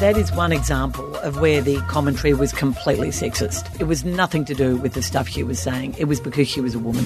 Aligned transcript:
that 0.00 0.16
is 0.16 0.30
one 0.30 0.52
example 0.52 1.16
of 1.16 1.40
where 1.40 1.60
the 1.60 1.80
commentary 1.88 2.32
was 2.32 2.52
completely 2.52 3.08
sexist. 3.08 3.80
It 3.80 3.84
was 3.84 4.04
nothing 4.04 4.44
to 4.44 4.54
do 4.54 4.76
with 4.76 4.92
the 4.92 5.02
stuff 5.02 5.28
she 5.28 5.42
was 5.42 5.58
saying. 5.58 5.96
It 5.98 6.04
was 6.04 6.20
because 6.20 6.46
she 6.46 6.60
was 6.60 6.76
a 6.76 6.78
woman. 6.78 7.04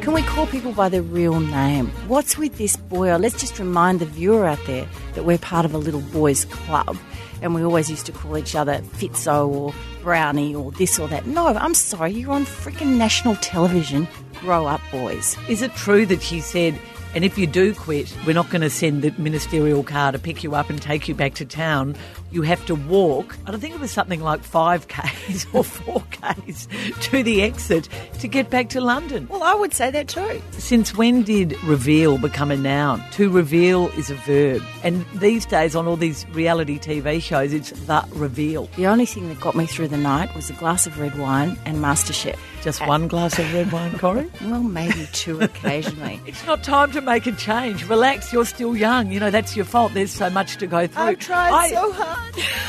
Can 0.00 0.12
we 0.12 0.22
call 0.22 0.46
people 0.46 0.70
by 0.70 0.88
their 0.88 1.02
real 1.02 1.40
name? 1.40 1.88
What's 2.06 2.38
with 2.38 2.58
this 2.58 2.76
boy? 2.76 3.16
Let's 3.16 3.40
just 3.40 3.58
remind 3.58 3.98
the 3.98 4.06
viewer 4.06 4.46
out 4.46 4.64
there 4.66 4.86
that 5.14 5.24
we're 5.24 5.38
part 5.38 5.64
of 5.64 5.74
a 5.74 5.78
little 5.78 6.00
boys' 6.00 6.44
club 6.44 6.96
and 7.42 7.56
we 7.56 7.64
always 7.64 7.90
used 7.90 8.06
to 8.06 8.12
call 8.12 8.38
each 8.38 8.54
other 8.54 8.78
Fitzo 8.96 9.48
or 9.48 9.74
Brownie 10.02 10.54
or 10.54 10.70
this 10.72 10.96
or 10.98 11.08
that. 11.08 11.26
No, 11.26 11.48
I'm 11.48 11.74
sorry, 11.74 12.12
you're 12.12 12.30
on 12.30 12.44
freaking 12.44 12.98
national 12.98 13.34
television. 13.36 14.06
Grow 14.40 14.66
up, 14.66 14.80
boys. 14.92 15.36
Is 15.48 15.62
it 15.62 15.74
true 15.74 16.06
that 16.06 16.22
she 16.22 16.40
said, 16.40 16.78
and 17.18 17.24
if 17.24 17.36
you 17.36 17.48
do 17.48 17.74
quit, 17.74 18.16
we're 18.24 18.32
not 18.32 18.48
going 18.48 18.60
to 18.60 18.70
send 18.70 19.02
the 19.02 19.12
ministerial 19.20 19.82
car 19.82 20.12
to 20.12 20.20
pick 20.20 20.44
you 20.44 20.54
up 20.54 20.70
and 20.70 20.80
take 20.80 21.08
you 21.08 21.16
back 21.16 21.34
to 21.34 21.44
town? 21.44 21.96
You 22.30 22.42
have 22.42 22.64
to 22.66 22.74
walk, 22.74 23.36
I 23.46 23.50
don't 23.50 23.60
think 23.60 23.74
it 23.74 23.80
was 23.80 23.90
something 23.90 24.20
like 24.20 24.42
5Ks 24.42 25.46
or 25.54 25.62
4Ks 25.64 27.00
to 27.10 27.22
the 27.22 27.42
exit 27.42 27.88
to 28.20 28.28
get 28.28 28.50
back 28.50 28.68
to 28.70 28.80
London. 28.80 29.26
Well, 29.28 29.42
I 29.42 29.54
would 29.54 29.72
say 29.72 29.90
that 29.90 30.08
too. 30.08 30.42
Since 30.52 30.94
when 30.94 31.22
did 31.22 31.62
reveal 31.64 32.18
become 32.18 32.50
a 32.50 32.56
noun? 32.56 33.02
To 33.12 33.30
reveal 33.30 33.88
is 33.90 34.10
a 34.10 34.14
verb. 34.14 34.62
And 34.82 35.06
these 35.14 35.46
days 35.46 35.74
on 35.74 35.86
all 35.86 35.96
these 35.96 36.28
reality 36.30 36.78
TV 36.78 37.22
shows, 37.22 37.52
it's 37.52 37.70
the 37.70 38.04
reveal. 38.12 38.68
The 38.76 38.86
only 38.86 39.06
thing 39.06 39.28
that 39.28 39.40
got 39.40 39.56
me 39.56 39.66
through 39.66 39.88
the 39.88 39.96
night 39.96 40.34
was 40.34 40.50
a 40.50 40.54
glass 40.54 40.86
of 40.86 40.98
red 40.98 41.18
wine 41.18 41.58
and 41.64 41.78
MasterChef. 41.78 42.38
Just 42.62 42.82
uh, 42.82 42.86
one 42.86 43.08
glass 43.08 43.38
of 43.38 43.52
red 43.54 43.72
wine, 43.72 43.92
Corrie? 43.98 44.30
Well, 44.42 44.62
maybe 44.62 45.08
two 45.12 45.40
occasionally. 45.48 46.20
It's 46.26 46.44
not 46.46 46.62
time 46.62 46.92
to 46.92 47.00
make 47.00 47.26
a 47.26 47.32
change. 47.32 47.88
Relax, 47.88 48.32
you're 48.32 48.44
still 48.44 48.76
young. 48.76 49.10
You 49.12 49.20
know, 49.20 49.30
that's 49.30 49.56
your 49.56 49.64
fault. 49.64 49.94
There's 49.94 50.10
so 50.12 50.28
much 50.30 50.56
to 50.56 50.66
go 50.66 50.86
through. 50.86 51.02
I've 51.02 51.18
tried 51.18 51.52
I, 51.52 51.68
so 51.70 51.92
hard. 51.92 52.17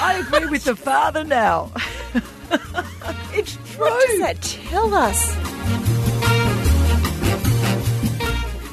I 0.01 0.23
agree 0.25 0.47
with 0.47 0.63
the 0.63 0.75
father 0.75 1.23
now. 1.23 1.71
it's 3.33 3.57
true. 3.73 3.85
What 3.85 4.07
does 4.07 4.19
that 4.19 4.41
tell 4.41 4.93
us? 4.93 5.35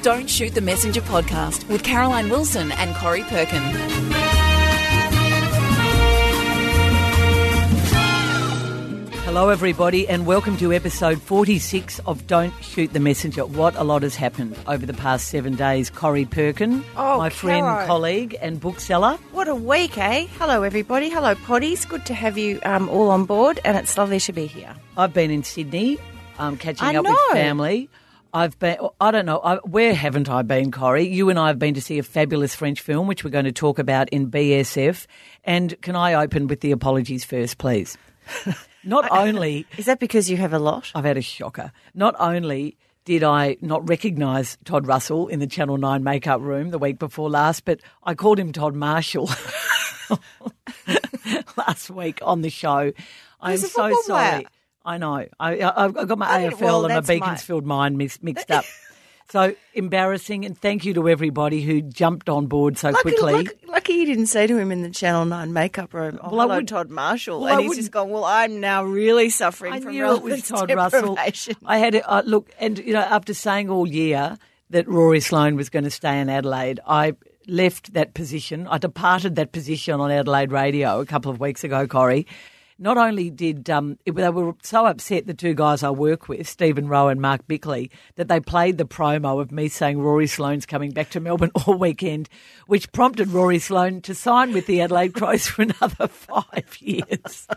Don't 0.02 0.30
Shoot 0.30 0.54
the 0.54 0.60
Messenger 0.60 1.00
podcast 1.00 1.68
with 1.68 1.82
Caroline 1.82 2.28
Wilson 2.30 2.70
and 2.72 2.94
Corrie 2.94 3.24
Perkin. 3.24 4.25
Hello, 9.36 9.50
everybody, 9.50 10.08
and 10.08 10.24
welcome 10.24 10.56
to 10.56 10.72
episode 10.72 11.20
46 11.20 11.98
of 12.06 12.26
Don't 12.26 12.54
Shoot 12.64 12.94
the 12.94 13.00
Messenger. 13.00 13.44
What 13.44 13.76
a 13.76 13.84
lot 13.84 14.02
has 14.02 14.16
happened 14.16 14.56
over 14.66 14.86
the 14.86 14.94
past 14.94 15.28
seven 15.28 15.56
days. 15.56 15.90
Corrie 15.90 16.24
Perkin, 16.24 16.82
Oh, 16.96 17.18
my 17.18 17.28
friend, 17.28 17.66
Caro. 17.66 17.86
colleague, 17.86 18.34
and 18.40 18.58
bookseller. 18.58 19.18
What 19.32 19.46
a 19.46 19.54
week, 19.54 19.98
eh? 19.98 20.26
Hello, 20.38 20.62
everybody. 20.62 21.10
Hello, 21.10 21.34
potties. 21.34 21.86
Good 21.86 22.06
to 22.06 22.14
have 22.14 22.38
you 22.38 22.60
um, 22.62 22.88
all 22.88 23.10
on 23.10 23.26
board, 23.26 23.60
and 23.62 23.76
it's 23.76 23.98
lovely 23.98 24.20
to 24.20 24.32
be 24.32 24.46
here. 24.46 24.74
I've 24.96 25.12
been 25.12 25.30
in 25.30 25.42
Sydney, 25.42 25.98
um, 26.38 26.56
catching 26.56 26.88
I 26.88 26.96
up 26.96 27.04
know. 27.04 27.10
with 27.10 27.32
family. 27.34 27.90
I've 28.32 28.58
been, 28.58 28.78
I 29.02 29.10
don't 29.10 29.26
know, 29.26 29.40
I, 29.44 29.56
where 29.56 29.92
haven't 29.92 30.30
I 30.30 30.40
been, 30.40 30.70
Corrie? 30.70 31.08
You 31.08 31.28
and 31.28 31.38
I 31.38 31.48
have 31.48 31.58
been 31.58 31.74
to 31.74 31.82
see 31.82 31.98
a 31.98 32.02
fabulous 32.02 32.54
French 32.54 32.80
film, 32.80 33.06
which 33.06 33.22
we're 33.22 33.28
going 33.28 33.44
to 33.44 33.52
talk 33.52 33.78
about 33.78 34.08
in 34.08 34.30
BSF. 34.30 35.06
And 35.44 35.78
can 35.82 35.94
I 35.94 36.14
open 36.14 36.46
with 36.46 36.62
the 36.62 36.72
apologies 36.72 37.26
first, 37.26 37.58
please? 37.58 37.98
Not 38.86 39.10
only 39.10 39.66
Is 39.76 39.86
that 39.86 39.98
because 40.00 40.30
you 40.30 40.36
have 40.38 40.52
a 40.52 40.58
lot? 40.58 40.90
I've 40.94 41.04
had 41.04 41.16
a 41.16 41.22
shocker. 41.22 41.72
Not 41.94 42.14
only 42.18 42.76
did 43.04 43.22
I 43.22 43.56
not 43.60 43.88
recognise 43.88 44.56
Todd 44.64 44.86
Russell 44.86 45.28
in 45.28 45.38
the 45.40 45.46
Channel 45.46 45.76
9 45.76 46.02
makeup 46.02 46.40
room 46.40 46.70
the 46.70 46.78
week 46.78 46.98
before 46.98 47.28
last, 47.28 47.64
but 47.64 47.80
I 48.02 48.14
called 48.14 48.38
him 48.38 48.52
Todd 48.52 48.74
Marshall 48.74 49.28
last 51.56 51.90
week 51.90 52.20
on 52.22 52.42
the 52.42 52.50
show. 52.50 52.92
I'm 53.40 53.58
so 53.58 53.92
sorry. 54.02 54.04
player. 54.04 54.42
I 54.84 54.98
know. 54.98 55.26
I, 55.40 55.60
I've 55.62 56.08
got 56.08 56.18
my 56.18 56.30
I- 56.30 56.48
AFL 56.48 56.60
well, 56.60 56.84
and 56.84 56.88
my 56.90 56.94
that's 57.00 57.08
my- 57.08 57.14
Beaconsfield 57.14 57.66
mind 57.66 57.96
mixed 57.96 58.50
up. 58.50 58.64
so 59.30 59.54
embarrassing, 59.74 60.44
and 60.44 60.56
thank 60.56 60.84
you 60.84 60.94
to 60.94 61.08
everybody 61.08 61.62
who 61.62 61.80
jumped 61.82 62.28
on 62.28 62.46
board 62.46 62.78
so 62.78 62.90
Lucky, 62.90 63.02
quickly. 63.02 63.32
lucky, 63.32 63.50
lucky 63.66 63.92
you 63.94 64.06
didn't 64.06 64.26
say 64.26 64.46
to 64.46 64.56
him 64.56 64.70
in 64.72 64.82
the 64.82 64.90
Channel 64.90 65.24
9 65.26 65.52
makeup 65.52 65.92
room, 65.94 66.18
oh, 66.22 66.30
Well, 66.30 66.40
I 66.40 66.44
hello, 66.44 66.56
would- 66.56 66.68
Todd 66.68 66.90
Marshall. 66.90 67.40
well, 67.40 67.48
I 67.48 67.52
and 67.52 67.60
he's 67.62 67.68
wouldn't- 67.70 67.82
just 67.84 67.92
gone, 67.92 68.10
well, 68.10 68.24
I'm 68.24 68.60
now 68.60 68.84
really 68.84 69.28
suffering 69.30 69.72
I 69.72 69.80
from 69.80 69.92
knew 69.92 70.10
it 70.14 70.22
was 70.22 70.46
Todd 70.48 70.70
Russell. 70.74 71.18
I 71.64 71.78
had 71.78 71.94
it. 71.96 72.02
Uh, 72.06 72.22
look, 72.24 72.50
and 72.58 72.78
you 72.78 72.92
know, 72.92 73.00
after 73.00 73.34
saying 73.34 73.68
all 73.70 73.86
year 73.88 74.38
that 74.70 74.88
Rory 74.88 75.20
Sloane 75.20 75.56
was 75.56 75.68
going 75.70 75.84
to 75.84 75.90
stay 75.90 76.20
in 76.20 76.28
Adelaide, 76.28 76.80
I 76.86 77.14
left 77.48 77.92
that 77.94 78.14
position. 78.14 78.66
I 78.68 78.78
departed 78.78 79.36
that 79.36 79.52
position 79.52 80.00
on 80.00 80.10
Adelaide 80.10 80.50
radio 80.50 81.00
a 81.00 81.06
couple 81.06 81.30
of 81.30 81.38
weeks 81.38 81.62
ago, 81.62 81.86
Corrie. 81.86 82.26
Not 82.78 82.98
only 82.98 83.30
did 83.30 83.70
um, 83.70 83.98
it, 84.04 84.14
they 84.14 84.28
were 84.28 84.54
so 84.62 84.84
upset, 84.84 85.26
the 85.26 85.32
two 85.32 85.54
guys 85.54 85.82
I 85.82 85.90
work 85.90 86.28
with, 86.28 86.46
Stephen 86.46 86.88
Rowe 86.88 87.08
and 87.08 87.22
Mark 87.22 87.46
Bickley, 87.46 87.90
that 88.16 88.28
they 88.28 88.38
played 88.38 88.76
the 88.76 88.84
promo 88.84 89.40
of 89.40 89.50
me 89.50 89.68
saying 89.68 89.98
Rory 89.98 90.26
Sloane's 90.26 90.66
coming 90.66 90.90
back 90.90 91.08
to 91.10 91.20
Melbourne 91.20 91.52
all 91.66 91.74
weekend, 91.74 92.28
which 92.66 92.92
prompted 92.92 93.28
Rory 93.28 93.58
Sloane 93.58 94.02
to 94.02 94.14
sign 94.14 94.52
with 94.52 94.66
the 94.66 94.82
Adelaide 94.82 95.14
Crows 95.14 95.46
for 95.46 95.62
another 95.62 96.06
five 96.06 96.76
years. 96.80 97.48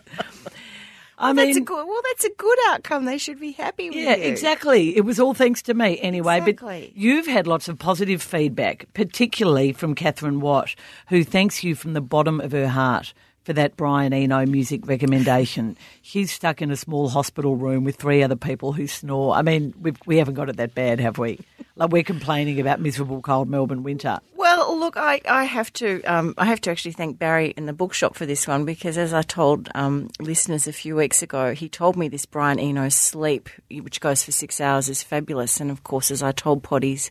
I 1.22 1.34
that's 1.34 1.58
a 1.58 1.62
good, 1.62 1.86
well, 1.86 2.02
that's 2.08 2.24
a 2.24 2.32
good 2.38 2.58
outcome. 2.68 3.04
They 3.04 3.18
should 3.18 3.42
be 3.42 3.52
happy 3.52 3.90
with 3.90 3.98
yeah, 3.98 4.16
you. 4.16 4.24
exactly. 4.24 4.96
It 4.96 5.02
was 5.02 5.20
all 5.20 5.34
thanks 5.34 5.62
to 5.64 5.74
me 5.74 6.00
anyway. 6.00 6.38
Exactly. 6.38 6.92
But 6.94 6.98
you've 6.98 7.28
had 7.28 7.46
lots 7.46 7.68
of 7.68 7.78
positive 7.78 8.22
feedback, 8.22 8.86
particularly 8.94 9.74
from 9.74 9.96
Catherine 9.96 10.40
Watt, 10.40 10.76
who 11.10 11.26
thanks 11.26 11.62
you 11.62 11.76
from 11.76 11.92
the 11.92 12.00
bottom 12.00 12.40
of 12.40 12.54
her 12.54 12.70
heart 12.70 13.14
for 13.44 13.54
that 13.54 13.78
Brian 13.78 14.14
Eno 14.14 14.46
music 14.46 14.86
recommendation. 14.88 15.78
She's 16.02 16.32
stuck 16.32 16.62
in 16.62 16.72
a 16.72 16.76
small 16.76 17.10
hospital 17.10 17.56
room 17.56 17.84
with 17.84 17.96
three 17.96 18.22
other 18.24 18.36
people 18.36 18.74
who 18.74 18.88
snore. 18.88 19.34
I 19.36 19.42
mean, 19.42 19.74
we've, 19.80 19.98
we 20.06 20.18
haven't 20.18 20.36
got 20.36 20.50
it 20.50 20.58
that 20.58 20.76
bad, 20.76 21.00
have 21.00 21.18
we? 21.18 21.40
Like 21.76 21.92
we're 21.92 22.04
complaining 22.04 22.60
about 22.60 22.82
miserable 22.82 23.22
cold 23.22 23.50
Melbourne 23.50 23.84
winter. 23.84 24.20
Well, 24.36 24.78
look, 24.78 24.98
I, 24.98 25.22
I 25.28 25.46
have 25.46 25.72
to 25.74 26.02
um, 26.04 26.34
I 26.38 26.46
have 26.46 26.60
to 26.62 26.72
actually 26.72 26.92
thank 26.92 27.18
Barry 27.18 27.54
in 27.56 27.68
the 27.68 27.74
bookshop 27.74 28.16
for 28.16 28.26
this 28.26 28.48
one 28.48 28.66
because, 28.66 28.98
as 28.98 29.14
I 29.14 29.22
told 29.22 29.70
um, 29.76 30.10
listeners 30.20 30.68
a 30.68 30.74
few 30.74 30.96
weeks 30.96 31.22
ago, 31.22 31.54
he 31.54 31.70
told 31.70 31.96
me 31.96 32.10
this 32.10 32.26
Brian 32.26 32.60
Eno 32.60 32.90
sleep, 32.90 33.50
which 33.72 34.02
goes 34.02 34.24
for 34.24 34.34
six 34.34 34.60
hours, 34.60 34.90
is 34.90 35.04
fabulous. 35.04 35.62
And 35.62 35.72
of 35.72 35.84
course, 35.84 36.12
as 36.12 36.22
I 36.22 36.34
told 36.34 36.64
Potties, 36.64 37.10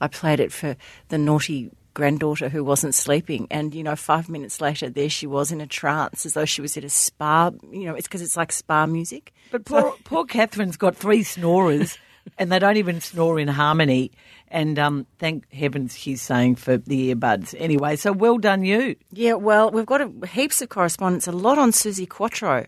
I 0.00 0.08
played 0.08 0.40
it 0.40 0.52
for 0.52 0.76
the 1.08 1.18
naughty 1.18 1.70
granddaughter 1.94 2.48
who 2.48 2.64
wasn't 2.64 2.94
sleeping, 2.94 3.46
and 3.50 3.74
you 3.74 3.82
know, 3.82 3.96
five 3.96 4.28
minutes 4.28 4.60
later, 4.60 4.88
there 4.88 5.10
she 5.10 5.26
was 5.26 5.52
in 5.52 5.60
a 5.60 5.66
trance, 5.66 6.26
as 6.26 6.34
though 6.34 6.44
she 6.44 6.60
was 6.60 6.76
at 6.76 6.84
a 6.84 6.90
spa. 6.90 7.50
You 7.70 7.86
know, 7.86 7.94
it's 7.94 8.06
because 8.06 8.22
it's 8.22 8.36
like 8.36 8.52
spa 8.52 8.86
music. 8.86 9.32
But 9.50 9.64
poor, 9.64 9.94
poor 10.04 10.24
Catherine's 10.24 10.76
got 10.76 10.96
three 10.96 11.22
snorers, 11.22 11.98
and 12.38 12.50
they 12.50 12.58
don't 12.58 12.76
even 12.76 13.00
snore 13.00 13.38
in 13.38 13.48
harmony. 13.48 14.12
And 14.48 14.78
um, 14.78 15.06
thank 15.18 15.50
heavens 15.52 15.96
she's 15.96 16.22
saying 16.22 16.56
for 16.56 16.76
the 16.76 17.14
earbuds. 17.14 17.54
Anyway, 17.58 17.96
so 17.96 18.12
well 18.12 18.38
done 18.38 18.64
you. 18.64 18.96
Yeah, 19.12 19.34
well, 19.34 19.70
we've 19.70 19.86
got 19.86 20.00
a, 20.00 20.26
heaps 20.26 20.60
of 20.60 20.68
correspondence, 20.68 21.28
a 21.28 21.32
lot 21.32 21.58
on 21.58 21.70
Suzi 21.70 22.08
Quatro, 22.08 22.66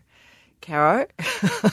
Caro, 0.60 1.06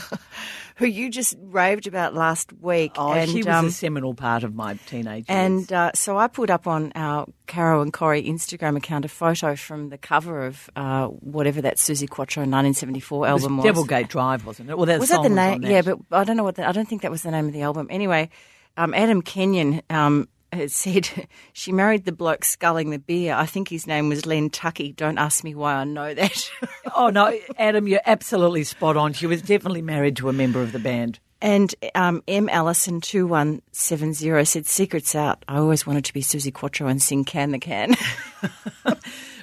who 0.79 0.87
you 0.87 1.09
just 1.09 1.35
raved 1.41 1.87
about 1.87 2.15
last 2.15 2.53
week. 2.53 2.93
Oh, 2.95 3.11
and, 3.11 3.29
she 3.29 3.39
was 3.39 3.47
um, 3.47 3.65
a 3.65 3.71
seminal 3.71 4.13
part 4.13 4.45
of 4.45 4.55
my 4.55 4.75
teenage 4.85 5.27
years. 5.27 5.37
and 5.37 5.73
uh, 5.73 5.91
so 5.93 6.17
I 6.17 6.27
put 6.27 6.49
up 6.49 6.67
on 6.67 6.93
our 6.95 7.27
Caro 7.47 7.81
and 7.81 7.91
Corrie 7.91 8.23
Instagram 8.23 8.77
account 8.77 9.03
a 9.03 9.09
photo 9.09 9.57
from 9.57 9.89
the 9.89 9.97
cover 9.97 10.45
of 10.45 10.69
uh, 10.77 11.07
whatever 11.07 11.61
that 11.61 11.75
Suzi 11.75 12.09
Quatro 12.09 12.41
1974 12.43 13.27
it 13.27 13.33
was 13.33 13.43
album 13.43 13.57
was. 13.57 13.65
Devilgate 13.65 14.07
Drive, 14.07 14.45
wasn't 14.45 14.69
it? 14.69 14.77
Well, 14.77 14.85
that 14.85 15.01
was 15.01 15.09
that 15.09 15.21
the 15.21 15.27
name? 15.27 15.61
that. 15.61 15.69
Yeah, 15.69 15.81
but 15.81 15.99
I 16.11 16.23
don't 16.23 16.37
know 16.37 16.45
what. 16.45 16.55
The, 16.55 16.65
I 16.65 16.71
don't 16.71 16.87
think 16.87 17.01
that 17.01 17.11
was 17.11 17.23
the 17.23 17.31
name 17.31 17.47
of 17.47 17.53
the 17.53 17.63
album. 17.63 17.87
Anyway, 17.89 18.29
um, 18.77 18.93
Adam 18.93 19.21
Kenyon 19.21 19.81
um, 19.89 20.29
has 20.51 20.73
said 20.73 21.27
she 21.53 21.71
married 21.71 22.05
the 22.05 22.11
bloke 22.11 22.43
sculling 22.43 22.89
the 22.89 22.99
beer. 22.99 23.33
I 23.35 23.45
think 23.45 23.69
his 23.69 23.87
name 23.87 24.09
was 24.09 24.25
Len 24.25 24.49
Tuckey. 24.49 24.95
Don't 24.95 25.17
ask 25.17 25.43
me 25.43 25.55
why 25.55 25.75
I 25.75 25.83
know 25.83 26.13
that. 26.13 26.51
oh 26.95 27.09
no, 27.09 27.37
Adam, 27.57 27.87
you're 27.87 28.01
absolutely 28.05 28.63
spot 28.63 28.97
on. 28.97 29.13
She 29.13 29.27
was 29.27 29.41
definitely 29.41 29.81
married 29.81 30.15
to 30.17 30.29
a 30.29 30.33
member 30.33 30.61
of 30.61 30.71
the 30.71 30.79
band. 30.79 31.19
and 31.41 31.73
um, 31.95 32.21
M 32.27 32.49
Allison 32.49 33.01
two 33.01 33.25
one 33.27 33.61
seven 33.71 34.13
zero 34.13 34.43
said, 34.43 34.65
"Secrets 34.65 35.15
out. 35.15 35.43
I 35.47 35.57
always 35.57 35.87
wanted 35.87 36.05
to 36.05 36.13
be 36.13 36.21
Suzi 36.21 36.53
Quatro 36.53 36.87
and 36.87 37.01
sing 37.01 37.23
Can 37.23 37.51
the 37.51 37.59
Can." 37.59 37.95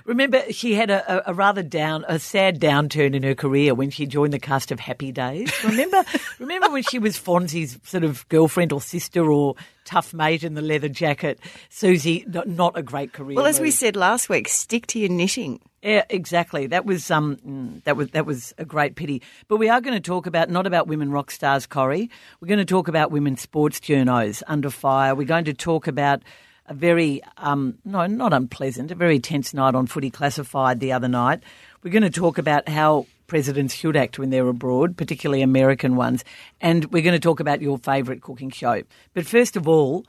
Remember, 0.06 0.40
she 0.52 0.74
had 0.74 0.90
a, 0.90 1.28
a, 1.28 1.34
rather 1.34 1.64
down, 1.64 2.04
a 2.06 2.18
sad 2.18 2.60
downturn 2.60 3.14
in 3.14 3.24
her 3.24 3.34
career 3.34 3.74
when 3.74 3.90
she 3.90 4.06
joined 4.06 4.32
the 4.32 4.38
cast 4.38 4.70
of 4.70 4.78
Happy 4.78 5.10
Days. 5.10 5.52
Remember, 5.64 6.04
remember 6.38 6.70
when 6.70 6.84
she 6.84 7.00
was 7.00 7.18
Fonzie's 7.18 7.78
sort 7.82 8.04
of 8.04 8.28
girlfriend 8.28 8.72
or 8.72 8.80
sister 8.80 9.30
or 9.30 9.56
tough 9.84 10.14
mate 10.14 10.44
in 10.44 10.54
the 10.54 10.62
leather 10.62 10.88
jacket. 10.88 11.40
Suzi, 11.70 12.26
not, 12.32 12.46
not 12.46 12.78
a 12.78 12.82
great 12.82 13.12
career. 13.12 13.36
well, 13.36 13.46
as 13.46 13.58
we 13.58 13.72
said 13.72 13.96
last 13.96 14.28
week, 14.28 14.46
stick 14.46 14.86
to 14.88 15.00
your 15.00 15.08
knitting. 15.08 15.60
Yeah, 15.82 16.04
exactly. 16.08 16.66
That 16.66 16.84
was 16.84 17.10
um, 17.10 17.36
mm, 17.36 17.84
that 17.84 17.96
was 17.96 18.10
that 18.10 18.26
was 18.26 18.52
a 18.58 18.64
great 18.64 18.96
pity. 18.96 19.22
But 19.46 19.58
we 19.58 19.68
are 19.68 19.80
going 19.80 19.94
to 19.94 20.00
talk 20.00 20.26
about 20.26 20.50
not 20.50 20.66
about 20.66 20.88
women 20.88 21.12
rock 21.12 21.30
stars, 21.30 21.66
Corrie. 21.66 22.10
We're 22.40 22.48
going 22.48 22.58
to 22.58 22.64
talk 22.64 22.88
about 22.88 23.12
women 23.12 23.36
sports 23.36 23.78
journos 23.78 24.42
under 24.48 24.70
fire. 24.70 25.14
We're 25.14 25.28
going 25.28 25.44
to 25.44 25.54
talk 25.54 25.86
about 25.86 26.22
a 26.68 26.74
very, 26.74 27.22
um, 27.36 27.78
no, 27.84 28.06
not 28.06 28.32
unpleasant, 28.32 28.90
a 28.90 28.94
very 28.94 29.18
tense 29.18 29.54
night 29.54 29.74
on 29.74 29.86
footy 29.86 30.10
classified 30.10 30.80
the 30.80 30.92
other 30.92 31.08
night. 31.08 31.42
We're 31.82 31.90
going 31.90 32.02
to 32.02 32.10
talk 32.10 32.38
about 32.38 32.68
how 32.68 33.06
presidents 33.26 33.74
should 33.74 33.96
act 33.96 34.18
when 34.18 34.30
they're 34.30 34.48
abroad, 34.48 34.96
particularly 34.96 35.42
American 35.42 35.96
ones. 35.96 36.24
And 36.60 36.84
we're 36.86 37.02
going 37.02 37.14
to 37.14 37.20
talk 37.20 37.40
about 37.40 37.62
your 37.62 37.78
favourite 37.78 38.22
cooking 38.22 38.50
show. 38.50 38.82
But 39.14 39.26
first 39.26 39.56
of 39.56 39.68
all, 39.68 40.04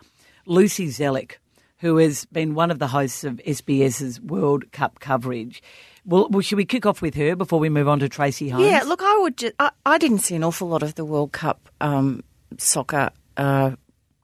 Lucy 0.45 0.87
Zelić, 0.87 1.33
who 1.79 1.97
has 1.97 2.25
been 2.25 2.55
one 2.55 2.71
of 2.71 2.79
the 2.79 2.87
hosts 2.87 3.23
of 3.23 3.41
SBS's 3.45 4.19
World 4.21 4.71
Cup 4.71 4.99
coverage. 4.99 5.61
Well, 6.05 6.27
well, 6.29 6.41
should 6.41 6.57
we 6.57 6.65
kick 6.65 6.85
off 6.85 7.01
with 7.01 7.15
her 7.15 7.35
before 7.35 7.59
we 7.59 7.69
move 7.69 7.87
on 7.87 7.99
to 7.99 8.09
Tracey 8.09 8.49
Holmes? 8.49 8.65
Yeah, 8.65 8.83
look, 8.83 9.01
I 9.03 9.17
would. 9.17 9.53
I, 9.59 9.71
I 9.85 9.97
didn't 9.97 10.19
see 10.19 10.35
an 10.35 10.43
awful 10.43 10.67
lot 10.67 10.83
of 10.83 10.95
the 10.95 11.05
World 11.05 11.33
Cup 11.33 11.69
um, 11.81 12.23
soccer 12.57 13.11
uh, 13.35 13.71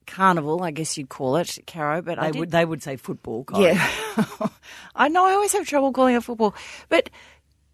carnival, 0.06 0.64
I 0.64 0.72
guess 0.72 0.98
you'd 0.98 1.10
call 1.10 1.38
it, 1.38 1.60
Caro. 1.68 2.02
But 2.02 2.20
they 2.20 2.28
I 2.28 2.32
did, 2.32 2.40
would 2.40 2.52
they 2.52 2.66
would 2.66 2.84
say 2.84 2.96
football. 2.96 3.46
Yeah, 3.56 3.76
I 4.96 5.08
know. 5.08 5.26
I 5.26 5.34
always 5.34 5.54
have 5.54 5.68
trouble 5.68 5.92
calling 5.92 6.16
it 6.16 6.24
football, 6.24 6.56
but 6.90 7.10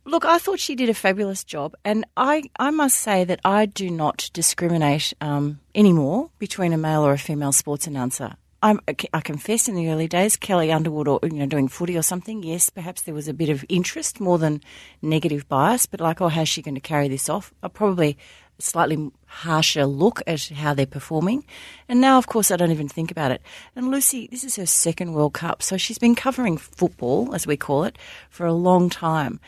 look, 0.06 0.26
I 0.26 0.38
thought 0.38 0.60
she 0.60 0.76
did 0.76 0.90
a 0.90 0.94
fabulous 0.94 1.44
job, 1.44 1.76
and 1.86 2.06
I 2.18 2.44
I 2.60 2.72
must 2.72 3.00
say 3.00 3.24
that 3.24 3.40
I 3.44 3.66
do 3.66 3.90
not 3.90 4.30
discriminate 4.34 5.14
um, 5.22 5.60
anymore 5.76 6.30
between 6.40 6.74
a 6.74 6.78
male 6.78 7.06
or 7.06 7.14
a 7.14 7.18
female 7.18 7.52
sports 7.52 7.88
announcer. 7.88 8.36
I'm, 8.62 8.82
I 9.14 9.22
confess, 9.22 9.70
in 9.70 9.76
the 9.76 9.88
early 9.90 10.10
days, 10.10 10.36
Kelli 10.36 10.74
Underwood, 10.76 11.08
or 11.08 11.20
you 11.24 11.30
know, 11.30 11.46
doing 11.46 11.70
footy 11.70 11.98
or 11.98 12.02
something. 12.02 12.44
Yes, 12.44 12.70
perhaps 12.70 13.04
there 13.04 13.14
was 13.14 13.30
a 13.30 13.34
bit 13.34 13.48
of 13.48 13.64
interest 13.70 14.20
more 14.20 14.38
than 14.38 14.62
negative 15.02 15.48
bias, 15.48 15.86
but 15.86 16.02
like, 16.02 16.20
oh, 16.20 16.28
how's 16.28 16.50
she 16.50 16.62
going 16.62 16.76
to 16.76 16.82
carry 16.82 17.08
this 17.08 17.30
off? 17.30 17.54
I 17.64 17.70
probably 17.70 18.18
slightly 18.60 19.12
harsher 19.30 19.86
look 19.86 20.22
at 20.26 20.50
how 20.50 20.74
they're 20.74 20.86
performing. 20.86 21.46
And 21.88 22.02
now, 22.02 22.18
of 22.18 22.28
course, 22.28 22.52
I 22.52 22.56
don't 22.56 22.72
even 22.72 22.90
think 22.90 23.12
about 23.12 23.32
it. 23.32 23.42
And 23.76 23.92
Lucy, 23.92 24.28
this 24.28 24.44
is 24.44 24.56
her 24.58 24.66
second 24.66 25.14
World 25.14 25.34
Cup, 25.34 25.62
so 25.62 25.78
she's 25.78 26.00
been 26.00 26.16
covering 26.16 26.58
football, 26.58 27.34
as 27.34 27.48
we 27.48 27.56
call 27.56 27.84
it, 27.84 27.98
for 28.30 28.46
a 28.46 28.54
long 28.54 28.90
time. 28.90 29.40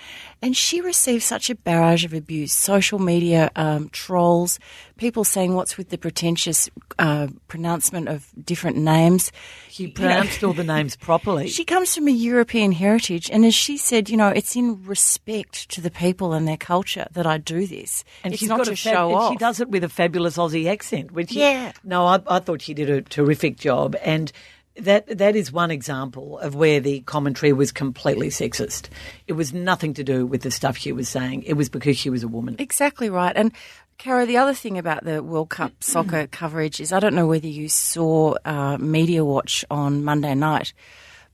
And 0.41 0.55
she 0.55 0.81
received 0.81 1.23
such 1.23 1.49
a 1.49 1.55
barrage 1.55 2.05
of 2.05 2.13
abuse, 2.13 2.53
social 2.53 2.99
media 2.99 3.51
um, 3.55 3.89
trolls, 3.89 4.59
people 4.97 5.23
saying 5.23 5.55
what's 5.55 5.77
with 5.77 5.89
the 5.89 5.97
pretentious 5.97 6.69
uh, 6.99 7.27
pronouncement 7.47 8.07
of 8.07 8.27
different 8.43 8.77
names. 8.77 9.31
She 9.67 9.87
pronounced 9.87 10.43
all 10.43 10.53
the 10.53 10.63
names 10.63 10.95
properly. 11.09 11.47
She 11.47 11.65
comes 11.65 11.95
from 11.95 12.07
a 12.07 12.11
European 12.11 12.71
heritage, 12.71 13.29
and 13.31 13.43
as 13.43 13.55
she 13.55 13.77
said, 13.77 14.09
you 14.09 14.17
know, 14.17 14.27
it's 14.27 14.55
in 14.55 14.83
respect 14.85 15.69
to 15.71 15.81
the 15.81 15.89
people 15.89 16.33
and 16.33 16.47
their 16.47 16.57
culture 16.57 17.07
that 17.13 17.25
I 17.25 17.39
do 17.39 17.65
this. 17.65 18.03
And 18.23 18.33
it's 18.33 18.41
she's 18.41 18.49
not 18.49 18.59
got 18.59 18.65
to 18.67 18.73
a 18.73 18.75
show 18.75 19.13
off. 19.13 19.33
She 19.33 19.37
does 19.37 19.59
it 19.59 19.70
with 19.71 19.83
a 19.83 19.89
fabulous 19.89 20.37
Aussie 20.37 20.69
accent. 20.69 21.11
Which 21.11 21.31
Yeah. 21.31 21.71
no, 21.83 22.05
I, 22.05 22.21
I 22.27 22.39
thought 22.39 22.61
she 22.61 22.73
did 22.73 22.89
a 22.89 23.01
terrific 23.01 23.57
job, 23.57 23.95
and 24.03 24.31
that 24.77 25.17
that 25.17 25.35
is 25.35 25.51
one 25.51 25.71
example 25.71 26.39
of 26.39 26.55
where 26.55 26.79
the 26.79 27.01
commentary 27.01 27.53
was 27.53 27.71
completely 27.71 28.29
sexist. 28.29 28.89
It 29.27 29.33
was 29.33 29.53
nothing 29.53 29.93
to 29.95 30.03
do 30.03 30.25
with 30.25 30.43
the 30.43 30.51
stuff 30.51 30.77
she 30.77 30.91
was 30.91 31.09
saying. 31.09 31.43
It 31.43 31.53
was 31.53 31.69
because 31.69 31.97
she 31.97 32.09
was 32.09 32.23
a 32.23 32.27
woman. 32.27 32.55
Exactly 32.59 33.09
right. 33.09 33.35
And 33.35 33.51
Cara, 33.97 34.25
the 34.25 34.37
other 34.37 34.53
thing 34.55 34.77
about 34.79 35.03
the 35.03 35.21
World 35.21 35.49
Cup 35.49 35.73
soccer 35.83 36.25
coverage 36.27 36.79
is 36.79 36.91
I 36.93 36.99
don't 36.99 37.13
know 37.15 37.27
whether 37.27 37.47
you 37.47 37.67
saw 37.69 38.35
uh, 38.45 38.77
Media 38.77 39.23
Watch 39.25 39.65
on 39.69 40.03
Monday 40.03 40.33
night, 40.35 40.73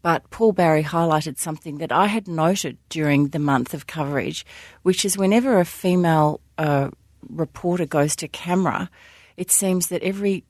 but 0.01 0.29
Paul 0.31 0.51
Barry 0.51 0.83
highlighted 0.83 1.37
something 1.37 1.77
that 1.77 1.91
I 1.91 2.07
had 2.07 2.27
noted 2.27 2.77
during 2.89 3.29
the 3.29 3.39
month 3.39 3.73
of 3.73 3.87
coverage, 3.87 4.45
which 4.81 5.05
is 5.05 5.17
whenever 5.17 5.59
a 5.59 5.65
female 5.65 6.41
uh, 6.57 6.89
reporter 7.29 7.85
goes 7.85 8.15
to 8.17 8.27
camera, 8.27 8.89
it 9.37 9.51
seems 9.51 9.87
that 9.89 10.03
every 10.03 10.43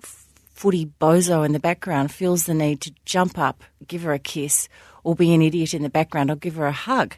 footy 0.52 0.86
bozo 1.00 1.46
in 1.46 1.54
the 1.54 1.60
background 1.60 2.12
feels 2.12 2.46
the 2.46 2.54
need 2.54 2.82
to 2.82 2.94
jump 3.06 3.38
up, 3.38 3.64
give 3.88 4.02
her 4.04 4.14
a 4.14 4.20
kiss, 4.20 4.68
or 5.04 5.16
be 5.16 5.34
an 5.34 5.42
idiot 5.42 5.74
in 5.74 5.84
the 5.84 5.90
background, 5.90 6.32
or 6.32 6.36
give 6.36 6.56
her 6.56 6.66
a 6.68 6.72
hug. 6.72 7.16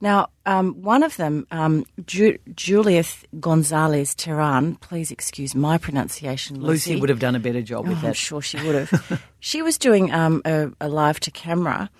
Now, 0.00 0.28
um, 0.46 0.80
one 0.82 1.02
of 1.02 1.16
them, 1.16 1.46
um, 1.50 1.84
Ju- 2.06 2.38
Julieth 2.54 3.24
Gonzalez 3.40 4.14
Therán, 4.14 4.80
please 4.80 5.10
excuse 5.10 5.54
my 5.56 5.76
pronunciation, 5.76 6.60
Lucy. 6.60 6.92
Lucy 6.92 7.00
would 7.00 7.08
have 7.10 7.18
done 7.18 7.34
a 7.34 7.40
better 7.40 7.62
job 7.62 7.84
Oh, 7.84 7.88
with 7.88 7.98
I'm 7.98 8.04
that. 8.04 8.16
sure 8.16 8.40
she 8.40 8.58
would 8.64 8.74
have. 8.76 9.22
she 9.40 9.60
was 9.60 9.76
doing 9.76 10.12
um, 10.14 10.40
a, 10.44 10.68
a 10.80 10.88
live 10.88 11.18
to 11.20 11.30
camera. 11.32 11.90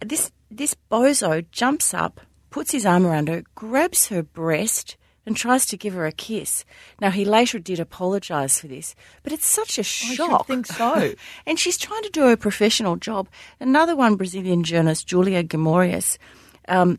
This 0.00 0.30
this 0.52 0.76
bozo 0.90 1.44
jumps 1.50 1.92
up, 1.94 2.20
puts 2.50 2.70
his 2.72 2.86
arm 2.86 3.04
around 3.06 3.28
her, 3.28 3.42
grabs 3.56 4.06
her 4.08 4.22
breast, 4.22 4.96
and 5.24 5.36
tries 5.36 5.66
to 5.66 5.76
give 5.76 5.94
her 5.94 6.06
a 6.06 6.12
kiss. 6.12 6.64
Now 7.00 7.10
he 7.10 7.24
later 7.24 7.58
did 7.58 7.80
apologise 7.80 8.58
for 8.58 8.68
this, 8.68 8.94
but 9.22 9.32
it's 9.32 9.46
such 9.46 9.78
a 9.78 9.82
shock. 9.82 10.42
I 10.42 10.44
think 10.44 10.66
so. 10.66 11.14
and 11.46 11.58
she's 11.58 11.78
trying 11.78 12.02
to 12.02 12.10
do 12.10 12.22
her 12.22 12.36
professional 12.36 12.96
job. 12.96 13.28
Another 13.60 13.94
one, 13.94 14.16
Brazilian 14.16 14.64
journalist 14.64 15.06
Julia 15.06 15.42
Guimarães. 15.44 16.18
Um, 16.68 16.98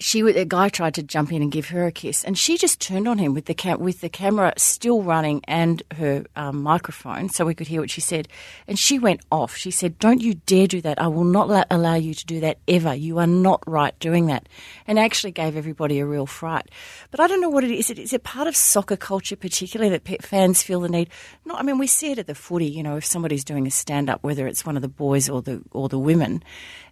she 0.00 0.20
a 0.22 0.44
guy 0.46 0.70
tried 0.70 0.94
to 0.94 1.02
jump 1.02 1.30
in 1.30 1.42
and 1.42 1.52
give 1.52 1.68
her 1.68 1.86
a 1.86 1.92
kiss, 1.92 2.24
and 2.24 2.36
she 2.36 2.56
just 2.56 2.80
turned 2.80 3.06
on 3.06 3.18
him 3.18 3.34
with 3.34 3.44
the 3.44 3.54
cam- 3.54 3.80
with 3.80 4.00
the 4.00 4.08
camera 4.08 4.54
still 4.56 5.02
running 5.02 5.42
and 5.44 5.82
her 5.96 6.24
um, 6.36 6.62
microphone, 6.62 7.28
so 7.28 7.44
we 7.44 7.54
could 7.54 7.68
hear 7.68 7.82
what 7.82 7.90
she 7.90 8.00
said. 8.00 8.26
And 8.66 8.78
she 8.78 8.98
went 8.98 9.20
off. 9.30 9.54
She 9.54 9.70
said, 9.70 9.98
"Don't 9.98 10.22
you 10.22 10.34
dare 10.34 10.66
do 10.66 10.80
that! 10.80 11.00
I 11.00 11.06
will 11.06 11.24
not 11.24 11.48
la- 11.48 11.64
allow 11.70 11.94
you 11.94 12.14
to 12.14 12.26
do 12.26 12.40
that 12.40 12.58
ever. 12.66 12.94
You 12.94 13.18
are 13.18 13.26
not 13.26 13.62
right 13.66 13.96
doing 14.00 14.26
that." 14.26 14.48
And 14.86 14.98
actually 14.98 15.32
gave 15.32 15.54
everybody 15.54 16.00
a 16.00 16.06
real 16.06 16.26
fright. 16.26 16.70
But 17.10 17.20
I 17.20 17.26
don't 17.26 17.42
know 17.42 17.50
what 17.50 17.64
it 17.64 17.70
is. 17.70 17.90
Is 17.90 18.14
it 18.14 18.24
part 18.24 18.48
of 18.48 18.56
soccer 18.56 18.96
culture, 18.96 19.36
particularly 19.36 19.96
that 19.96 20.22
fans 20.22 20.62
feel 20.62 20.80
the 20.80 20.88
need? 20.88 21.10
No, 21.44 21.54
I 21.54 21.62
mean 21.62 21.78
we 21.78 21.86
see 21.86 22.12
it 22.12 22.18
at 22.18 22.26
the 22.26 22.34
footy. 22.34 22.66
You 22.66 22.82
know, 22.82 22.96
if 22.96 23.04
somebody's 23.04 23.44
doing 23.44 23.66
a 23.66 23.70
stand 23.70 24.08
up, 24.08 24.22
whether 24.22 24.46
it's 24.46 24.64
one 24.64 24.76
of 24.76 24.82
the 24.82 24.88
boys 24.88 25.28
or 25.28 25.42
the 25.42 25.62
or 25.72 25.90
the 25.90 25.98
women 25.98 26.42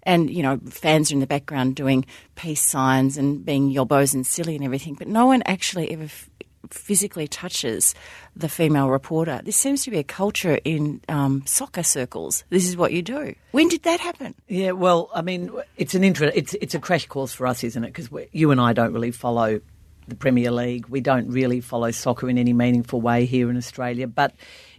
and 0.09 0.31
you 0.31 0.43
know 0.43 0.59
fans 0.71 1.11
are 1.11 1.15
in 1.15 1.21
the 1.21 1.27
background 1.27 1.77
doing 1.77 2.05
peace 2.35 2.63
signs 2.63 2.98
and 2.99 3.45
being 3.45 3.73
yobos 3.73 4.15
and 4.15 4.27
silly 4.27 4.55
and 4.56 4.65
everything, 4.65 4.95
but 4.95 5.09
no 5.09 5.27
one 5.27 5.43
actually 5.47 5.91
ever 5.91 6.05
f- 6.05 6.29
physically 6.71 7.29
touches 7.29 7.95
the 8.37 8.49
female 8.49 8.91
reporter. 8.91 9.41
This 9.45 9.56
seems 9.56 9.85
to 9.85 9.91
be 9.91 9.99
a 9.99 10.05
culture 10.05 10.59
in 10.65 11.00
um, 11.09 11.43
soccer 11.47 11.83
circles. 11.83 12.45
This 12.50 12.69
is 12.69 12.77
what 12.77 12.93
you 12.93 13.03
do. 13.03 13.35
When 13.53 13.69
did 13.69 13.83
that 13.85 14.00
happen? 14.00 14.35
Yeah, 14.49 14.73
well, 14.73 15.11
I 15.15 15.23
mean, 15.23 15.50
it's 15.77 15.95
an 15.95 16.05
intro. 16.05 16.31
It's 16.35 16.55
it's 16.55 16.75
a 16.75 16.81
crash 16.81 17.06
course 17.06 17.33
for 17.33 17.47
us, 17.47 17.65
isn't 17.65 17.83
it? 17.85 17.93
Because 17.95 18.09
you 18.33 18.50
and 18.50 18.61
I 18.61 18.73
don't 18.73 18.93
really 18.93 19.12
follow 19.12 19.61
the 20.09 20.15
Premier 20.17 20.50
League. 20.50 20.87
We 20.89 21.00
don't 21.00 21.29
really 21.29 21.61
follow 21.61 21.91
soccer 21.91 22.29
in 22.29 22.39
any 22.39 22.53
meaningful 22.53 23.00
way 23.00 23.27
here 23.27 23.50
in 23.50 23.56
Australia. 23.56 24.06
But 24.06 24.35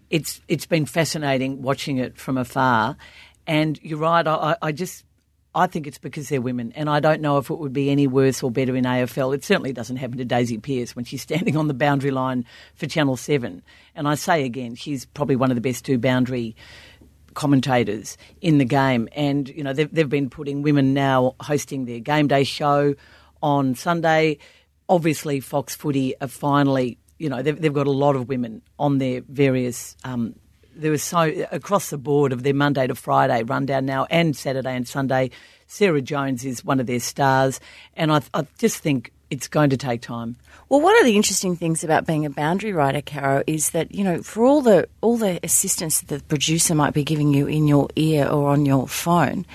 it's 0.10 0.42
it's 0.48 0.66
been 0.66 0.86
fascinating 0.86 1.62
watching 1.62 1.98
it 1.98 2.18
from 2.18 2.38
afar. 2.38 2.98
And 3.48 3.80
you're 3.82 4.00
right. 4.00 4.28
I, 4.28 4.58
I 4.62 4.72
just 4.72 5.06
I 5.56 5.66
think 5.66 5.88
it's 5.88 5.98
because 5.98 6.30
they're 6.30 6.42
women, 6.42 6.72
and 6.76 6.90
I 6.90 7.00
don't 7.00 7.22
know 7.22 7.40
if 7.40 7.50
it 7.50 7.58
would 7.58 7.74
be 7.74 7.90
any 7.90 8.06
worse 8.06 8.44
or 8.44 8.52
better 8.52 8.76
in 8.76 8.86
AFL. 8.86 9.34
It 9.34 9.44
certainly 9.44 9.74
doesn't 9.74 9.96
happen 9.98 10.18
to 10.20 10.26
Daisy 10.26 10.60
Pearce 10.60 10.96
when 10.96 11.06
she's 11.06 11.22
standing 11.30 11.58
on 11.58 11.68
the 11.68 11.74
boundary 11.74 12.12
line 12.12 12.46
for 12.76 12.86
Channel 12.86 13.18
Seven. 13.18 13.64
And 13.96 14.08
I 14.08 14.16
say 14.16 14.46
again, 14.46 14.76
she's 14.76 15.06
probably 15.06 15.36
one 15.36 15.50
of 15.50 15.56
the 15.56 15.62
best 15.62 15.86
two 15.86 15.98
boundary 15.98 16.56
commentators 17.34 18.18
in 18.42 18.58
the 18.58 18.66
game. 18.66 19.10
And, 19.14 19.50
you 19.50 19.64
know, 19.64 19.74
they've, 19.74 19.92
they've 19.94 20.10
been 20.10 20.30
putting 20.30 20.62
women 20.62 20.94
now 20.94 21.36
hosting 21.40 21.86
their 21.86 22.00
game 22.00 22.28
day 22.28 22.44
show 22.44 22.96
on 23.42 23.76
Sunday. 23.76 24.38
Obviously, 24.88 25.40
Fox 25.40 25.76
Footy 25.76 26.20
are 26.20 26.28
finally, 26.28 26.98
you 27.18 27.30
know, 27.30 27.42
they've, 27.42 27.60
they've 27.60 27.74
got 27.74 27.88
a 27.88 27.92
lot 27.92 28.16
of 28.16 28.28
women 28.28 28.62
on 28.78 28.98
their 28.98 29.22
various. 29.22 29.96
Um, 30.04 30.36
there 30.80 30.92
was 30.92 31.04
so 31.04 31.32
across 31.52 31.90
the 31.90 31.98
board 31.98 32.32
of 32.32 32.44
their 32.44 32.54
Monday 32.54 32.88
to 32.88 32.96
Friday 32.96 33.44
rundown 33.44 33.86
now, 33.86 34.06
and 34.10 34.36
Saturday 34.36 34.76
and 34.76 34.88
Sunday. 34.88 35.32
Sarah 35.68 36.02
Jones 36.02 36.46
is 36.46 36.66
one 36.66 36.80
of 36.80 36.88
their 36.88 37.00
stars, 37.00 37.60
and 37.96 38.12
I, 38.12 38.22
I 38.34 38.48
just 38.58 38.78
think 38.78 39.12
it's 39.30 39.48
going 39.48 39.70
to 39.70 39.78
take 39.78 40.02
time. 40.02 40.36
Well, 40.68 40.82
one 40.82 40.98
of 40.98 41.06
the 41.06 41.16
interesting 41.16 41.56
things 41.56 41.84
about 41.84 42.08
being 42.08 42.26
a 42.26 42.30
boundary 42.30 42.74
writer, 42.74 43.02
Caro, 43.02 43.44
is 43.46 43.72
that 43.72 43.94
you 43.94 44.04
know, 44.04 44.22
for 44.22 44.46
all 44.46 44.62
the 44.62 44.88
all 45.02 45.18
the 45.18 45.40
assistance 45.44 46.02
that 46.02 46.18
the 46.18 46.24
producer 46.24 46.74
might 46.76 46.94
be 46.94 47.04
giving 47.04 47.34
you 47.34 47.48
in 47.48 47.68
your 47.68 47.88
ear 47.96 48.28
or 48.28 48.50
on 48.50 48.66
your 48.66 48.88
phone, 48.88 49.46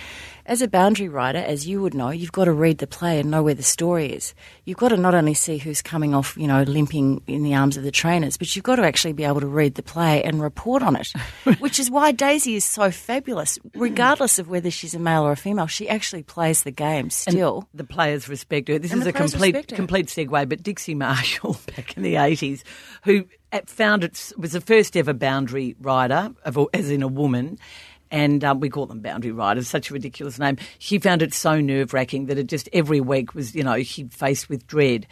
as 0.46 0.60
a 0.62 0.68
boundary 0.68 1.08
writer, 1.08 1.38
as 1.38 1.66
you 1.66 1.80
would 1.80 1.94
know, 1.94 2.10
you've 2.10 2.32
got 2.32 2.44
to 2.44 2.52
read 2.52 2.78
the 2.78 2.86
play 2.86 3.18
and 3.18 3.30
know 3.30 3.42
where 3.42 3.54
the 3.54 3.62
story 3.62 4.12
is. 4.12 4.34
You've 4.64 4.76
got 4.76 4.88
to 4.88 4.96
not 4.96 5.14
only 5.14 5.34
see 5.34 5.58
who's 5.58 5.80
coming 5.80 6.14
off, 6.14 6.36
you 6.36 6.46
know, 6.46 6.62
limping 6.62 7.22
in 7.26 7.42
the 7.42 7.54
arms 7.54 7.76
of 7.76 7.82
the 7.82 7.90
trainers, 7.90 8.36
but 8.36 8.54
you've 8.54 8.64
got 8.64 8.76
to 8.76 8.84
actually 8.84 9.14
be 9.14 9.24
able 9.24 9.40
to 9.40 9.46
read 9.46 9.74
the 9.74 9.82
play 9.82 10.22
and 10.22 10.42
report 10.42 10.82
on 10.82 10.96
it, 10.96 11.08
which 11.58 11.78
is 11.78 11.90
why 11.90 12.12
Daisy 12.12 12.56
is 12.56 12.64
so 12.64 12.90
fabulous. 12.90 13.58
Regardless 13.74 14.38
of 14.38 14.48
whether 14.48 14.70
she's 14.70 14.94
a 14.94 14.98
male 14.98 15.22
or 15.22 15.32
a 15.32 15.36
female, 15.36 15.66
she 15.66 15.88
actually 15.88 16.22
plays 16.22 16.62
the 16.62 16.70
game 16.70 17.10
still. 17.10 17.68
the 17.72 17.84
players 17.84 18.28
respect 18.28 18.68
her. 18.68 18.78
This 18.78 18.92
And 18.92 19.00
is 19.00 19.06
a 19.06 19.12
complete 19.12 19.68
complete 19.68 20.06
segue, 20.06 20.48
but 20.48 20.62
Dixie 20.62 20.94
Marshall 20.94 21.56
back 21.76 21.96
in 21.96 22.02
the 22.02 22.16
eighties, 22.16 22.64
who 23.04 23.24
found 23.66 24.04
it 24.04 24.32
was 24.36 24.52
the 24.52 24.60
first 24.60 24.96
ever 24.96 25.12
boundary 25.12 25.76
rider, 25.80 26.30
of 26.44 26.58
as 26.74 26.90
in 26.90 27.02
a 27.02 27.08
woman. 27.08 27.58
And 28.14 28.44
um, 28.44 28.60
we 28.60 28.70
call 28.70 28.86
them 28.86 29.00
boundary 29.00 29.32
riders, 29.32 29.66
such 29.66 29.90
a 29.90 29.92
ridiculous 29.92 30.38
name. 30.38 30.56
She 30.78 31.00
found 31.00 31.20
it 31.20 31.34
so 31.34 31.60
nerve 31.60 31.92
wracking 31.92 32.26
that 32.26 32.38
it 32.38 32.46
just 32.46 32.68
every 32.72 33.00
week 33.00 33.34
was, 33.34 33.56
you 33.56 33.64
know, 33.64 33.82
she 33.82 34.04
faced 34.04 34.48
with 34.48 34.68
dread. 34.68 35.08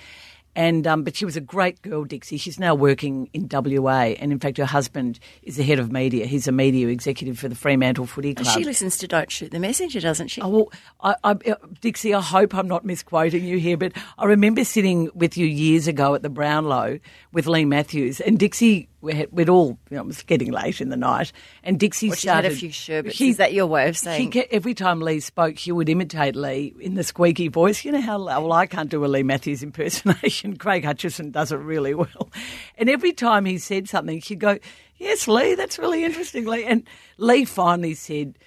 And 0.54 0.86
um, 0.86 1.02
but 1.02 1.16
she 1.16 1.24
was 1.24 1.36
a 1.36 1.40
great 1.40 1.82
girl, 1.82 2.04
Dixie. 2.04 2.36
She's 2.36 2.60
now 2.60 2.76
working 2.76 3.28
in 3.32 3.48
WA, 3.50 4.14
and 4.20 4.30
in 4.30 4.38
fact, 4.38 4.58
her 4.58 4.66
husband 4.66 5.18
is 5.42 5.56
the 5.56 5.64
head 5.64 5.80
of 5.80 5.90
media. 5.90 6.26
He's 6.26 6.46
a 6.46 6.52
media 6.52 6.88
executive 6.88 7.40
for 7.40 7.48
the 7.48 7.56
Fremantle 7.56 8.06
Footy 8.06 8.34
Club. 8.34 8.46
And 8.46 8.54
she 8.54 8.64
listens 8.64 8.98
to 8.98 9.08
Don't 9.08 9.32
Shoot 9.32 9.50
the 9.50 9.58
Messenger, 9.58 10.00
doesn't 10.00 10.28
she? 10.28 10.40
Oh, 10.40 10.48
well, 10.48 10.72
I, 11.00 11.14
I, 11.24 11.50
uh, 11.50 11.54
Dixie, 11.80 12.14
I 12.14 12.20
hope 12.20 12.54
I'm 12.54 12.68
not 12.68 12.84
misquoting 12.84 13.44
you 13.44 13.58
here, 13.58 13.78
but 13.78 13.94
I 14.18 14.26
remember 14.26 14.62
sitting 14.62 15.10
with 15.14 15.36
you 15.36 15.46
years 15.46 15.88
ago 15.88 16.14
at 16.14 16.22
the 16.22 16.30
Brownlow 16.30 17.00
with 17.32 17.46
Leigh 17.48 17.64
Matthews, 17.64 18.20
and 18.20 18.38
Dixie, 18.38 18.90
we 19.02 19.12
had, 19.14 19.28
we'd 19.32 19.48
all, 19.50 19.78
you 19.90 19.96
know, 19.96 20.02
it 20.02 20.06
was 20.06 20.22
getting 20.22 20.50
late 20.52 20.80
in 20.80 20.88
the 20.88 20.96
night, 20.96 21.32
and 21.62 21.78
Dixie 21.78 22.08
Well, 22.08 22.16
she 22.16 22.28
started. 22.28 22.44
had 22.48 22.52
a 22.52 22.56
few 22.56 22.70
sherbets. 22.72 23.16
She- 23.16 23.28
Is 23.30 23.36
that 23.36 23.52
your 23.52 23.66
way 23.66 23.88
of 23.88 23.98
saying? 23.98 24.30
kept, 24.30 24.52
every 24.52 24.72
time 24.74 25.00
Leigh 25.00 25.20
spoke, 25.20 25.58
she 25.58 25.72
would 25.72 25.88
imitate 25.88 26.34
Leigh 26.36 26.72
in 26.80 26.94
the 26.94 27.02
squeaky 27.04 27.48
voice. 27.48 27.84
You 27.84 27.92
know 27.92 28.00
how 28.00 28.18
well 28.22 28.52
I 28.52 28.66
can't 28.66 28.88
do 28.88 29.04
a 29.04 29.06
Leigh 29.08 29.22
Matthews 29.24 29.62
impersonation. 29.62 30.56
Craig 30.58 30.84
Hutchison 30.84 31.30
does 31.30 31.52
it 31.52 31.56
really 31.56 31.94
well. 31.94 32.30
And 32.78 32.88
every 32.88 33.12
time 33.12 33.44
he 33.44 33.58
said 33.58 33.88
something, 33.88 34.20
she'd 34.20 34.38
go, 34.40 34.58
"Yes, 34.96 35.28
Leigh, 35.28 35.56
that's 35.56 35.78
really 35.78 36.04
interesting, 36.04 36.46
Leigh." 36.46 36.64
And 36.64 36.84
Leigh 37.18 37.44
finally 37.44 37.94
said. 37.94 38.38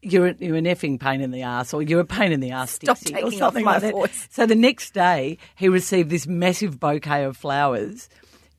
You're, 0.00 0.28
you're 0.38 0.56
an 0.56 0.64
effing 0.64 0.98
pain 0.98 1.20
in 1.20 1.30
the 1.30 1.42
ass, 1.42 1.74
or 1.74 1.82
you're 1.82 2.00
a 2.00 2.06
pain 2.06 2.32
in 2.32 2.40
the 2.40 2.52
ass, 2.52 2.70
Stop 2.72 2.96
Dixie, 2.98 3.12
taking 3.12 3.24
or 3.24 3.32
off 3.32 3.38
something 3.38 3.64
my 3.66 3.72
like 3.72 3.82
that. 3.82 3.92
voice. 3.92 4.28
So 4.30 4.46
the 4.46 4.54
next 4.54 4.94
day, 4.94 5.36
he 5.56 5.68
received 5.68 6.08
this 6.08 6.26
massive 6.26 6.80
bouquet 6.80 7.24
of 7.24 7.36
flowers 7.36 8.08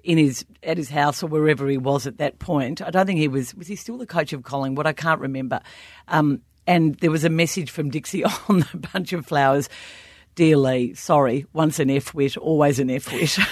in 0.06 0.18
his 0.18 0.46
at 0.64 0.78
his 0.78 0.90
house 0.90 1.24
or 1.24 1.28
wherever 1.28 1.68
he 1.68 1.78
was 1.78 2.06
at 2.08 2.18
that 2.20 2.40
point. 2.40 2.82
I 2.82 2.92
don't 2.92 3.06
think 3.06 3.20
he 3.20 3.28
was 3.28 3.54
was 3.56 3.68
he 3.68 3.76
still 3.76 3.98
the 3.98 4.06
coach 4.06 4.32
of 4.34 4.44
Collingwood? 4.44 4.86
I 4.88 4.94
can't 4.94 5.20
remember. 5.20 5.60
Um, 6.08 6.42
and 6.68 6.96
there 6.96 7.12
was 7.12 7.24
a 7.24 7.30
message 7.30 7.70
from 7.72 7.90
Dixie 7.90 8.24
on 8.50 8.60
the 8.72 8.88
bunch 8.94 9.14
of 9.14 9.26
flowers. 9.26 9.68
Dear 10.36 10.58
Leigh, 10.58 10.94
sorry, 10.94 11.46
once 11.54 11.80
an 11.80 11.90
F 11.90 12.14
wit, 12.14 12.38
always 12.38 12.80
an 12.80 12.90
F 12.90 13.12
wit. 13.12 13.38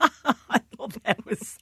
I 0.00 0.60
thought 0.76 1.02
that 1.04 1.24
was 1.26 1.58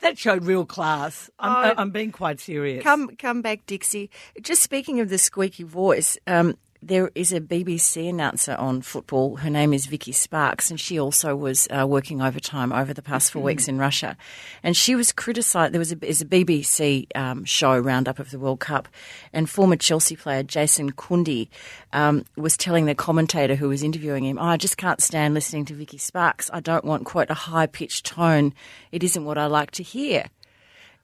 that 0.00 0.16
showed 0.16 0.44
real 0.44 0.64
class. 0.64 1.28
I'm, 1.38 1.70
Oh. 1.70 1.74
I'm 1.76 1.90
being 1.90 2.12
quite 2.12 2.40
serious. 2.40 2.82
Come, 2.82 3.16
come 3.16 3.42
back, 3.42 3.66
Dixie. 3.66 4.10
Just 4.40 4.62
speaking 4.62 5.00
of 5.00 5.08
the 5.10 5.18
squeaky 5.18 5.64
voice, 5.64 6.16
um, 6.26 6.56
there 6.82 7.10
is 7.14 7.32
a 7.32 7.40
BBC 7.40 8.08
announcer 8.08 8.54
on 8.54 8.82
football. 8.82 9.36
Her 9.36 9.50
name 9.50 9.72
is 9.72 9.86
Vicki 9.86 10.12
Sparks, 10.12 10.70
and 10.70 10.78
she 10.78 10.98
also 10.98 11.34
was 11.34 11.66
uh, 11.70 11.86
working 11.86 12.20
overtime 12.20 12.72
over 12.72 12.92
the 12.92 13.02
past 13.02 13.32
four 13.32 13.42
weeks 13.42 13.68
in 13.68 13.78
Russia. 13.78 14.16
And 14.62 14.76
she 14.76 14.94
was 14.94 15.12
criticised. 15.12 15.72
There 15.72 15.78
was 15.78 15.92
a, 15.92 15.96
a 15.96 15.98
BBC 15.98 17.06
um, 17.16 17.44
show 17.44 17.78
roundup 17.78 18.18
of 18.18 18.30
the 18.30 18.38
World 18.38 18.60
Cup, 18.60 18.88
and 19.32 19.48
former 19.48 19.76
Chelsea 19.76 20.16
player 20.16 20.42
Jason 20.42 20.92
Cundy 20.92 21.48
um, 21.92 22.24
was 22.36 22.56
telling 22.56 22.86
the 22.86 22.94
commentator 22.94 23.54
who 23.54 23.68
was 23.68 23.82
interviewing 23.82 24.24
him, 24.24 24.38
oh, 24.38 24.44
"I 24.44 24.56
just 24.56 24.76
can't 24.76 25.00
stand 25.00 25.34
listening 25.34 25.64
to 25.66 25.74
Vicki 25.74 25.98
Sparks. 25.98 26.50
I 26.52 26.60
don't 26.60 26.84
want 26.84 27.04
quite 27.04 27.30
a 27.30 27.34
high 27.34 27.66
pitched 27.66 28.06
tone. 28.06 28.54
It 28.92 29.02
isn't 29.02 29.24
what 29.24 29.38
I 29.38 29.46
like 29.46 29.70
to 29.72 29.82
hear." 29.82 30.26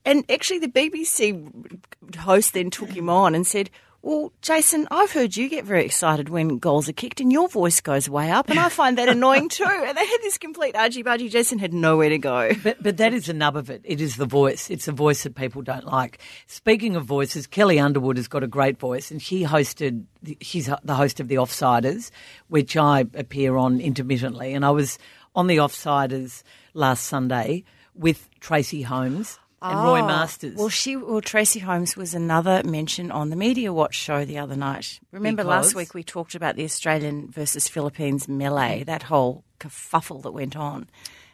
And 0.04 0.24
actually, 0.30 0.58
the 0.58 0.68
BBC 0.68 2.16
host 2.16 2.54
then 2.54 2.70
took 2.70 2.90
him 2.90 3.08
on 3.08 3.34
and 3.34 3.46
said, 3.46 3.70
Well, 4.04 4.32
Jason, 4.42 4.88
I've 4.90 5.12
heard 5.12 5.36
you 5.36 5.48
get 5.48 5.64
very 5.64 5.84
excited 5.84 6.28
when 6.28 6.58
goals 6.58 6.88
are 6.88 6.92
kicked 6.92 7.20
and 7.20 7.30
your 7.30 7.48
voice 7.48 7.80
goes 7.80 8.08
way 8.08 8.32
up, 8.32 8.50
and 8.50 8.58
I 8.58 8.68
find 8.68 8.98
that 8.98 9.08
annoying 9.08 9.48
too. 9.48 9.62
And 9.92 9.96
they 9.96 10.06
had 10.06 10.20
this 10.22 10.38
complete 10.38 10.74
argy 10.74 11.04
bargy. 11.04 11.30
Jason 11.30 11.58
had 11.58 11.72
nowhere 11.72 12.08
to 12.08 12.18
go. 12.18 12.52
But 12.62 12.82
but 12.82 12.96
that 12.96 13.12
is 13.12 13.26
the 13.26 13.32
nub 13.32 13.56
of 13.56 13.70
it. 13.70 13.82
It 13.84 14.00
is 14.00 14.16
the 14.16 14.26
voice. 14.26 14.70
It's 14.70 14.88
a 14.88 14.92
voice 14.92 15.22
that 15.22 15.34
people 15.34 15.62
don't 15.62 15.84
like. 15.84 16.18
Speaking 16.46 16.96
of 16.96 17.04
voices, 17.04 17.46
Kelli 17.46 17.82
Underwood 17.82 18.16
has 18.16 18.26
got 18.26 18.42
a 18.42 18.46
great 18.46 18.78
voice, 18.78 19.10
and 19.10 19.22
she 19.22 19.44
hosted. 19.44 20.04
She's 20.40 20.68
the 20.82 20.94
host 20.94 21.20
of 21.20 21.28
the 21.28 21.36
Offsiders, 21.36 22.10
which 22.48 22.76
I 22.76 23.00
appear 23.14 23.56
on 23.56 23.80
intermittently. 23.80 24.54
And 24.54 24.64
I 24.64 24.70
was 24.70 24.98
on 25.34 25.46
the 25.46 25.58
Offsiders 25.58 26.42
last 26.74 27.04
Sunday 27.04 27.64
with 27.94 28.28
Tracey 28.40 28.82
Holmes 28.82 29.38
and 29.62 29.78
Roy 29.84 30.00
Oh, 30.00 30.06
Masters. 30.06 30.56
Well, 30.56 30.68
she, 30.68 30.96
well, 30.96 31.20
Tracey 31.20 31.60
Holmes 31.60 31.96
was 31.96 32.14
another 32.14 32.62
mention 32.64 33.10
on 33.10 33.30
the 33.30 33.36
Media 33.36 33.72
Watch 33.72 33.94
show 33.94 34.24
the 34.24 34.38
other 34.38 34.56
night. 34.56 35.00
Remember 35.12 35.42
Because? 35.42 35.66
last 35.66 35.74
week 35.74 35.94
we 35.94 36.02
talked 36.02 36.34
about 36.34 36.56
the 36.56 36.64
Australian 36.64 37.30
versus 37.30 37.68
Philippines 37.68 38.28
melee, 38.28 38.80
mm. 38.80 38.86
that 38.86 39.04
whole 39.04 39.44
kerfuffle 39.60 40.22
that 40.22 40.32
went 40.32 40.56
on. 40.56 40.88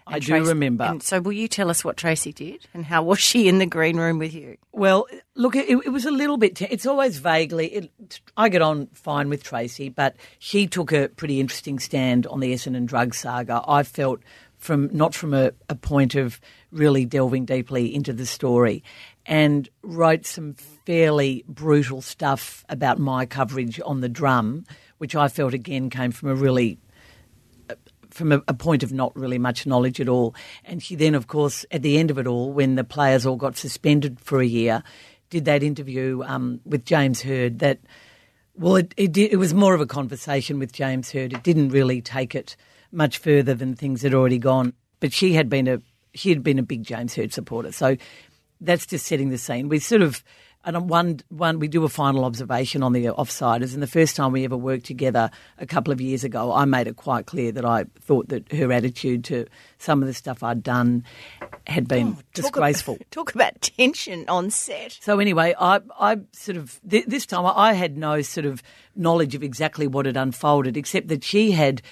I 0.06 0.14
And 0.14 0.24
do 0.24 0.44
remember. 0.46 0.84
And 0.84 1.02
so, 1.02 1.20
will 1.20 1.34
you 1.34 1.48
tell 1.48 1.68
us 1.68 1.84
what 1.84 1.98
Tracy 1.98 2.32
did 2.32 2.66
and 2.72 2.84
how 2.86 3.02
was 3.02 3.18
she 3.18 3.46
in 3.46 3.58
the 3.58 3.66
green 3.66 3.98
room 3.98 4.18
with 4.18 4.32
you? 4.32 4.56
Well, 4.72 5.06
look, 5.34 5.54
it, 5.54 5.68
it 5.68 5.92
was 5.92 6.06
a 6.06 6.10
little 6.10 6.38
bit. 6.38 6.62
It's 6.62 6.86
always 6.86 7.18
vaguely. 7.18 7.66
It, 7.66 8.20
I 8.34 8.48
get 8.48 8.62
on 8.62 8.86
fine 8.94 9.28
with 9.28 9.42
Tracy, 9.42 9.90
but 9.90 10.16
she 10.38 10.66
took 10.66 10.92
a 10.92 11.08
pretty 11.08 11.40
interesting 11.40 11.78
stand 11.78 12.26
on 12.26 12.40
the 12.40 12.54
Essendon 12.54 12.86
drug 12.86 13.14
saga. 13.14 13.62
I 13.68 13.82
felt 13.82 14.20
from 14.58 14.90
not 14.92 15.14
from 15.14 15.32
a, 15.32 15.52
a 15.68 15.74
point 15.74 16.14
of 16.14 16.40
really 16.70 17.04
delving 17.04 17.44
deeply 17.44 17.94
into 17.94 18.12
the 18.12 18.26
story, 18.26 18.82
and 19.24 19.68
wrote 19.82 20.26
some 20.26 20.54
fairly 20.84 21.44
brutal 21.48 22.02
stuff 22.02 22.64
about 22.68 22.98
my 22.98 23.24
coverage 23.26 23.80
on 23.84 24.00
the 24.00 24.08
drum, 24.08 24.64
which 24.98 25.14
I 25.14 25.28
felt 25.28 25.54
again 25.54 25.90
came 25.90 26.10
from 26.10 26.28
a 26.28 26.34
really 26.34 26.78
from 28.10 28.32
a, 28.32 28.42
a 28.48 28.54
point 28.54 28.82
of 28.82 28.92
not 28.92 29.14
really 29.14 29.38
much 29.38 29.66
knowledge 29.66 30.00
at 30.00 30.08
all. 30.08 30.34
And 30.64 30.82
she 30.82 30.96
then, 30.96 31.14
of 31.14 31.26
course, 31.26 31.64
at 31.70 31.82
the 31.82 31.98
end 31.98 32.10
of 32.10 32.18
it 32.18 32.26
all, 32.26 32.52
when 32.52 32.74
the 32.74 32.84
players 32.84 33.24
all 33.24 33.36
got 33.36 33.56
suspended 33.56 34.18
for 34.20 34.40
a 34.40 34.46
year, 34.46 34.82
did 35.30 35.44
that 35.44 35.62
interview 35.62 36.22
um, 36.24 36.60
with 36.64 36.84
James 36.84 37.22
Hird 37.22 37.58
that, 37.60 37.78
well, 38.56 38.76
it, 38.76 38.94
it, 38.96 39.12
did, 39.12 39.32
it 39.32 39.36
was 39.36 39.54
more 39.54 39.74
of 39.74 39.80
a 39.80 39.86
conversation 39.86 40.58
with 40.58 40.72
James 40.72 41.12
Hird. 41.12 41.32
It 41.32 41.42
didn't 41.42 41.68
really 41.68 42.00
take 42.00 42.34
it 42.34 42.56
much 42.92 43.18
further 43.18 43.54
than 43.54 43.74
things 43.74 44.02
had 44.02 44.14
already 44.14 44.38
gone. 44.38 44.72
But 45.00 45.12
she 45.12 45.34
had 45.34 45.48
been 45.48 45.68
a 45.68 45.80
she 46.14 46.30
had 46.30 46.42
been 46.42 46.58
a 46.58 46.62
big 46.62 46.82
James 46.82 47.14
Hird 47.14 47.32
supporter. 47.32 47.72
So 47.72 47.96
that's 48.60 48.86
just 48.86 49.06
setting 49.06 49.30
the 49.30 49.38
scene. 49.38 49.68
We 49.68 49.78
sort 49.78 50.02
of 50.02 50.24
and 50.64 50.88
one 50.88 51.20
one 51.28 51.60
we 51.60 51.68
do 51.68 51.84
a 51.84 51.88
final 51.88 52.24
observation 52.24 52.82
on 52.82 52.92
the 52.92 53.06
offsiders. 53.06 53.74
And 53.74 53.82
the 53.82 53.86
first 53.86 54.16
time 54.16 54.32
we 54.32 54.44
ever 54.44 54.56
worked 54.56 54.86
together 54.86 55.30
a 55.58 55.66
couple 55.66 55.92
of 55.92 56.00
years 56.00 56.24
ago, 56.24 56.52
I 56.52 56.64
made 56.64 56.86
it 56.86 56.96
quite 56.96 57.26
clear 57.26 57.52
that 57.52 57.64
I 57.64 57.84
thought 58.00 58.28
that 58.28 58.50
her 58.52 58.72
attitude 58.72 59.24
to 59.24 59.46
some 59.78 60.02
of 60.02 60.08
the 60.08 60.14
stuff 60.14 60.42
I'd 60.42 60.62
done 60.62 61.04
had 61.66 61.86
been 61.86 62.16
oh, 62.18 62.22
disgraceful. 62.34 62.96
Talk 62.96 63.00
about, 63.10 63.10
talk 63.10 63.34
about 63.34 63.60
tension 63.62 64.28
on 64.28 64.50
set. 64.50 64.98
So 65.00 65.20
anyway, 65.20 65.54
I, 65.58 65.80
I 65.98 66.18
sort 66.32 66.56
of 66.56 66.80
th- 66.88 67.06
this 67.06 67.24
time 67.24 67.46
I 67.46 67.72
had 67.72 67.96
no 67.96 68.20
sort 68.22 68.46
of 68.46 68.62
knowledge 68.96 69.34
of 69.34 69.42
exactly 69.42 69.86
what 69.86 70.06
had 70.06 70.16
unfolded, 70.16 70.76
except 70.76 71.08
that 71.08 71.22
she 71.22 71.52
had 71.52 71.82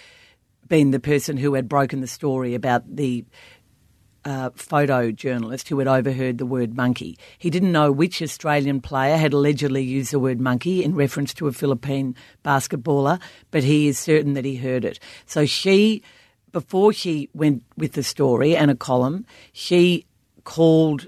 been 0.68 0.90
the 0.90 1.00
person 1.00 1.36
who 1.36 1.54
had 1.54 1.68
broken 1.68 2.00
the 2.00 2.06
story 2.06 2.54
about 2.54 2.82
the 2.96 3.24
uh, 4.26 4.50
photojournalist 4.50 5.68
who 5.68 5.78
had 5.78 5.86
overheard 5.86 6.38
the 6.38 6.46
word 6.46 6.76
monkey. 6.76 7.16
He 7.38 7.48
didn't 7.48 7.70
know 7.70 7.92
which 7.92 8.20
Australian 8.20 8.80
player 8.80 9.16
had 9.16 9.32
allegedly 9.32 9.84
used 9.84 10.12
the 10.12 10.18
word 10.18 10.40
monkey 10.40 10.82
in 10.82 10.96
reference 10.96 11.32
to 11.34 11.46
a 11.46 11.52
Philippine 11.52 12.16
basketballer, 12.44 13.20
but 13.52 13.62
he 13.62 13.86
is 13.86 13.98
certain 13.98 14.32
that 14.34 14.44
he 14.44 14.56
heard 14.56 14.84
it. 14.84 14.98
So 15.26 15.46
she, 15.46 16.02
before 16.50 16.92
she 16.92 17.30
went 17.34 17.62
with 17.76 17.92
the 17.92 18.02
story 18.02 18.56
and 18.56 18.68
a 18.68 18.74
column, 18.74 19.24
she 19.52 20.06
called 20.42 21.06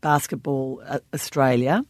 Basketball 0.00 0.82
uh, 0.84 0.98
Australia. 1.14 1.84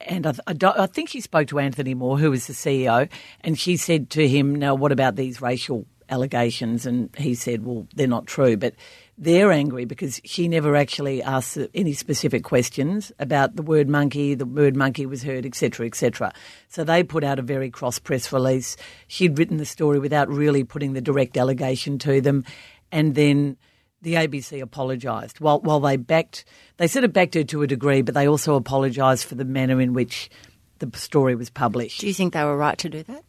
And 0.00 0.26
I, 0.26 0.32
I, 0.46 0.54
I 0.62 0.86
think 0.86 1.10
she 1.10 1.20
spoke 1.20 1.48
to 1.48 1.58
Anthony 1.58 1.92
Moore, 1.92 2.18
who 2.18 2.30
was 2.30 2.46
the 2.46 2.54
CEO, 2.54 3.10
and 3.42 3.58
she 3.58 3.76
said 3.76 4.08
to 4.10 4.26
him, 4.26 4.54
Now, 4.54 4.74
what 4.74 4.92
about 4.92 5.16
these 5.16 5.42
racial 5.42 5.86
allegations? 6.10 6.86
And 6.86 7.14
he 7.16 7.34
said, 7.34 7.64
Well, 7.64 7.86
they're 7.94 8.06
not 8.06 8.26
true. 8.26 8.56
But 8.56 8.74
they're 9.16 9.52
angry 9.52 9.84
because 9.84 10.20
she 10.24 10.48
never 10.48 10.76
actually 10.76 11.22
asked 11.22 11.58
any 11.74 11.92
specific 11.92 12.44
questions 12.44 13.12
about 13.18 13.56
the 13.56 13.62
word 13.62 13.88
monkey, 13.88 14.34
the 14.34 14.46
word 14.46 14.76
monkey 14.76 15.06
was 15.06 15.22
heard, 15.22 15.46
etc., 15.46 15.86
etc. 15.86 16.32
So 16.68 16.84
they 16.84 17.02
put 17.02 17.24
out 17.24 17.38
a 17.38 17.42
very 17.42 17.70
cross 17.70 17.98
press 17.98 18.32
release. 18.32 18.76
She'd 19.08 19.38
written 19.38 19.58
the 19.58 19.66
story 19.66 19.98
without 19.98 20.28
really 20.28 20.64
putting 20.64 20.94
the 20.94 21.00
direct 21.00 21.36
allegation 21.36 21.98
to 22.00 22.20
them. 22.20 22.44
And 22.90 23.14
then 23.14 23.56
the 24.02 24.14
ABC 24.14 24.60
apologised. 24.60 25.40
While 25.40 25.60
while 25.60 25.80
they 25.80 25.96
backed, 25.96 26.44
they 26.78 26.86
sort 26.86 27.04
of 27.04 27.12
backed 27.12 27.34
her 27.34 27.44
to 27.44 27.62
a 27.62 27.66
degree, 27.66 28.02
but 28.02 28.14
they 28.14 28.26
also 28.26 28.54
apologised 28.54 29.24
for 29.24 29.34
the 29.34 29.44
manner 29.44 29.80
in 29.80 29.92
which 29.92 30.30
the 30.78 30.90
story 30.98 31.34
was 31.34 31.50
published. 31.50 32.00
Do 32.00 32.06
you 32.06 32.14
think 32.14 32.32
they 32.32 32.44
were 32.44 32.56
right 32.56 32.78
to 32.78 32.88
do 32.88 33.02
that? 33.04 33.24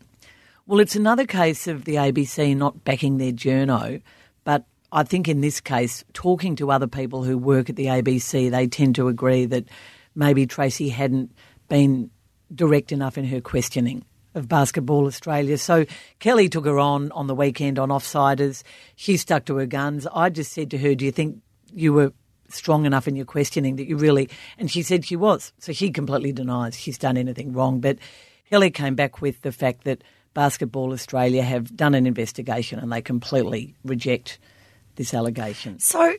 Well, 0.68 0.80
it's 0.80 0.96
another 0.96 1.26
case 1.26 1.68
of 1.68 1.86
the 1.86 1.96
ABC 1.96 2.56
not 2.56 2.84
backing 2.84 3.18
their 3.18 3.32
journo, 3.32 4.02
but 4.44 4.66
I 4.92 5.04
think 5.04 5.28
in 5.28 5.42
this 5.42 5.60
case, 5.60 6.04
talking 6.14 6.56
to 6.58 6.72
other 6.72 6.88
people 6.88 7.24
who 7.24 7.38
work 7.38 7.70
at 7.70 7.76
the 7.76 7.88
ABC, 7.88 8.52
they 8.52 8.68
tend 8.68 8.96
to 8.96 9.08
agree 9.08 9.46
that 9.46 9.66
maybe 10.16 10.46
Tracy 10.46 10.90
hadn't 10.90 11.32
been 11.68 12.12
direct 12.54 12.92
enough 12.92 13.18
in 13.18 13.26
her 13.26 13.42
questioning 13.42 14.06
of 14.36 14.48
Basketball 14.48 15.08
Australia. 15.08 15.58
So 15.58 15.86
Kelli 16.20 16.50
took 16.50 16.66
her 16.66 16.80
on 16.80 17.12
on 17.12 17.28
the 17.28 17.36
weekend 17.36 17.80
on 17.80 17.90
Offsiders. 17.90 18.64
She 18.96 19.18
stuck 19.18 19.46
to 19.46 19.58
her 19.58 19.66
guns. 19.66 20.08
I 20.14 20.30
just 20.30 20.54
said 20.54 20.72
to 20.72 20.78
her, 20.78 20.96
Do 20.96 21.06
you 21.06 21.12
think 21.12 21.42
you 21.74 21.94
were 21.94 22.14
strong 22.54 22.86
enough 22.86 23.08
in 23.08 23.16
your 23.16 23.26
questioning 23.26 23.78
that 23.78 23.88
you 23.88 23.98
really. 23.98 24.30
And 24.58 24.70
she 24.70 24.84
said 24.84 25.06
she 25.06 25.16
was. 25.16 25.54
So 25.58 25.72
she 25.74 25.92
completely 25.92 26.32
denies 26.32 26.78
she's 26.78 26.98
done 26.98 27.18
anything 27.18 27.54
wrong. 27.54 27.80
But 27.80 27.98
Kelli 28.52 28.74
came 28.74 28.96
back 28.96 29.22
with 29.22 29.42
the 29.42 29.52
fact 29.52 29.84
that 29.86 30.04
Basketball 30.34 30.94
Australia 30.94 31.44
have 31.44 31.76
done 31.76 31.94
an 31.94 32.08
investigation 32.08 32.80
and 32.80 32.92
they 32.92 33.02
completely 33.02 33.76
reject 33.84 34.40
this 34.96 35.14
allegation. 35.14 35.80
So 35.80 36.14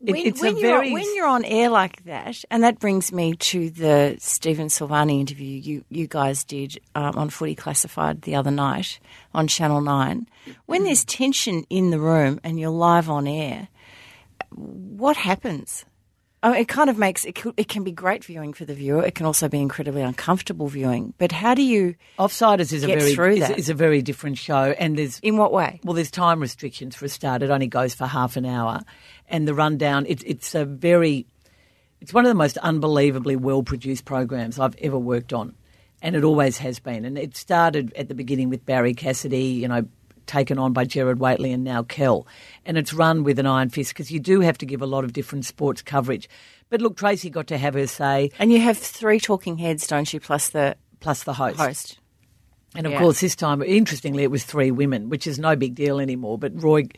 when, 0.00 0.16
it's 0.16 0.40
a 0.40 0.44
when, 0.44 0.56
you're, 0.58 0.70
very- 0.70 0.92
when 0.92 1.14
you're 1.14 1.26
on 1.26 1.44
air 1.44 1.70
like 1.70 2.04
that, 2.04 2.44
and 2.50 2.62
that 2.62 2.78
brings 2.78 3.10
me 3.12 3.34
to 3.36 3.70
the 3.70 4.16
Stephen 4.18 4.66
Silvagni 4.68 5.18
interview 5.20 5.46
you, 5.58 5.84
you 5.88 6.06
guys 6.06 6.44
did 6.44 6.78
um, 6.94 7.16
on 7.16 7.30
Footy 7.30 7.54
Classified 7.54 8.22
the 8.22 8.34
other 8.34 8.50
night 8.50 8.98
on 9.32 9.46
Channel 9.46 9.80
9. 9.80 10.26
When 10.66 10.84
there's 10.84 11.04
tension 11.04 11.64
in 11.70 11.90
the 11.90 12.00
room 12.00 12.38
and 12.44 12.60
you're 12.60 12.70
live 12.70 13.08
on 13.08 13.26
air, 13.26 13.68
what 14.50 15.16
happens? 15.16 15.84
I 16.44 16.50
mean, 16.50 16.60
it 16.60 16.68
kind 16.68 16.90
of 16.90 16.98
makes 16.98 17.24
it, 17.24 17.38
it 17.56 17.68
can 17.68 17.84
be 17.84 17.90
great 17.90 18.22
viewing 18.22 18.52
for 18.52 18.66
the 18.66 18.74
viewer. 18.74 19.02
It 19.02 19.14
can 19.14 19.24
also 19.24 19.48
be 19.48 19.60
incredibly 19.60 20.02
uncomfortable 20.02 20.68
viewing. 20.68 21.14
But 21.16 21.32
how 21.32 21.54
do 21.54 21.62
you, 21.62 21.94
Offsiders 22.18 22.70
is 22.70 22.84
a 22.84 22.86
very 22.86 23.14
through 23.14 23.36
is, 23.36 23.50
is 23.50 23.68
a 23.70 23.74
very 23.74 24.02
different 24.02 24.36
show, 24.36 24.74
and 24.78 24.98
there's 24.98 25.18
in 25.20 25.38
what 25.38 25.52
way? 25.52 25.80
Well, 25.84 25.94
there's 25.94 26.10
time 26.10 26.40
restrictions 26.40 26.94
for 26.94 27.06
a 27.06 27.08
start. 27.08 27.42
It 27.42 27.48
only 27.48 27.66
goes 27.66 27.94
for 27.94 28.04
half 28.06 28.36
an 28.36 28.44
hour, 28.44 28.82
and 29.26 29.48
the 29.48 29.54
rundown. 29.54 30.04
It, 30.06 30.22
it's 30.26 30.54
a 30.54 30.66
very, 30.66 31.26
it's 32.02 32.12
one 32.12 32.26
of 32.26 32.28
the 32.28 32.34
most 32.34 32.58
unbelievably 32.58 33.36
well 33.36 33.62
produced 33.62 34.04
programs 34.04 34.58
I've 34.58 34.76
ever 34.82 34.98
worked 34.98 35.32
on, 35.32 35.54
and 36.02 36.14
it 36.14 36.24
always 36.24 36.58
has 36.58 36.78
been. 36.78 37.06
And 37.06 37.16
it 37.16 37.38
started 37.38 37.94
at 37.94 38.08
the 38.08 38.14
beginning 38.14 38.50
with 38.50 38.66
Barrie 38.66 38.92
Cassidy, 38.92 39.44
you 39.44 39.68
know, 39.68 39.88
taken 40.26 40.58
on 40.58 40.72
by 40.72 40.84
Gerard 40.84 41.18
Whateley 41.18 41.52
and 41.52 41.64
now 41.64 41.82
Kel, 41.82 42.26
and 42.64 42.76
it's 42.78 42.92
run 42.92 43.24
with 43.24 43.38
an 43.38 43.46
iron 43.46 43.70
fist 43.70 43.90
because 43.92 44.10
you 44.10 44.20
do 44.20 44.40
have 44.40 44.58
to 44.58 44.66
give 44.66 44.82
a 44.82 44.86
lot 44.86 45.04
of 45.04 45.12
different 45.12 45.44
sports 45.44 45.82
coverage. 45.82 46.28
But 46.70 46.80
look, 46.80 46.96
Tracy 46.96 47.30
got 47.30 47.46
to 47.48 47.58
have 47.58 47.74
her 47.74 47.86
say, 47.86 48.30
And 48.38 48.50
you 48.52 48.60
have 48.60 48.78
three 48.78 49.20
talking 49.20 49.58
heads, 49.58 49.86
don't 49.86 50.12
you, 50.12 50.20
plus 50.20 50.48
the 50.50 50.76
plus 51.00 51.24
the 51.24 51.34
host. 51.34 51.58
host. 51.58 51.98
And 52.74 52.86
of 52.86 52.92
Yeah. 52.92 52.98
course, 52.98 53.20
this 53.20 53.36
time, 53.36 53.62
interestingly, 53.62 54.22
it 54.24 54.30
was 54.30 54.44
three 54.44 54.70
women, 54.70 55.08
which 55.08 55.26
is 55.26 55.38
no 55.38 55.54
big 55.54 55.74
deal 55.74 56.00
anymore. 56.00 56.38
But 56.38 56.60
Roy 56.60 56.88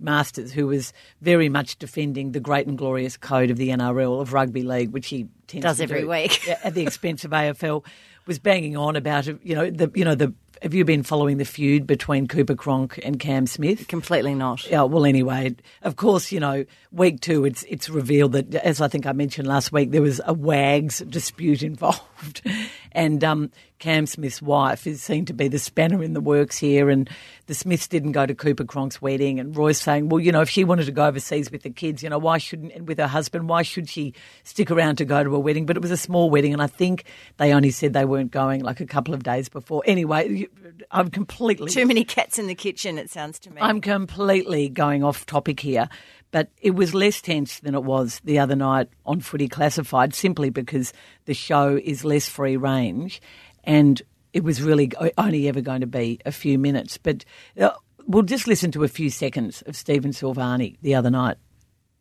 Masters, 0.00 0.52
who 0.52 0.66
was 0.66 0.92
very 1.20 1.48
much 1.48 1.78
defending 1.78 2.32
the 2.32 2.40
great 2.40 2.66
and 2.66 2.76
glorious 2.78 3.16
code 3.16 3.50
of 3.50 3.56
the 3.58 3.68
NRL 3.68 4.20
of 4.20 4.32
rugby 4.32 4.62
league, 4.62 4.90
which 4.90 5.08
he 5.08 5.26
tends 5.50 5.64
Does 5.64 5.80
every 5.80 6.02
do 6.02 6.08
week. 6.08 6.48
at 6.64 6.74
the 6.74 6.82
expense 6.82 7.24
of 7.24 7.32
AFL, 7.32 7.84
was 8.26 8.38
banging 8.38 8.76
on 8.76 8.96
about. 8.96 9.26
You 9.26 9.54
know 9.54 9.70
the 9.70 9.90
you 9.94 10.04
know 10.04 10.14
the. 10.14 10.32
Have 10.62 10.74
you 10.74 10.84
been 10.84 11.02
following 11.02 11.38
the 11.38 11.46
feud 11.46 11.86
between 11.86 12.28
Cooper 12.28 12.54
Cronk 12.54 13.00
and 13.02 13.18
Cam 13.18 13.46
Smith? 13.46 13.88
Completely 13.88 14.34
not. 14.34 14.70
Yeah, 14.70 14.82
well, 14.82 15.06
anyway, 15.06 15.56
of 15.80 15.96
course, 15.96 16.30
you 16.30 16.38
know, 16.38 16.66
week 16.92 17.22
two, 17.22 17.46
it's 17.46 17.62
it's 17.62 17.88
revealed 17.88 18.32
that, 18.32 18.54
as 18.56 18.82
I 18.82 18.88
think 18.88 19.06
I 19.06 19.12
mentioned 19.12 19.48
last 19.48 19.72
week, 19.72 19.90
there 19.90 20.02
was 20.02 20.20
a 20.26 20.34
WAGs 20.34 20.98
dispute 21.08 21.62
involved, 21.62 22.42
and 22.92 23.24
um, 23.24 23.50
Cam 23.78 24.04
Smith's 24.04 24.42
wife 24.42 24.86
is 24.86 25.02
seen 25.02 25.24
to 25.24 25.32
be 25.32 25.48
the 25.48 25.58
spanner 25.58 26.02
in 26.02 26.12
the 26.12 26.20
works 26.20 26.58
here, 26.58 26.90
and 26.90 27.08
the 27.46 27.54
Smiths 27.54 27.88
didn't 27.88 28.12
go 28.12 28.26
to 28.26 28.34
Cooper 28.34 28.64
Cronk's 28.64 29.00
wedding, 29.00 29.40
and 29.40 29.56
Roy's 29.56 29.78
saying, 29.78 30.10
well, 30.10 30.20
you 30.20 30.30
know, 30.30 30.42
if 30.42 30.50
she 30.50 30.62
wanted 30.62 30.84
to 30.84 30.92
go 30.92 31.06
overseas 31.06 31.50
with 31.50 31.62
the 31.62 31.70
kids, 31.70 32.02
you 32.02 32.10
know, 32.10 32.18
why 32.18 32.36
shouldn't 32.36 32.72
and 32.72 32.86
with 32.86 32.98
her 32.98 33.06
husband, 33.06 33.48
why 33.48 33.62
should 33.62 33.88
she 33.88 34.12
stick 34.44 34.70
around 34.70 34.96
to 34.96 35.06
go 35.06 35.24
to 35.24 35.34
a 35.34 35.39
wedding? 35.42 35.66
But 35.66 35.76
it 35.76 35.80
was 35.80 35.90
a 35.90 35.96
small 35.96 36.30
wedding, 36.30 36.52
and 36.52 36.62
I 36.62 36.66
think 36.66 37.04
they 37.36 37.52
only 37.52 37.70
said 37.70 37.92
they 37.92 38.04
weren't 38.04 38.30
going 38.30 38.62
like 38.62 38.80
a 38.80 38.86
couple 38.86 39.14
of 39.14 39.22
days 39.22 39.48
before. 39.48 39.82
Anyway, 39.86 40.48
I'm 40.90 41.08
completely 41.08 41.70
Too 41.70 41.86
many 41.86 42.04
cats 42.04 42.38
in 42.38 42.46
the 42.46 42.54
kitchen, 42.54 42.98
it 42.98 43.10
sounds 43.10 43.38
to 43.40 43.50
me. 43.50 43.60
I'm 43.60 43.80
completely 43.80 44.68
going 44.68 45.04
off 45.04 45.26
topic 45.26 45.60
here, 45.60 45.88
but 46.30 46.48
it 46.60 46.72
was 46.72 46.94
less 46.94 47.20
tense 47.20 47.60
than 47.60 47.74
it 47.74 47.84
was 47.84 48.20
the 48.24 48.38
other 48.38 48.56
night 48.56 48.88
on 49.04 49.20
Footy 49.20 49.48
Classified 49.48 50.14
simply 50.14 50.50
because 50.50 50.92
the 51.24 51.34
show 51.34 51.76
is 51.82 52.04
less 52.04 52.28
free 52.28 52.56
range 52.56 53.20
and 53.64 54.00
it 54.32 54.44
was 54.44 54.62
really 54.62 54.90
only 55.18 55.48
ever 55.48 55.60
going 55.60 55.80
to 55.80 55.86
be 55.86 56.20
a 56.24 56.32
few 56.32 56.58
minutes. 56.58 56.98
But 56.98 57.24
uh, 57.58 57.70
we'll 58.06 58.22
just 58.22 58.46
listen 58.46 58.70
to 58.72 58.84
a 58.84 58.88
few 58.88 59.10
seconds 59.10 59.62
of 59.62 59.76
Stephen 59.76 60.12
Silvagni 60.12 60.76
the 60.82 60.94
other 60.94 61.10
night. 61.10 61.36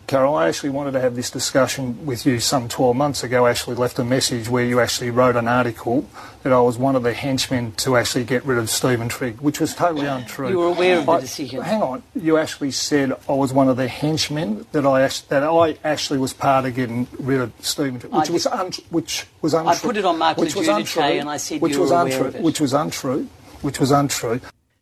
Carol, 0.09 0.33
I 0.33 0.47
actually 0.47 0.71
wanted 0.71 0.93
to 0.93 1.01
have 1.01 1.15
this 1.15 1.29
discussion 1.29 2.03
with 2.03 2.25
you 2.25 2.39
some 2.39 2.67
12 2.67 2.95
months 2.95 3.23
ago. 3.23 3.45
I 3.45 3.51
actually 3.51 3.75
left 3.75 3.99
a 3.99 4.03
message 4.03 4.49
where 4.49 4.65
you 4.65 4.79
actually 4.79 5.11
wrote 5.11 5.35
an 5.35 5.47
article 5.47 6.09
that 6.41 6.51
I 6.51 6.59
was 6.61 6.79
one 6.79 6.95
of 6.95 7.03
the 7.03 7.13
henchmen 7.13 7.73
to 7.73 7.95
actually 7.95 8.23
get 8.23 8.43
rid 8.43 8.57
of 8.57 8.71
Stephen 8.71 9.07
Trigg, 9.07 9.39
which 9.39 9.59
was 9.59 9.75
totally 9.75 10.07
untrue. 10.07 10.49
You 10.49 10.57
were 10.57 10.69
aware 10.69 10.97
of 10.97 11.05
the 11.05 11.11
I- 11.11 11.19
decision. 11.19 11.61
Hang 11.61 11.83
on. 11.83 12.01
You 12.15 12.37
actually 12.37 12.71
said 12.71 13.13
I 13.29 13.33
was 13.33 13.53
one 13.53 13.69
of 13.69 13.77
the 13.77 13.87
henchmen, 13.87 14.65
that 14.71 14.83
I, 14.83 15.07
that 15.27 15.43
I 15.43 15.77
actually 15.83 16.17
was 16.17 16.33
part 16.33 16.65
of 16.65 16.73
getting 16.73 17.07
rid 17.19 17.41
of 17.41 17.53
Stephen 17.59 17.99
Trigg, 17.99 18.11
which, 18.11 18.31
was, 18.31 18.47
un- 18.47 18.71
which 18.89 19.27
was 19.43 19.53
untrue. 19.53 19.71
I 19.71 19.75
put 19.75 19.95
it 19.95 20.05
on 20.05 20.17
Mark 20.17 20.37
which 20.37 20.55
was 20.55 20.67
untrue, 20.69 21.03
and 21.03 21.29
I 21.29 21.37
said 21.37 21.61
which 21.61 21.73
you 21.73 21.81
was 21.81 21.91
were 21.91 21.97
aware 21.97 22.13
untrue, 22.13 22.27
of 22.29 22.35
it. 22.35 22.41
Which 22.41 22.59
was 22.59 22.73
untrue. 22.73 23.29
Which 23.61 23.79
was 23.79 23.91
untrue. 23.91 24.41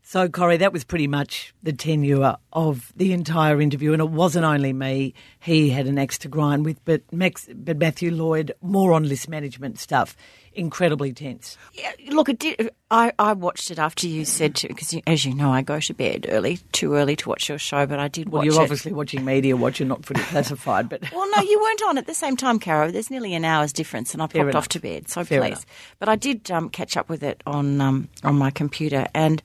So, 0.09 0.29
Corrie, 0.29 0.55
that 0.55 0.71
was 0.71 0.85
pretty 0.85 1.05
much 1.07 1.53
the 1.61 1.73
tenure 1.73 2.37
of 2.53 2.93
the 2.95 3.11
entire 3.11 3.59
interview, 3.59 3.91
and 3.91 4.01
it 4.01 4.09
wasn't 4.09 4.45
only 4.45 4.71
me 4.71 5.13
he 5.37 5.69
had 5.69 5.85
an 5.85 5.97
axe 5.99 6.17
to 6.19 6.29
grind 6.29 6.63
with, 6.63 6.79
but, 6.85 7.01
Max, 7.11 7.45
but 7.53 7.75
Matthew 7.77 8.11
Lloyd, 8.11 8.53
more 8.61 8.93
on 8.93 9.05
list 9.09 9.27
management 9.27 9.79
stuff. 9.79 10.15
Incredibly 10.53 11.11
tense. 11.11 11.57
Yeah, 11.73 11.91
look, 12.07 12.29
it 12.29 12.39
did. 12.39 12.69
I, 12.89 13.11
I 13.19 13.33
watched 13.33 13.69
it 13.69 13.79
after 13.79 14.07
you 14.07 14.23
said 14.23 14.55
to 14.55 14.69
because 14.69 14.95
as 15.05 15.25
you 15.25 15.35
know, 15.35 15.51
I 15.51 15.61
go 15.61 15.81
to 15.81 15.93
bed 15.93 16.25
early, 16.29 16.59
too 16.71 16.93
early 16.93 17.17
to 17.17 17.27
watch 17.27 17.49
your 17.49 17.57
show, 17.59 17.85
but 17.85 17.99
I 17.99 18.07
did 18.07 18.29
Well, 18.29 18.39
watch 18.39 18.45
you're 18.45 18.55
it. 18.61 18.63
obviously 18.63 18.93
watching 18.93 19.25
media 19.25 19.57
watch, 19.57 19.81
you're 19.81 19.89
not 19.89 20.03
pretty 20.03 20.21
classified, 20.31 20.87
but 20.87 21.01
Well, 21.11 21.29
no, 21.35 21.41
you 21.41 21.59
weren't 21.61 21.83
on 21.83 21.97
at 21.97 22.07
the 22.07 22.13
same 22.13 22.37
time, 22.37 22.59
Caro. 22.59 22.91
There's 22.91 23.11
nearly 23.11 23.33
an 23.35 23.43
hour's 23.43 23.73
difference, 23.73 24.13
and 24.13 24.23
I 24.23 24.27
Fair 24.27 24.43
popped 24.43 24.51
enough. 24.51 24.63
off 24.63 24.67
to 24.69 24.79
bed. 24.79 25.09
So 25.09 25.25
Fair 25.25 25.41
please, 25.41 25.47
enough. 25.49 25.65
but 25.99 26.07
I 26.07 26.15
did 26.15 26.49
um, 26.49 26.69
catch 26.69 26.95
up 26.95 27.09
with 27.09 27.23
it 27.23 27.43
on 27.45 27.81
um, 27.81 28.07
on 28.23 28.35
my 28.37 28.49
computer, 28.49 29.05
and 29.13 29.43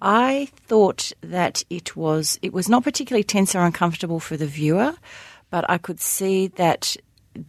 I 0.00 0.48
thought 0.66 1.12
that 1.22 1.64
it 1.70 1.96
was 1.96 2.38
it 2.42 2.52
was 2.52 2.68
not 2.68 2.84
particularly 2.84 3.24
tense 3.24 3.54
or 3.54 3.62
uncomfortable 3.62 4.20
for 4.20 4.36
the 4.36 4.46
viewer, 4.46 4.94
but 5.50 5.68
I 5.68 5.78
could 5.78 6.00
see 6.00 6.48
that 6.48 6.96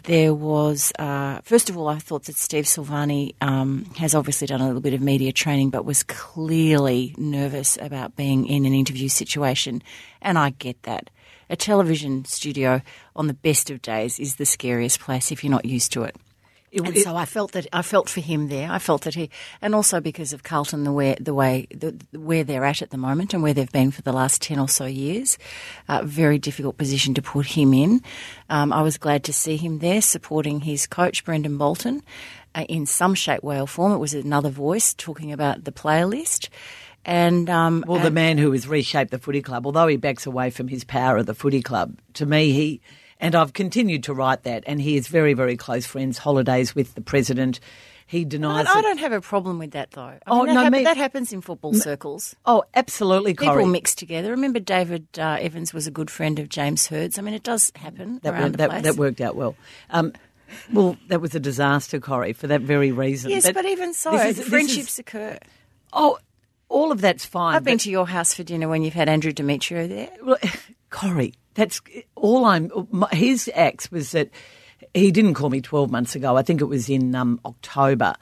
there 0.06 0.34
was 0.34 0.92
uh, 1.00 1.42
first 1.44 1.70
of 1.70 1.78
all, 1.78 1.88
I 1.88 2.00
thought 2.00 2.26
that 2.26 2.36
Steve 2.36 2.66
Silvagni 2.66 3.36
um, 3.42 3.86
has 3.98 4.16
obviously 4.16 4.48
done 4.48 4.62
a 4.62 4.66
little 4.66 4.82
bit 4.82 4.94
of 4.94 5.02
media 5.02 5.32
training, 5.32 5.70
but 5.70 5.86
was 5.86 6.04
clearly 6.04 7.14
nervous 7.18 7.78
about 7.82 8.16
being 8.16 8.46
in 8.46 8.66
an 8.66 8.74
interview 8.74 9.10
situation, 9.10 9.82
and 10.22 10.38
I 10.38 10.52
get 10.52 10.84
that. 10.84 11.10
A 11.52 11.56
television 11.56 12.26
studio 12.26 12.80
on 13.16 13.26
the 13.26 13.34
best 13.34 13.72
of 13.72 13.82
days 13.82 14.20
is 14.20 14.36
the 14.36 14.46
scariest 14.46 15.00
place 15.00 15.32
if 15.32 15.44
you're 15.44 15.50
not 15.50 15.66
used 15.66 15.92
to 15.94 16.04
it. 16.04 16.16
It, 16.72 16.82
And 16.82 16.96
it- 16.98 17.04
so 17.04 17.16
I 17.16 17.26
felt 17.26 17.52
that 17.54 17.68
I 17.74 17.82
felt 17.82 18.10
for 18.10 18.22
him 18.22 18.48
there. 18.50 18.72
I 18.72 18.80
felt 18.80 19.04
that 19.04 19.16
he, 19.16 19.30
and 19.62 19.74
also 19.76 20.00
because 20.00 20.34
of 20.34 20.44
Carlton, 20.44 20.84
the 20.84 20.92
way 20.92 21.16
the 21.20 21.34
way 21.34 21.68
the, 21.72 21.96
where 22.18 22.44
they're 22.44 22.66
at 22.66 22.82
at 22.82 22.90
the 22.92 22.98
moment 22.98 23.34
and 23.34 23.42
where 23.44 23.54
they've 23.54 23.72
been 23.72 23.92
for 23.92 24.02
the 24.02 24.14
last 24.14 24.42
ten 24.42 24.60
or 24.60 24.68
so 24.70 24.86
years, 24.86 25.38
uh, 25.88 26.02
very 26.04 26.38
difficult 26.40 26.78
position 26.78 27.14
to 27.16 27.22
put 27.22 27.46
him 27.48 27.74
in. 27.74 28.02
Um, 28.50 28.72
I 28.74 28.82
was 28.82 28.98
glad 28.98 29.24
to 29.26 29.34
see 29.34 29.58
him 29.58 29.80
there 29.80 30.02
supporting 30.02 30.62
his 30.62 30.88
coach 30.88 31.24
Brendan 31.26 31.58
Bolton 31.58 32.02
uh, 32.56 32.66
in 32.70 32.86
some 32.86 33.16
shape, 33.16 33.44
way, 33.44 33.60
or 33.60 33.68
form. 33.68 33.92
It 33.92 33.98
was 33.98 34.14
another 34.14 34.50
voice 34.50 34.94
talking 34.94 35.32
about 35.32 35.64
the 35.64 35.72
player 35.72 36.06
list. 36.06 36.50
And 37.06 37.50
um, 37.50 37.84
well, 37.88 38.00
the 38.00 38.12
man 38.12 38.38
who 38.38 38.52
has 38.52 38.68
reshaped 38.68 39.10
the 39.10 39.18
footy 39.20 39.42
club, 39.42 39.66
although 39.66 39.88
he 39.88 39.96
backs 39.96 40.26
away 40.26 40.50
from 40.50 40.68
his 40.68 40.84
power 40.84 41.18
of 41.18 41.26
the 41.26 41.34
footy 41.34 41.62
club, 41.62 41.98
to 42.16 42.26
me, 42.26 42.52
he, 42.52 42.82
and 43.20 43.36
I've 43.36 43.54
continued 43.54 44.04
to 44.06 44.14
write 44.14 44.44
that, 44.44 44.64
and 44.68 44.82
he 44.82 44.96
is 44.98 45.08
very, 45.08 45.34
very 45.34 45.58
close 45.58 45.86
friends, 45.86 46.18
holidays 46.18 46.74
with 46.76 46.96
the 46.96 47.02
president. 47.02 47.60
He 48.08 48.22
I, 48.22 48.24
denies 48.24 48.66
I 48.68 48.80
it. 48.80 48.82
don't 48.82 48.98
have 48.98 49.12
a 49.12 49.22
problem 49.22 49.60
with 49.60 49.72
that 49.72 49.92
though. 49.92 50.02
I 50.02 50.18
Oh, 50.26 50.38
mean, 50.44 50.48
that, 50.48 50.54
no, 50.56 50.64
hap- 50.64 50.72
me- 50.74 50.84
that 50.84 50.98
happens 50.98 51.32
in 51.32 51.42
football 51.42 51.74
circles. 51.76 52.36
Oh, 52.46 52.64
absolutely, 52.74 53.36
People 53.36 53.54
Corrie. 53.54 53.66
mix 53.68 53.94
together. 53.94 54.32
Remember, 54.32 54.60
David 54.60 55.06
uh, 55.20 55.38
Evans 55.40 55.74
was 55.76 55.86
a 55.86 55.92
good 55.92 56.10
friend 56.10 56.40
of 56.40 56.50
James 56.50 56.88
Hird's. 56.88 57.20
I 57.20 57.22
mean, 57.22 57.36
it 57.36 57.44
does 57.44 57.72
happen 57.76 58.20
that, 58.24 58.34
around 58.34 58.58
wor- 58.58 58.66
the 58.66 58.70
place. 58.70 58.84
that 58.84 58.96
worked 58.96 59.22
out 59.22 59.36
well. 59.36 59.56
Um, 59.92 60.14
well, 60.74 60.98
that 61.10 61.22
was 61.22 61.36
a 61.36 61.40
disaster, 61.40 62.00
Corrie, 62.00 62.34
for 62.34 62.48
that 62.48 62.62
very 62.62 62.92
reason. 62.92 63.30
Yes, 63.30 63.52
but, 63.52 63.66
even 63.68 63.94
so, 63.94 64.16
is- 64.16 64.38
this 64.38 64.40
is- 64.40 64.50
friendships 64.50 64.98
occur. 64.98 65.38
oh, 65.94 66.18
all 66.68 66.92
of 66.92 67.02
that's 67.02 67.26
fine. 67.26 67.54
I've 67.56 67.64
been 67.64 67.78
to 67.80 67.92
your 67.92 68.08
house 68.08 68.34
for 68.34 68.42
dinner 68.44 68.68
when 68.68 68.82
you've 68.82 68.94
had 68.96 69.08
Andrew 69.10 69.32
Demetriou 69.32 69.88
there. 69.88 70.10
Well, 70.24 70.38
Corrie, 70.90 71.34
that's 71.60 71.82
all 72.16 72.46
I'm. 72.46 72.72
His 73.12 73.50
axe 73.54 73.92
was 73.92 74.12
that 74.14 74.30
he 74.94 75.12
didn't 75.12 75.34
call 75.34 75.50
me 75.50 75.62
12 75.62 75.92
months 75.92 76.16
ago. 76.16 76.36
I 76.38 76.42
think 76.42 76.62
it 76.62 76.66
was 76.66 76.90
in 76.90 77.14
um, 77.16 77.40
October. 77.46 78.16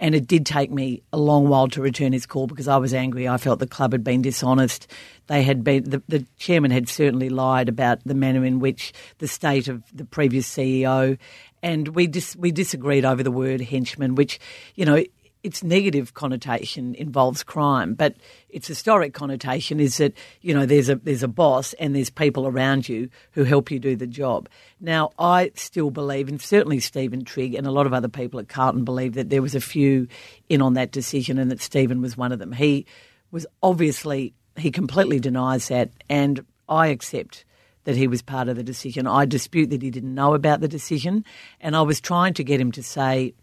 And 0.00 0.14
it 0.14 0.26
did 0.26 0.44
take 0.44 0.72
me 0.72 1.02
a 1.12 1.18
long 1.18 1.48
while 1.48 1.68
to 1.68 1.80
return 1.80 2.12
his 2.12 2.26
call 2.26 2.48
because 2.48 2.66
I 2.66 2.78
was 2.78 2.92
angry. 2.92 3.28
I 3.28 3.36
felt 3.36 3.60
the 3.60 3.66
club 3.66 3.92
had 3.92 4.02
been 4.02 4.22
dishonest. 4.22 4.90
They 5.28 5.44
had 5.44 5.62
been, 5.62 5.84
the, 5.88 6.02
the 6.08 6.26
chairman 6.36 6.72
had 6.72 6.88
certainly 6.88 7.28
lied 7.28 7.68
about 7.68 8.00
the 8.04 8.14
manner 8.14 8.44
in 8.44 8.58
which 8.58 8.92
the 9.18 9.28
state 9.28 9.68
of 9.68 9.84
the 9.94 10.04
previous 10.04 10.48
CEO. 10.48 11.16
And 11.62 11.88
we, 11.88 12.08
dis, 12.08 12.34
we 12.34 12.50
disagreed 12.50 13.04
over 13.04 13.22
the 13.22 13.30
word 13.30 13.60
henchman, 13.60 14.16
which, 14.16 14.40
you 14.74 14.84
know, 14.84 15.04
its 15.44 15.62
negative 15.62 16.14
connotation 16.14 16.94
involves 16.94 17.42
crime, 17.42 17.94
but 17.94 18.16
its 18.48 18.66
historic 18.66 19.12
connotation 19.12 19.78
is 19.78 19.98
that 19.98 20.14
you 20.40 20.54
know 20.54 20.66
there's 20.66 20.88
a 20.88 20.96
there's 20.96 21.22
a 21.22 21.28
boss 21.28 21.74
and 21.74 21.94
there's 21.94 22.10
people 22.10 22.48
around 22.48 22.88
you 22.88 23.10
who 23.32 23.44
help 23.44 23.70
you 23.70 23.78
do 23.78 23.94
the 23.94 24.06
job. 24.06 24.48
Now, 24.80 25.12
I 25.18 25.52
still 25.54 25.90
believe, 25.90 26.28
and 26.28 26.40
certainly 26.40 26.80
Stephen 26.80 27.24
Trigg 27.24 27.54
and 27.54 27.66
a 27.66 27.70
lot 27.70 27.86
of 27.86 27.92
other 27.92 28.08
people 28.08 28.40
at 28.40 28.48
Carlton 28.48 28.84
believe 28.84 29.14
that 29.14 29.28
there 29.28 29.42
was 29.42 29.54
a 29.54 29.60
few 29.60 30.08
in 30.48 30.62
on 30.62 30.74
that 30.74 30.90
decision, 30.90 31.38
and 31.38 31.50
that 31.50 31.60
Stephen 31.60 32.00
was 32.00 32.16
one 32.16 32.32
of 32.32 32.38
them. 32.38 32.52
He 32.52 32.86
was 33.30 33.46
obviously 33.62 34.32
he 34.56 34.70
completely 34.70 35.20
denies 35.20 35.68
that, 35.68 35.90
and 36.08 36.44
I 36.68 36.88
accept 36.88 37.44
that 37.84 37.96
he 37.96 38.06
was 38.06 38.22
part 38.22 38.48
of 38.48 38.56
the 38.56 38.62
decision. 38.62 39.06
I 39.06 39.26
dispute 39.26 39.68
that 39.68 39.82
he 39.82 39.90
didn't 39.90 40.14
know 40.14 40.32
about 40.32 40.60
the 40.60 40.68
decision, 40.68 41.22
and 41.60 41.76
I 41.76 41.82
was 41.82 42.00
trying 42.00 42.32
to 42.34 42.44
get 42.44 42.60
him 42.60 42.72
to 42.72 42.82
say, 42.82 43.34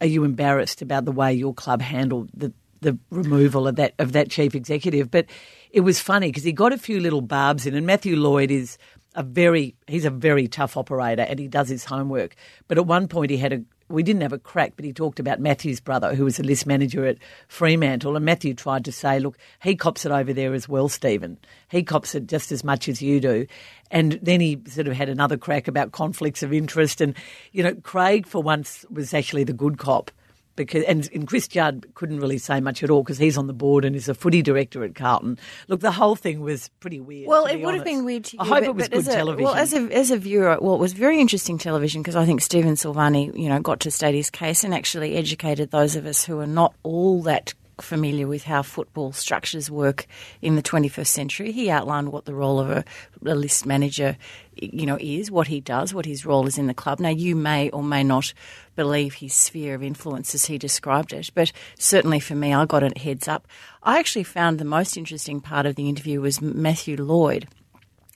"Are 0.00 0.06
you 0.06 0.24
embarrassed 0.24 0.82
about 0.82 1.04
the 1.04 1.12
way 1.12 1.32
your 1.32 1.54
club 1.54 1.82
handled 1.82 2.30
the 2.34 2.52
the 2.80 2.98
removal 3.10 3.66
of 3.66 3.76
that 3.76 3.94
of 3.98 4.12
that 4.12 4.30
chief 4.30 4.54
executive?" 4.54 5.10
But 5.10 5.26
it 5.70 5.80
was 5.80 6.00
funny 6.00 6.28
because 6.28 6.44
he 6.44 6.52
got 6.52 6.72
a 6.72 6.78
few 6.78 7.00
little 7.00 7.22
barbs 7.22 7.66
in, 7.66 7.74
and 7.74 7.86
Matthew 7.86 8.16
Lloyd 8.16 8.50
is 8.50 8.78
a 9.14 9.22
very 9.22 9.74
he's 9.86 10.04
a 10.04 10.10
very 10.10 10.48
tough 10.48 10.76
operator 10.76 11.22
and 11.22 11.38
he 11.38 11.48
does 11.48 11.68
his 11.68 11.84
homework. 11.84 12.34
But 12.68 12.78
at 12.78 12.86
one 12.86 13.08
point 13.08 13.30
he 13.30 13.36
had 13.36 13.52
a 13.52 13.62
we 13.88 14.02
didn't 14.02 14.22
have 14.22 14.32
a 14.32 14.38
crack, 14.38 14.72
but 14.76 14.84
he 14.84 14.92
talked 14.92 15.20
about 15.20 15.40
Matthew's 15.40 15.80
brother, 15.80 16.14
who 16.14 16.24
was 16.24 16.38
a 16.38 16.42
list 16.42 16.66
manager 16.66 17.04
at 17.06 17.18
Fremantle, 17.48 18.16
and 18.16 18.24
Matthew 18.24 18.54
tried 18.54 18.84
to 18.86 18.92
say, 18.92 19.18
"Look, 19.18 19.36
he 19.62 19.76
cops 19.76 20.04
it 20.04 20.12
over 20.12 20.32
there 20.32 20.54
as 20.54 20.68
well, 20.68 20.88
Stephen. 20.88 21.38
He 21.68 21.82
cops 21.82 22.14
it 22.14 22.26
just 22.26 22.52
as 22.52 22.64
much 22.64 22.88
as 22.88 23.02
you 23.02 23.20
do." 23.20 23.46
And 23.90 24.18
then 24.22 24.40
he 24.40 24.60
sort 24.66 24.88
of 24.88 24.94
had 24.94 25.08
another 25.08 25.36
crack 25.36 25.68
about 25.68 25.92
conflicts 25.92 26.42
of 26.42 26.52
interest, 26.52 27.00
and 27.00 27.14
you 27.52 27.62
know, 27.62 27.74
Craig 27.74 28.26
for 28.26 28.42
once 28.42 28.84
was 28.90 29.14
actually 29.14 29.44
the 29.44 29.52
good 29.52 29.78
cop 29.78 30.10
because 30.56 30.84
and, 30.84 31.08
and, 31.14 31.26
Chris 31.26 31.48
Judd 31.48 31.86
couldn't 31.94 32.20
really 32.20 32.38
say 32.38 32.60
much 32.60 32.82
at 32.82 32.90
all 32.90 33.02
because 33.02 33.18
he's 33.18 33.36
on 33.36 33.46
the 33.46 33.52
board 33.52 33.84
and 33.84 33.96
is 33.96 34.08
a 34.08 34.14
footy 34.14 34.42
director 34.42 34.84
at 34.84 34.94
Carlton. 34.94 35.38
Look, 35.68 35.80
the 35.80 35.92
whole 35.92 36.16
thing 36.16 36.40
was 36.40 36.68
pretty 36.80 37.00
weird. 37.00 37.28
Well, 37.28 37.46
it 37.46 37.56
would 37.56 37.66
honest. 37.66 37.76
have 37.78 37.84
been 37.84 38.04
weird 38.04 38.24
to 38.24 38.36
you. 38.36 38.42
I 38.42 38.46
hope 38.46 38.76
but, 38.76 38.86
it 38.86 38.94
was 38.94 39.04
good 39.06 39.08
a, 39.08 39.16
television. 39.16 39.44
Well, 39.44 39.54
as 39.54 39.72
a 39.72 39.80
as 39.92 40.10
a 40.10 40.18
viewer, 40.18 40.58
well, 40.60 40.74
it 40.74 40.80
was 40.80 40.92
very 40.92 41.20
interesting 41.20 41.58
television 41.58 42.02
because 42.02 42.16
I 42.16 42.26
think 42.26 42.40
Stephen 42.40 42.74
Silvagni, 42.74 43.36
you 43.38 43.48
know, 43.48 43.60
got 43.60 43.80
to 43.80 43.90
state 43.90 44.14
his 44.14 44.30
case 44.30 44.64
and 44.64 44.74
actually 44.74 45.16
educated 45.16 45.70
those 45.70 45.96
of 45.96 46.06
us 46.06 46.24
who 46.24 46.38
are 46.40 46.46
not 46.46 46.74
all 46.82 47.22
that 47.22 47.54
familiar 47.80 48.26
with 48.26 48.44
how 48.44 48.62
football 48.62 49.12
structures 49.12 49.70
work 49.70 50.06
in 50.40 50.56
the 50.56 50.62
21st 50.62 51.06
century. 51.06 51.52
He 51.52 51.70
outlined 51.70 52.12
what 52.12 52.24
the 52.24 52.34
role 52.34 52.60
of 52.60 52.70
a, 52.70 52.84
a, 53.24 53.34
list 53.34 53.66
manager, 53.66 54.16
you 54.56 54.86
know, 54.86 54.98
is, 55.00 55.30
what 55.30 55.46
he 55.46 55.60
does, 55.60 55.92
what 55.92 56.06
his 56.06 56.24
role 56.24 56.46
is 56.46 56.58
in 56.58 56.66
the 56.66 56.74
club. 56.74 57.00
Now, 57.00 57.08
you 57.08 57.34
may 57.36 57.70
or 57.70 57.82
may 57.82 58.02
not 58.02 58.32
believe 58.76 59.14
his 59.14 59.34
sphere 59.34 59.74
of 59.74 59.82
influence 59.82 60.34
as 60.34 60.46
he 60.46 60.58
described 60.58 61.12
it, 61.12 61.30
but 61.34 61.52
certainly 61.78 62.20
for 62.20 62.34
me, 62.34 62.54
I 62.54 62.66
got 62.66 62.82
a 62.82 62.98
heads 62.98 63.28
up. 63.28 63.46
I 63.82 63.98
actually 63.98 64.24
found 64.24 64.58
the 64.58 64.64
most 64.64 64.96
interesting 64.96 65.40
part 65.40 65.66
of 65.66 65.76
the 65.76 65.88
interview 65.88 66.20
was 66.20 66.40
Matthew 66.40 66.96
Lloyd. 67.02 67.48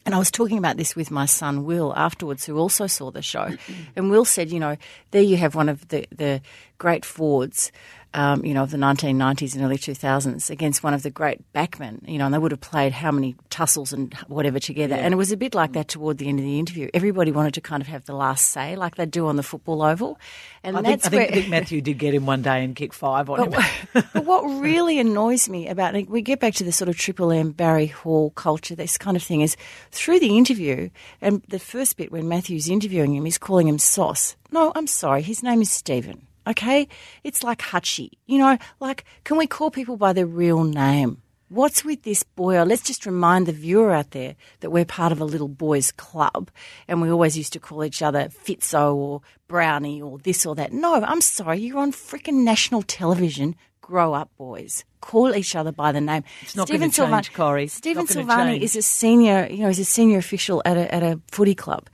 And 0.08 0.14
I 0.14 0.18
was 0.18 0.30
talking 0.30 0.56
about 0.56 0.78
this 0.78 0.96
with 0.96 1.10
my 1.10 1.26
son 1.26 1.66
Will 1.66 1.92
afterwards, 1.94 2.46
who 2.46 2.56
also 2.56 2.86
saw 2.86 3.10
the 3.10 3.20
show. 3.20 3.40
Mm-hmm. 3.44 3.82
And 3.94 4.10
Will 4.10 4.24
said, 4.24 4.50
you 4.50 4.58
know, 4.58 4.78
there 5.10 5.20
you 5.20 5.36
have 5.36 5.54
one 5.54 5.68
of 5.68 5.86
the, 5.88 6.06
the 6.10 6.40
great 6.78 7.04
forwards 7.04 7.70
um, 8.14 8.44
you 8.44 8.54
know, 8.54 8.62
of 8.62 8.70
the 8.70 8.78
1990s 8.78 9.54
and 9.54 9.62
early 9.62 9.76
2000s 9.76 10.48
against 10.50 10.82
one 10.82 10.94
of 10.94 11.02
the 11.02 11.10
great 11.10 11.40
backmen, 11.52 12.06
you 12.08 12.16
know, 12.16 12.24
and 12.24 12.34
they 12.34 12.38
would 12.38 12.52
have 12.52 12.60
played 12.60 12.92
how 12.92 13.10
many 13.10 13.36
tussles 13.50 13.92
and 13.92 14.14
whatever 14.28 14.58
together. 14.58 14.96
Yeah. 14.96 15.02
And 15.02 15.12
it 15.12 15.16
was 15.16 15.30
a 15.30 15.36
bit 15.36 15.54
like 15.54 15.72
that 15.72 15.88
toward 15.88 16.18
the 16.18 16.28
end 16.28 16.38
of 16.38 16.44
the 16.44 16.58
interview. 16.58 16.88
Everybody 16.94 17.32
wanted 17.32 17.54
to 17.54 17.60
kind 17.60 17.82
of 17.82 17.86
have 17.88 18.06
the 18.06 18.14
last 18.14 18.46
say, 18.46 18.76
like 18.76 18.96
they 18.96 19.04
do 19.04 19.26
on 19.26 19.36
the 19.36 19.42
football 19.42 19.82
oval. 19.82 20.18
And 20.62 20.76
I 20.76 20.82
that's 20.82 21.08
think, 21.08 21.14
I 21.14 21.18
think, 21.18 21.30
where, 21.30 21.40
think 21.42 21.50
Matthew 21.50 21.80
did 21.82 21.98
get 21.98 22.14
him 22.14 22.24
one 22.24 22.40
day 22.40 22.64
and 22.64 22.74
kick 22.74 22.94
five 22.94 23.28
on 23.28 23.50
but, 23.50 23.62
him. 23.62 24.04
but 24.14 24.24
what 24.24 24.42
really 24.42 24.98
annoys 24.98 25.48
me 25.48 25.68
about 25.68 25.94
it, 25.94 26.08
we 26.08 26.22
get 26.22 26.40
back 26.40 26.54
to 26.54 26.64
the 26.64 26.72
sort 26.72 26.88
of 26.88 26.96
Triple 26.96 27.30
M 27.30 27.52
Barry 27.52 27.86
Hall 27.86 28.30
culture, 28.30 28.74
this 28.74 28.96
kind 28.96 29.16
of 29.16 29.22
thing, 29.22 29.42
is 29.42 29.56
through 29.90 30.20
the 30.20 30.36
interview, 30.36 30.88
and 31.20 31.42
the 31.48 31.58
first 31.58 31.96
bit 31.96 32.10
when 32.10 32.28
Matthew's 32.28 32.70
interviewing 32.70 33.14
him, 33.14 33.24
he's 33.24 33.38
calling 33.38 33.68
him 33.68 33.78
Sauce. 33.78 34.34
No, 34.50 34.72
I'm 34.74 34.86
sorry, 34.86 35.20
his 35.20 35.42
name 35.42 35.60
is 35.60 35.70
Stephen 35.70 36.27
okay? 36.48 36.88
It's 37.22 37.42
like 37.42 37.60
Hutchie. 37.60 38.12
You 38.26 38.38
know, 38.38 38.58
like, 38.80 39.04
can 39.24 39.36
we 39.36 39.46
call 39.46 39.70
people 39.70 39.96
by 39.96 40.12
their 40.12 40.26
real 40.26 40.64
name? 40.64 41.22
What's 41.50 41.82
with 41.82 42.02
this 42.02 42.22
boy? 42.22 42.58
Oh, 42.58 42.64
let's 42.64 42.82
just 42.82 43.06
remind 43.06 43.46
the 43.46 43.52
viewer 43.52 43.90
out 43.90 44.10
there 44.10 44.36
that 44.60 44.70
we're 44.70 44.84
part 44.84 45.12
of 45.12 45.20
a 45.20 45.24
little 45.24 45.48
boys' 45.48 45.90
club 45.92 46.50
and 46.86 47.00
we 47.00 47.10
always 47.10 47.38
used 47.38 47.54
to 47.54 47.60
call 47.60 47.84
each 47.84 48.02
other 48.02 48.28
Fitzo 48.28 48.94
or 48.94 49.22
Brownie 49.48 50.02
or 50.02 50.18
this 50.18 50.44
or 50.44 50.54
that. 50.56 50.72
No, 50.72 50.96
I'm 50.96 51.22
sorry, 51.22 51.60
you're 51.60 51.78
on 51.78 51.92
freaking 51.92 52.44
national 52.44 52.82
television. 52.82 53.56
Grow 53.80 54.12
up, 54.12 54.28
boys. 54.36 54.84
Call 55.00 55.34
each 55.34 55.56
other 55.56 55.72
by 55.72 55.90
the 55.90 56.02
name. 56.02 56.22
It's 56.42 56.54
not 56.54 56.68
Stephen 56.68 56.90
going 56.90 56.90
to 56.90 57.06
change, 57.06 57.32
Corrie. 57.32 57.68
Stephen 57.68 58.06
Silvagni 58.06 58.60
is 58.60 58.76
a 58.76 58.82
senior, 58.82 59.48
you 59.50 59.60
know, 59.60 59.68
he's 59.68 59.78
a 59.78 59.86
senior 59.86 60.18
official 60.18 60.60
at 60.66 60.76
a, 60.76 60.94
at 60.94 61.02
a 61.02 61.18
footy 61.30 61.54
club. 61.54 61.88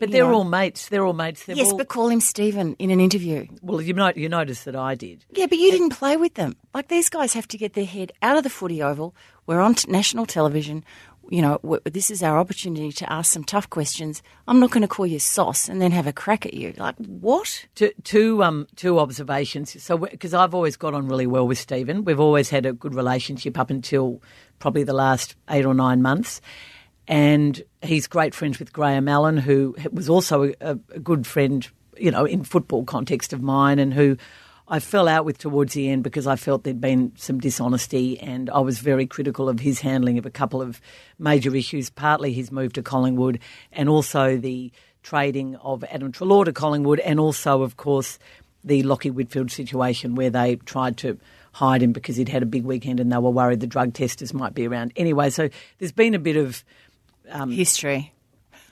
But 0.00 0.10
they're 0.10 0.24
know. 0.24 0.34
all 0.34 0.44
mates. 0.44 0.88
They're 0.88 1.04
all 1.04 1.12
mates. 1.12 1.44
They're 1.44 1.56
yes, 1.56 1.70
all... 1.70 1.78
but 1.78 1.88
call 1.88 2.08
him 2.08 2.20
Stephen 2.20 2.74
in 2.78 2.90
an 2.90 3.00
interview. 3.00 3.46
Well, 3.62 3.80
you 3.80 3.92
know, 3.92 4.12
you 4.14 4.28
noticed 4.28 4.64
that 4.64 4.76
I 4.76 4.94
did. 4.94 5.24
Yeah, 5.30 5.46
but 5.46 5.58
you 5.58 5.70
didn't 5.70 5.90
play 5.90 6.16
with 6.16 6.34
them. 6.34 6.56
Like 6.74 6.88
these 6.88 7.08
guys 7.08 7.32
have 7.34 7.48
to 7.48 7.58
get 7.58 7.74
their 7.74 7.84
head 7.84 8.12
out 8.22 8.36
of 8.36 8.42
the 8.42 8.50
footy 8.50 8.82
oval. 8.82 9.14
We're 9.46 9.60
on 9.60 9.76
national 9.88 10.26
television. 10.26 10.84
You 11.28 11.42
know, 11.42 11.80
this 11.84 12.10
is 12.12 12.22
our 12.22 12.38
opportunity 12.38 12.92
to 12.92 13.12
ask 13.12 13.32
some 13.32 13.42
tough 13.42 13.68
questions. 13.68 14.22
I'm 14.46 14.60
not 14.60 14.70
going 14.70 14.82
to 14.82 14.88
call 14.88 15.06
you 15.06 15.18
sauce 15.18 15.68
and 15.68 15.82
then 15.82 15.90
have 15.90 16.06
a 16.06 16.12
crack 16.12 16.46
at 16.46 16.54
you. 16.54 16.72
Like 16.76 16.94
what? 16.98 17.66
Two, 17.74 17.90
two, 18.04 18.44
um, 18.44 18.68
two 18.76 19.00
observations. 19.00 19.82
So, 19.82 19.98
because 19.98 20.34
I've 20.34 20.54
always 20.54 20.76
got 20.76 20.94
on 20.94 21.08
really 21.08 21.26
well 21.26 21.48
with 21.48 21.58
Stephen, 21.58 22.04
we've 22.04 22.20
always 22.20 22.50
had 22.50 22.64
a 22.64 22.72
good 22.72 22.94
relationship 22.94 23.58
up 23.58 23.70
until 23.70 24.22
probably 24.60 24.84
the 24.84 24.92
last 24.92 25.34
eight 25.50 25.64
or 25.64 25.74
nine 25.74 26.00
months 26.00 26.40
and 27.08 27.62
he's 27.82 28.06
great 28.06 28.34
friends 28.34 28.58
with 28.58 28.72
Graeme 28.72 29.08
Allan, 29.08 29.36
who 29.36 29.76
was 29.92 30.08
also 30.08 30.52
a, 30.60 30.78
a, 30.90 30.98
good 31.00 31.26
friend, 31.26 31.66
you 31.96 32.10
know, 32.10 32.24
in 32.24 32.42
football 32.42 32.84
context 32.84 33.32
of 33.32 33.42
mine, 33.42 33.78
and 33.78 33.94
who 33.94 34.16
I 34.68 34.80
fell 34.80 35.06
out 35.06 35.24
with 35.24 35.38
towards 35.38 35.74
the 35.74 35.88
end 35.88 36.02
because 36.02 36.26
I 36.26 36.34
felt 36.34 36.64
there'd 36.64 36.80
been 36.80 37.12
some 37.16 37.38
dishonesty, 37.38 38.18
and 38.18 38.50
I 38.50 38.58
was 38.58 38.80
very 38.80 39.06
critical 39.06 39.48
of 39.48 39.60
his 39.60 39.80
handling 39.80 40.18
of 40.18 40.26
a 40.26 40.30
couple 40.30 40.60
of 40.60 40.80
major 41.18 41.54
issues, 41.54 41.90
partly 41.90 42.32
his 42.32 42.50
move 42.50 42.72
to 42.72 42.82
Collingwood, 42.82 43.38
and 43.72 43.88
also 43.88 44.36
the 44.36 44.72
trading 45.04 45.54
of 45.56 45.84
Adam 45.84 46.10
Treloar 46.10 46.46
to 46.46 46.52
Collingwood, 46.52 46.98
and 47.00 47.20
also, 47.20 47.62
of 47.62 47.76
course, 47.76 48.18
the 48.64 48.82
Lachie 48.82 49.12
Whitfield 49.12 49.52
situation 49.52 50.16
where 50.16 50.30
they 50.30 50.56
tried 50.56 50.96
to 50.98 51.18
hide 51.52 51.82
him 51.82 51.92
because 51.92 52.16
he'd 52.16 52.28
had 52.28 52.42
a 52.42 52.46
big 52.46 52.64
weekend 52.64 53.00
and 53.00 53.10
they 53.10 53.16
were 53.16 53.30
worried 53.30 53.60
the 53.60 53.66
drug 53.66 53.94
testers 53.94 54.34
might 54.34 54.52
be 54.52 54.66
around. 54.66 54.92
Anyway, 54.96 55.30
so 55.30 55.48
there's 55.78 55.92
been 55.92 56.14
a 56.14 56.18
bit 56.18 56.36
of 56.36 56.64
um, 57.30 57.50
history. 57.50 58.12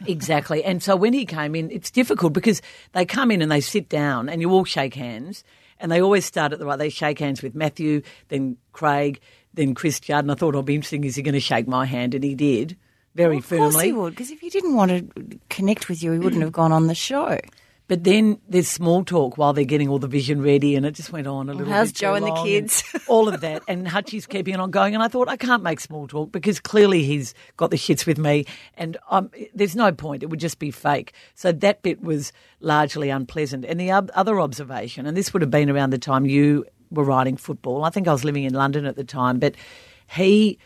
Exactly. 0.06 0.64
And 0.64 0.82
so 0.82 0.96
when 0.96 1.12
he 1.12 1.24
came 1.24 1.54
in, 1.54 1.70
it's 1.70 1.90
difficult 1.90 2.32
because 2.32 2.60
they 2.92 3.04
come 3.04 3.30
in 3.30 3.42
and 3.42 3.50
they 3.50 3.60
sit 3.60 3.88
down 3.88 4.28
and 4.28 4.40
you 4.40 4.50
all 4.50 4.64
shake 4.64 4.94
hands 4.94 5.44
and 5.78 5.90
they 5.90 6.00
always 6.00 6.24
start 6.24 6.52
at 6.52 6.58
the 6.58 6.66
right. 6.66 6.78
They 6.78 6.88
shake 6.88 7.18
hands 7.18 7.42
with 7.42 7.54
Matthew, 7.54 8.02
then 8.28 8.56
Craig, 8.72 9.20
then 9.54 9.74
Chris 9.74 10.00
Judd. 10.00 10.24
And 10.24 10.32
I 10.32 10.34
thought, 10.34 10.50
it'll 10.50 10.62
be 10.62 10.74
interesting. 10.74 11.04
Is 11.04 11.16
he 11.16 11.22
going 11.22 11.34
to 11.34 11.40
shake 11.40 11.68
my 11.68 11.86
hand? 11.86 12.14
And 12.14 12.24
he 12.24 12.34
did 12.34 12.76
very 13.14 13.36
well, 13.36 13.38
of 13.38 13.44
firmly. 13.44 13.66
Of 13.66 13.72
course 13.72 13.84
he 13.84 13.92
would, 13.92 14.10
because 14.10 14.30
if 14.30 14.40
he 14.40 14.50
didn't 14.50 14.74
want 14.74 14.90
to 14.90 15.38
connect 15.48 15.88
with 15.88 16.02
you, 16.02 16.12
he 16.12 16.18
wouldn't 16.18 16.42
have 16.42 16.52
gone 16.52 16.72
on 16.72 16.86
the 16.86 16.94
show. 16.94 17.38
But 17.86 18.04
then 18.04 18.40
there's 18.48 18.66
small 18.66 19.04
talk 19.04 19.36
while 19.36 19.52
they're 19.52 19.64
getting 19.64 19.88
all 19.88 19.98
the 19.98 20.08
vision 20.08 20.40
ready, 20.40 20.74
and 20.74 20.86
it 20.86 20.92
just 20.92 21.12
went 21.12 21.26
on 21.26 21.48
a 21.48 21.52
little 21.52 21.66
bit. 21.66 21.72
How's. 21.72 21.92
Joe 21.92 22.14
and 22.14 22.26
the 22.26 22.42
kids? 22.42 22.82
And 22.94 23.02
all 23.08 23.28
of 23.28 23.40
that, 23.42 23.62
and 23.68 23.86
Hutchie's 23.86 24.26
keeping 24.26 24.54
it 24.54 24.60
on 24.60 24.70
going. 24.70 24.94
And 24.94 25.02
I 25.02 25.08
thought 25.08 25.28
I 25.28 25.36
can't 25.36 25.62
make 25.62 25.80
small 25.80 26.08
talk 26.08 26.32
because 26.32 26.60
clearly 26.60 27.04
he's 27.04 27.34
got 27.58 27.70
the 27.70 27.76
shits 27.76 28.06
with 28.06 28.18
me, 28.18 28.46
and 28.76 28.96
um, 29.10 29.30
there's 29.54 29.76
no 29.76 29.92
point. 29.92 30.22
It 30.22 30.30
would 30.30 30.40
just 30.40 30.58
be 30.58 30.70
fake. 30.70 31.12
So 31.34 31.52
that 31.52 31.82
bit 31.82 32.02
was 32.02 32.32
largely 32.60 33.10
unpleasant. 33.10 33.66
And 33.66 33.78
the 33.78 33.90
other 33.90 34.40
observation, 34.40 35.04
and 35.06 35.16
this 35.16 35.32
would 35.34 35.42
have 35.42 35.50
been 35.50 35.68
around 35.68 35.90
the 35.90 35.98
time 35.98 36.24
you 36.24 36.64
were 36.90 37.04
writing 37.04 37.36
football. 37.36 37.84
I 37.84 37.90
think 37.90 38.08
I 38.08 38.12
was 38.12 38.24
living 38.24 38.44
in 38.44 38.54
London 38.54 38.86
at 38.86 38.96
the 38.96 39.04
time, 39.04 39.38
but 39.38 39.54
he 40.08 40.58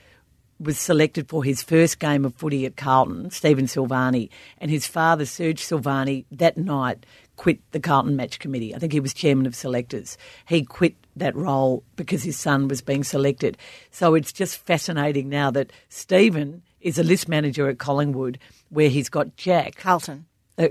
was 0.60 0.78
selected 0.78 1.28
for 1.28 1.44
his 1.44 1.62
first 1.62 1.98
game 1.98 2.24
of 2.24 2.34
footy 2.34 2.66
at 2.66 2.76
Carlton, 2.76 3.30
Stephen 3.30 3.66
Silvagni, 3.66 4.28
and 4.58 4.70
his 4.70 4.86
father, 4.86 5.24
Serge 5.24 5.62
Silvagni, 5.62 6.24
that 6.32 6.56
night 6.56 7.06
quit 7.36 7.58
the 7.70 7.80
Carlton 7.80 8.16
match 8.16 8.38
committee. 8.38 8.74
I 8.74 8.78
think 8.78 8.92
he 8.92 9.00
was 9.00 9.14
chairman 9.14 9.46
of 9.46 9.54
selectors. 9.54 10.18
He 10.46 10.64
quit 10.64 10.94
that 11.16 11.36
role 11.36 11.84
because 11.96 12.22
his 12.22 12.36
son 12.36 12.68
was 12.68 12.82
being 12.82 13.04
selected. 13.04 13.56
So 13.90 14.14
it's 14.14 14.32
just 14.32 14.58
fascinating 14.58 15.28
now 15.28 15.50
that 15.52 15.72
Stephen 15.88 16.62
is 16.80 16.98
a 16.98 17.04
list 17.04 17.28
manager 17.28 17.68
at 17.68 17.78
Collingwood 17.78 18.38
where 18.68 18.88
he's 18.88 19.08
got 19.08 19.36
Jack. 19.36 19.76
Carlton. 19.76 20.26
Uh, 20.58 20.68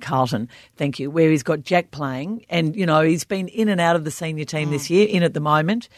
Carlton, 0.00 0.48
thank 0.76 0.98
you, 0.98 1.10
where 1.10 1.30
he's 1.30 1.42
got 1.42 1.62
Jack 1.62 1.90
playing. 1.90 2.46
And, 2.48 2.74
you 2.74 2.86
know, 2.86 3.02
he's 3.02 3.24
been 3.24 3.48
in 3.48 3.68
and 3.68 3.82
out 3.82 3.94
of 3.94 4.04
the 4.04 4.10
senior 4.10 4.46
team 4.46 4.68
mm. 4.68 4.70
this 4.70 4.88
year, 4.88 5.06
in 5.06 5.22
at 5.22 5.34
the 5.34 5.40
moment, 5.40 5.90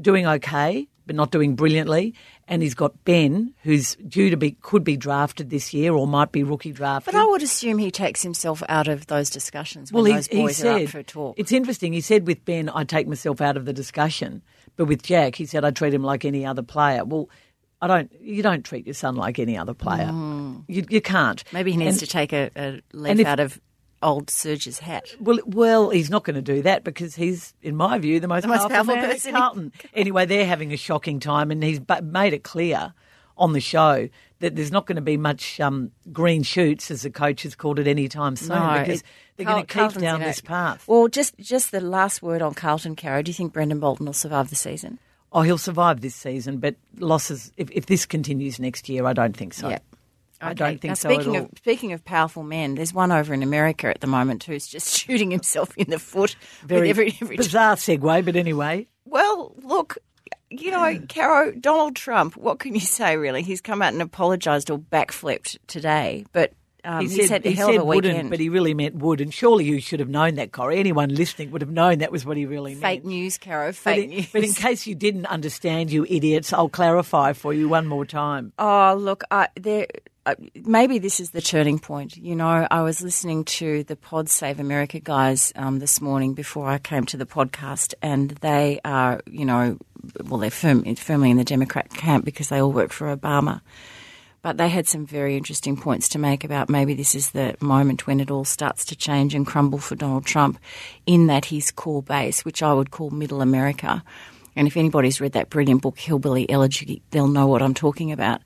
doing 0.00 0.26
okay 0.26 0.88
but 1.10 1.16
not 1.16 1.32
doing 1.32 1.56
brilliantly. 1.56 2.14
And 2.50 2.62
he's 2.62 2.74
got 2.74 3.04
Ben, 3.04 3.54
who's 3.62 3.94
due 3.96 4.28
to 4.28 4.36
be 4.36 4.52
could 4.60 4.84
be 4.84 4.96
drafted 4.96 5.48
this 5.50 5.72
year 5.72 5.94
or 5.94 6.06
might 6.06 6.32
be 6.32 6.42
rookie 6.42 6.72
drafted. 6.72 7.14
But 7.14 7.18
I 7.18 7.24
would 7.24 7.42
assume 7.42 7.78
he 7.78 7.90
takes 7.90 8.22
himself 8.22 8.62
out 8.68 8.88
of 8.88 9.06
those 9.06 9.30
discussions 9.30 9.92
when 9.92 10.04
well, 10.04 10.12
those 10.14 10.28
boys 10.28 10.56
he 10.56 10.62
said, 10.62 10.80
are 10.80 10.84
up 10.84 10.90
for 10.90 11.02
talk. 11.02 11.38
It's 11.38 11.52
interesting. 11.52 11.92
He 11.92 12.00
said 12.00 12.26
with 12.26 12.44
Ben, 12.44 12.68
I 12.74 12.84
take 12.84 13.06
myself 13.06 13.40
out 13.40 13.56
of 13.56 13.64
the 13.64 13.72
discussion, 13.72 14.42
but 14.76 14.86
with 14.86 15.02
Jack, 15.02 15.36
he 15.36 15.46
said 15.46 15.64
I 15.64 15.70
treat 15.70 15.94
him 15.94 16.02
like 16.02 16.24
any 16.24 16.44
other 16.44 16.62
player. 16.62 17.04
Well. 17.04 17.30
I 17.82 17.86
don't. 17.86 18.12
You 18.20 18.42
don't 18.42 18.62
treat 18.62 18.86
your 18.86 18.92
son 18.92 19.16
like 19.16 19.38
any 19.38 19.56
other 19.56 19.72
player. 19.72 20.08
Mm. 20.08 20.64
You, 20.68 20.84
you 20.90 21.00
can't. 21.00 21.42
Maybe 21.50 21.70
he 21.70 21.78
needs 21.78 21.96
and, 21.96 22.00
to 22.00 22.06
take 22.06 22.34
a, 22.34 22.50
a 22.54 22.82
leaf 22.92 23.20
if, 23.20 23.26
out 23.26 23.40
of 23.40 23.58
old 24.02 24.30
Serge's 24.30 24.78
hat. 24.80 25.06
Well, 25.20 25.38
well, 25.44 25.90
he's 25.90 26.10
not 26.10 26.24
going 26.24 26.36
to 26.36 26.42
do 26.42 26.62
that 26.62 26.84
because 26.84 27.14
he's, 27.16 27.54
in 27.62 27.76
my 27.76 27.98
view, 27.98 28.20
the 28.20 28.28
most, 28.28 28.42
the 28.42 28.48
most 28.48 28.68
powerful, 28.68 28.94
powerful 28.94 29.12
person. 29.12 29.32
Carlton. 29.34 29.72
anyway, 29.94 30.26
they're 30.26 30.46
having 30.46 30.72
a 30.72 30.76
shocking 30.76 31.20
time, 31.20 31.50
and 31.50 31.62
he's 31.62 31.80
made 32.02 32.32
it 32.32 32.42
clear 32.44 32.94
on 33.36 33.52
the 33.52 33.60
show 33.60 34.08
that 34.40 34.56
there's 34.56 34.72
not 34.72 34.86
going 34.86 34.96
to 34.96 35.02
be 35.02 35.16
much 35.16 35.60
um, 35.60 35.90
green 36.12 36.42
shoots, 36.42 36.90
as 36.90 37.02
the 37.02 37.10
coach 37.10 37.42
has 37.42 37.54
called 37.54 37.78
it, 37.78 37.86
anytime 37.86 38.36
soon 38.36 38.48
No, 38.58 38.78
because 38.78 39.00
it- 39.00 39.06
they're 39.36 39.44
Carl- 39.46 39.56
going 39.56 39.66
to 39.66 39.72
keep 39.72 39.78
Carlton's 39.80 40.02
down 40.02 40.20
this 40.20 40.40
path. 40.40 40.84
Well, 40.86 41.08
just 41.08 41.38
just 41.38 41.70
the 41.70 41.80
last 41.80 42.22
word 42.22 42.42
on 42.42 42.52
Carlton, 42.54 42.96
Caro. 42.96 43.22
Do 43.22 43.30
you 43.30 43.34
think 43.34 43.52
Brendan 43.54 43.80
Bolton 43.80 44.04
will 44.06 44.12
survive 44.12 44.50
the 44.50 44.56
season? 44.56 44.98
Oh, 45.32 45.42
he'll 45.42 45.56
survive 45.58 46.00
this 46.00 46.14
season, 46.14 46.58
but 46.58 46.74
losses, 46.98 47.52
if, 47.56 47.70
if 47.70 47.86
this 47.86 48.04
continues 48.04 48.58
next 48.58 48.88
year, 48.88 49.06
I 49.06 49.12
don't 49.12 49.34
think 49.36 49.54
so. 49.54 49.68
Yeah. 49.70 49.78
I 50.40 50.46
Okay. 50.52 50.54
don't 50.54 50.80
think 50.80 50.90
now, 50.90 50.94
so 50.94 51.08
Speaking 51.14 51.36
of 51.36 51.48
speaking 51.58 51.92
of 51.92 52.04
powerful 52.04 52.42
men, 52.42 52.74
there's 52.74 52.94
one 52.94 53.12
over 53.12 53.34
in 53.34 53.42
America 53.42 53.88
at 53.88 54.00
the 54.00 54.06
moment 54.06 54.44
who's 54.44 54.66
just 54.66 54.98
shooting 54.98 55.30
himself 55.30 55.76
in 55.76 55.90
the 55.90 55.98
foot. 55.98 56.36
Very 56.62 56.82
with 56.82 56.90
every, 56.90 57.18
every 57.20 57.36
bizarre 57.36 57.76
segue, 57.76 58.24
but 58.24 58.36
anyway. 58.36 58.86
Well, 59.04 59.54
look, 59.62 59.98
you 60.50 60.70
know, 60.70 61.00
Caro, 61.08 61.52
Donald 61.52 61.96
Trump, 61.96 62.36
what 62.36 62.58
can 62.58 62.74
you 62.74 62.80
say, 62.80 63.16
really? 63.16 63.42
He's 63.42 63.60
come 63.60 63.82
out 63.82 63.92
and 63.92 64.02
apologised 64.02 64.70
or 64.70 64.78
backflipped 64.78 65.58
today, 65.66 66.24
but 66.32 66.52
um, 66.84 67.02
He 67.06 67.08
he's 67.14 67.28
said, 67.28 67.44
had 67.44 67.44
he 67.44 67.52
hell 67.52 67.68
said 67.68 67.76
of 67.76 67.82
a 67.82 67.84
wouldn't, 67.84 68.14
weekend. 68.14 68.30
but 68.30 68.40
he 68.40 68.48
really 68.48 68.72
meant 68.72 68.94
would. 68.96 69.20
And 69.20 69.34
surely 69.34 69.64
you 69.66 69.80
should 69.80 70.00
have 70.00 70.08
known 70.08 70.36
that, 70.36 70.50
Corrie. 70.52 70.78
Anyone 70.78 71.14
listening 71.14 71.50
would 71.50 71.60
have 71.60 71.70
known 71.70 71.98
that 71.98 72.10
was 72.10 72.24
what 72.24 72.38
he 72.38 72.46
really 72.46 72.70
meant. 72.72 72.80
Fake 72.82 73.04
news, 73.04 73.36
Caro, 73.36 73.66
But 73.66 73.76
fake 73.76 74.04
in, 74.04 74.10
news. 74.10 74.26
but 74.32 74.44
in 74.44 74.52
case 74.54 74.86
you 74.86 74.94
didn't 74.94 75.26
understand, 75.26 75.90
you 75.92 76.06
idiots, 76.08 76.52
I'll 76.54 76.70
clarify 76.70 77.34
for 77.34 77.52
you 77.52 77.68
one 77.68 77.86
more 77.86 78.06
time. 78.06 78.52
Oh, 78.58 78.94
look, 78.98 79.24
I, 79.30 79.48
there. 79.60 79.88
Uh, 80.30 80.34
maybe 80.64 81.00
this 81.00 81.18
is 81.18 81.30
the 81.30 81.40
turning 81.40 81.80
point. 81.80 82.16
You 82.16 82.36
know, 82.36 82.68
I 82.70 82.82
was 82.82 83.02
listening 83.02 83.44
to 83.46 83.82
the 83.84 83.96
Pod 83.96 84.28
Save 84.28 84.60
America 84.60 85.00
guys 85.00 85.52
um, 85.56 85.80
this 85.80 86.00
morning 86.00 86.34
before 86.34 86.68
I 86.68 86.78
came 86.78 87.04
to 87.06 87.16
the 87.16 87.26
podcast, 87.26 87.94
and 88.00 88.30
they 88.40 88.78
are, 88.84 89.20
you 89.26 89.44
know, 89.44 89.76
well, 90.24 90.38
they're 90.38 90.50
firm, 90.50 90.84
firmly 90.94 91.32
in 91.32 91.36
the 91.36 91.42
Democrat 91.42 91.90
camp 91.90 92.24
because 92.24 92.48
they 92.48 92.60
all 92.60 92.70
work 92.70 92.92
for 92.92 93.14
Obama. 93.14 93.60
But 94.40 94.56
they 94.56 94.68
had 94.68 94.86
some 94.86 95.04
very 95.04 95.36
interesting 95.36 95.76
points 95.76 96.08
to 96.10 96.18
make 96.20 96.44
about 96.44 96.68
maybe 96.68 96.94
this 96.94 97.16
is 97.16 97.32
the 97.32 97.56
moment 97.60 98.06
when 98.06 98.20
it 98.20 98.30
all 98.30 98.44
starts 98.44 98.84
to 98.86 98.96
change 98.96 99.34
and 99.34 99.44
crumble 99.44 99.80
for 99.80 99.96
Donald 99.96 100.26
Trump, 100.26 100.60
in 101.06 101.26
that 101.26 101.46
his 101.46 101.72
core 101.72 102.04
base, 102.04 102.44
which 102.44 102.62
I 102.62 102.72
would 102.72 102.92
call 102.92 103.10
Middle 103.10 103.42
America, 103.42 104.04
and 104.54 104.68
if 104.68 104.76
anybody's 104.76 105.20
read 105.20 105.32
that 105.32 105.50
brilliant 105.50 105.82
book 105.82 105.98
Hillbilly 105.98 106.48
Elegy, 106.48 107.02
they'll 107.10 107.26
know 107.26 107.48
what 107.48 107.62
I'm 107.62 107.74
talking 107.74 108.12
about. 108.12 108.42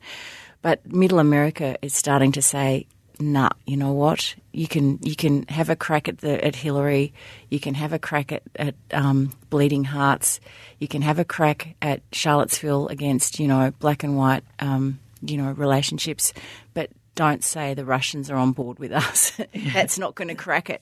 But 0.65 0.91
Middle 0.91 1.19
America 1.19 1.77
is 1.83 1.95
starting 1.95 2.33
to 2.33 2.41
say, 2.41 2.87
"Nah, 3.21 3.51
you 3.67 3.77
know 3.77 3.93
what? 3.93 4.35
You 4.51 4.67
can 4.67 4.99
you 5.03 5.15
can 5.15 5.43
have 5.49 5.69
a 5.69 5.77
crack 5.77 6.09
at 6.09 6.19
the 6.23 6.43
at 6.43 6.57
Hillary, 6.57 7.13
you 7.51 7.61
can 7.61 7.75
have 7.75 7.93
a 7.93 7.99
crack 7.99 8.33
at 8.33 8.43
at 8.57 8.75
um, 8.91 9.31
Bleeding 9.51 9.85
Hearts, 9.85 10.41
you 10.79 10.89
can 10.89 11.03
have 11.03 11.19
a 11.19 11.25
crack 11.25 11.77
at 11.83 12.01
Charlottesville 12.13 12.89
against 12.89 13.39
you 13.39 13.47
know 13.47 13.73
black 13.79 14.05
and 14.05 14.17
white 14.17 14.43
um, 14.59 15.01
you 15.21 15.37
know 15.37 15.53
relationships, 15.53 16.33
but 16.73 16.89
don't 17.15 17.45
say 17.45 17.75
the 17.75 17.85
Russians 17.85 18.31
are 18.31 18.37
on 18.39 18.53
board 18.53 18.79
with 18.79 18.91
us. 18.91 19.39
That's 19.75 19.99
not 19.99 20.15
going 20.15 20.29
to 20.29 20.35
crack 20.35 20.71
it." 20.71 20.81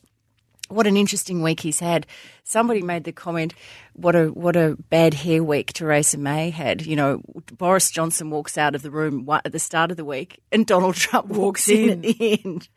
What 0.73 0.87
an 0.87 0.97
interesting 0.97 1.43
week 1.43 1.61
he's 1.61 1.81
had. 1.81 2.07
Somebody 2.45 2.83
made 2.83 3.05
the 3.05 3.13
comment, 3.13 3.55
"What 3.95 4.17
a 4.17 4.27
what 4.29 4.57
a 4.57 4.77
bad 4.91 5.15
hair 5.15 5.43
week 5.43 5.73
Theresa 5.73 6.19
May 6.19 6.51
had." 6.51 6.85
You 6.85 6.97
know, 6.97 7.23
Boris 7.57 7.91
Johnson 7.91 8.31
walks 8.31 8.59
out 8.59 8.75
of 8.75 8.83
the 8.83 8.91
room 8.91 9.29
at 9.31 9.53
the 9.53 9.59
start 9.59 9.91
of 9.91 9.97
the 9.97 10.05
week, 10.05 10.41
and 10.51 10.67
Donald 10.67 10.95
Trump 10.95 11.29
walks 11.29 11.69
in 11.69 11.91
at 11.91 12.03
the 12.03 12.41
end. 12.45 12.69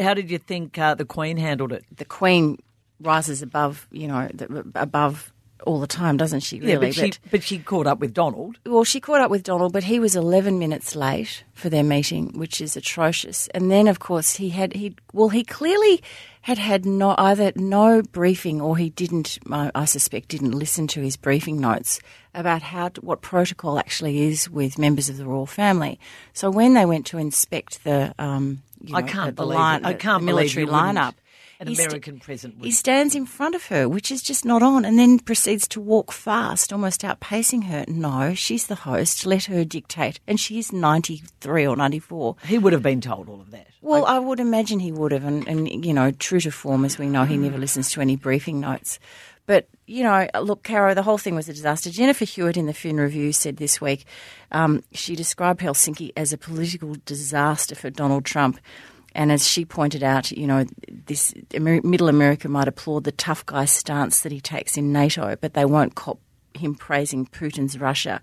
How 0.00 0.14
did 0.14 0.30
you 0.30 0.38
think 0.38 0.78
uh, 0.78 0.94
the 0.94 1.04
Queen 1.04 1.36
handled 1.36 1.72
it? 1.72 1.84
The 1.96 2.04
Queen 2.04 2.58
rises 3.00 3.42
above, 3.42 3.86
you 3.90 4.08
know, 4.08 4.28
the, 4.32 4.70
above 4.74 5.32
all 5.64 5.80
the 5.80 5.86
time, 5.86 6.16
doesn't 6.16 6.40
she? 6.40 6.60
Really, 6.60 6.72
yeah, 6.72 6.78
but 6.78 6.94
she, 6.94 7.12
but 7.30 7.42
she 7.42 7.58
caught 7.58 7.86
up 7.86 7.98
with 7.98 8.12
Donald. 8.12 8.58
well, 8.66 8.84
she 8.84 9.00
caught 9.00 9.20
up 9.20 9.30
with 9.30 9.42
Donald, 9.42 9.72
but 9.72 9.84
he 9.84 9.98
was 9.98 10.14
11 10.14 10.58
minutes 10.58 10.94
late 10.94 11.44
for 11.54 11.68
their 11.68 11.82
meeting, 11.82 12.38
which 12.38 12.60
is 12.60 12.76
atrocious. 12.76 13.48
And 13.48 13.70
then, 13.70 13.88
of 13.88 13.98
course, 13.98 14.36
he 14.36 14.50
had 14.50 14.74
he 14.74 14.94
well, 15.12 15.28
he 15.28 15.44
clearly 15.44 16.02
had 16.46 16.58
had 16.58 16.86
no 16.86 17.16
either 17.18 17.50
no 17.56 18.02
briefing 18.02 18.60
or 18.60 18.76
he 18.76 18.90
didn't. 18.90 19.36
I, 19.50 19.72
I 19.74 19.84
suspect 19.84 20.28
didn't 20.28 20.52
listen 20.52 20.86
to 20.88 21.00
his 21.00 21.16
briefing 21.16 21.60
notes 21.60 21.98
about 22.36 22.62
how 22.62 22.90
what 23.00 23.20
protocol 23.20 23.80
actually 23.80 24.22
is 24.22 24.48
with 24.48 24.78
members 24.78 25.08
of 25.08 25.16
the 25.16 25.24
royal 25.26 25.46
family. 25.46 25.98
So 26.34 26.48
when 26.48 26.74
they 26.74 26.86
went 26.86 27.04
to 27.06 27.18
inspect 27.18 27.82
the, 27.82 28.14
um, 28.20 28.62
you 28.80 28.94
I 28.94 29.02
can't 29.02 29.34
the, 29.34 29.42
the 29.42 29.42
believe 29.42 29.58
line, 29.58 29.80
it. 29.80 29.86
I 29.86 29.92
the- 29.94 29.98
can't 29.98 30.22
the 30.22 30.26
military 30.26 30.66
lineup. 30.66 31.14
An 31.58 31.68
American 31.68 32.20
president 32.20 32.62
he 32.62 32.70
stands 32.70 33.14
in 33.16 33.24
front 33.26 33.54
of 33.56 33.66
her, 33.66 33.88
which 33.88 34.12
is 34.12 34.22
just 34.22 34.44
not 34.44 34.62
on, 34.62 34.84
and 34.84 34.98
then 34.98 35.18
proceeds 35.18 35.66
to 35.68 35.80
walk 35.80 36.12
fast, 36.12 36.70
almost 36.72 37.00
outpacing 37.00 37.64
her. 37.64 37.84
No, 37.88 38.34
she's 38.34 38.66
the 38.68 38.74
host. 38.74 39.24
Let 39.26 39.46
her 39.46 39.64
dictate. 39.64 40.20
And 40.28 40.38
she's 40.38 40.70
93 40.70 41.66
or 41.66 41.74
94. 41.74 42.36
He 42.44 42.58
would 42.58 42.74
have 42.74 42.82
been 42.82 43.00
told 43.00 43.28
all 43.30 43.40
of 43.40 43.50
that. 43.52 43.66
Well, 43.86 44.04
I 44.04 44.18
would 44.18 44.40
imagine 44.40 44.80
he 44.80 44.90
would 44.90 45.12
have. 45.12 45.24
And, 45.24 45.46
and, 45.46 45.84
you 45.84 45.94
know, 45.94 46.10
true 46.10 46.40
to 46.40 46.50
form, 46.50 46.84
as 46.84 46.98
we 46.98 47.08
know, 47.08 47.24
he 47.24 47.36
never 47.36 47.56
listens 47.56 47.90
to 47.92 48.00
any 48.00 48.16
briefing 48.16 48.58
notes. 48.58 48.98
But, 49.46 49.68
you 49.86 50.02
know, 50.02 50.28
look, 50.40 50.64
Caro, 50.64 50.92
the 50.92 51.04
whole 51.04 51.18
thing 51.18 51.36
was 51.36 51.48
a 51.48 51.52
disaster. 51.52 51.90
Jennifer 51.90 52.24
Hewett 52.24 52.56
in 52.56 52.66
the 52.66 52.74
Fin 52.74 52.96
Review 52.96 53.32
said 53.32 53.58
this 53.58 53.80
week 53.80 54.04
um, 54.50 54.82
she 54.92 55.14
described 55.14 55.60
Helsinki 55.60 56.10
as 56.16 56.32
a 56.32 56.38
political 56.38 56.96
disaster 57.04 57.76
for 57.76 57.88
Donald 57.88 58.24
Trump. 58.24 58.58
And 59.14 59.30
as 59.30 59.46
she 59.46 59.64
pointed 59.64 60.02
out, 60.02 60.32
you 60.32 60.48
know, 60.48 60.66
this 61.06 61.32
Middle 61.56 62.08
America 62.08 62.48
might 62.48 62.66
applaud 62.66 63.04
the 63.04 63.12
tough 63.12 63.46
guy 63.46 63.66
stance 63.66 64.22
that 64.22 64.32
he 64.32 64.40
takes 64.40 64.76
in 64.76 64.92
NATO, 64.92 65.36
but 65.40 65.54
they 65.54 65.64
won't 65.64 65.94
cop 65.94 66.18
him 66.54 66.74
praising 66.74 67.24
Putin's 67.24 67.78
Russia. 67.78 68.20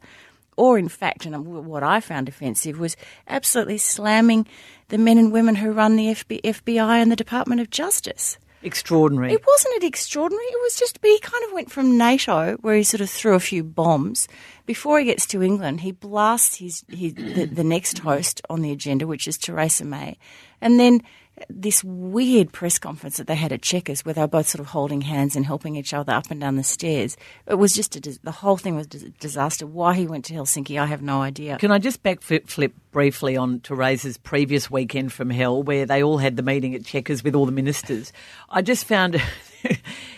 Or, 0.56 0.78
in 0.78 0.89
fact, 0.89 1.26
and 1.26 1.46
what 1.46 1.84
I 1.84 2.00
found 2.00 2.30
offensive 2.30 2.80
was 2.80 2.96
absolutely 3.28 3.78
slamming 3.78 4.48
the 4.89 4.98
men 4.98 5.18
and 5.18 5.32
women 5.32 5.56
who 5.56 5.72
run 5.72 5.96
the 5.96 6.13
FBI 6.13 7.02
and 7.02 7.12
the 7.12 7.16
Department 7.16 7.62
of 7.62 7.70
Justice. 7.70 8.38
Extraordinary. 8.63 9.34
It 9.34 9.46
wasn't 9.46 9.76
it 9.76 9.88
extraordinary. 9.88 10.46
It 10.46 10.62
was 10.62 10.78
just, 10.78 11.02
but 11.02 11.10
he 11.10 11.20
kind 11.20 11.44
of 11.46 11.52
went 11.52 11.70
from 11.70 11.98
NATO, 11.98 12.56
where 12.62 12.78
he 12.78 12.84
sort 12.84 13.02
of 13.02 13.10
threw 13.10 13.34
a 13.34 13.39
few 13.39 13.63
bombs. 13.63 14.28
Before 14.66 15.00
he 15.00 15.06
gets 15.06 15.26
to 15.28 15.44
England, 15.44 15.82
he 15.82 15.92
blasts 15.92 16.56
his, 16.56 16.86
his 16.88 17.13
the, 17.13 17.46
the 17.46 17.63
next 17.63 18.00
host 18.00 18.42
on 18.50 18.62
the 18.62 18.72
agenda, 18.72 19.06
which 19.06 19.28
is 19.28 19.38
Theresa 19.38 19.84
May, 19.84 20.18
and 20.62 20.80
then 20.80 21.02
this 21.50 21.84
weird 21.84 22.52
press 22.52 22.78
conference 22.78 23.17
that 23.17 23.28
they 23.28 23.36
had 23.36 23.52
at 23.52 23.62
Chequers, 23.62 24.06
where 24.06 24.13
they 24.13 24.22
were 24.22 24.28
both 24.28 24.48
sort 24.48 24.60
of 24.60 24.67
holding 24.67 25.02
hands 25.02 25.36
and 25.36 25.46
helping 25.46 25.76
each 25.76 25.93
other 25.93 26.13
up 26.13 26.30
and 26.30 26.39
down 26.39 26.56
the 26.56 26.63
stairs. 26.63 27.17
It 27.48 27.56
was 27.56 27.74
just 27.74 27.96
a 27.96 28.19
the 28.24 28.32
whole 28.32 28.58
thing 28.58 28.76
was 28.76 28.88
a 28.88 29.10
disaster. 29.10 29.65
Why 29.65 29.96
he 29.96 30.08
went 30.08 30.26
to 30.26 30.34
Helsinki, 30.34 30.80
I 30.80 30.86
have 30.86 31.02
no 31.02 31.22
idea. 31.22 31.58
Can 31.58 31.72
I 31.72 31.80
just 31.80 32.04
backflip 32.04 32.72
briefly 32.91 33.36
on 33.36 33.60
Teresa's 33.62 34.17
previous 34.17 34.69
weekend 34.69 35.12
from 35.12 35.30
hell, 35.30 35.63
where 35.63 35.86
they 35.86 36.04
all 36.04 36.19
had 36.19 36.38
the 36.38 36.43
meeting 36.43 36.76
at 36.76 36.86
Chequers 36.86 37.24
with 37.24 37.36
all 37.36 37.46
the 37.46 37.52
ministers? 37.52 38.13
I 38.50 38.62
just 38.62 38.86
found. 38.86 39.22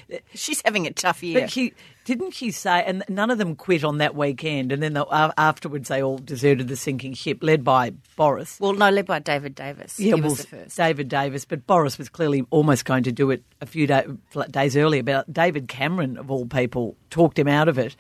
She's 0.33 0.61
having 0.63 0.87
a 0.87 0.91
tough 0.91 1.23
year. 1.23 1.41
But 1.41 1.51
she 1.51 1.73
didn't 2.05 2.31
she 2.31 2.51
say, 2.51 2.83
and 2.85 3.03
none 3.09 3.31
of 3.31 3.37
them 3.37 3.55
quit 3.55 3.83
on 3.83 3.97
that 3.97 4.15
weekend, 4.15 4.71
and 4.71 4.81
then 4.81 4.93
they, 4.93 4.99
uh, 4.99 5.31
afterwards 5.37 5.89
they 5.89 6.03
all 6.03 6.17
deserted 6.17 6.67
the 6.67 6.75
sinking 6.75 7.13
ship, 7.13 7.39
led 7.41 7.63
by 7.63 7.91
Boris. 8.15 8.59
well, 8.59 8.73
no, 8.73 8.89
led 8.89 9.05
by 9.05 9.19
David 9.19 9.55
Davis. 9.55 9.97
he 9.97 10.13
well, 10.13 10.23
was 10.23 10.37
the 10.37 10.47
first. 10.47 10.77
David 10.77 11.09
Davis, 11.09 11.45
but 11.45 11.65
Boris 11.65 11.97
was 11.97 12.09
clearly 12.09 12.45
almost 12.51 12.85
going 12.85 13.03
to 13.03 13.11
do 13.11 13.31
it 13.31 13.43
a 13.61 13.65
few 13.65 13.87
day, 13.87 14.05
days 14.51 14.77
earlier. 14.77 15.03
But 15.03 15.31
David 15.31 15.67
Cameron, 15.67 16.17
of 16.17 16.29
all 16.29 16.45
people, 16.45 16.95
talked 17.09 17.39
him 17.39 17.47
out 17.47 17.67
of 17.67 17.79
it. 17.79 17.95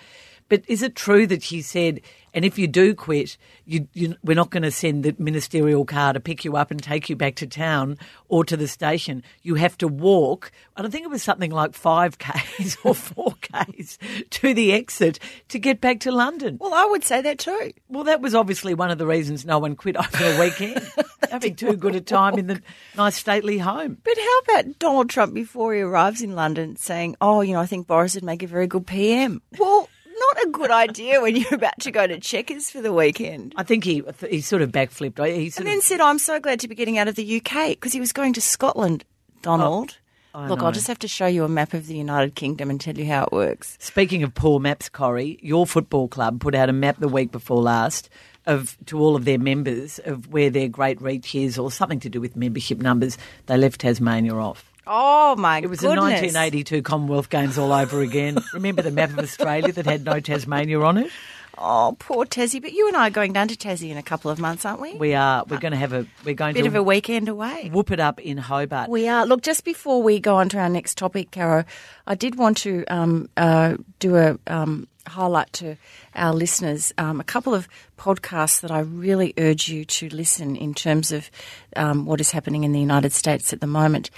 But 0.47 0.63
is 0.67 0.83
it 0.83 0.95
true 0.95 1.25
that 1.27 1.41
she 1.41 1.61
said, 1.61 2.01
and 2.33 2.45
if 2.45 2.59
you 2.59 2.67
do 2.67 2.93
quit, 2.93 3.37
you, 3.65 3.87
you, 3.93 4.15
we're 4.23 4.35
not 4.35 4.51
going 4.51 4.63
to 4.63 4.69
send 4.69 5.03
the 5.03 5.15
ministerial 5.17 5.85
car 5.85 6.13
to 6.13 6.19
pick 6.19 6.45
you 6.45 6.55
up 6.55 6.69
and 6.69 6.83
take 6.83 7.09
you 7.09 7.15
back 7.15 7.35
to 7.35 7.47
town 7.47 7.97
or 8.27 8.45
to 8.45 8.55
the 8.55 8.67
station. 8.67 9.23
You 9.41 9.55
have 9.55 9.77
to 9.79 9.87
walk, 9.87 10.51
and 10.77 10.85
I 10.85 10.89
think 10.89 11.05
it 11.05 11.09
was 11.09 11.23
something 11.23 11.49
like 11.49 11.71
5Ks 11.71 12.77
or 12.83 12.93
4Ks 12.93 13.97
to 14.29 14.53
the 14.53 14.73
exit 14.73 15.17
to 15.47 15.57
get 15.57 15.81
back 15.81 15.99
to 16.01 16.11
London. 16.11 16.57
Well, 16.59 16.73
I 16.73 16.85
would 16.85 17.03
say 17.03 17.21
that 17.21 17.39
too. 17.39 17.71
Well, 17.89 18.03
that 18.03 18.21
was 18.21 18.35
obviously 18.35 18.73
one 18.73 18.91
of 18.91 18.97
the 18.97 19.07
reasons 19.07 19.45
no 19.45 19.57
one 19.57 19.75
quit 19.75 19.97
over 19.97 20.09
the 20.09 20.37
weekend. 20.39 20.87
Having 21.31 21.55
too 21.55 21.75
good 21.75 21.95
a 21.95 22.01
time 22.01 22.37
in 22.37 22.47
the 22.47 22.61
nice 22.95 23.15
stately 23.15 23.57
home. 23.57 23.97
But 24.03 24.17
how 24.17 24.39
about 24.39 24.79
Donald 24.79 25.09
Trump 25.09 25.33
before 25.33 25.73
he 25.73 25.81
arrives 25.81 26.21
in 26.21 26.35
London 26.35 26.75
saying, 26.75 27.15
"Oh, 27.19 27.41
you 27.41 27.53
know, 27.53 27.61
I 27.61 27.65
think 27.65 27.87
Boris 27.87 28.15
would 28.15 28.23
make 28.23 28.43
a 28.43 28.47
very 28.47 28.67
good 28.67 28.85
PM." 28.85 29.41
Well, 29.57 29.89
not 30.17 30.45
a 30.45 30.49
good 30.49 30.71
idea 30.71 31.21
when 31.21 31.35
you're 31.35 31.53
about 31.53 31.79
to 31.81 31.91
go 31.91 32.07
to 32.07 32.19
Chequers 32.19 32.69
for 32.69 32.81
the 32.81 32.93
weekend. 32.93 33.53
I 33.57 33.63
think 33.63 33.83
he 33.83 34.03
he 34.29 34.41
sort 34.41 34.61
of 34.61 34.71
backflipped. 34.71 35.23
He 35.27 35.51
And 35.57 35.67
then 35.67 35.77
of, 35.77 35.83
said, 35.83 36.01
"I'm 36.01 36.19
so 36.19 36.39
glad 36.39 36.59
to 36.61 36.67
be 36.67 36.75
getting 36.75 36.97
out 36.97 37.07
of 37.07 37.15
the 37.15 37.37
UK 37.37 37.69
because 37.69 37.93
he 37.93 37.99
was 37.99 38.13
going 38.13 38.33
to 38.33 38.41
Scotland." 38.41 39.03
Donald, 39.41 39.97
oh, 40.33 40.45
look, 40.47 40.59
know. 40.59 40.65
I'll 40.65 40.71
just 40.71 40.87
have 40.87 40.99
to 40.99 41.07
show 41.07 41.27
you 41.27 41.43
a 41.43 41.49
map 41.49 41.73
of 41.73 41.85
the 41.85 41.95
United 41.95 42.33
Kingdom 42.33 42.71
and 42.71 42.81
tell 42.81 42.97
you 42.97 43.05
how 43.05 43.25
it 43.25 43.31
works. 43.31 43.77
speaking 43.79 44.23
of 44.23 44.33
poor 44.33 44.59
maps, 44.59 44.89
Corrie, 44.89 45.37
your 45.41 45.67
football 45.67 46.07
club 46.07 46.41
put 46.41 46.55
out 46.55 46.67
a 46.67 46.73
map 46.73 46.97
the 46.99 47.07
week 47.07 47.31
before 47.31 47.61
last 47.61 48.09
of 48.47 48.77
to 48.85 48.99
all 48.99 49.15
of 49.15 49.25
their 49.25 49.39
members 49.39 49.99
of 50.05 50.27
where 50.31 50.49
their 50.49 50.67
great 50.67 51.01
reach 51.01 51.35
is, 51.35 51.57
or 51.57 51.71
something 51.71 51.99
to 51.99 52.09
do 52.09 52.21
with 52.21 52.35
membership 52.35 52.79
numbers. 52.79 53.17
They 53.47 53.57
left 53.57 53.81
Tasmania 53.81 54.35
off. 54.35 54.71
Oh 54.87 55.35
my 55.35 55.59
It 55.59 55.69
was 55.69 55.79
goodness! 55.79 55.95
the 56.21 56.27
1982 56.31 56.81
Commonwealth 56.83 57.29
Games 57.29 57.57
all 57.57 57.71
over 57.73 58.01
again. 58.01 58.37
Remember 58.53 58.81
the 58.81 58.91
map 58.91 59.09
of 59.11 59.19
Australia 59.19 59.71
that 59.73 59.85
had 59.85 60.03
no 60.05 60.19
Tasmania 60.19 60.79
on 60.81 60.97
it? 60.97 61.11
Oh, 61.57 61.95
poor 61.99 62.25
Tassie. 62.25 62.61
But 62.61 62.73
you 62.73 62.87
and 62.89 62.97
I 62.97 63.07
are 63.07 63.11
going 63.11 63.31
down 63.31 63.47
to 63.47 63.55
Tassie 63.55 63.89
in 63.89 63.97
a 63.97 64.03
couple 64.03 64.29
of 64.29 64.39
months, 64.39 64.65
aren't 64.65 64.81
we? 64.81 64.93
We 64.95 65.13
are. 65.15 65.45
We're 65.47 65.59
going 65.59 65.71
to 65.71 65.77
have 65.77 65.93
a. 65.93 66.05
We're 66.25 66.35
going 66.35 66.53
Bit 66.53 66.63
to 66.63 66.67
of 66.67 66.75
a 66.75 66.83
weekend 66.83 67.29
away. 67.29 67.69
whoop 67.73 67.91
it 67.91 67.99
up 68.01 68.19
in 68.19 68.37
Hobart. 68.37 68.89
We 68.89 69.07
are. 69.07 69.25
Look, 69.25 69.41
just 69.41 69.63
before 69.63 70.03
we 70.03 70.19
go 70.19 70.35
on 70.35 70.49
to 70.49 70.59
our 70.59 70.67
next 70.69 70.97
topic, 70.97 71.31
Caro, 71.31 71.63
I 72.05 72.15
did 72.15 72.35
want 72.37 72.57
to 72.57 72.83
um, 72.89 73.29
uh, 73.37 73.77
do 73.99 74.17
a 74.17 74.37
um, 74.47 74.87
highlight 75.07 75.51
to 75.53 75.77
our 76.13 76.33
listeners 76.33 76.93
um, 76.97 77.21
a 77.21 77.23
couple 77.23 77.53
of 77.53 77.69
podcasts 77.97 78.59
that 78.59 78.71
I 78.71 78.79
really 78.79 79.33
urge 79.37 79.69
you 79.69 79.85
to 79.85 80.09
listen 80.09 80.55
in 80.57 80.73
terms 80.73 81.11
of 81.13 81.31
um, 81.77 82.05
what 82.05 82.19
is 82.19 82.31
happening 82.31 82.65
in 82.65 82.73
the 82.73 82.79
United 82.81 83.13
States 83.13 83.53
at 83.53 83.61
the 83.61 83.67
moment. 83.67 84.09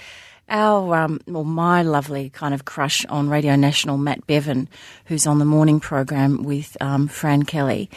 Our, 0.48 0.94
um, 0.94 1.20
well, 1.26 1.44
my 1.44 1.82
lovely 1.82 2.30
kind 2.30 2.54
of 2.54 2.64
crush 2.64 3.04
on 3.06 3.28
Radio 3.28 3.54
National, 3.54 3.98
Matt 3.98 4.26
Bevan, 4.26 4.68
who's 5.04 5.26
on 5.26 5.38
the 5.38 5.44
morning 5.44 5.78
program 5.78 6.42
with 6.42 6.76
um, 6.80 7.06
Fran 7.06 7.42
Kelly. 7.42 7.90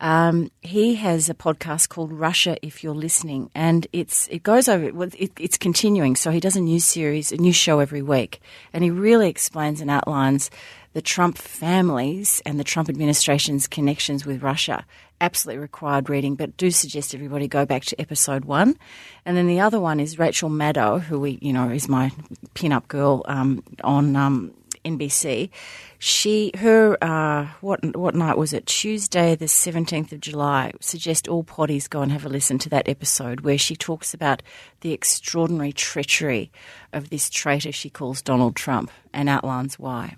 Um, 0.00 0.50
he 0.60 0.96
has 0.96 1.28
a 1.28 1.34
podcast 1.34 1.88
called 1.88 2.12
Russia 2.12 2.58
If 2.62 2.84
You're 2.84 2.94
Listening, 2.94 3.50
and 3.54 3.86
it's 3.92 4.28
it 4.28 4.42
goes 4.42 4.68
over 4.68 5.06
it, 5.14 5.32
it's 5.38 5.56
continuing. 5.56 6.16
So 6.16 6.30
he 6.30 6.38
does 6.38 6.54
a 6.54 6.60
new 6.60 6.80
series, 6.80 7.32
a 7.32 7.38
new 7.38 7.52
show 7.52 7.80
every 7.80 8.02
week, 8.02 8.40
and 8.72 8.84
he 8.84 8.90
really 8.90 9.28
explains 9.28 9.80
and 9.80 9.90
outlines 9.90 10.50
the 10.92 11.02
Trump 11.02 11.38
families 11.38 12.42
and 12.46 12.60
the 12.60 12.64
Trump 12.64 12.88
administration's 12.88 13.66
connections 13.66 14.24
with 14.24 14.42
Russia. 14.42 14.84
Absolutely 15.20 15.60
required 15.60 16.10
reading, 16.10 16.34
but 16.34 16.56
do 16.56 16.70
suggest 16.70 17.14
everybody 17.14 17.48
go 17.48 17.64
back 17.64 17.84
to 17.86 18.00
episode 18.00 18.44
one. 18.44 18.76
And 19.24 19.36
then 19.36 19.46
the 19.46 19.60
other 19.60 19.80
one 19.80 19.98
is 19.98 20.18
Rachel 20.18 20.50
Maddow, 20.50 21.00
who 21.00 21.18
we 21.20 21.38
you 21.40 21.52
know 21.52 21.70
is 21.70 21.88
my 21.88 22.12
pin-up 22.54 22.88
girl 22.88 23.22
um, 23.26 23.62
on. 23.82 24.16
Um, 24.16 24.52
NBC. 24.86 25.50
She, 25.98 26.52
her, 26.58 26.96
uh, 27.02 27.48
what 27.60 27.96
what 27.96 28.14
night 28.14 28.38
was 28.38 28.52
it? 28.52 28.66
Tuesday, 28.66 29.34
the 29.34 29.48
seventeenth 29.48 30.12
of 30.12 30.20
July. 30.20 30.72
Suggest 30.80 31.26
all 31.28 31.42
potties 31.42 31.90
go 31.90 32.02
and 32.02 32.12
have 32.12 32.24
a 32.24 32.28
listen 32.28 32.58
to 32.58 32.68
that 32.70 32.88
episode 32.88 33.40
where 33.40 33.58
she 33.58 33.74
talks 33.74 34.14
about 34.14 34.42
the 34.80 34.92
extraordinary 34.92 35.72
treachery 35.72 36.52
of 36.92 37.10
this 37.10 37.28
traitor 37.28 37.72
she 37.72 37.90
calls 37.90 38.22
Donald 38.22 38.54
Trump 38.56 38.90
and 39.12 39.28
outlines 39.28 39.78
why. 39.78 40.16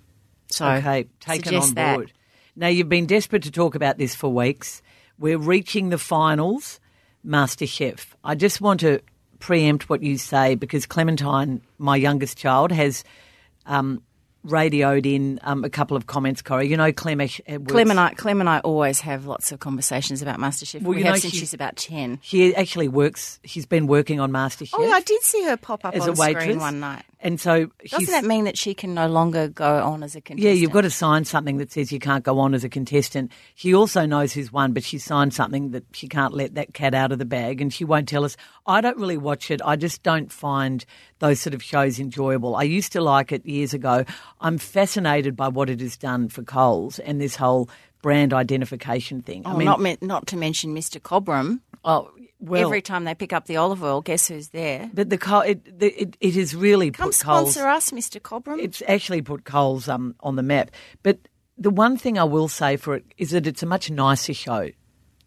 So, 0.49 0.67
Okay, 0.67 1.09
taken 1.21 1.55
on 1.57 1.75
that. 1.75 1.95
board. 1.95 2.13
Now 2.57 2.69
you've 2.69 2.89
been 2.89 3.07
desperate 3.07 3.45
to 3.45 3.51
talk 3.51 3.75
about 3.75 3.99
this 3.99 4.15
for 4.15 4.29
weeks. 4.29 4.83
We're 5.19 5.39
reaching 5.39 5.89
the 5.89 5.99
finals, 5.99 6.81
MasterChef. 7.27 8.07
I 8.25 8.35
just 8.35 8.61
want 8.61 8.81
to 8.81 9.01
preempt 9.39 9.89
what 9.89 10.03
you 10.03 10.19
say 10.19 10.55
because 10.55 10.87
Clementine, 10.87 11.61
my 11.79 11.97
youngest 11.97 12.39
child, 12.39 12.73
has 12.73 13.05
um, 13.67 14.03
radioed 14.45 15.07
in 15.07 15.39
um, 15.43 15.65
a 15.65 15.71
couple 15.71 15.97
of 15.97 16.07
comments. 16.07 16.43
Corrie, 16.43 16.69
you 16.69 16.77
know 16.77 16.93
Clem. 16.93 17.21
Uh, 17.21 17.27
Clem 17.67 17.91
and 17.91 18.01
I, 18.01 18.15
Clem 18.15 18.41
and 18.41 18.49
I 18.49 18.61
always 18.61 19.01
have 19.01 19.27
lots 19.27 19.53
of 19.53 19.61
conversations 19.61 20.23
about 20.23 20.39
MasterChef. 20.39 20.83
Well, 20.83 20.95
we 20.95 21.03
have 21.03 21.15
know, 21.15 21.19
since 21.19 21.35
she- 21.35 21.41
she's 21.41 21.55
about 21.55 21.77
ten. 21.77 22.19
She 22.23 22.55
actually 22.55 22.89
works. 22.89 23.41
She's 23.45 23.67
been 23.67 23.87
working 23.87 24.21
on 24.21 24.31
MasterChef 24.31 24.71
Oh, 24.75 24.91
I 24.91 25.01
did 25.01 25.23
see 25.23 25.43
her 25.45 25.57
pop 25.57 25.85
up 25.85 25.95
as 25.95 26.03
on 26.03 26.11
a 26.11 26.13
waitress 26.13 26.45
screen 26.45 26.59
one 26.61 26.81
night. 26.81 27.05
And 27.21 27.41
so 27.41 27.67
Doesn't 27.91 28.07
that 28.07 28.25
mean 28.25 28.45
that 28.45 28.57
she 28.57 28.75
can 28.75 28.95
no 28.95 29.09
longer 29.09 29.49
go 29.49 29.83
on 29.83 30.03
as 30.03 30.15
a 30.15 30.21
contestant? 30.21 30.41
Yeah, 30.41 30.53
you've 30.61 30.71
got 30.71 30.83
to 30.83 30.91
sign 30.91 31.25
something 31.25 31.57
that 31.59 31.73
says 31.73 31.91
you 31.91 31.99
can't 31.99 32.25
go 32.25 32.39
on 32.39 32.55
as 32.55 32.63
a 32.65 32.69
contestant. 32.69 33.33
She 33.57 33.75
also 33.75 34.07
knows 34.07 34.33
who's 34.33 34.53
won, 34.53 34.73
but 34.73 34.85
she 34.85 34.99
signed 34.99 35.35
something 35.35 35.73
that 35.73 35.85
she 35.93 36.07
can't 36.07 36.33
let 36.33 36.55
that 36.55 36.75
cat 36.75 36.95
out 36.95 37.11
of 37.11 37.19
the 37.19 37.25
bag 37.25 37.61
and 37.61 37.73
she 37.73 37.85
won't 37.85 38.09
tell 38.09 38.25
us. 38.25 38.37
I 38.67 38.81
don't 38.81 38.99
really 38.99 39.17
watch 39.17 39.51
it. 39.51 39.61
I 39.65 39.75
just 39.77 40.03
don't 40.03 40.31
find 40.31 40.85
those 41.19 41.41
sort 41.41 41.55
of 41.55 41.63
shows 41.63 41.99
enjoyable. 41.99 42.55
I 42.55 42.63
used 42.63 42.93
to 42.93 43.01
like 43.01 43.33
it 43.33 43.45
years 43.45 43.75
ago. 43.75 44.05
I'm 44.41 44.59
fascinated 44.59 45.35
by 45.35 45.49
what 45.49 45.69
it 45.71 45.81
has 45.81 45.97
done 45.97 46.29
for 46.29 46.43
Coles 46.43 46.99
and 47.01 47.21
this 47.21 47.35
whole 47.35 47.69
brand 48.01 48.33
identification 48.33 49.23
thing. 49.23 49.43
Oh, 49.45 49.51
I 49.51 49.57
mean, 49.57 49.65
not 49.65 49.81
me- 49.81 49.99
not 50.01 50.29
to 50.29 50.37
mention 50.37 50.75
Mr. 50.75 51.01
Cobram. 51.01 51.61
oh, 51.85 52.11
well, 52.41 52.63
Every 52.67 52.83
time 52.83 53.05
they 53.05 53.15
pick 53.15 53.33
up 53.33 53.47
the 53.47 53.57
olive 53.57 53.83
oil, 53.83 54.01
guess 54.01 54.29
who's 54.29 54.49
there? 54.49 54.91
but 54.95 55.11
the 55.11 55.19
Co- 55.19 55.41
it, 55.41 55.79
the, 55.79 55.89
it 56.03 56.17
it 56.21 56.35
has 56.35 56.55
really 56.55 56.91
Come 56.91 57.09
put 57.09 57.19
Coles. 57.19 57.53
sponsor 57.55 57.69
us, 57.69 57.91
Mr. 57.91 58.21
Cobram. 58.21 58.61
it's 58.61 58.83
actually 58.87 59.23
put 59.23 59.45
Coles 59.45 59.89
um, 59.89 60.15
on 60.21 60.37
the 60.37 60.43
map. 60.43 60.71
But 61.03 61.19
the 61.57 61.71
one 61.71 61.97
thing 61.97 62.19
I 62.19 62.25
will 62.25 62.49
say 62.49 62.77
for 62.77 62.95
it 62.95 63.05
is 63.17 63.31
that 63.31 63.47
it's 63.47 63.63
a 63.63 63.67
much 63.67 63.91
nicer 63.91 64.33
show 64.35 64.71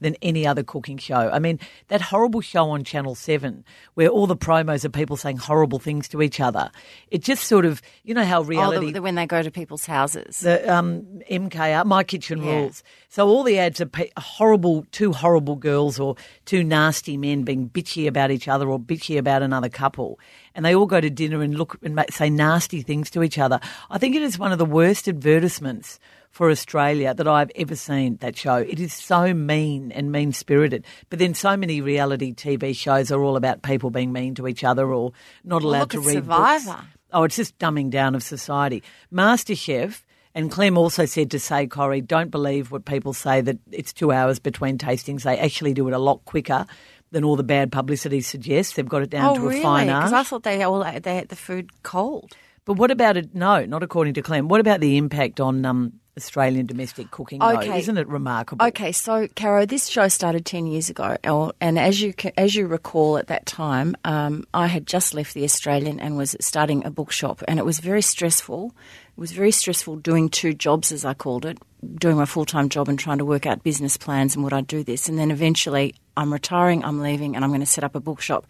than 0.02 0.16
any 0.22 0.46
other 0.46 0.64
cooking 0.64 0.98
show. 0.98 1.30
I 1.32 1.40
mean, 1.40 1.60
that 1.88 2.02
horrible 2.02 2.42
show 2.42 2.72
on 2.72 2.84
Channel 2.84 3.16
7 3.16 3.64
where 3.94 4.10
all 4.10 4.28
the 4.28 4.36
promos 4.36 4.84
are 4.84 4.90
people 4.90 5.16
saying 5.16 5.38
horrible 5.38 5.80
things 5.80 6.08
to 6.10 6.22
each 6.22 6.40
other. 6.40 6.72
It 7.10 7.24
just 7.24 7.46
sort 7.46 7.66
of, 7.66 7.82
you 8.04 8.14
know 8.14 8.26
how 8.26 8.42
oh, 8.42 8.44
reality 8.44 8.88
the, 8.88 8.94
the, 8.94 9.02
when 9.02 9.16
they 9.16 9.26
go 9.26 9.42
to 9.42 9.52
people's 9.52 9.86
houses. 9.86 10.40
the 10.40 10.74
um, 10.74 11.04
MKR, 11.30 11.86
My 11.86 12.04
Kitchen 12.04 12.42
Yeah. 12.42 12.52
Rules. 12.52 12.84
So 13.10 13.28
all 13.28 13.44
the 13.44 13.60
ads 13.60 13.80
are 13.80 13.86
pe- 13.86 14.10
horrible, 14.18 14.86
two 14.92 15.14
horrible 15.14 15.56
girls 15.56 16.00
or 16.00 16.16
two 16.46 16.64
nasty 16.64 17.18
men 17.18 17.44
being 17.44 17.70
bitchy 17.70 18.08
about 18.08 18.32
each 18.32 18.48
other 18.48 18.70
or 18.70 18.80
bitchy 18.80 19.18
about 19.18 19.44
another 19.44 19.70
couple, 19.70 20.20
and 20.56 20.66
they 20.66 20.74
all 20.76 20.86
go 20.86 21.00
to 21.00 21.10
dinner 21.10 21.42
and 21.42 21.56
look 21.58 21.78
and 21.84 22.04
say 22.10 22.30
nasty 22.30 22.82
things 22.82 23.10
to 23.12 23.24
each 23.24 23.38
other. 23.38 23.60
I 23.90 23.98
think 23.98 24.16
it 24.16 24.22
is 24.22 24.40
one 24.40 24.52
of 24.52 24.58
the 24.58 24.66
worst 24.66 25.08
advertisements 25.08 26.00
for 26.32 26.50
Australia 26.50 27.14
that 27.14 27.28
I've 27.28 27.52
ever 27.56 27.76
seen. 27.76 28.18
That 28.18 28.38
show, 28.38 28.56
it 28.56 28.80
is 28.80 28.94
so 28.94 29.34
mean 29.34 29.92
and 29.92 30.12
mean 30.12 30.32
spirited. 30.32 30.86
But 31.10 31.20
then 31.20 31.34
so 31.34 31.56
many 31.56 31.82
reality 31.82 32.34
TV 32.34 32.76
shows 32.76 33.12
are 33.12 33.22
all 33.22 33.36
about 33.36 33.62
people 33.62 33.92
being 33.92 34.12
mean 34.12 34.34
to 34.36 34.48
each 34.48 34.64
other 34.64 34.92
or 34.92 35.12
not 35.44 35.62
allowed 35.62 35.92
to 35.92 36.00
read 36.00 36.16
Survivor. 36.16 36.66
books. 36.66 36.86
Oh, 37.14 37.24
it's 37.24 37.36
just 37.36 37.60
dumbing 37.60 37.90
down 37.90 38.16
of 38.16 38.24
society. 38.24 38.82
MasterChef, 39.14 40.02
and 40.34 40.50
Clem 40.50 40.78
also 40.78 41.06
said 41.06 41.32
to 41.32 41.40
say, 41.40 41.68
Corrie, 41.68 42.00
don't 42.00 42.32
believe 42.32 42.72
what 42.72 42.86
people 42.86 43.14
say 43.14 43.42
that 43.42 43.58
it's 43.70 43.92
two 43.92 44.14
hours 44.14 44.40
between 44.40 44.78
tastings. 44.78 45.24
They 45.24 45.38
actually 45.38 45.74
do 45.74 45.88
it 45.90 45.94
a 45.94 46.00
lot 46.00 46.24
quicker 46.24 46.66
than 47.12 47.26
all 47.26 47.36
the 47.36 47.44
bad 47.44 47.72
publicity 47.74 48.22
suggests. 48.22 48.76
They've 48.76 48.88
got 48.88 49.02
it 49.02 49.10
down 49.10 49.32
oh, 49.32 49.36
to 49.36 49.46
a 49.46 49.50
really? 49.50 49.62
fine 49.62 49.88
Because 49.88 50.14
art. 50.14 50.26
I 50.26 50.30
thought 50.30 50.44
they 50.44 50.64
all 50.64 50.80
they 50.80 51.16
had 51.16 51.28
the 51.28 51.36
food 51.36 51.84
cold. 51.84 52.34
But 52.64 52.74
what 52.74 52.92
about 52.92 53.18
it? 53.18 53.36
No, 53.36 53.66
not 53.66 53.84
according 53.84 54.14
to 54.14 54.22
Clem. 54.22 54.48
What 54.48 54.62
about 54.62 54.80
the 54.80 54.98
impact 54.98 55.40
on 55.42 55.66
um, 55.66 55.94
Australian 56.18 56.66
domestic 56.66 57.10
cooking? 57.12 57.40
though? 57.40 57.58
Okay. 57.60 57.80
Isn't 57.80 57.98
it 57.98 58.08
remarkable? 58.08 58.66
Okay, 58.66 58.92
so 58.92 59.28
Caro, 59.36 59.66
this 59.66 59.88
show 59.88 60.08
started 60.08 60.46
ten 60.46 60.68
years 60.68 60.90
ago, 60.90 61.18
and 61.62 61.80
as 61.80 62.02
you 62.02 62.14
as 62.38 62.56
you 62.56 62.68
recall, 62.68 63.18
at 63.18 63.28
that 63.28 63.46
time, 63.46 63.96
um, 64.04 64.46
I 64.54 64.68
had 64.68 64.86
just 64.86 65.14
left 65.14 65.34
the 65.34 65.44
Australian 65.44 66.00
and 66.00 66.18
was 66.18 66.36
starting 66.42 66.86
a 66.86 66.92
bookshop, 66.92 67.44
and 67.48 67.60
it 67.60 67.66
was 67.66 67.80
very 67.80 68.02
stressful. 68.02 68.74
It 69.18 69.20
was 69.20 69.32
very 69.32 69.52
stressful 69.52 69.98
doing 69.98 70.30
two 70.30 70.54
jobs, 70.54 70.92
as 70.92 71.06
I 71.06 71.14
called 71.14 71.46
it, 71.46 71.58
doing 71.96 72.18
my 72.18 72.26
full 72.26 72.46
time 72.46 72.70
job 72.70 72.90
and 72.90 73.00
trying 73.00 73.20
to 73.20 73.26
work 73.26 73.46
out 73.46 73.64
business 73.64 73.98
plans 73.98 74.36
and 74.36 74.44
would 74.44 74.54
I'd 74.54 74.68
do 74.68 74.84
this, 74.84 75.08
and 75.08 75.18
then 75.18 75.32
eventually 75.32 75.96
I'm 76.18 76.34
retiring, 76.34 76.84
I'm 76.84 77.00
leaving, 77.02 77.36
and 77.36 77.46
I'm 77.46 77.52
going 77.52 77.62
to 77.62 77.66
set 77.66 77.84
up 77.84 77.96
a 77.96 78.00
bookshop. 78.02 78.48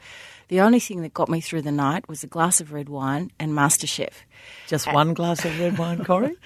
The 0.48 0.60
only 0.60 0.82
thing 0.82 1.02
that 1.04 1.14
got 1.14 1.30
me 1.30 1.40
through 1.40 1.62
the 1.62 1.72
night 1.72 2.10
was 2.10 2.24
a 2.24 2.28
glass 2.28 2.60
of 2.60 2.74
red 2.74 2.90
wine 2.90 3.32
and 3.40 3.54
MasterChef. 3.54 4.12
Just 4.68 4.92
one 4.92 5.14
glass 5.14 5.46
of 5.46 5.58
red 5.58 5.78
wine, 5.78 6.04
Corrie? 6.04 6.36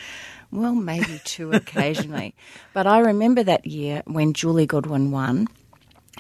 Well, 0.51 0.75
maybe 0.75 1.19
two 1.23 1.53
occasionally. 1.53 2.34
But 2.73 2.88
I 2.88 2.99
remember 2.99 3.41
that 3.43 3.65
year 3.65 4.03
when 4.05 4.34
Julie 4.34 4.65
Goodwin 4.65 5.12
won 5.12 5.47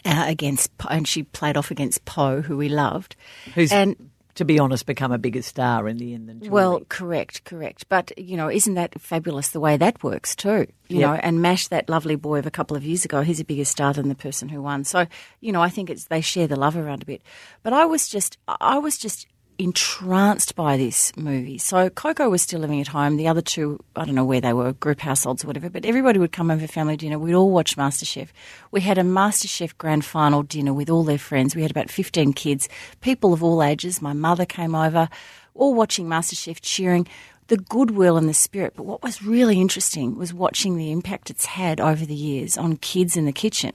uh, 0.05 0.23
against, 0.27 0.71
and 0.89 1.05
she 1.07 1.23
played 1.23 1.57
off 1.57 1.69
against 1.69 2.05
Poe, 2.05 2.41
who 2.41 2.55
we 2.55 2.69
loved. 2.69 3.15
Who's, 3.55 3.71
and 3.73 4.09
to 4.35 4.45
be 4.45 4.57
honest, 4.59 4.85
become 4.85 5.11
a 5.11 5.17
bigger 5.17 5.41
star 5.41 5.87
in 5.89 5.97
the 5.97 6.13
end 6.13 6.29
than 6.29 6.39
Julie. 6.39 6.51
well, 6.51 6.81
correct, 6.87 7.43
correct. 7.43 7.87
But 7.89 8.11
you 8.17 8.37
know, 8.37 8.49
isn't 8.49 8.73
that 8.75 8.99
fabulous 9.01 9.49
the 9.49 9.59
way 9.59 9.75
that 9.77 10.01
works 10.03 10.33
too? 10.35 10.67
You 10.87 10.99
Yep. 10.99 11.09
know, 11.09 11.13
and 11.15 11.41
Mash, 11.41 11.67
that 11.69 11.89
lovely 11.89 12.15
boy 12.15 12.39
of 12.39 12.45
a 12.45 12.51
couple 12.51 12.77
of 12.77 12.83
years 12.85 13.03
ago, 13.05 13.21
he's 13.21 13.39
a 13.41 13.45
bigger 13.45 13.65
star 13.65 13.91
than 13.93 14.07
the 14.07 14.15
person 14.15 14.47
who 14.49 14.61
won. 14.61 14.83
So 14.85 15.07
you 15.41 15.51
know, 15.51 15.61
I 15.61 15.69
think 15.69 15.89
it's 15.89 16.05
they 16.05 16.21
share 16.21 16.47
the 16.47 16.55
love 16.59 16.77
around 16.77 17.01
a 17.01 17.05
bit. 17.05 17.21
But 17.63 17.73
I 17.73 17.83
was 17.85 18.07
just, 18.07 18.37
I 18.47 18.77
was 18.77 18.97
just 18.97 19.27
entranced 19.57 20.55
by 20.55 20.77
this 20.77 21.15
movie. 21.15 21.57
So 21.57 21.89
Coco 21.89 22.29
was 22.29 22.41
still 22.41 22.59
living 22.59 22.81
at 22.81 22.87
home. 22.87 23.17
The 23.17 23.27
other 23.27 23.41
two, 23.41 23.79
I 23.95 24.05
don't 24.05 24.15
know 24.15 24.25
where 24.25 24.41
they 24.41 24.53
were, 24.53 24.73
group 24.73 24.99
households 24.99 25.43
or 25.43 25.47
whatever, 25.47 25.69
but 25.69 25.85
everybody 25.85 26.19
would 26.19 26.31
come 26.31 26.51
over 26.51 26.61
for 26.65 26.71
family 26.71 26.97
dinner. 26.97 27.17
We'd 27.17 27.35
all 27.35 27.51
watch 27.51 27.77
MasterChef. 27.77 28.29
We 28.71 28.81
had 28.81 28.97
a 28.97 29.03
MasterChef 29.03 29.77
grand 29.77 30.05
final 30.05 30.43
dinner 30.43 30.73
with 30.73 30.89
all 30.89 31.03
their 31.03 31.17
friends. 31.17 31.55
We 31.55 31.61
had 31.61 31.71
about 31.71 31.89
15 31.89 32.33
kids, 32.33 32.67
people 33.01 33.33
of 33.33 33.43
all 33.43 33.63
ages. 33.63 34.01
My 34.01 34.13
mother 34.13 34.45
came 34.45 34.75
over, 34.75 35.09
all 35.53 35.73
watching 35.73 36.07
MasterChef, 36.07 36.59
cheering. 36.61 37.07
The 37.47 37.57
goodwill 37.57 38.17
and 38.17 38.27
the 38.27 38.33
spirit. 38.33 38.73
But 38.75 38.87
what 38.87 39.03
was 39.03 39.21
really 39.21 39.61
interesting 39.61 40.17
was 40.17 40.33
watching 40.33 40.77
the 40.77 40.91
impact 40.91 41.29
it's 41.29 41.45
had 41.45 41.79
over 41.79 42.03
the 42.03 42.15
years 42.15 42.57
on 42.57 42.77
kids 42.77 43.15
in 43.15 43.25
the 43.25 43.31
kitchen. 43.31 43.73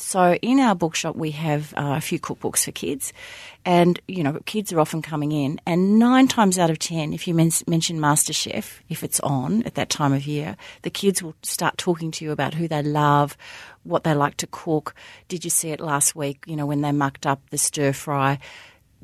So 0.00 0.34
in 0.34 0.60
our 0.60 0.74
bookshop, 0.74 1.16
we 1.16 1.32
have 1.32 1.74
uh, 1.74 1.94
a 1.96 2.00
few 2.00 2.20
cookbooks 2.20 2.64
for 2.64 2.72
kids, 2.72 3.12
and 3.64 4.00
you 4.06 4.22
know, 4.22 4.38
kids 4.46 4.72
are 4.72 4.80
often 4.80 5.02
coming 5.02 5.32
in, 5.32 5.60
and 5.66 5.98
nine 5.98 6.28
times 6.28 6.58
out 6.58 6.70
of 6.70 6.78
ten, 6.78 7.12
if 7.12 7.26
you 7.26 7.34
men- 7.34 7.50
mention 7.66 7.98
MasterChef, 7.98 8.78
if 8.88 9.02
it's 9.02 9.18
on 9.20 9.64
at 9.64 9.74
that 9.74 9.90
time 9.90 10.12
of 10.12 10.26
year, 10.26 10.56
the 10.82 10.90
kids 10.90 11.22
will 11.22 11.34
start 11.42 11.76
talking 11.78 12.12
to 12.12 12.24
you 12.24 12.30
about 12.30 12.54
who 12.54 12.68
they 12.68 12.82
love, 12.82 13.36
what 13.82 14.04
they 14.04 14.14
like 14.14 14.36
to 14.38 14.46
cook. 14.46 14.94
Did 15.26 15.44
you 15.44 15.50
see 15.50 15.70
it 15.70 15.80
last 15.80 16.14
week? 16.14 16.44
You 16.46 16.54
know, 16.56 16.66
when 16.66 16.80
they 16.80 16.92
mucked 16.92 17.26
up 17.26 17.40
the 17.50 17.58
stir 17.58 17.92
fry. 17.92 18.38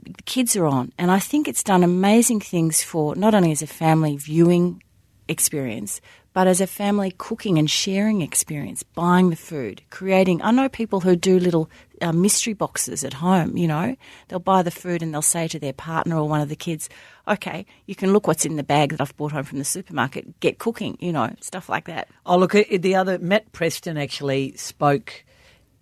The 0.03 0.23
kids 0.25 0.57
are 0.57 0.67
on, 0.67 0.93
and 0.99 1.11
I 1.11 1.19
think 1.19 1.49
it's 1.49 1.63
done 1.63 1.83
amazing 1.85 2.41
things 2.41 2.83
for 2.83 3.15
not 3.15 3.35
only 3.35 3.53
as 3.53 3.63
a 3.63 3.67
family 3.67 4.17
viewing 4.17 4.83
experience, 5.29 6.01
but 6.35 6.49
as 6.49 6.61
a 6.61 6.67
family 6.67 7.15
cooking 7.17 7.59
and 7.59 7.71
sharing 7.71 8.21
experience, 8.21 8.83
buying 8.83 9.31
the 9.31 9.37
food, 9.37 9.81
creating. 9.89 10.43
I 10.43 10.51
know 10.51 10.69
people 10.69 11.01
who 11.01 11.17
do 11.17 11.39
little 11.39 11.71
uh, 12.03 12.13
mystery 12.13 12.53
boxes 12.53 13.05
at 13.05 13.15
home, 13.15 13.57
you 13.57 13.69
know. 13.69 13.97
They'll 14.29 14.41
buy 14.41 14.63
the 14.63 14.73
food 14.73 15.01
and 15.01 15.15
they'll 15.15 15.23
say 15.23 15.47
to 15.49 15.61
their 15.61 15.73
partner 15.73 16.19
or 16.19 16.29
one 16.29 16.41
of 16.41 16.49
the 16.49 16.57
kids, 16.57 16.91
okay, 17.29 17.65
you 17.87 17.95
can 17.95 18.13
look 18.13 18.27
what's 18.27 18.45
in 18.45 18.57
the 18.57 18.65
bag 18.65 18.91
that 18.91 19.01
I've 19.01 19.17
brought 19.17 19.33
home 19.33 19.45
from 19.45 19.59
the 19.59 19.65
supermarket, 19.65 20.41
get 20.41 20.59
cooking, 20.59 20.99
you 21.01 21.13
know, 21.13 21.33
stuff 21.41 21.69
like 21.69 21.87
that. 21.87 22.09
Oh, 22.27 22.37
look, 22.37 22.55
uh, 22.55 22.65
the 22.73 22.97
other, 22.97 23.19
Matt 23.21 23.53
Preston 23.53 23.97
actually 23.97 24.57
spoke 24.57 25.25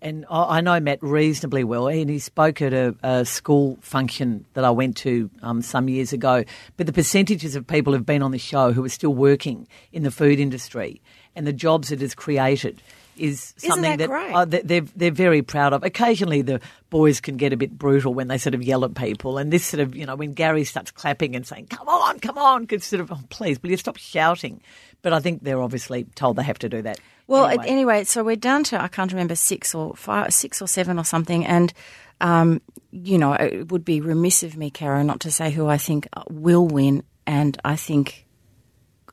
and 0.03 0.27
I 0.29 0.61
know 0.61 0.81
Matt 0.81 1.01
reasonably 1.01 1.63
well, 1.63 1.87
and 1.87 2.11
he 2.11 2.19
spoke 2.19 2.61
at 2.61 2.73
a, 2.73 2.95
a 3.05 3.25
school 3.25 3.79
function 3.81 4.45
that 4.55 4.65
I 4.65 4.71
went 4.71 4.97
to 4.99 5.31
um, 5.43 5.63
some 5.63 5.89
years 5.89 6.13
ago. 6.13 6.45
But 6.77 6.87
the 6.87 6.93
percentages 6.93 7.55
of 7.55 7.67
people 7.67 7.93
who've 7.93 8.05
been 8.05 8.23
on 8.23 8.33
the 8.33 8.39
show 8.39 8.73
who 8.73 8.85
are 8.85 8.89
still 8.89 9.15
working 9.15 9.69
in 9.93 10.03
the 10.03 10.11
food 10.11 10.41
industry 10.41 11.01
and 11.37 11.47
the 11.47 11.53
jobs 11.53 11.93
it 11.93 12.01
has 12.01 12.15
created 12.15 12.83
is 13.17 13.55
something 13.59 13.99
that, 13.99 14.09
that 14.09 14.35
uh, 14.35 14.45
they're 14.45 14.81
they're 14.81 15.11
very 15.11 15.43
proud 15.43 15.73
of. 15.73 15.85
Occasionally, 15.85 16.43
the 16.43 16.61
boys 16.91 17.21
can 17.21 17.37
get 17.37 17.53
a 17.53 17.57
bit 17.57 17.79
brutal 17.79 18.15
when 18.15 18.29
they 18.29 18.39
sort 18.39 18.55
of 18.55 18.63
yell 18.63 18.85
at 18.85 18.95
people, 18.95 19.39
and 19.39 19.53
this 19.53 19.65
sort 19.65 19.81
of 19.81 19.95
you 19.95 20.07
know 20.07 20.17
when 20.17 20.33
Gary 20.33 20.65
starts 20.65 20.91
clapping 20.91 21.37
and 21.37 21.47
saying 21.47 21.67
"Come 21.67 21.89
on, 21.89 22.19
come 22.21 22.39
on," 22.39 22.67
could 22.67 22.83
sort 22.83 23.01
of 23.01 23.13
oh, 23.13 23.21
please, 23.29 23.63
will 23.63 23.71
you 23.71 23.77
stop 23.77 23.99
shouting? 23.99 24.61
But 25.03 25.13
I 25.13 25.21
think 25.21 25.43
they're 25.43 25.61
obviously 25.61 26.05
told 26.15 26.37
they 26.37 26.43
have 26.43 26.59
to 26.61 26.69
do 26.69 26.83
that. 26.83 27.01
Well, 27.33 27.47
anyway. 27.47 27.65
anyway, 27.67 28.05
so 28.05 28.23
we're 28.23 28.37
down 28.37 28.63
to 28.65 28.83
I 28.83 28.89
can't 28.89 29.11
remember 29.11 29.35
six 29.35 29.75
or 29.75 29.97
five, 29.97 30.35
six 30.35 30.61
or 30.61 30.67
seven 30.67 30.99
or 30.99 31.05
something, 31.05 31.47
and 31.47 31.73
um, 32.21 32.61
you 32.91 33.17
know 33.17 33.33
it 33.33 33.73
would 33.73 33.87
be 33.87 34.03
remiss 34.03 34.43
of 34.43 34.55
me, 34.55 34.71
Caro, 34.71 35.03
not 35.03 35.21
to 35.21 35.31
say 35.31 35.51
who 35.51 35.67
I 35.67 35.79
think 35.79 36.07
will 36.29 36.67
win, 36.67 37.05
and 37.27 37.57
I 37.65 37.77
think 37.77 38.27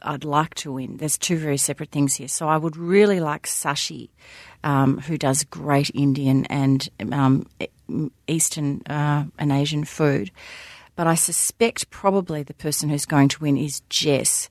I'd 0.01 0.25
like 0.25 0.53
to 0.55 0.73
win. 0.73 0.97
There's 0.97 1.17
two 1.17 1.37
very 1.37 1.55
separate 1.55 1.91
things 1.91 2.15
here. 2.15 2.27
So 2.27 2.49
I 2.49 2.57
would 2.57 2.75
really 2.75 3.21
like 3.21 3.47
Sashi, 3.47 4.09
um, 4.65 4.97
who 4.99 5.17
does 5.17 5.45
great 5.45 5.89
Indian 5.95 6.45
and 6.47 6.89
um, 7.13 7.47
Eastern 8.27 8.81
uh, 8.89 9.27
and 9.37 9.51
Asian 9.53 9.85
food. 9.85 10.29
But 10.97 11.07
I 11.07 11.15
suspect 11.15 11.89
probably 11.89 12.43
the 12.43 12.53
person 12.53 12.89
who's 12.89 13.05
going 13.05 13.29
to 13.29 13.39
win 13.39 13.55
is 13.55 13.81
Jess. 13.89 14.49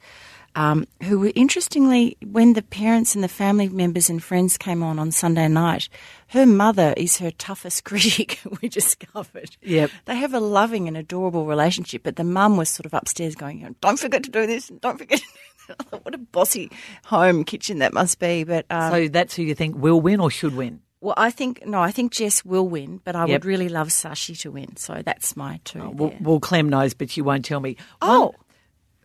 Um, 0.58 0.86
who 1.04 1.20
were 1.20 1.30
interestingly, 1.36 2.16
when 2.26 2.54
the 2.54 2.62
parents 2.62 3.14
and 3.14 3.22
the 3.22 3.28
family 3.28 3.68
members 3.68 4.10
and 4.10 4.20
friends 4.20 4.58
came 4.58 4.82
on 4.82 4.98
on 4.98 5.12
Sunday 5.12 5.46
night, 5.46 5.88
her 6.28 6.46
mother 6.46 6.94
is 6.96 7.18
her 7.18 7.30
toughest 7.30 7.84
critic, 7.88 8.40
we 8.60 8.68
discovered. 8.68 9.56
Yep. 9.62 9.90
They 10.06 10.16
have 10.16 10.34
a 10.34 10.40
loving 10.40 10.88
and 10.88 10.96
adorable 10.96 11.46
relationship, 11.46 12.02
but 12.02 12.16
the 12.16 12.24
mum 12.24 12.56
was 12.56 12.68
sort 12.70 12.86
of 12.86 12.92
upstairs 12.94 13.36
going, 13.36 13.76
don't 13.80 14.00
forget 14.00 14.24
to 14.24 14.30
do 14.30 14.48
this, 14.48 14.66
don't 14.80 14.98
forget 14.98 15.20
what 16.02 16.12
a 16.14 16.18
bossy 16.18 16.70
home 17.04 17.44
kitchen 17.44 17.78
that 17.78 17.92
must 17.92 18.18
be. 18.18 18.42
But 18.42 18.66
um, 18.68 18.90
So 18.90 19.06
that's 19.08 19.36
who 19.36 19.44
you 19.44 19.54
think 19.54 19.76
will 19.76 20.00
win 20.00 20.18
or 20.18 20.28
should 20.30 20.56
win? 20.56 20.80
well, 21.00 21.14
I 21.16 21.30
think 21.30 21.64
no, 21.66 21.80
I 21.80 21.92
think 21.92 22.10
Jess 22.10 22.44
will 22.44 22.66
win, 22.66 23.00
but 23.04 23.14
I 23.14 23.26
Yep. 23.26 23.30
would 23.30 23.44
really 23.44 23.68
love 23.68 23.90
Sashi 23.90 24.36
to 24.40 24.50
win. 24.50 24.74
So 24.76 25.02
that's 25.04 25.36
my 25.36 25.60
two. 25.62 25.80
Oh, 25.80 26.12
Well, 26.20 26.40
Clem 26.40 26.68
knows, 26.68 26.94
but 26.94 27.10
she 27.10 27.22
won't 27.22 27.44
tell 27.44 27.60
me. 27.60 27.76
Oh. 28.02 28.34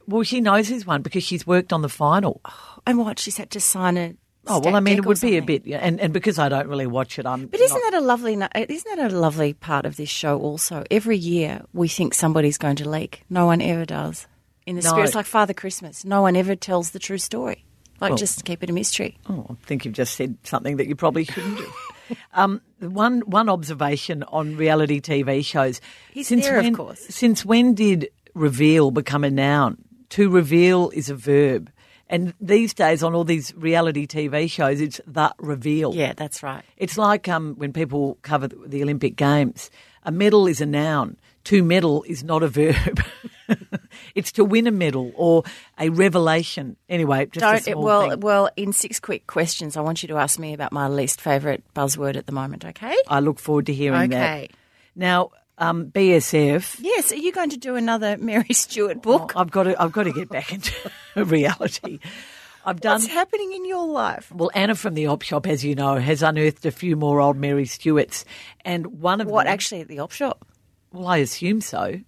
Well, 0.08 0.24
she 0.24 0.42
knows 0.42 0.68
who's 0.70 0.86
won 0.86 1.02
because 1.02 1.24
she's 1.24 1.46
worked 1.48 1.72
on 1.74 1.82
the 1.82 1.90
final. 1.90 2.42
and 2.86 2.98
what 2.98 3.20
she's 3.20 3.38
had 3.38 3.50
to 3.52 3.60
sign 3.62 3.98
a. 3.98 4.16
Oh 4.46 4.60
well, 4.60 4.76
I 4.76 4.82
mean, 4.82 4.98
it 4.98 5.06
would 5.06 5.22
be 5.22 5.38
a 5.38 5.42
bit, 5.42 5.66
yeah, 5.66 5.78
and 5.78 6.02
and 6.02 6.12
because 6.12 6.38
I 6.38 6.50
don't 6.50 6.68
really 6.68 6.86
watch 6.88 7.18
it, 7.18 7.26
I'm. 7.26 7.46
But 7.48 7.62
isn't 7.62 7.78
not- 7.82 7.92
that 7.94 7.98
a 8.00 8.06
lovely? 8.06 8.36
no- 8.36 8.50
Isn't 8.54 8.98
that 8.98 9.12
a 9.14 9.18
lovely 9.18 9.54
part 9.54 9.86
of 9.86 9.96
this 9.96 10.10
show? 10.10 10.38
Also, 10.38 10.84
every 10.92 11.16
year 11.18 11.62
we 11.72 11.88
think 11.88 12.14
somebody's 12.14 12.58
going 12.58 12.76
to 12.78 12.90
leak. 12.90 13.24
No 13.30 13.46
one 13.46 13.62
ever 13.62 13.86
does. 13.86 14.28
In 14.66 14.76
the 14.76 14.82
No. 14.82 14.90
spirit, 14.90 15.06
it's 15.06 15.16
like 15.16 15.26
Father 15.26 15.54
Christmas. 15.54 16.04
No 16.04 16.22
one 16.22 16.36
ever 16.36 16.56
tells 16.58 16.92
the 16.92 17.00
true 17.00 17.18
story. 17.18 17.64
Like 18.02 18.18
just 18.18 18.44
keep 18.44 18.62
it 18.64 18.70
a 18.70 18.74
mystery. 18.74 19.18
Oh, 19.30 19.46
I 19.50 19.66
think 19.66 19.86
you've 19.86 19.94
just 19.94 20.16
said 20.16 20.36
something 20.44 20.76
that 20.76 20.88
you 20.88 20.96
probably 20.96 21.24
shouldn't 21.24 21.58
do. 21.60 21.72
um, 22.34 22.62
one 22.80 23.22
one 23.22 23.48
observation 23.48 24.24
on 24.24 24.58
reality 24.58 25.00
TV 25.00 25.46
shows. 25.46 25.80
He's 26.12 26.28
there, 26.28 26.58
of 26.58 26.66
when, 26.66 26.76
course. 26.76 27.00
Since 27.08 27.46
when 27.46 27.76
did 27.76 28.10
reveal 28.34 28.92
become 28.92 29.24
a 29.24 29.32
noun? 29.32 29.78
To 30.14 30.30
reveal 30.30 30.92
is 30.92 31.10
a 31.10 31.16
verb. 31.16 31.72
And 32.08 32.36
these 32.40 32.72
days, 32.76 33.02
on 33.02 33.16
all 33.16 33.24
these 33.24 33.52
reality 33.56 34.06
TV 34.06 34.48
shows, 34.48 34.80
it's 34.80 35.02
the 35.08 35.34
reveal. 35.40 35.96
Yeah, 35.96 36.14
that's 36.14 36.44
right. 36.44 36.64
It's 36.78 37.00
like 37.00 37.28
um, 37.28 37.56
when 37.56 37.74
people 37.74 38.20
cover 38.22 38.48
the- 38.48 38.84
Olympic 38.84 39.16
Games. 39.16 39.72
A 40.04 40.12
medal 40.12 40.46
is 40.46 40.62
a 40.62 40.68
noun. 40.68 41.18
To 41.46 41.64
medal 41.64 42.04
is 42.04 42.24
not 42.24 42.44
a 42.44 42.48
verb. 42.48 43.04
it's 44.14 44.32
to 44.34 44.46
win 44.46 44.68
a 44.68 44.72
medal 44.72 45.12
or 45.16 45.46
a 45.80 45.90
revelation. 45.90 46.78
Anyway, 46.88 47.26
just 47.26 47.40
Don't 47.40 47.64
small 47.64 47.84
well, 47.84 48.10
thing. 48.12 48.20
well. 48.20 48.50
In 48.56 48.72
six 48.72 49.00
quick 49.00 49.26
questions, 49.26 49.76
I 49.76 49.82
want 49.82 50.04
you 50.04 50.08
to 50.10 50.18
ask 50.18 50.38
me 50.38 50.54
about 50.54 50.72
my 50.72 50.88
least 50.88 51.22
favourite 51.22 51.64
buzzword 51.74 52.18
at 52.18 52.28
the 52.28 52.34
moment. 52.34 52.66
Okay? 52.66 52.96
I 53.08 53.20
look 53.20 53.40
forward 53.40 53.66
to 53.66 53.74
hearing 53.74 54.12
that. 54.12 54.24
Okay. 54.24 54.50
Now, 54.96 55.32
um, 55.58 55.88
BSF. 55.88 56.78
Yes. 56.80 57.12
Are 57.12 57.16
you 57.16 57.32
going 57.32 57.50
to 57.52 57.58
do 57.58 57.76
another 57.76 58.18
Mary 58.20 58.54
Stewart 58.54 59.02
book? 59.02 59.34
I've 59.36 59.52
got 59.52 59.64
to. 59.64 59.82
I've 59.82 59.92
got 59.92 60.04
to 60.04 60.12
get 60.14 60.30
back 60.30 60.52
into 60.54 60.74
reality. 61.16 62.00
I've 62.66 62.80
done. 62.80 62.94
What's 63.02 63.08
happening 63.08 63.52
in 63.54 63.66
your 63.66 63.86
life? 63.88 64.32
Well, 64.32 64.50
Anna 64.54 64.76
from 64.76 64.94
the 64.94 65.08
op 65.08 65.22
shop, 65.22 65.46
as 65.48 65.66
you 65.66 65.76
know, 65.76 65.96
has 65.98 66.24
unearthed 66.24 66.66
a 66.66 66.72
few 66.72 66.96
more 66.96 67.20
old 67.20 67.36
Mary 67.36 67.66
Stewarts, 67.66 68.24
and 68.64 69.02
one 69.02 69.20
of 69.20 69.28
What 69.28 69.44
them. 69.46 69.54
actually 69.54 69.82
at 69.82 69.90
the 69.90 70.00
op 70.00 70.12
shop? 70.12 70.46
Well, 70.94 71.08
I 71.08 71.18
assume 71.18 71.60
so. 71.60 72.00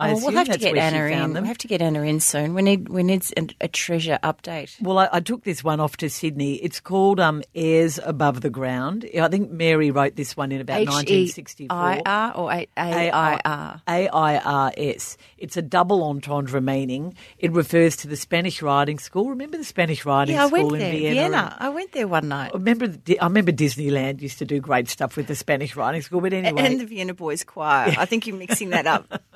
I 0.00 0.12
Oh, 0.12 0.14
we'll 0.16 0.30
have 0.32 0.48
to 0.48 0.58
get 0.58 0.76
Anna 0.76 1.04
in. 1.24 1.34
them. 1.34 1.42
We 1.44 1.48
have 1.48 1.58
to 1.58 1.68
get 1.68 1.82
Anna 1.82 2.02
in 2.02 2.20
soon. 2.20 2.54
We 2.54 2.62
need 2.62 2.88
we 2.88 3.02
need 3.02 3.22
a, 3.36 3.46
a 3.60 3.68
treasure 3.68 4.18
update. 4.22 4.80
Well, 4.80 4.98
I, 4.98 5.08
I 5.12 5.20
took 5.20 5.44
this 5.44 5.62
one 5.62 5.78
off 5.80 5.96
to 5.98 6.08
Sydney. 6.10 6.54
It's 6.56 6.80
called 6.80 7.20
um, 7.20 7.42
Airs 7.54 8.00
Above 8.02 8.40
the 8.40 8.50
Ground. 8.50 9.06
I 9.20 9.28
think 9.28 9.50
Mary 9.50 9.90
wrote 9.90 10.16
this 10.16 10.36
one 10.36 10.52
in 10.52 10.60
about 10.60 10.80
H 10.80 10.88
E 10.88 10.92
1964. 10.92 11.76
I 11.76 12.02
R 12.06 12.34
or 12.34 12.50
A 12.52 12.66
I 12.76 13.40
R. 13.44 13.82
A-I-R-S. 13.86 15.16
It's 15.38 15.56
a 15.56 15.62
double 15.62 16.02
entendre 16.04 16.60
meaning. 16.60 17.14
It 17.38 17.52
refers 17.52 17.96
to 17.96 18.08
the 18.08 18.16
Spanish 18.16 18.62
riding 18.62 18.98
school. 18.98 19.30
Remember 19.30 19.56
the 19.58 19.64
Spanish 19.64 20.04
riding 20.04 20.34
Yeah, 20.34 20.46
school 20.46 20.74
in 20.74 20.80
there. 20.80 20.92
Vienna? 20.92 21.14
Vienna. 21.14 21.56
I 21.58 21.68
went 21.70 21.92
there 21.92 22.08
one 22.08 22.28
night. 22.28 22.50
I 22.54 22.56
remember, 22.58 22.92
I 23.20 23.24
remember 23.26 23.52
Disneyland 23.52 24.20
used 24.20 24.38
to 24.38 24.44
do 24.44 24.60
great 24.60 24.88
stuff 24.88 25.16
with 25.16 25.26
the 25.26 25.36
Spanish 25.36 25.76
riding 25.76 26.02
school. 26.02 26.20
But 26.20 26.32
anyway, 26.32 26.62
And 26.64 26.80
the 26.80 26.86
Vienna 26.86 27.14
Boys 27.14 27.44
Choir. 27.44 27.94
I 27.98 28.04
think 28.06 28.26
you're 28.26 28.36
mixing 28.36 28.70
that 28.70 28.86
up. 28.86 29.22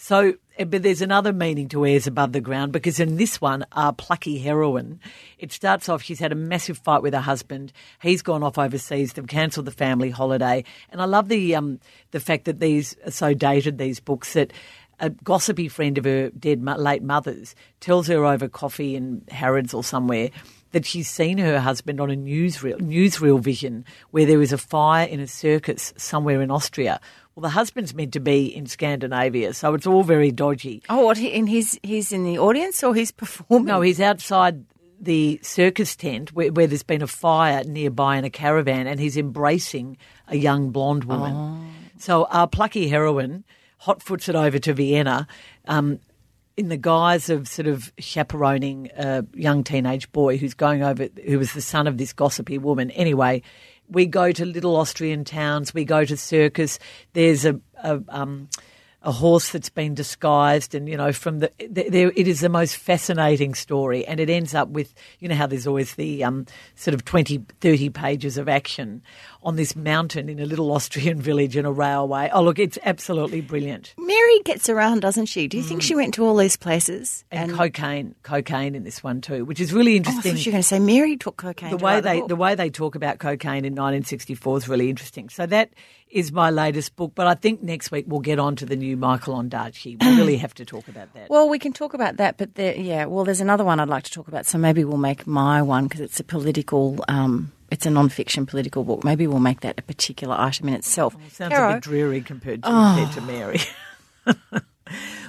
So, 0.00 0.34
eh, 0.56 0.64
but 0.64 0.84
there's 0.84 1.02
another 1.02 1.32
meaning 1.32 1.68
to 1.70 1.84
airs 1.84 2.06
above 2.06 2.32
the 2.32 2.40
ground 2.40 2.72
because 2.72 3.00
in 3.00 3.16
this 3.16 3.40
one, 3.40 3.66
our 3.72 3.92
plucky 3.92 4.38
heroine, 4.38 5.00
it 5.38 5.50
starts 5.50 5.88
off, 5.88 6.02
she's 6.02 6.20
had 6.20 6.30
a 6.30 6.36
massive 6.36 6.78
fight 6.78 7.02
with 7.02 7.14
her 7.14 7.20
husband. 7.20 7.72
He's 8.00 8.22
gone 8.22 8.44
off 8.44 8.58
overseas. 8.58 9.12
They've 9.12 9.26
cancelled 9.26 9.66
the 9.66 9.72
family 9.72 10.10
holiday. 10.10 10.62
And 10.90 11.02
I 11.02 11.04
love 11.04 11.28
the, 11.28 11.56
um, 11.56 11.80
the 12.12 12.20
fact 12.20 12.44
that 12.44 12.60
these 12.60 12.96
are 13.04 13.10
so 13.10 13.34
dated, 13.34 13.78
these 13.78 13.98
books, 13.98 14.34
that 14.34 14.52
a 15.00 15.10
gossipy 15.10 15.68
friend 15.68 15.98
of 15.98 16.04
her 16.04 16.30
dead 16.30 16.64
late 16.64 17.02
mother's 17.02 17.56
tells 17.80 18.06
her 18.06 18.24
over 18.24 18.48
coffee 18.48 18.94
in 18.94 19.24
Harrods 19.28 19.74
or 19.74 19.82
somewhere 19.82 20.30
that 20.72 20.86
she's 20.86 21.08
seen 21.08 21.38
her 21.38 21.60
husband 21.60 22.00
on 22.00 22.10
a 22.10 22.14
newsreel, 22.14 22.78
newsreel 22.78 23.40
vision 23.40 23.84
where 24.10 24.26
there 24.26 24.42
is 24.42 24.52
a 24.52 24.58
fire 24.58 25.06
in 25.06 25.18
a 25.18 25.26
circus 25.26 25.92
somewhere 25.96 26.42
in 26.42 26.50
Austria. 26.50 27.00
Well, 27.38 27.42
the 27.42 27.50
husband's 27.50 27.94
meant 27.94 28.14
to 28.14 28.20
be 28.20 28.46
in 28.46 28.66
Scandinavia, 28.66 29.54
so 29.54 29.72
it's 29.74 29.86
all 29.86 30.02
very 30.02 30.32
dodgy. 30.32 30.82
Oh, 30.88 31.02
what? 31.02 31.18
And 31.18 31.48
he's 31.48 31.78
he's 31.84 32.10
in 32.10 32.24
the 32.24 32.36
audience 32.36 32.82
or 32.82 32.96
he's 32.96 33.12
performing? 33.22 33.66
No, 33.66 33.80
he's 33.80 34.00
outside 34.00 34.64
the 35.00 35.38
circus 35.40 35.94
tent 35.94 36.32
where, 36.32 36.50
where 36.50 36.66
there's 36.66 36.82
been 36.82 37.00
a 37.00 37.06
fire 37.06 37.62
nearby 37.62 38.16
in 38.16 38.24
a 38.24 38.30
caravan, 38.30 38.88
and 38.88 38.98
he's 38.98 39.16
embracing 39.16 39.98
a 40.26 40.36
young 40.36 40.70
blonde 40.70 41.04
woman. 41.04 41.72
So 41.98 42.24
our 42.24 42.48
plucky 42.48 42.88
heroine 42.88 43.44
hot 43.76 44.02
foots 44.02 44.28
it 44.28 44.34
over 44.34 44.58
to 44.58 44.74
Vienna. 44.74 45.28
Um, 45.68 46.00
in 46.56 46.70
the 46.70 46.76
guise 46.76 47.30
of 47.30 47.46
sort 47.46 47.68
of 47.68 47.92
chaperoning 48.00 48.90
a 48.96 49.24
young 49.32 49.62
teenage 49.62 50.10
boy 50.10 50.36
who's 50.36 50.54
going 50.54 50.82
over, 50.82 51.06
who 51.24 51.38
was 51.38 51.52
the 51.52 51.62
son 51.62 51.86
of 51.86 51.98
this 51.98 52.12
gossipy 52.12 52.58
woman. 52.58 52.90
Anyway, 52.90 53.42
we 53.90 54.06
go 54.06 54.32
to 54.32 54.44
little 54.44 54.76
Austrian 54.76 55.24
towns. 55.24 55.74
We 55.74 55.84
go 55.84 56.04
to 56.04 56.16
circus. 56.16 56.78
There's 57.12 57.44
a, 57.44 57.60
a 57.82 58.02
um, 58.08 58.48
a 59.02 59.12
horse 59.12 59.52
that's 59.52 59.70
been 59.70 59.94
disguised, 59.94 60.74
and 60.74 60.88
you 60.88 60.96
know, 60.96 61.12
from 61.12 61.38
the 61.38 61.52
there, 61.70 62.12
it 62.16 62.26
is 62.26 62.40
the 62.40 62.48
most 62.48 62.76
fascinating 62.76 63.54
story, 63.54 64.04
and 64.04 64.18
it 64.18 64.28
ends 64.28 64.54
up 64.54 64.68
with 64.68 64.92
you 65.20 65.28
know 65.28 65.36
how 65.36 65.46
there's 65.46 65.66
always 65.66 65.94
the 65.94 66.24
um, 66.24 66.46
sort 66.74 66.94
of 66.94 67.04
20, 67.04 67.44
30 67.60 67.90
pages 67.90 68.36
of 68.36 68.48
action 68.48 69.02
on 69.42 69.56
this 69.56 69.76
mountain 69.76 70.28
in 70.28 70.40
a 70.40 70.44
little 70.46 70.70
Austrian 70.72 71.20
village 71.22 71.56
in 71.56 71.64
a 71.64 71.70
railway. 71.72 72.28
Oh, 72.32 72.42
look, 72.42 72.58
it's 72.58 72.76
absolutely 72.84 73.40
brilliant. 73.40 73.94
Mary 73.96 74.40
gets 74.44 74.68
around, 74.68 75.00
doesn't 75.00 75.26
she? 75.26 75.46
Do 75.46 75.56
you 75.56 75.62
think 75.62 75.80
Mm. 75.80 75.84
she 75.84 75.94
went 75.94 76.14
to 76.14 76.24
all 76.24 76.34
these 76.36 76.56
places? 76.56 77.24
And, 77.30 77.52
cocaine, 77.52 78.14
cocaine 78.24 78.74
in 78.74 78.82
this 78.84 79.02
one 79.02 79.20
too, 79.20 79.44
which 79.44 79.60
is 79.60 79.72
really 79.72 79.92
Oh, 79.92 79.94
I 79.94 79.96
interesting. 79.98 80.32
thought 80.32 80.46
you 80.46 80.50
were 80.50 80.54
going 80.54 80.62
to 80.62 80.68
say 80.68 80.78
Mary 80.80 81.16
took 81.16 81.36
cocaine. 81.36 81.70
the 81.70 81.76
way 81.76 82.00
they 82.00 82.18
book. 82.20 82.28
the 82.28 82.36
way 82.36 82.54
they 82.56 82.68
talk 82.70 82.94
about 82.96 83.18
cocaine 83.18 83.64
in 83.64 83.74
1964 83.74 84.58
is 84.58 84.68
really 84.68 84.90
interesting. 84.90 85.28
So 85.28 85.46
that 85.46 85.70
is 86.10 86.32
my 86.32 86.50
latest 86.50 86.96
book. 86.96 87.12
But 87.14 87.26
I 87.26 87.34
think 87.34 87.62
next 87.62 87.90
week 87.90 88.06
we'll 88.08 88.20
get 88.20 88.38
on 88.38 88.56
to 88.56 88.66
the 88.66 88.76
new 88.76 88.96
Michael 88.96 89.34
Ondaatje. 89.36 90.02
We 90.02 90.16
really 90.16 90.36
have 90.44 90.54
to 90.54 90.64
talk 90.64 90.88
about 90.88 91.12
that. 91.14 91.30
Well, 91.30 91.48
we 91.48 91.58
can 91.58 91.72
talk 91.72 91.94
about 91.94 92.16
that, 92.16 92.38
but 92.38 92.54
there, 92.56 92.74
yeah, 92.74 93.04
well, 93.04 93.24
there's 93.24 93.40
another 93.40 93.64
one 93.64 93.78
I'd 93.78 93.88
like 93.88 94.04
to 94.04 94.10
talk 94.10 94.26
about. 94.26 94.46
So 94.46 94.58
maybe 94.58 94.84
we'll 94.84 94.96
make 94.98 95.26
my 95.26 95.62
one 95.62 95.84
because 95.84 96.00
it's 96.00 96.18
a 96.18 96.24
political. 96.24 97.04
Um, 97.08 97.52
it's 97.70 97.86
a 97.86 97.90
non-fiction 97.90 98.46
political 98.46 98.84
book. 98.84 99.04
Maybe 99.04 99.26
we'll 99.26 99.38
make 99.40 99.60
that 99.60 99.78
a 99.78 99.82
particular 99.82 100.34
item 100.38 100.68
in 100.68 100.74
itself. 100.74 101.16
Sounds 101.32 101.52
Caro, 101.54 101.70
a 101.70 101.74
bit 101.74 101.82
dreary 101.82 102.20
compared 102.20 102.62
to, 102.62 102.68
compared 102.68 103.12
to 103.12 103.20
Mary. 103.22 103.60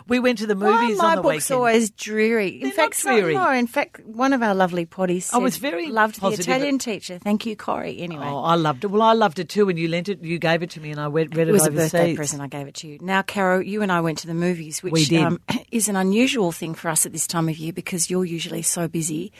we 0.07 0.19
went 0.19 0.37
to 0.39 0.47
the 0.47 0.55
why 0.55 0.81
movies 0.81 0.99
are 0.99 1.03
my 1.03 1.09
on 1.11 1.15
the 1.17 1.21
books 1.21 1.49
weekend. 1.49 1.57
always 1.57 1.89
dreary? 1.91 2.47
In 2.47 2.61
They're 2.63 2.71
fact, 2.71 2.99
dreary. 2.99 3.33
some 3.33 3.43
are. 3.43 3.55
In 3.55 3.67
fact, 3.67 3.99
one 4.05 4.31
of 4.33 4.41
our 4.41 4.55
lovely 4.55 4.85
potties 4.85 5.23
said, 5.23 5.35
I 5.35 5.39
was 5.39 5.57
very 5.57 5.87
loved 5.87 6.19
positive. 6.19 6.45
the 6.45 6.51
Italian 6.53 6.79
teacher. 6.79 7.19
Thank 7.19 7.45
you, 7.45 7.55
Corrie. 7.55 7.99
Anyway, 7.99 8.25
Oh, 8.25 8.39
I 8.43 8.55
loved 8.55 8.83
it. 8.85 8.87
Well, 8.87 9.01
I 9.01 9.13
loved 9.13 9.39
it 9.39 9.49
too, 9.49 9.69
and 9.69 9.77
you 9.77 9.87
lent 9.89 10.07
it, 10.09 10.23
you 10.23 10.39
gave 10.39 10.63
it 10.63 10.69
to 10.71 10.79
me, 10.81 10.91
and 10.91 10.99
I 10.99 11.07
read, 11.07 11.35
read 11.35 11.47
it, 11.47 11.49
It 11.49 11.53
was 11.53 11.67
a 11.67 11.69
overseas. 11.69 11.91
birthday 11.91 12.15
present. 12.15 12.41
I 12.41 12.47
gave 12.47 12.67
it 12.67 12.75
to 12.75 12.87
you. 12.87 12.99
Now, 13.01 13.21
Caro, 13.21 13.59
you 13.59 13.81
and 13.81 13.91
I 13.91 14.01
went 14.01 14.17
to 14.19 14.27
the 14.27 14.33
movies, 14.33 14.81
which. 14.81 15.11
Um, 15.13 15.39
is 15.71 15.87
an 15.87 15.95
unusual 15.95 16.51
thing 16.51 16.73
for 16.73 16.89
us 16.89 17.05
at 17.05 17.11
this 17.11 17.27
time 17.27 17.47
of 17.47 17.55
year 17.57 17.71
because 17.71 18.09
you're 18.09 18.25
usually 18.25 18.63
so 18.63 18.87
busy, 18.87 19.31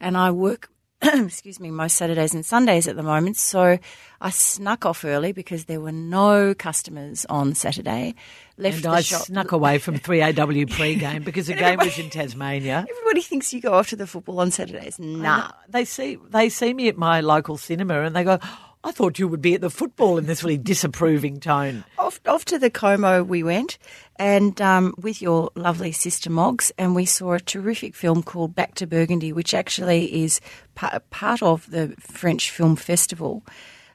and 0.00 0.16
I 0.18 0.30
work. 0.32 0.68
excuse 1.02 1.60
me, 1.60 1.70
most 1.70 1.96
Saturdays 1.96 2.34
and 2.34 2.44
Sundays 2.44 2.88
at 2.88 2.96
the 2.96 3.02
moment. 3.02 3.36
So 3.36 3.78
I 4.20 4.30
snuck 4.30 4.84
off 4.84 5.04
early 5.04 5.32
because 5.32 5.66
there 5.66 5.80
were 5.80 5.92
no 5.92 6.54
customers 6.54 7.24
on 7.30 7.54
Saturday. 7.54 8.14
Left 8.56 8.84
And 8.84 8.86
I 8.94 9.00
shop. 9.02 9.22
snuck 9.22 9.52
away 9.52 9.78
from 9.78 9.94
3AW 10.00 10.70
pre-game 10.70 11.22
because 11.22 11.46
the 11.46 11.54
game 11.54 11.78
was 11.78 11.96
in 11.98 12.10
Tasmania. 12.10 12.84
Everybody 12.90 13.22
thinks 13.22 13.52
you 13.52 13.60
go 13.60 13.74
off 13.74 13.88
to 13.90 13.96
the 13.96 14.06
football 14.08 14.40
on 14.40 14.50
Saturdays. 14.50 14.98
Nah. 14.98 15.52
They 15.68 15.84
see 15.84 16.18
they 16.30 16.48
see 16.48 16.74
me 16.74 16.88
at 16.88 16.96
my 16.96 17.20
local 17.20 17.56
cinema 17.56 18.00
and 18.02 18.16
they 18.16 18.24
go, 18.24 18.38
I 18.84 18.92
thought 18.92 19.18
you 19.18 19.26
would 19.26 19.42
be 19.42 19.54
at 19.54 19.60
the 19.60 19.70
football 19.70 20.18
in 20.18 20.26
this 20.26 20.44
really 20.44 20.56
disapproving 20.56 21.40
tone. 21.40 21.84
Off, 21.98 22.20
off 22.26 22.44
to 22.46 22.58
the 22.58 22.70
Como 22.70 23.24
we 23.24 23.42
went, 23.42 23.76
and 24.16 24.60
um, 24.60 24.94
with 24.96 25.20
your 25.20 25.50
lovely 25.56 25.90
sister 25.90 26.30
Moggs, 26.30 26.70
and 26.78 26.94
we 26.94 27.04
saw 27.04 27.32
a 27.32 27.40
terrific 27.40 27.94
film 27.94 28.22
called 28.22 28.54
Back 28.54 28.74
to 28.76 28.86
Burgundy, 28.86 29.32
which 29.32 29.52
actually 29.52 30.22
is 30.22 30.40
pa- 30.74 31.00
part 31.10 31.42
of 31.42 31.68
the 31.70 31.94
French 31.98 32.50
Film 32.50 32.76
Festival. 32.76 33.42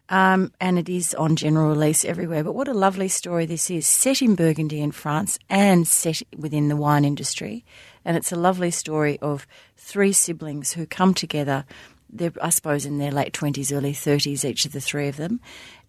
Um, 0.10 0.52
and 0.60 0.78
it 0.78 0.90
is 0.90 1.16
on 1.16 1.38
general 1.38 1.70
release 1.70 2.04
everywhere. 2.04 2.44
But 2.44 2.54
what 2.54 2.68
a 2.68 2.74
lovely 2.74 3.08
story 3.08 3.46
this 3.46 3.72
is, 3.72 3.88
set 3.88 4.22
in 4.22 4.36
Burgundy 4.36 4.82
in 4.82 4.92
France 4.92 5.40
and 5.50 5.88
set 5.88 6.22
within 6.38 6.68
the 6.68 6.76
wine 6.76 7.06
industry. 7.06 7.64
And 8.04 8.18
it's 8.18 8.32
a 8.32 8.36
lovely 8.36 8.70
story 8.70 9.18
of 9.22 9.48
three 9.78 10.12
siblings 10.12 10.74
who 10.74 10.86
come 10.86 11.14
together 11.14 11.66
they're, 12.14 12.34
I 12.42 12.50
suppose, 12.50 12.86
in 12.86 12.98
their 12.98 13.12
late 13.12 13.34
20s, 13.34 13.76
early 13.76 13.94
30s, 13.94 14.46
each 14.46 14.66
of 14.66 14.72
the 14.72 14.82
three 14.82 15.08
of 15.08 15.18
them. 15.18 15.40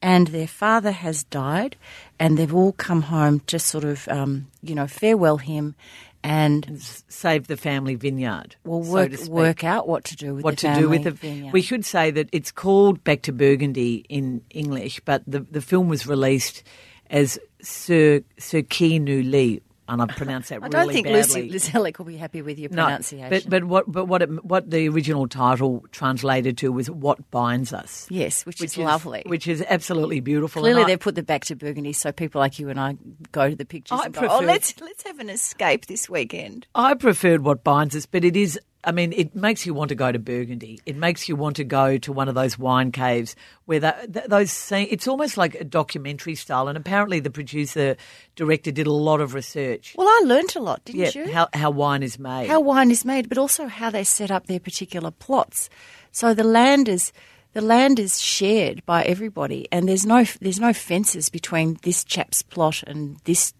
And 0.03 0.29
their 0.29 0.47
father 0.47 0.93
has 0.93 1.25
died, 1.25 1.77
and 2.19 2.37
they've 2.37 2.55
all 2.55 2.73
come 2.73 3.03
home 3.03 3.41
to 3.47 3.59
sort 3.59 3.85
of, 3.85 4.09
um, 4.09 4.49
you 4.63 4.75
know, 4.75 4.87
farewell 4.87 5.39
him 5.39 5.75
and 6.25 6.81
Save 7.09 7.47
the 7.49 7.57
family 7.57 7.95
vineyard. 7.95 8.57
Well, 8.65 8.81
work, 8.81 9.15
speak. 9.15 9.31
work 9.31 9.63
out 9.63 9.87
what 9.87 10.05
to 10.05 10.17
do 10.17 10.35
with 10.35 10.45
what 10.45 10.57
the 10.57 10.69
to 10.69 10.81
do 10.81 10.89
with 10.89 11.05
the. 11.05 11.11
vineyard. 11.11 11.53
We 11.53 11.61
should 11.61 11.85
say 11.85 12.11
that 12.11 12.29
it's 12.33 12.51
called 12.51 13.05
Back 13.05 13.23
to 13.23 13.33
Burgundy 13.33 14.07
in 14.09 14.41
English, 14.51 15.01
but 15.05 15.23
the 15.27 15.41
the 15.41 15.61
film 15.61 15.89
was 15.89 16.07
released 16.07 16.63
as 17.11 17.39
Sir 17.61 18.23
Ce 18.39 18.63
qui 18.69 18.99
nous 18.99 19.23
lie, 19.23 19.61
and 19.89 20.03
I've 20.03 20.09
pronounced 20.09 20.49
that 20.49 20.63
I 20.63 20.67
really 20.67 20.71
don't 20.71 20.93
think. 20.93 21.07
Lucy 21.09 21.51
Zelić 21.51 21.99
will 21.99 22.07
be 22.07 22.17
happy 22.17 22.43
with 22.43 22.59
your 22.59 22.71
pronunciation. 22.71 23.29
No, 23.29 23.31
but 23.31 23.51
but 23.51 23.65
what 23.65 23.91
but 23.91 24.05
what 24.07 24.23
it, 24.23 24.45
what 24.45 24.71
the 24.71 24.89
original 24.89 25.29
title 25.29 25.85
translated 25.93 26.59
to 26.59 26.73
was 26.73 26.91
"What 26.91 27.31
Binds 27.31 27.73
Us." 27.73 28.07
yes, 28.11 28.47
which, 28.47 28.61
which 28.61 28.79
is 28.79 28.85
lovely. 28.85 29.23
which 29.27 29.47
is 29.47 29.65
absolutely 29.69 30.21
beautiful. 30.21 30.63
Clearly, 30.63 30.85
they've 30.85 30.99
put 30.99 31.15
the 31.15 31.23
back 31.23 31.45
to 31.47 31.57
Burgundy 31.57 31.93
so 31.93 32.13
people 32.13 32.41
like 32.41 32.59
you 32.59 32.69
and 32.71 32.81
I 32.81 32.97
go 33.33 33.51
to 33.51 33.57
the 33.57 33.65
pictures 33.65 34.01
I 34.01 34.07
and 34.07 34.15
go, 34.15 34.27
"Oh, 34.29 34.41
let's 34.41 34.81
let's 34.81 35.03
have 35.05 35.19
an 35.19 35.31
escape 35.31 35.87
this 35.87 36.09
weekend." 36.09 36.67
I 36.75 36.95
preferred 36.95 37.43
what 37.43 37.65
binds 37.65 37.95
us, 37.95 38.07
but 38.07 38.25
it 38.25 38.37
is. 38.37 38.59
I 38.85 38.93
mean, 38.93 39.13
it 39.13 39.35
makes 39.35 39.67
you 39.67 39.75
want 39.75 39.89
to 39.89 39.95
go 39.95 40.13
to 40.13 40.19
Burgundy. 40.19 40.81
It 40.87 40.97
makes 40.97 41.29
you 41.29 41.37
want 41.37 41.57
to 41.57 41.65
go 41.65 41.99
to 41.99 42.13
one 42.13 42.29
of 42.29 42.35
those 42.35 42.59
wine 42.59 42.93
caves 42.93 43.35
where 43.67 43.81
that, 43.81 44.13
th- 44.13 44.27
those. 44.27 44.53
Scene, 44.53 44.89
it's 44.91 45.09
almost 45.09 45.37
like 45.37 45.55
a 45.57 45.65
documentary 45.65 46.35
style, 46.35 46.69
and 46.69 46.77
apparently 46.77 47.21
the 47.21 47.31
producer 47.31 47.97
director 48.37 48.71
did 48.71 48.87
a 48.87 48.93
lot 48.93 49.21
of 49.21 49.35
research. 49.35 49.95
Well, 49.97 50.09
I 50.09 50.23
learnt 50.25 50.55
a 50.55 50.61
lot, 50.61 50.85
didn't 50.85 51.01
yeah, 51.01 51.25
you? 51.25 51.33
how 51.33 51.49
how 51.53 51.71
wine 51.71 52.03
is 52.03 52.19
made. 52.19 52.49
how 52.49 52.61
wine 52.61 52.91
is 52.91 53.05
made, 53.05 53.29
but 53.29 53.39
also 53.39 53.67
how 53.67 53.91
they 53.91 54.05
set 54.05 54.31
up 54.31 54.47
their 54.47 54.61
particular 54.61 55.11
plots. 55.11 55.69
So 56.13 56.35
the 56.35 56.45
land 56.45 56.89
is 56.89 57.13
the 57.55 57.61
land 57.61 57.99
is 57.99 58.21
shared 58.21 58.85
by 58.85 59.05
everybody, 59.05 59.69
and 59.73 59.89
there's 59.89 60.05
no 60.05 60.25
there's 60.41 60.61
no 60.61 60.73
fences 60.73 61.29
between 61.29 61.79
this 61.83 62.05
chap's 62.05 62.43
plot 62.43 62.83
and 62.87 63.19
this 63.25 63.55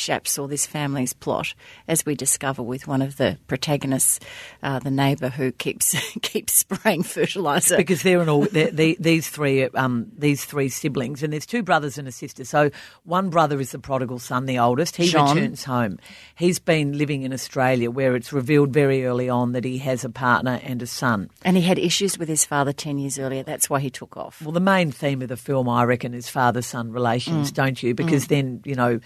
chap's 0.00 0.38
or 0.38 0.48
this 0.48 0.66
family's 0.66 1.12
plot, 1.12 1.54
as 1.86 2.04
we 2.06 2.14
discover 2.14 2.62
with 2.62 2.86
one 2.88 3.02
of 3.02 3.16
the 3.16 3.38
protagonists, 3.46 4.18
uh, 4.62 4.78
the 4.78 4.90
neighbour 4.90 5.28
who 5.28 5.52
keeps 5.52 5.94
keeps 6.22 6.54
spraying 6.54 7.02
fertilizer. 7.02 7.76
because 7.76 8.02
they're 8.02 8.20
an 8.20 8.28
all 8.28 8.42
they're, 8.46 8.70
they, 8.70 8.94
these 8.94 9.28
three 9.28 9.64
um, 9.64 10.10
these 10.16 10.44
three 10.44 10.68
siblings, 10.68 11.22
and 11.22 11.32
there's 11.32 11.46
two 11.46 11.62
brothers 11.62 11.98
and 11.98 12.08
a 12.08 12.12
sister. 12.12 12.44
So 12.44 12.70
one 13.04 13.30
brother 13.30 13.60
is 13.60 13.72
the 13.72 13.78
prodigal 13.78 14.18
son, 14.18 14.46
the 14.46 14.58
oldest. 14.58 14.96
He 14.96 15.06
returns 15.06 15.64
home. 15.64 15.98
He's 16.34 16.58
been 16.58 16.96
living 16.96 17.22
in 17.22 17.32
Australia, 17.32 17.90
where 17.90 18.16
it's 18.16 18.32
revealed 18.32 18.72
very 18.72 19.04
early 19.04 19.28
on 19.28 19.52
that 19.52 19.64
he 19.64 19.78
has 19.78 20.04
a 20.04 20.10
partner 20.10 20.60
and 20.64 20.82
a 20.82 20.86
son. 20.86 21.30
and 21.42 21.56
he 21.56 21.62
had 21.62 21.78
issues 21.78 22.18
with 22.18 22.28
his 22.28 22.44
father 22.44 22.72
ten 22.72 22.98
years 22.98 23.18
earlier. 23.18 23.42
That's 23.42 23.68
why 23.68 23.80
he 23.80 23.90
took 23.90 24.16
off. 24.16 24.40
Well, 24.42 24.52
the 24.52 24.60
main 24.60 24.90
theme 24.90 25.22
of 25.22 25.28
the 25.28 25.36
film, 25.36 25.68
I 25.68 25.84
reckon, 25.84 26.14
is 26.14 26.28
father 26.28 26.62
son 26.62 26.92
relations, 26.92 27.52
don't 27.52 27.82
you? 27.82 27.94
Because 27.94 28.28
then, 28.28 28.62
you 28.64 28.74
know, 28.74 29.00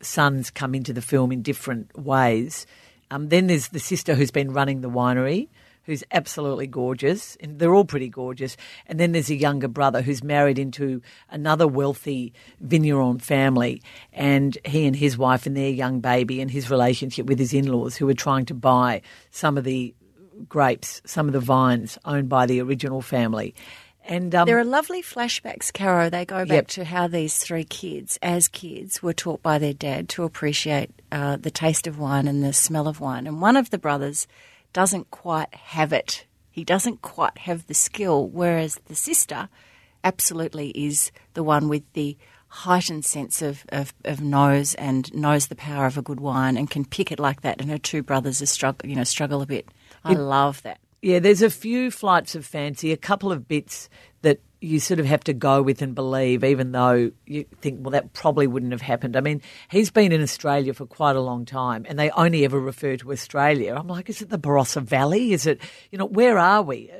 sons 0.00 0.50
come 0.50 0.74
into 0.74 0.92
the 0.92 1.02
film 1.02 1.32
in 1.32 1.42
different 1.42 1.96
ways. 1.98 2.66
Um, 3.10 3.28
then 3.28 3.46
there's 3.46 3.68
the 3.68 3.80
sister 3.80 4.14
who's 4.14 4.30
been 4.30 4.52
running 4.52 4.80
the 4.80 4.90
winery, 4.90 5.48
who's 5.84 6.02
absolutely 6.10 6.66
gorgeous, 6.66 7.36
and 7.36 7.58
they're 7.58 7.74
all 7.74 7.84
pretty 7.84 8.08
gorgeous. 8.08 8.56
And 8.86 8.98
then 8.98 9.12
there's 9.12 9.30
a 9.30 9.36
younger 9.36 9.68
brother 9.68 10.02
who's 10.02 10.22
married 10.22 10.58
into 10.58 11.00
another 11.30 11.66
wealthy 11.68 12.32
vigneron 12.60 13.18
family, 13.18 13.82
and 14.12 14.58
he 14.64 14.86
and 14.86 14.96
his 14.96 15.16
wife 15.16 15.46
and 15.46 15.56
their 15.56 15.70
young 15.70 16.00
baby, 16.00 16.40
and 16.40 16.50
his 16.50 16.70
relationship 16.70 17.26
with 17.26 17.38
his 17.38 17.54
in 17.54 17.68
laws, 17.68 17.96
who 17.96 18.08
are 18.08 18.14
trying 18.14 18.46
to 18.46 18.54
buy 18.54 19.02
some 19.30 19.56
of 19.56 19.64
the 19.64 19.94
grapes, 20.48 21.00
some 21.06 21.28
of 21.28 21.32
the 21.32 21.40
vines 21.40 21.98
owned 22.04 22.28
by 22.28 22.46
the 22.46 22.60
original 22.60 23.00
family. 23.00 23.54
And 24.08 24.34
um, 24.34 24.46
There 24.46 24.58
are 24.58 24.64
lovely 24.64 25.02
flashbacks, 25.02 25.72
Caro. 25.72 26.08
They 26.08 26.24
go 26.24 26.44
back 26.44 26.50
Yep. 26.50 26.66
to 26.68 26.84
how 26.84 27.08
these 27.08 27.38
three 27.38 27.64
kids, 27.64 28.18
as 28.22 28.46
kids, 28.48 29.02
were 29.02 29.12
taught 29.12 29.42
by 29.42 29.58
their 29.58 29.72
dad 29.74 30.08
to 30.10 30.22
appreciate 30.24 30.90
uh, 31.10 31.36
the 31.36 31.50
taste 31.50 31.86
of 31.86 31.98
wine 31.98 32.28
and 32.28 32.42
the 32.42 32.52
smell 32.52 32.86
of 32.86 33.00
wine. 33.00 33.26
And 33.26 33.40
one 33.42 33.56
of 33.56 33.70
the 33.70 33.78
brothers 33.78 34.26
doesn't 34.72 35.10
quite 35.10 35.52
have 35.54 35.92
it. 35.92 36.24
He 36.50 36.64
doesn't 36.64 37.02
quite 37.02 37.36
have 37.38 37.66
the 37.66 37.74
skill, 37.74 38.28
whereas 38.28 38.78
the 38.86 38.94
sister 38.94 39.48
absolutely 40.04 40.70
is 40.70 41.10
the 41.34 41.42
one 41.42 41.68
with 41.68 41.82
the 41.94 42.16
heightened 42.48 43.04
sense 43.04 43.42
of, 43.42 43.64
of, 43.70 43.92
of 44.04 44.20
nose 44.20 44.74
and 44.76 45.12
knows 45.12 45.48
the 45.48 45.56
power 45.56 45.84
of 45.86 45.98
a 45.98 46.02
good 46.02 46.20
wine 46.20 46.56
and 46.56 46.70
can 46.70 46.84
pick 46.84 47.10
it 47.10 47.18
like 47.18 47.42
that. 47.42 47.60
And 47.60 47.70
her 47.70 47.78
two 47.78 48.02
brothers 48.02 48.40
are 48.40 48.46
struggle, 48.46 48.88
you 48.88 48.94
know, 48.94 49.04
struggle 49.04 49.42
a 49.42 49.46
bit. 49.46 49.68
I 50.04 50.12
love 50.12 50.62
that. 50.62 50.78
Yeah, 51.06 51.20
there's 51.20 51.40
a 51.40 51.50
few 51.50 51.92
flights 51.92 52.34
of 52.34 52.44
fancy, 52.44 52.90
a 52.90 52.96
couple 52.96 53.30
of 53.30 53.46
bits 53.46 53.88
you 54.60 54.80
sort 54.80 54.98
of 54.98 55.06
have 55.06 55.22
to 55.24 55.34
go 55.34 55.60
with 55.60 55.82
and 55.82 55.94
believe, 55.94 56.42
even 56.42 56.72
though 56.72 57.10
you 57.26 57.44
think, 57.60 57.80
well, 57.82 57.90
that 57.90 58.12
probably 58.14 58.46
wouldn't 58.46 58.72
have 58.72 58.80
happened. 58.80 59.14
I 59.16 59.20
mean, 59.20 59.42
he's 59.70 59.90
been 59.90 60.12
in 60.12 60.22
Australia 60.22 60.72
for 60.72 60.86
quite 60.86 61.14
a 61.14 61.20
long 61.20 61.44
time, 61.44 61.84
and 61.88 61.98
they 61.98 62.10
only 62.10 62.44
ever 62.44 62.58
refer 62.58 62.96
to 62.96 63.12
Australia. 63.12 63.74
I'm 63.76 63.86
like, 63.86 64.08
is 64.08 64.22
it 64.22 64.30
the 64.30 64.38
Barossa 64.38 64.82
Valley? 64.82 65.32
Is 65.32 65.46
it, 65.46 65.60
you 65.90 65.98
know, 65.98 66.06
where 66.06 66.38
are 66.38 66.62
we? 66.62 66.90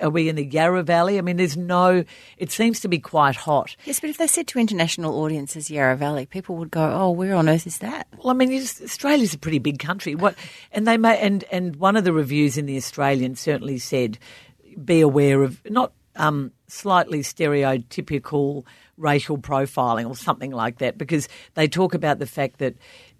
Are 0.00 0.10
we 0.10 0.28
in 0.28 0.36
the 0.36 0.44
Yarra 0.44 0.82
Valley? 0.82 1.18
I 1.18 1.20
mean, 1.20 1.36
there's 1.36 1.56
no, 1.56 2.04
it 2.38 2.50
seems 2.50 2.80
to 2.80 2.88
be 2.88 2.98
quite 2.98 3.36
hot. 3.36 3.76
Yes, 3.84 4.00
but 4.00 4.10
if 4.10 4.18
they 4.18 4.26
said 4.26 4.48
to 4.48 4.58
international 4.58 5.22
audiences 5.22 5.70
Yarra 5.70 5.96
Valley, 5.96 6.26
people 6.26 6.56
would 6.56 6.70
go, 6.70 6.90
"Oh, 6.92 7.10
where 7.12 7.34
on 7.34 7.48
earth 7.48 7.66
is 7.66 7.78
that?" 7.78 8.08
Well, 8.18 8.30
I 8.30 8.32
mean, 8.34 8.50
just- 8.50 8.82
Australia's 8.82 9.34
a 9.34 9.38
pretty 9.38 9.58
big 9.60 9.78
country. 9.78 10.14
What, 10.14 10.34
and 10.72 10.86
they 10.86 10.96
may, 10.96 11.18
and 11.18 11.44
and 11.52 11.76
one 11.76 11.96
of 11.96 12.04
the 12.04 12.12
reviews 12.12 12.58
in 12.58 12.66
the 12.66 12.76
Australian 12.76 13.36
certainly 13.36 13.78
said, 13.78 14.18
be 14.84 15.00
aware 15.00 15.42
of 15.42 15.64
not 15.70 15.92
um, 16.16 16.52
slightly 16.66 17.20
stereotypical 17.20 18.64
racial 18.96 19.38
profiling 19.38 20.08
or 20.08 20.16
something 20.16 20.50
like 20.50 20.78
that, 20.78 20.96
because 20.98 21.28
they 21.54 21.68
talk 21.68 21.94
about 21.94 22.18
the 22.18 22.26
fact 22.26 22.58
that 22.58 22.74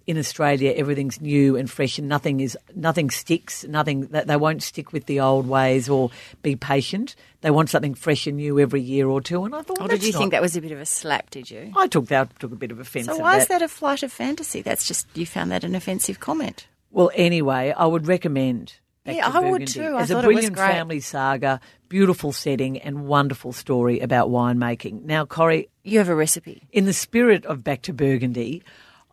in 0.07 0.17
Australia 0.17 0.73
everything's 0.77 1.19
new 1.19 1.57
and 1.57 1.69
fresh 1.69 1.99
and 1.99 2.07
nothing 2.07 2.39
is 2.39 2.57
nothing 2.73 3.09
sticks. 3.09 3.65
Nothing 3.65 4.07
that 4.07 4.25
they 4.27 4.37
won't 4.37 4.63
stick 4.63 4.93
with 4.93 5.05
the 5.05 5.19
old 5.19 5.47
ways 5.47 5.89
or 5.89 6.11
be 6.41 6.55
patient. 6.55 7.15
They 7.41 7.51
want 7.51 7.69
something 7.69 7.93
fresh 7.93 8.25
and 8.25 8.37
new 8.37 8.57
every 8.59 8.81
year 8.81 9.07
or 9.07 9.19
two. 9.21 9.43
And 9.43 9.53
I 9.53 9.61
thought, 9.61 9.81
Or 9.81 9.87
did 9.89 10.01
you 10.03 10.11
that's 10.11 10.17
think 10.17 10.31
that 10.31 10.41
was 10.41 10.55
a 10.55 10.61
bit 10.61 10.71
of 10.71 10.79
a 10.79 10.85
slap? 10.85 11.29
Did 11.29 11.51
you? 11.51 11.73
I 11.75 11.87
took 11.87 12.07
that 12.07 12.39
took 12.39 12.53
a 12.53 12.55
bit 12.55 12.71
of 12.71 12.79
offence. 12.79 13.07
So 13.07 13.17
why 13.17 13.37
is 13.37 13.47
that 13.47 13.61
a 13.61 13.67
flight 13.67 14.01
of 14.01 14.11
fantasy? 14.11 14.61
That's 14.61 14.87
just 14.87 15.07
you 15.13 15.25
found 15.25 15.51
that 15.51 15.63
an 15.65 15.75
offensive 15.75 16.19
comment. 16.21 16.67
Well, 16.89 17.11
anyway, 17.13 17.73
I 17.77 17.85
would 17.85 18.07
recommend 18.07 18.75
Back 19.03 19.15
Yeah, 19.17 19.29
I 19.29 19.39
would 19.39 19.67
too. 19.67 19.81
I 19.95 20.01
As 20.01 20.09
thought 20.09 20.23
a 20.23 20.29
it 20.29 20.33
was 20.33 20.35
brilliant 20.35 20.55
great. 20.55 20.71
family 20.71 20.99
saga, 21.01 21.59
beautiful 21.89 22.31
setting, 22.31 22.77
and 22.79 23.07
wonderful 23.07 23.53
story 23.53 23.99
about 23.99 24.29
winemaking. 24.29 25.03
Now, 25.03 25.25
Corrie, 25.25 25.69
You 25.83 25.97
have 25.99 26.09
a 26.09 26.15
recipe. 26.15 26.67
in 26.71 26.85
the 26.85 26.93
spirit 26.93 27.45
of 27.45 27.63
Back 27.63 27.81
to 27.83 27.93
Burgundy, 27.93 28.63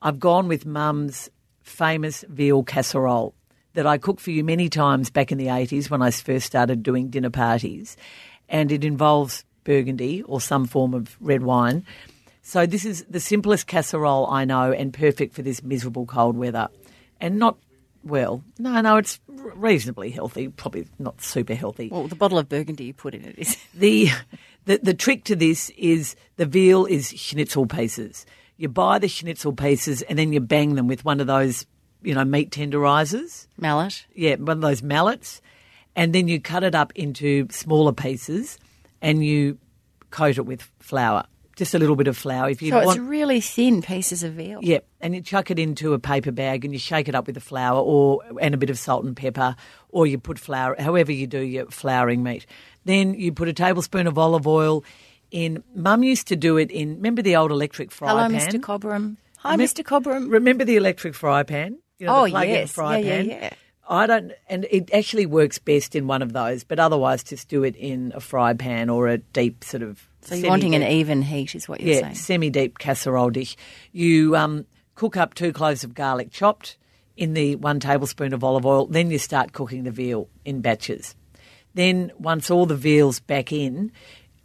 I've 0.03 0.19
gone 0.21 0.49
with 0.49 0.67
Mum's 0.67 1.31
famous 1.63 2.25
veal 2.29 2.63
casserole 2.63 3.35
that 3.75 3.87
I 3.87 3.99
cooked 3.99 4.21
for 4.21 4.31
you 4.31 4.45
many 4.45 4.69
times 4.69 5.11
back 5.11 5.33
in 5.33 5.39
the 5.39 5.47
80s 5.47 5.91
when 5.91 6.03
I 6.03 6.11
first 6.11 6.47
started 6.47 6.83
doing 6.83 7.09
dinner 7.09 7.31
parties. 7.31 7.97
And 8.49 8.71
it 8.71 8.85
involves 8.85 9.45
Burgundy 9.65 10.23
or 10.23 10.41
some 10.41 10.67
form 10.67 10.95
of 10.95 11.17
red 11.21 11.43
wine. 11.43 11.85
So 12.43 12.67
this 12.67 12.85
is 12.85 13.05
the 13.09 13.21
simplest 13.21 13.67
casserole 13.67 14.27
I 14.27 14.45
know 14.45 14.71
and 14.71 14.93
perfect 14.93 15.35
for 15.35 15.43
this 15.43 15.63
miserable 15.63 16.05
cold 16.05 16.37
weather. 16.37 16.69
And 17.21 17.39
not, 17.39 17.57
well, 18.05 18.45
no, 18.59 18.81
no, 18.81 18.97
it's 18.97 19.19
reasonably 19.27 20.11
healthy, 20.11 20.49
probably 20.49 20.87
not 20.99 21.23
super 21.23 21.55
healthy. 21.55 21.89
Well, 21.91 22.07
the 22.07 22.15
bottle 22.15 22.39
of 22.39 22.49
Burgundy 22.49 22.85
you 22.85 22.95
put 22.95 23.15
in 23.15 23.25
it 23.25 23.39
is. 23.39 23.57
The, 23.75 24.11
the 24.67 24.79
the 24.83 24.95
trick 24.95 25.25
to 25.25 25.37
this 25.37 25.71
is 25.71 26.15
the 26.37 26.47
veal 26.47 26.87
is 26.87 27.09
schnitzel 27.09 27.67
pieces. 27.67 28.25
You 28.57 28.69
buy 28.69 28.99
the 28.99 29.09
schnitzel 29.09 29.53
pieces 29.53 30.03
and 30.03 30.19
then 30.19 30.33
you 30.33 30.41
bang 30.41 30.77
them 30.77 30.87
with 30.87 31.05
one 31.05 31.21
of 31.21 31.27
those, 31.27 31.67
you 32.03 32.15
know, 32.15 32.25
meat 32.25 32.51
tenderizers. 32.51 33.49
Mallet. 33.59 34.07
Yeah, 34.15 34.37
one 34.37 34.59
of 34.59 34.61
those 34.61 34.83
mallets, 34.83 35.43
and 35.97 36.15
then 36.15 36.29
you 36.29 36.41
cut 36.41 36.63
it 36.63 36.75
up 36.75 36.93
into 36.95 37.49
smaller 37.51 37.93
pieces, 37.93 38.59
and 39.03 39.25
you 39.25 39.59
coat 40.11 40.39
it 40.39 40.47
with 40.47 40.63
flour, 40.79 41.25
just 41.57 41.75
a 41.75 41.79
little 41.79 41.97
bit 41.97 42.09
of 42.09 42.17
flour. 42.17 42.49
If 42.51 42.63
you 42.63 42.71
So 42.71 42.85
want, 42.85 42.99
it's 42.99 43.07
really 43.07 43.41
thin 43.41 43.83
pieces 43.83 44.23
of 44.23 44.33
veal. 44.35 44.61
yeah, 44.63 44.79
and 45.01 45.15
you 45.15 45.21
chuck 45.21 45.51
it 45.51 45.59
into 45.59 45.93
a 45.95 45.99
paper 45.99 46.33
bag 46.33 46.65
and 46.65 46.73
you 46.75 46.79
shake 46.79 47.09
it 47.09 47.15
up 47.15 47.27
with 47.27 47.35
the 47.35 47.41
flour 47.41 47.81
or 47.81 48.21
and 48.41 48.55
a 48.55 48.59
bit 48.59 48.71
of 48.71 48.79
salt 48.79 49.05
and 49.05 49.17
pepper, 49.17 49.55
or 49.89 50.07
you 50.07 50.19
put 50.19 50.39
flour, 50.39 50.75
however 50.79 51.13
you 51.13 51.27
do 51.27 51.41
your 51.41 51.67
flouring 51.67 52.23
meat. 52.23 52.47
Then 52.85 53.15
you 53.15 53.33
put 53.33 53.49
a 53.49 53.53
tablespoon 53.53 54.07
of 54.07 54.19
olive 54.19 54.47
oil 54.47 54.85
in. 55.31 55.63
Mum 55.75 56.03
used 56.03 56.27
to 56.29 56.37
do 56.37 56.57
it 56.57 56.71
in. 56.71 56.97
Remember 56.97 57.23
the 57.23 57.37
old 57.37 57.51
electric 57.51 57.91
fry 57.93 58.09
Hello, 58.09 58.29
pan? 58.29 58.33
Mr. 58.53 58.61
Cobram. 58.61 59.17
Hi, 59.39 59.57
Mr. 59.57 59.85
Cobram. 59.85 60.31
Remember 60.31 60.65
the 60.65 60.77
electric 60.77 61.15
fry 61.15 61.43
pan? 61.43 61.79
You 61.99 62.07
know, 62.07 62.23
Oh, 62.23 62.25
yes. 62.25 62.77
Yeah, 62.77 62.97
yeah, 62.97 63.21
yeah. 63.21 63.51
I 63.89 64.07
don't, 64.07 64.33
and 64.49 64.67
it 64.71 64.93
actually 64.93 65.27
works 65.27 65.59
best 65.59 65.95
in 65.95 66.07
one 66.07 66.23
of 66.23 66.33
those, 66.33 66.65
but 66.65 66.79
otherwise 66.79 67.23
just 67.23 67.49
do 67.49 67.65
it 67.65 67.77
in 67.77 68.13
a 68.15 68.21
fry 68.21 68.55
pan 68.55 68.89
or 68.89 69.09
a 69.09 69.19
deep 69.19 69.63
sort 69.65 69.83
of. 69.83 70.09
So 70.23 70.35
you're 70.35 70.49
wanting 70.49 70.75
an 70.75 70.83
even 70.83 71.21
heat, 71.23 71.55
is 71.55 71.69
what 71.69 71.81
you're 71.81 71.95
yeah, 71.95 72.01
saying. 72.01 72.15
semi-deep 72.15 72.79
casserole 72.79 73.31
dish. 73.31 73.57
You 73.93 74.37
um, 74.37 74.65
cook 74.95 75.17
up 75.17 75.35
two 75.35 75.53
cloves 75.53 75.85
of 75.85 75.95
garlic 75.95 76.31
chopped 76.31 76.79
in 77.17 77.35
the 77.35 77.57
one 77.57 77.79
tablespoon 77.79 78.33
of 78.33 78.43
olive 78.43 78.65
oil. 78.65 78.87
Then 78.87 79.11
you 79.11 79.19
start 79.19 79.53
cooking 79.53 79.85
the 79.85 79.91
veal 79.91 80.29
in 80.45 80.63
batches. 80.63 81.15
Then 81.75 82.11
once 82.19 82.51
all 82.51 82.67
the 82.67 82.77
veal's 82.77 83.21
back 83.21 83.53
in, 83.53 83.93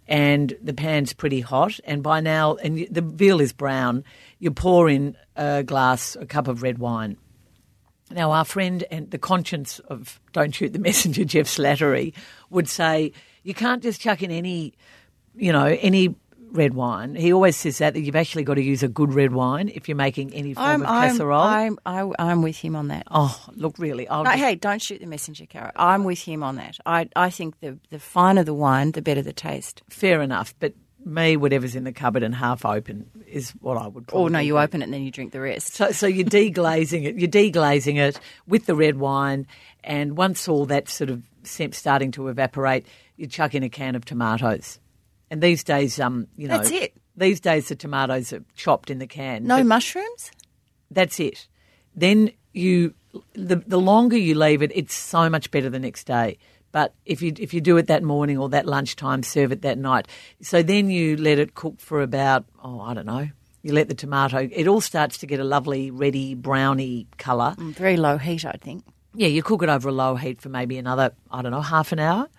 and 0.08 0.58
the 0.62 0.74
pan's 0.74 1.14
pretty 1.14 1.40
hot, 1.40 1.80
and 1.86 2.02
by 2.02 2.20
now, 2.20 2.56
and 2.56 2.88
the 2.90 3.02
veal 3.02 3.40
is 3.40 3.54
brown, 3.54 4.04
you 4.40 4.50
pour 4.52 4.90
in 4.90 5.16
a 5.36 5.64
glass, 5.64 6.18
a 6.20 6.26
cup 6.26 6.48
of 6.48 6.64
red 6.64 6.80
wine. 6.80 7.16
Now, 8.12 8.32
our 8.32 8.46
friend 8.46 8.84
and 8.92 9.10
the 9.12 9.18
conscience 9.18 9.80
of 9.80 10.20
Don't 10.34 10.54
Shoot 10.54 10.74
the 10.74 10.80
Messenger, 10.80 11.26
Jeff 11.26 11.46
Slattery, 11.48 12.14
would 12.50 12.68
say 12.68 13.12
you 13.44 13.54
can't 13.54 13.84
just 13.84 14.02
chuck 14.02 14.22
in 14.24 14.32
any, 14.32 14.74
you 15.36 15.52
know, 15.52 15.66
any 15.66 16.16
red 16.52 16.74
wine. 16.74 17.14
He 17.14 17.32
always 17.32 17.56
says 17.56 17.78
that, 17.78 17.94
that 17.94 18.02
you've 18.02 18.16
actually 18.16 18.44
got 18.44 18.56
to 18.56 18.64
use 18.64 18.82
a 18.82 18.88
good 18.88 19.14
red 19.14 19.32
wine 19.34 19.70
if 19.70 19.88
you're 19.88 19.96
making 19.96 20.34
any 20.34 20.56
form 20.56 20.66
I'm, 20.68 20.82
of 20.82 20.88
I'm, 20.90 21.10
casserole. 21.12 21.40
I'm, 21.42 21.78
I, 21.86 22.10
I'm 22.18 22.42
with 22.42 22.58
him 22.58 22.76
on 22.76 22.88
that. 22.88 23.04
oh, 23.12 23.40
look, 23.54 23.78
really. 23.78 24.08
I'll 24.08 24.24
No, 24.24 24.32
just- 24.32 24.44
hey, 24.44 24.56
don't 24.56 24.82
shoot 24.82 25.00
the 25.00 25.06
messenger, 25.06 25.46
Caro. 25.46 25.72
I'm 25.76 26.04
with 26.04 26.20
him 26.24 26.42
on 26.42 26.56
that. 26.56 26.78
I, 26.88 27.08
I 27.16 27.30
think 27.30 27.60
the, 27.60 27.78
the 27.92 28.00
finer 28.00 28.44
the 28.44 28.56
wine, 28.56 28.94
the 28.94 29.02
better 29.04 29.22
the 29.22 29.34
taste. 29.34 29.84
fair 29.92 30.22
enough, 30.24 30.56
but 30.60 30.74
me, 31.06 31.38
whatever's 31.38 31.76
in 31.76 31.84
the 31.86 31.92
cupboard 31.94 32.24
and 32.24 32.36
half 32.36 32.66
open 32.66 33.10
is 33.28 33.52
what 33.62 33.78
I 33.78 33.88
would 33.88 34.08
probably 34.08 34.26
Or 34.26 34.30
no, 34.30 34.40
you 34.40 34.54
do. 34.54 34.60
open 34.60 34.82
it 34.82 34.86
and 34.86 34.94
then 34.94 35.04
you 35.04 35.12
drink 35.12 35.32
the 35.32 35.42
rest. 35.42 35.74
So, 35.76 35.92
so 35.92 36.08
you're 36.08 36.26
deglazing 36.28 37.06
it. 37.06 37.16
You're 37.18 37.30
deglazing 37.30 37.98
it 37.98 38.20
with 38.48 38.66
the 38.66 38.76
red 38.76 38.98
wine, 38.98 39.48
and 39.84 40.18
once 40.18 40.48
all 40.48 40.66
that 40.68 40.90
sort 40.90 41.10
of 41.10 41.24
scent 41.44 41.74
starting 41.76 42.12
to 42.12 42.28
evaporate, 42.28 42.86
you 43.16 43.28
chuck 43.28 43.56
in 43.56 43.64
a 43.64 43.70
can 43.70 43.96
of 43.96 44.04
tomatoes. 44.06 44.80
And 45.32 45.42
these 45.42 45.64
days, 45.64 46.00
um, 46.00 46.28
you 46.36 46.48
know, 46.48 46.58
That's 46.58 46.72
it. 46.72 46.94
These 47.16 47.40
days, 47.42 47.68
the 47.68 47.76
tomatoes 47.76 48.32
are 48.34 48.44
chopped 48.56 48.90
in 48.90 49.00
the 49.00 49.08
can. 49.08 49.44
No 49.46 49.64
mushrooms? 49.64 50.32
that's 50.92 51.20
it. 51.20 51.48
Then 51.96 52.32
you, 52.54 52.94
the 53.34 53.58
the 53.58 53.80
longer 53.80 54.18
you 54.18 54.36
leave 54.36 54.62
it, 54.62 54.72
it's 54.74 54.96
so 54.96 55.30
much 55.30 55.52
better 55.52 55.70
the 55.70 55.80
next 55.80 56.06
day. 56.06 56.38
But 56.72 56.94
if 57.06 57.22
you 57.22 57.34
if 57.38 57.54
you 57.54 57.62
do 57.62 57.78
it 57.78 57.88
that 57.88 58.04
morning 58.04 58.38
or 58.38 58.50
that 58.50 58.66
lunchtime, 58.66 59.24
serve 59.24 59.52
it 59.52 59.62
that 59.64 59.78
night. 59.78 60.08
So 60.42 60.62
then 60.62 60.90
you 60.90 61.18
let 61.18 61.40
it 61.40 61.56
cook 61.56 61.80
for 61.80 62.02
about 62.02 62.46
oh 62.64 62.82
I 62.82 62.94
don't 62.94 63.06
know. 63.06 63.30
You 63.62 63.74
let 63.74 63.90
the 63.90 63.96
tomato. 63.96 64.48
It 64.52 64.68
all 64.68 64.80
starts 64.82 65.18
to 65.18 65.26
get 65.28 65.40
a 65.40 65.44
lovely 65.44 65.92
reddy 65.92 66.34
browny 66.34 67.08
colour. 67.18 67.56
Mm, 67.58 67.74
Very 67.74 67.98
low 67.98 68.18
heat, 68.18 68.46
I 68.46 68.54
think. 68.54 68.86
Yeah, 69.14 69.28
you 69.28 69.44
cook 69.44 69.64
it 69.64 69.70
over 69.70 69.90
a 69.90 69.92
low 69.92 70.16
heat 70.16 70.40
for 70.42 70.48
maybe 70.48 70.78
another, 70.78 71.12
I 71.30 71.42
don't 71.42 71.52
know, 71.52 71.60
half 71.62 71.92
an 71.92 72.00
hour. 72.00 72.30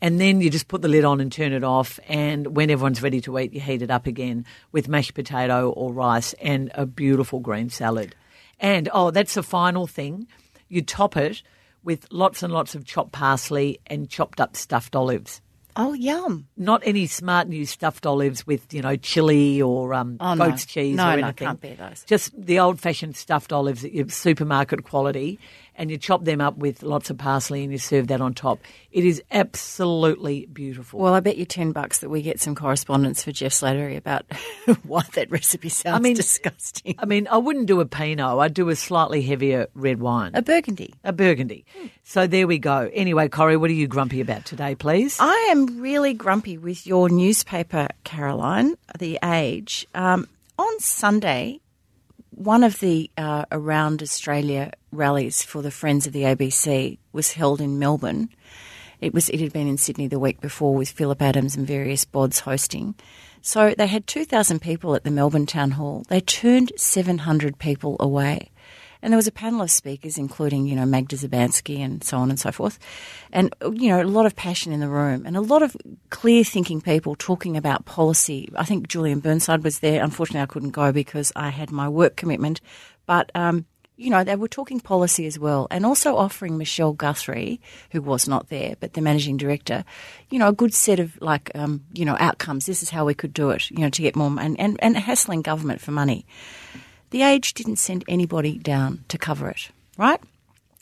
And 0.00 0.20
then 0.20 0.40
you 0.40 0.48
just 0.48 0.68
put 0.68 0.80
the 0.80 0.88
lid 0.88 1.04
on 1.04 1.20
and 1.20 1.30
turn 1.30 1.52
it 1.52 1.64
off. 1.64 2.00
And 2.08 2.56
when 2.56 2.70
everyone's 2.70 3.02
ready 3.02 3.20
to 3.22 3.38
eat, 3.38 3.52
you 3.52 3.60
heat 3.60 3.82
it 3.82 3.90
up 3.90 4.06
again 4.06 4.46
with 4.72 4.88
mashed 4.88 5.14
potato 5.14 5.70
or 5.70 5.92
rice 5.92 6.34
and 6.40 6.70
a 6.74 6.86
beautiful 6.86 7.40
green 7.40 7.68
salad. 7.68 8.14
And, 8.58 8.88
oh, 8.92 9.10
that's 9.10 9.34
the 9.34 9.42
final 9.42 9.86
thing. 9.86 10.26
You 10.68 10.80
top 10.82 11.16
it 11.16 11.42
with 11.84 12.06
lots 12.10 12.42
and 12.42 12.52
lots 12.52 12.74
of 12.74 12.84
chopped 12.84 13.12
parsley 13.12 13.78
and 13.86 14.08
chopped 14.08 14.40
up 14.40 14.56
stuffed 14.56 14.96
olives. 14.96 15.40
Oh, 15.76 15.92
yum. 15.92 16.46
Not 16.56 16.82
any 16.84 17.06
smart 17.08 17.48
new 17.48 17.66
stuffed 17.66 18.06
olives 18.06 18.46
with, 18.46 18.72
you 18.72 18.80
know, 18.80 18.94
chili 18.94 19.60
or 19.60 19.92
um, 19.92 20.18
Oh, 20.20 20.34
no. 20.34 20.48
goat's 20.50 20.64
cheese 20.66 20.96
No, 20.96 21.02
or 21.08 21.16
no, 21.16 21.22
anything. 21.26 21.46
can't 21.48 21.60
bear 21.60 21.74
those. 21.74 22.04
Just 22.04 22.32
the 22.40 22.60
old 22.60 22.80
fashioned 22.80 23.16
stuffed 23.16 23.52
olives 23.52 23.82
that 23.82 23.92
you 23.92 24.08
supermarket 24.08 24.84
quality 24.84 25.40
and 25.76 25.90
you 25.90 25.98
chop 25.98 26.24
them 26.24 26.40
up 26.40 26.56
with 26.56 26.82
lots 26.82 27.10
of 27.10 27.18
parsley 27.18 27.62
and 27.62 27.72
you 27.72 27.78
serve 27.78 28.06
that 28.08 28.20
on 28.20 28.34
top. 28.34 28.60
It 28.92 29.04
is 29.04 29.22
absolutely 29.30 30.46
beautiful. 30.46 31.00
Well, 31.00 31.14
I 31.14 31.20
bet 31.20 31.36
you 31.36 31.44
10 31.44 31.72
bucks 31.72 31.98
that 32.00 32.08
we 32.08 32.22
get 32.22 32.40
some 32.40 32.54
correspondence 32.54 33.22
for 33.24 33.32
Jeff 33.32 33.52
Slattery 33.52 33.96
about 33.96 34.24
why 34.84 35.02
that 35.14 35.30
recipe 35.30 35.68
sounds 35.68 35.96
I 35.96 36.00
mean- 36.00 36.14
disgusting. 36.16 36.94
I 36.98 37.06
mean, 37.06 37.26
I 37.28 37.36
wouldn't 37.38 37.66
do 37.66 37.80
a 37.80 37.86
Pinot. 37.86 38.38
I'd 38.38 38.54
do 38.54 38.68
a 38.68 38.76
slightly 38.76 39.22
heavier 39.22 39.66
red 39.74 40.00
wine, 40.00 40.32
A 40.34 40.42
burgundy. 40.42 40.94
a 41.04 41.12
Burgundy. 41.12 41.64
So 42.02 42.26
there 42.26 42.46
we 42.46 42.58
go. 42.58 42.90
Anyway, 42.92 43.28
Corrie, 43.28 43.56
what 43.56 43.70
are 43.70 43.74
you 43.74 43.86
grumpy 43.88 44.20
about 44.20 44.44
today, 44.44 44.74
please? 44.74 45.16
I 45.20 45.48
am 45.50 45.80
really 45.80 46.14
grumpy 46.14 46.58
with 46.58 46.86
your 46.86 47.08
newspaper, 47.08 47.88
Caroline, 48.04 48.76
The 48.98 49.18
Age. 49.24 49.86
Um, 49.94 50.28
on 50.58 50.78
Sunday, 50.80 51.60
one 52.36 52.64
of 52.64 52.80
the 52.80 53.10
uh, 53.16 53.44
Around 53.52 54.02
Australia 54.02 54.72
rallies 54.90 55.42
for 55.42 55.62
the 55.62 55.70
Friends 55.70 56.06
of 56.06 56.12
the 56.12 56.22
ABC 56.22 56.98
was 57.12 57.32
held 57.32 57.60
in 57.60 57.78
Melbourne. 57.78 58.28
It 59.00 59.14
was 59.14 59.28
it 59.28 59.40
had 59.40 59.52
been 59.52 59.68
in 59.68 59.78
Sydney 59.78 60.08
the 60.08 60.18
week 60.18 60.40
before 60.40 60.74
with 60.74 60.90
Phillip 60.90 61.20
Adams 61.20 61.56
and 61.56 61.66
various 61.66 62.04
bods 62.04 62.40
hosting. 62.40 62.94
So 63.40 63.74
they 63.76 63.86
had 63.86 64.06
2,000 64.06 64.60
people 64.60 64.94
at 64.94 65.04
the 65.04 65.10
Melbourne 65.10 65.46
Town 65.46 65.72
Hall. 65.72 66.04
They 66.08 66.20
turned 66.20 66.72
700 66.76 67.58
people 67.58 67.96
away. 68.00 68.50
And 69.04 69.12
there 69.12 69.18
was 69.18 69.26
a 69.26 69.32
panel 69.32 69.60
of 69.60 69.70
speakers, 69.70 70.16
including, 70.16 70.64
you 70.66 70.74
know, 70.74 70.86
Magda 70.86 71.16
Szubanski 71.16 71.80
and 71.80 72.02
so 72.02 72.16
on 72.16 72.30
and 72.30 72.40
so 72.40 72.50
forth. 72.50 72.78
And, 73.34 73.54
you 73.60 73.90
know, 73.90 74.02
a 74.02 74.04
lot 74.04 74.24
of 74.24 74.34
passion 74.34 74.72
in 74.72 74.80
the 74.80 74.88
room 74.88 75.26
and 75.26 75.36
a 75.36 75.42
lot 75.42 75.62
of 75.62 75.76
clear 76.08 76.42
thinking 76.42 76.80
people 76.80 77.14
talking 77.14 77.58
about 77.58 77.84
policy. 77.84 78.50
I 78.56 78.64
think 78.64 78.88
Julian 78.88 79.20
Burnside 79.20 79.62
was 79.62 79.80
there. 79.80 80.02
Unfortunately, 80.02 80.40
I 80.40 80.46
couldn't 80.46 80.70
go 80.70 80.90
because 80.90 81.32
I 81.36 81.50
had 81.50 81.70
my 81.70 81.86
work 81.86 82.16
commitment. 82.16 82.62
But, 83.04 83.30
um, 83.34 83.66
you 83.98 84.08
know, 84.08 84.24
they 84.24 84.36
were 84.36 84.48
talking 84.48 84.80
policy 84.80 85.26
as 85.26 85.38
well 85.38 85.68
and 85.70 85.84
also 85.84 86.16
offering 86.16 86.56
Michelle 86.56 86.94
Guthrie, 86.94 87.60
who 87.90 88.00
was 88.00 88.26
not 88.26 88.48
there, 88.48 88.74
but 88.80 88.94
the 88.94 89.02
managing 89.02 89.36
director, 89.36 89.84
you 90.30 90.38
know, 90.38 90.48
a 90.48 90.52
good 90.52 90.72
set 90.72 90.98
of 90.98 91.20
like, 91.20 91.50
um, 91.54 91.84
you 91.92 92.06
know, 92.06 92.16
outcomes. 92.18 92.64
This 92.64 92.82
is 92.82 92.88
how 92.88 93.04
we 93.04 93.12
could 93.12 93.34
do 93.34 93.50
it, 93.50 93.70
you 93.70 93.80
know, 93.80 93.90
to 93.90 94.02
get 94.02 94.16
more 94.16 94.34
and, 94.40 94.58
and, 94.58 94.78
and 94.82 94.96
hassling 94.96 95.42
government 95.42 95.82
for 95.82 95.90
money. 95.90 96.24
The 97.14 97.22
Age 97.22 97.54
didn't 97.54 97.76
send 97.76 98.02
anybody 98.08 98.58
down 98.58 99.04
to 99.06 99.18
cover 99.18 99.48
it, 99.48 99.68
right? 99.96 100.20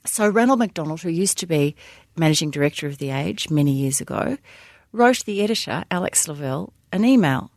So 0.06 0.26
Ranald 0.26 0.60
McDonald, 0.60 1.02
who 1.02 1.10
used 1.10 1.36
to 1.40 1.46
be 1.46 1.76
managing 2.16 2.50
director 2.50 2.86
of 2.86 2.96
The 2.96 3.10
Age 3.10 3.50
many 3.50 3.72
years 3.72 4.00
ago, 4.00 4.38
wrote 4.92 5.26
the 5.26 5.42
editor, 5.42 5.84
Alex 5.90 6.26
Lavelle, 6.26 6.72
an 6.90 7.04
email. 7.04 7.50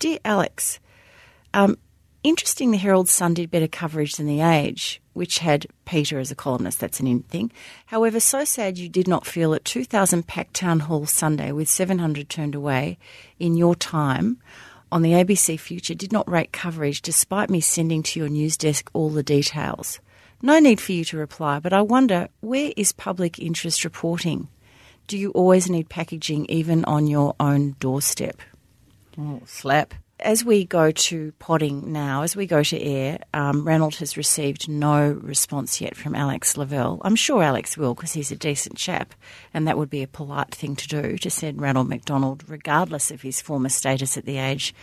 Dear 0.00 0.18
Alex, 0.24 0.80
um, 1.54 1.78
interesting 2.24 2.72
the 2.72 2.76
Herald 2.76 3.08
Sun 3.08 3.34
did 3.34 3.52
better 3.52 3.68
coverage 3.68 4.16
than 4.16 4.26
The 4.26 4.40
Age, 4.40 5.00
which 5.12 5.38
had 5.38 5.68
Peter 5.84 6.18
as 6.18 6.32
a 6.32 6.34
columnist. 6.34 6.80
That's 6.80 6.98
an 6.98 7.06
in 7.06 7.22
thing. 7.22 7.52
However, 7.86 8.18
so 8.18 8.44
sad 8.44 8.78
you 8.78 8.88
did 8.88 9.06
not 9.06 9.28
feel 9.28 9.54
at 9.54 9.64
2000 9.64 10.26
packed 10.26 10.54
Town 10.54 10.80
Hall 10.80 11.06
Sunday 11.06 11.52
with 11.52 11.68
700 11.68 12.28
turned 12.28 12.56
away 12.56 12.98
in 13.38 13.54
your 13.54 13.76
time 13.76 14.38
on 14.90 15.02
the 15.02 15.12
ABC 15.12 15.58
Future 15.58 15.94
did 15.94 16.12
not 16.12 16.28
rate 16.28 16.52
coverage 16.52 17.02
despite 17.02 17.50
me 17.50 17.60
sending 17.60 18.02
to 18.02 18.20
your 18.20 18.28
news 18.28 18.56
desk 18.56 18.90
all 18.92 19.10
the 19.10 19.22
details. 19.22 20.00
No 20.40 20.58
need 20.58 20.80
for 20.80 20.92
you 20.92 21.04
to 21.06 21.16
reply, 21.16 21.58
but 21.58 21.72
I 21.72 21.82
wonder 21.82 22.28
where 22.40 22.72
is 22.76 22.92
public 22.92 23.38
interest 23.38 23.84
reporting? 23.84 24.48
Do 25.06 25.18
you 25.18 25.30
always 25.30 25.68
need 25.68 25.88
packaging 25.88 26.46
even 26.46 26.84
on 26.84 27.06
your 27.06 27.34
own 27.40 27.76
doorstep? 27.80 28.40
Oh, 29.18 29.42
slap. 29.46 29.94
As 30.20 30.44
we 30.44 30.64
go 30.64 30.90
to 30.90 31.30
potting 31.38 31.92
now, 31.92 32.22
as 32.22 32.34
we 32.34 32.46
go 32.46 32.64
to 32.64 32.82
air, 32.82 33.20
um, 33.32 33.64
Ranald 33.64 33.94
has 33.96 34.16
received 34.16 34.68
no 34.68 35.12
response 35.12 35.80
yet 35.80 35.96
from 35.96 36.16
Alex 36.16 36.56
Lavelle. 36.56 37.00
I'm 37.04 37.14
sure 37.14 37.40
Alex 37.40 37.78
will 37.78 37.94
because 37.94 38.14
he's 38.14 38.32
a 38.32 38.36
decent 38.36 38.76
chap, 38.76 39.14
and 39.54 39.68
that 39.68 39.78
would 39.78 39.90
be 39.90 40.02
a 40.02 40.08
polite 40.08 40.52
thing 40.52 40.74
to 40.74 40.88
do 40.88 41.18
to 41.18 41.30
send 41.30 41.60
Ranald 41.60 41.88
McDonald, 41.88 42.42
regardless 42.48 43.12
of 43.12 43.22
his 43.22 43.40
former 43.40 43.68
status 43.68 44.16
at 44.16 44.24
the 44.24 44.38
age, 44.38 44.74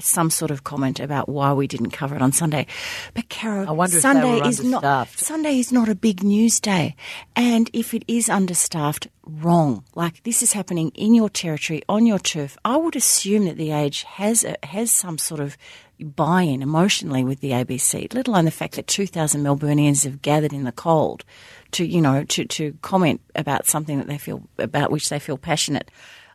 some 0.00 0.30
sort 0.30 0.50
of 0.50 0.64
comment 0.64 1.00
about 1.00 1.28
why 1.28 1.52
we 1.52 1.66
didn't 1.66 1.90
cover 1.90 2.16
it 2.16 2.22
on 2.22 2.32
Sunday. 2.32 2.66
But 3.14 3.28
Carol, 3.28 3.68
I 3.68 3.72
wonder 3.72 4.00
Sunday 4.00 4.46
is 4.48 4.62
not. 4.62 5.08
Sunday 5.08 5.58
is 5.58 5.72
not 5.72 5.88
a 5.88 5.94
big 5.94 6.22
news 6.22 6.60
day, 6.60 6.96
and 7.36 7.70
if 7.72 7.94
it 7.94 8.04
is 8.08 8.28
understaffed, 8.28 9.08
wrong. 9.24 9.84
Like 9.94 10.22
this 10.22 10.42
is 10.42 10.52
happening 10.52 10.90
in 10.94 11.14
your 11.14 11.28
territory, 11.28 11.82
on 11.88 12.06
your 12.06 12.18
turf. 12.18 12.56
I 12.64 12.76
would 12.76 12.96
assume 12.96 13.44
that 13.44 13.56
the 13.56 13.72
Age 13.72 14.02
has 14.04 14.44
a, 14.44 14.56
has 14.64 14.90
some 14.90 15.18
sort 15.18 15.40
of 15.40 15.56
buy-in 16.00 16.62
emotionally 16.62 17.24
with 17.24 17.40
the 17.40 17.50
ABC. 17.50 18.12
Let 18.14 18.28
alone 18.28 18.46
the 18.46 18.50
fact 18.50 18.76
that 18.76 18.86
two 18.86 19.06
thousand 19.06 19.42
Melburnians 19.42 20.04
have 20.04 20.22
gathered 20.22 20.52
in 20.52 20.64
the 20.64 20.72
cold 20.72 21.24
to 21.72 21.86
you 21.86 22.00
know 22.00 22.24
to 22.24 22.44
to 22.44 22.76
comment 22.82 23.20
about 23.34 23.66
something 23.66 23.98
that 23.98 24.08
they 24.08 24.18
feel 24.18 24.42
about 24.58 24.90
which 24.90 25.08
they 25.08 25.18
feel 25.18 25.38
passionate. 25.38 25.90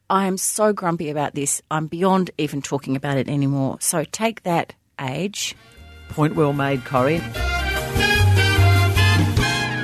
I 0.09 0.25
am 0.27 0.37
so 0.37 0.71
grumpy 0.73 1.09
about 1.09 1.33
this. 1.33 1.61
I'm 1.71 1.87
beyond 1.87 2.29
even 2.37 2.61
talking 2.61 2.95
about 2.95 3.17
it 3.17 3.27
anymore. 3.27 3.77
So 3.79 4.03
take 4.03 4.43
that, 4.43 4.73
Age. 5.01 5.55
Point 6.09 6.35
well 6.35 6.53
made, 6.53 6.85
Corrie. 6.85 7.17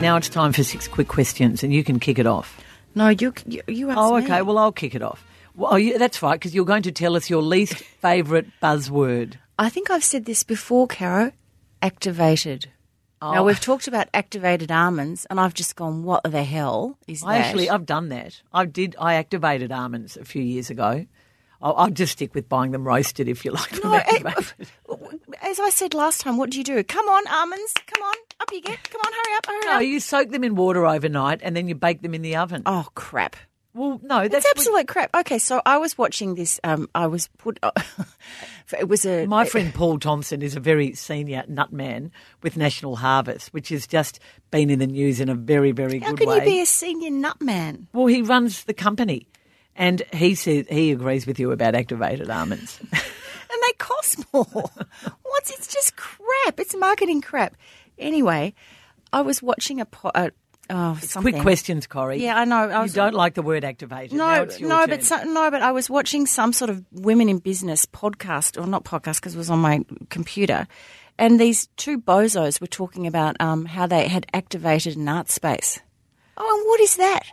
Now 0.02 0.16
it's 0.18 0.30
time 0.30 0.52
for 0.54 0.64
six 0.64 0.88
quick 0.88 1.08
questions, 1.08 1.64
and 1.64 1.72
you 1.74 1.84
can 1.84 2.00
kick 2.00 2.18
it 2.18 2.26
off. 2.26 2.60
No, 2.96 3.10
you 3.10 3.34
you, 3.46 3.62
you 3.68 3.92
Oh, 3.92 4.18
me. 4.18 4.24
okay. 4.24 4.42
Well, 4.42 4.58
I'll 4.58 4.72
kick 4.72 4.96
it 4.96 5.02
off. 5.04 5.24
Well, 5.56 5.74
oh, 5.74 5.76
yeah, 5.76 5.98
that's 5.98 6.22
right, 6.24 6.34
because 6.40 6.56
you're 6.56 6.66
going 6.66 6.84
to 6.84 6.92
tell 6.92 7.16
us 7.16 7.30
your 7.30 7.42
least 7.42 7.76
favourite 8.02 8.48
buzzword. 8.64 9.36
I 9.60 9.70
think 9.70 9.92
I've 9.92 10.04
said 10.04 10.26
this 10.26 10.44
before, 10.44 10.88
Caro. 10.88 11.32
Activated. 11.82 12.70
Now 13.22 13.42
Oh. 13.42 13.44
we've 13.44 13.60
talked 13.60 13.88
about 13.88 14.08
activated 14.14 14.72
almonds, 14.72 15.26
and 15.30 15.40
I've 15.40 15.54
just 15.54 15.76
gone, 15.76 16.04
"What 16.04 16.24
the 16.24 16.44
hell 16.44 16.98
is 17.08 17.24
I 17.24 17.38
that?" 17.38 17.46
actually, 17.46 17.70
I've 17.70 17.86
done 17.86 18.10
that. 18.10 18.42
I 18.52 18.66
did. 18.66 18.96
I 19.00 19.14
activated 19.16 19.72
almonds 19.72 20.18
a 20.18 20.26
few 20.26 20.42
years 20.42 20.70
ago. 20.72 21.06
I'll, 21.62 21.76
I'll 21.76 21.90
just 21.92 22.14
stick 22.14 22.34
with 22.34 22.50
buying 22.50 22.72
them 22.72 22.84
roasted 22.88 23.28
if 23.30 23.46
you 23.46 23.52
like 23.60 23.70
them 23.70 23.92
No, 23.92 23.96
activated. 23.96 24.54
Eh, 24.90 24.96
as 25.44 25.60
I 25.60 25.70
said 25.70 25.94
last 25.94 26.22
time, 26.22 26.38
what 26.38 26.50
do 26.50 26.58
you 26.58 26.64
do? 26.64 26.84
Come 26.84 27.08
on, 27.08 27.28
almonds. 27.28 27.74
Come 27.86 28.02
on, 28.04 28.16
up 28.40 28.52
you 28.52 28.62
get. 28.62 28.90
Come 28.90 29.02
on, 29.06 29.12
hurry 29.14 29.36
up, 29.38 29.46
hurry 29.46 29.66
No, 29.66 29.72
up. 29.78 29.84
you 29.84 30.00
soak 30.00 30.30
them 30.30 30.44
in 30.44 30.56
water 30.56 30.88
overnight 30.88 31.42
and 31.44 31.56
then 31.56 31.68
you 31.68 31.76
bake 31.76 32.02
them 32.02 32.16
in 32.16 32.24
the 32.24 32.36
oven. 32.38 32.64
Oh 32.66 32.88
crap! 32.96 33.36
Well, 33.74 34.02
no, 34.04 34.28
That's 34.28 34.46
absolute 34.46 34.88
crap. 34.88 35.16
Okay, 35.16 35.40
so 35.40 35.62
I 35.66 35.78
was 35.78 35.98
watching 35.98 36.36
this. 36.36 36.60
Um, 36.64 36.90
I 36.94 37.08
was 37.08 37.28
put. 37.38 37.58
it 38.80 38.90
was 38.90 39.06
a 39.06 39.26
My 39.28 39.46
friend 39.46 39.74
Paul 39.74 39.98
Thompson 39.98 40.42
is 40.42 40.56
a 40.56 40.60
very 40.60 40.94
senior 40.94 41.44
nut 41.48 41.72
man 41.72 42.12
with 42.44 42.58
National 42.58 42.98
Harvest, 42.98 43.54
which 43.54 43.70
has 43.70 43.88
just 43.88 44.20
been 44.50 44.70
in 44.70 44.80
the 44.80 44.88
news 44.88 45.22
in 45.22 45.30
a 45.30 45.36
very, 45.36 45.72
very 45.72 46.00
How 46.00 46.12
good 46.12 46.28
way. 46.28 46.34
How 46.34 46.40
can 46.40 46.50
you 46.50 46.56
be 46.58 46.62
a 46.62 46.66
senior 46.66 47.12
nut 47.12 47.42
man? 47.42 47.88
well, 47.94 48.08
he 48.08 48.22
runs 48.22 48.66
the 48.66 48.74
company, 48.74 49.28
and 49.76 50.02
he 50.12 50.36
says 50.36 50.66
he 50.70 50.92
agrees 50.92 51.26
with 51.26 51.40
you 51.40 51.52
about 51.52 51.74
activated 51.74 52.30
almonds. 52.30 52.78
and 52.92 52.92
they 53.68 53.74
cost 53.78 54.20
more. 54.34 54.46
What's 55.24 55.50
it's 55.50 55.68
just 55.68 55.96
crap. 55.96 56.60
It's 56.60 56.76
marketing 56.76 57.22
crap. 57.22 57.56
Anyway, 57.98 58.54
I 59.14 59.22
was 59.22 59.42
watching 59.42 59.80
a 59.80 59.86
po- 59.86 60.12
uh, 60.14 60.30
oh. 60.72 60.98
Quick 61.22 61.40
questions, 61.40 61.88
Corrie. 61.88 62.24
Yeah, 62.24 62.38
I 62.38 62.46
know. 62.46 62.70
I 62.70 62.86
You 62.86 62.92
don't 62.92 63.14
like 63.14 63.34
the 63.34 63.42
word 63.42 63.64
activated. 63.64 64.14
No, 64.14 64.46
no, 64.46 64.46
turn. 64.46 64.90
but 64.90 65.04
so, 65.04 65.24
no, 65.24 65.52
but 65.52 65.62
I 65.62 65.72
was 65.72 65.90
watching 65.90 66.26
some 66.26 66.54
sort 66.54 66.70
of 66.70 66.84
women 66.92 67.30
in 67.30 67.40
business 67.40 67.86
podcast, 67.86 68.62
or 68.62 68.68
not 68.68 68.84
podcast, 68.84 69.16
because 69.16 69.36
it 69.36 69.38
was 69.38 69.50
on 69.50 69.60
my 69.60 69.84
computer, 70.10 70.68
and 71.18 71.40
these 71.40 71.68
two 71.78 72.00
bozos 72.00 72.60
were 72.62 72.68
talking 72.68 73.08
about 73.08 73.36
um, 73.40 73.66
how 73.66 73.88
they 73.88 74.08
had 74.08 74.26
activated 74.34 74.98
an 74.98 75.08
art 75.08 75.30
space. 75.30 75.80
Oh, 76.38 76.58
and 76.58 76.68
what 76.68 76.80
is 76.80 76.96
that? 76.98 77.24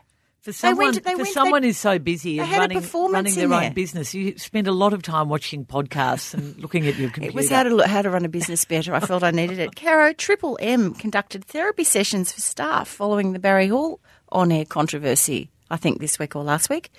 For 0.41 0.53
someone, 0.53 0.87
went- 0.93 1.05
they 1.05 1.11
for 1.13 1.17
went- 1.19 1.29
someone 1.35 1.63
they- 1.63 1.69
who's 1.69 1.79
so 1.79 1.99
busy 1.99 2.39
and 2.39 2.49
had 2.49 2.59
running, 2.61 2.83
running 3.13 3.35
their 3.35 3.53
own 3.53 3.73
business, 3.75 4.15
you 4.15 4.39
spend 4.39 4.67
a 4.69 4.73
lot 4.73 4.93
of 4.93 5.03
time 5.03 5.29
watching 5.29 5.65
podcasts 5.67 6.33
and 6.33 6.57
looking 6.59 6.87
at 6.87 6.97
your 6.97 7.11
computer. 7.11 7.31
It 7.31 7.35
was 7.35 7.51
how 7.51 7.65
to 7.65 7.79
how 7.87 8.03
to 8.03 8.09
run 8.11 8.25
a 8.25 8.29
business 8.29 8.65
better. 8.65 8.95
I 8.95 9.01
felt 9.01 9.23
I 9.23 9.31
needed 9.33 9.59
it. 9.59 9.75
Caro 9.77 10.13
Triple 10.13 10.57
M 10.63 10.95
conducted 10.95 11.45
therapy 11.45 11.85
sessions 11.85 12.33
for 12.33 12.41
staff 12.41 12.89
following 12.89 13.33
the 13.33 13.39
Barry 13.39 13.67
Hall 13.69 14.01
on 14.31 14.51
air 14.53 14.65
controversy. 14.65 15.51
I 15.71 15.77
think 15.77 16.01
this 16.01 16.19
week 16.19 16.35
or 16.37 16.45
last 16.45 16.71
week. 16.71 16.91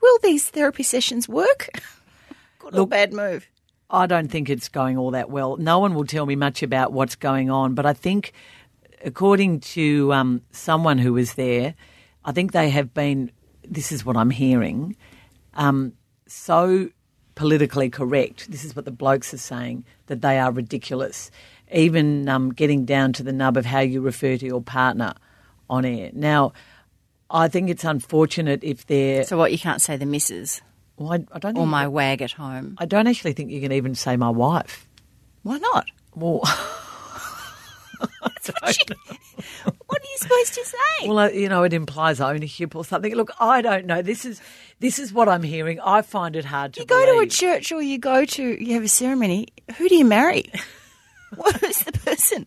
Will 0.00 0.18
these 0.22 0.48
therapy 0.48 0.82
sessions 0.82 1.28
work? 1.28 1.68
Good 2.58 2.76
or 2.76 2.86
bad 2.86 3.12
move? 3.12 3.46
I 3.90 4.06
don't 4.06 4.28
think 4.28 4.48
it's 4.50 4.68
going 4.68 4.96
all 4.98 5.12
that 5.12 5.30
well. 5.30 5.56
No 5.56 5.78
one 5.78 5.94
will 5.94 6.04
tell 6.04 6.26
me 6.26 6.36
much 6.36 6.62
about 6.62 6.92
what's 6.92 7.16
going 7.16 7.50
on, 7.50 7.74
but 7.74 7.86
I 7.86 7.92
think, 7.94 8.32
according 9.04 9.60
to 9.60 10.12
um, 10.12 10.42
someone 10.50 10.98
who 10.98 11.12
was 11.14 11.34
there, 11.34 11.74
I 12.28 12.32
think 12.32 12.52
they 12.52 12.68
have 12.68 12.92
been. 12.92 13.32
This 13.66 13.90
is 13.90 14.04
what 14.04 14.14
I'm 14.14 14.28
hearing. 14.28 14.96
Um, 15.54 15.94
so 16.26 16.90
politically 17.34 17.88
correct. 17.88 18.50
This 18.50 18.64
is 18.66 18.76
what 18.76 18.84
the 18.84 18.90
blokes 18.90 19.32
are 19.32 19.38
saying 19.38 19.86
that 20.08 20.20
they 20.20 20.38
are 20.38 20.52
ridiculous. 20.52 21.30
Even 21.72 22.28
um, 22.28 22.52
getting 22.52 22.84
down 22.84 23.14
to 23.14 23.22
the 23.22 23.32
nub 23.32 23.56
of 23.56 23.64
how 23.64 23.80
you 23.80 24.02
refer 24.02 24.36
to 24.36 24.44
your 24.44 24.60
partner 24.60 25.14
on 25.70 25.86
air. 25.86 26.10
Now, 26.12 26.52
I 27.30 27.48
think 27.48 27.70
it's 27.70 27.84
unfortunate 27.84 28.62
if 28.62 28.84
they're. 28.84 29.24
So 29.24 29.38
what? 29.38 29.50
You 29.50 29.58
can't 29.58 29.80
say 29.80 29.96
the 29.96 30.04
missus 30.04 30.60
Well, 30.98 31.14
I, 31.14 31.24
I 31.32 31.38
don't. 31.38 31.56
or 31.56 31.66
my 31.66 31.88
wag 31.88 32.20
at 32.20 32.32
home. 32.32 32.76
I 32.76 32.84
don't 32.84 33.06
actually 33.06 33.32
think 33.32 33.50
you 33.50 33.62
can 33.62 33.72
even 33.72 33.94
say 33.94 34.18
my 34.18 34.30
wife. 34.30 34.86
Why 35.44 35.56
not? 35.56 35.86
Well, 36.14 36.42
What 39.86 40.02
are 40.02 40.10
you 40.10 40.18
supposed 40.18 40.54
to 40.54 40.64
say? 40.64 41.08
well, 41.08 41.32
you 41.32 41.48
know, 41.48 41.62
it 41.62 41.72
implies 41.72 42.20
ownership 42.20 42.76
or 42.76 42.84
something. 42.84 43.14
Look, 43.14 43.30
I 43.40 43.62
don't 43.62 43.86
know. 43.86 44.02
This 44.02 44.24
is 44.24 44.40
this 44.80 44.98
is 44.98 45.12
what 45.12 45.28
I'm 45.28 45.42
hearing. 45.42 45.80
I 45.80 46.02
find 46.02 46.36
it 46.36 46.44
hard 46.44 46.74
to 46.74 46.80
you 46.80 46.86
go 46.86 47.04
to 47.06 47.20
a 47.20 47.26
church 47.26 47.72
or 47.72 47.80
you 47.80 47.98
go 47.98 48.24
to 48.24 48.64
you 48.64 48.74
have 48.74 48.82
a 48.84 48.88
ceremony. 48.88 49.48
Who 49.76 49.88
do 49.88 49.96
you 49.96 50.04
marry? 50.04 50.50
what 51.34 51.62
is 51.62 51.80
the 51.84 51.92
person? 51.92 52.46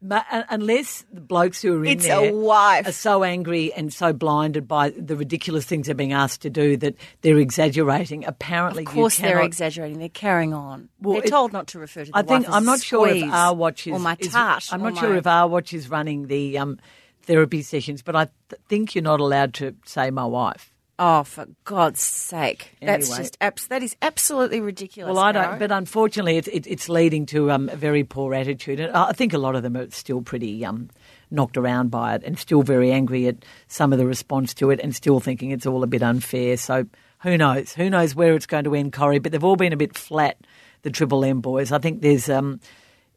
Ma- 0.00 0.22
unless 0.48 1.04
the 1.12 1.20
blokes 1.20 1.60
who 1.60 1.76
are 1.80 1.84
in 1.84 1.90
It's 1.92 2.04
there 2.06 2.28
a 2.30 2.32
wife. 2.32 2.86
are 2.86 2.92
so 2.92 3.24
angry 3.24 3.72
and 3.72 3.92
so 3.92 4.12
blinded 4.12 4.68
by 4.68 4.90
the 4.90 5.16
ridiculous 5.16 5.64
things 5.64 5.86
they're 5.86 5.94
being 5.96 6.12
asked 6.12 6.42
to 6.42 6.50
do 6.50 6.76
that 6.76 6.94
they're 7.22 7.38
exaggerating. 7.38 8.24
Apparently, 8.24 8.84
Of 8.84 8.92
course, 8.92 9.16
they're 9.18 9.40
exaggerating. 9.40 9.98
They're 9.98 10.08
carrying 10.08 10.54
on. 10.54 10.88
Well, 11.00 11.14
they're 11.14 11.24
it- 11.24 11.30
told 11.30 11.52
not 11.52 11.66
to 11.68 11.80
refer 11.80 12.04
to. 12.04 12.12
The 12.12 12.16
I 12.18 12.22
think 12.22 12.48
I'm 12.48 12.64
not 12.64 12.80
sure 12.80 13.08
if 13.08 13.24
our 13.32 13.52
watch 13.54 13.88
is 13.88 13.92
or 13.94 13.98
my 13.98 14.16
is- 14.20 14.32
tart. 14.32 14.68
I'm 14.72 14.82
or 14.84 14.92
not 14.92 15.00
sure 15.00 15.16
if 15.16 15.26
our 15.26 15.48
watch 15.48 15.74
is 15.74 15.90
running 15.90 16.28
the 16.28 16.58
um, 16.58 16.78
therapy 17.22 17.62
sessions, 17.62 18.00
but 18.02 18.14
I 18.14 18.28
th- 18.50 18.62
think 18.68 18.94
you're 18.94 19.02
not 19.02 19.18
allowed 19.18 19.54
to 19.54 19.74
say 19.84 20.10
my 20.12 20.24
wife. 20.26 20.72
Oh, 21.00 21.22
for 21.22 21.46
God's 21.64 22.00
sake! 22.02 22.72
That's 22.82 23.06
Anyway. 23.08 23.22
just 23.22 23.38
abs- 23.40 23.68
that 23.68 23.84
is 23.84 23.94
absolutely 24.02 24.60
ridiculous. 24.60 25.14
Well, 25.14 25.22
I 25.24 25.30
don't, 25.30 25.58
but 25.60 25.70
unfortunately, 25.70 26.38
it's 26.38 26.48
it, 26.48 26.66
it's 26.66 26.88
leading 26.88 27.24
to 27.26 27.52
um, 27.52 27.68
a 27.68 27.76
very 27.76 28.02
poor 28.02 28.34
attitude, 28.34 28.80
and 28.80 28.92
I 28.96 29.12
think 29.12 29.32
a 29.32 29.38
lot 29.38 29.54
of 29.54 29.62
them 29.62 29.76
are 29.76 29.88
still 29.90 30.22
pretty 30.22 30.64
um, 30.64 30.90
knocked 31.30 31.56
around 31.56 31.92
by 31.92 32.16
it, 32.16 32.24
and 32.24 32.36
still 32.36 32.62
very 32.62 32.90
angry 32.90 33.28
at 33.28 33.44
some 33.68 33.92
of 33.92 33.98
the 34.00 34.06
response 34.06 34.54
to 34.54 34.70
it, 34.70 34.80
and 34.82 34.92
still 34.94 35.20
thinking 35.20 35.52
it's 35.52 35.66
all 35.66 35.84
a 35.84 35.86
bit 35.86 36.02
unfair. 36.02 36.56
So 36.56 36.86
who 37.20 37.38
knows? 37.38 37.72
Who 37.74 37.88
knows 37.88 38.16
where 38.16 38.34
it's 38.34 38.46
going 38.46 38.64
to 38.64 38.74
end, 38.74 38.92
Corrie? 38.92 39.20
But 39.20 39.30
they've 39.30 39.44
all 39.44 39.56
been 39.56 39.72
a 39.72 39.76
bit 39.76 39.96
flat, 39.96 40.36
the 40.82 40.90
Triple 40.90 41.24
M 41.24 41.40
boys. 41.40 41.70
I 41.70 41.78
think 41.78 42.02
there's 42.02 42.28
um, 42.28 42.58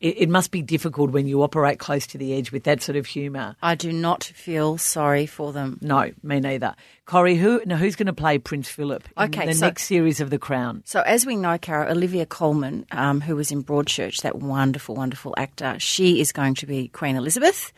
it, 0.02 0.24
it 0.24 0.30
must 0.30 0.52
be 0.52 0.62
difficult 0.62 1.12
when 1.12 1.28
you 1.28 1.42
operate 1.44 1.80
close 1.80 2.06
to 2.08 2.18
the 2.18 2.34
edge 2.34 2.52
with 2.52 2.64
that 2.66 2.82
sort 2.82 2.96
of 2.98 3.06
humour. 3.06 3.56
I 3.62 3.76
do 3.76 3.94
not 3.94 4.24
feel 4.24 4.78
sorry 4.78 5.26
for 5.26 5.54
them. 5.54 5.78
No, 5.82 6.12
me 6.24 6.40
neither. 6.42 6.76
Corrie, 7.06 7.36
who 7.38 7.62
now 7.66 7.78
who's 7.78 7.96
going 7.96 8.08
to 8.08 8.14
play 8.14 8.38
Prince 8.38 8.68
Philip 8.70 9.08
in 9.18 9.24
Okay, 9.26 9.46
the 9.46 9.54
so- 9.54 9.66
next 9.68 9.84
series 9.84 10.20
of 10.20 10.30
The 10.30 10.40
Crown? 10.40 10.82
So, 10.86 11.02
as 11.02 11.26
we 11.26 11.36
know, 11.36 11.58
Caro, 11.58 11.90
Olivia 11.90 12.26
Colman, 12.26 12.86
um, 12.92 13.22
who 13.22 13.36
was 13.36 13.52
in 13.52 13.64
Broadchurch, 13.64 14.22
that 14.24 14.38
wonderful, 14.40 14.96
wonderful 14.96 15.34
actor, 15.38 15.76
she 15.80 16.20
is 16.20 16.32
going 16.32 16.56
to 16.56 16.66
be 16.66 16.88
Queen 16.90 17.16
Elizabeth. 17.16 17.72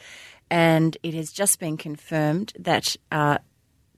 And 0.50 0.96
it 1.04 1.14
has 1.16 1.32
just 1.32 1.60
been 1.60 1.78
confirmed 1.78 2.54
that 2.60 2.96
uh, 3.12 3.40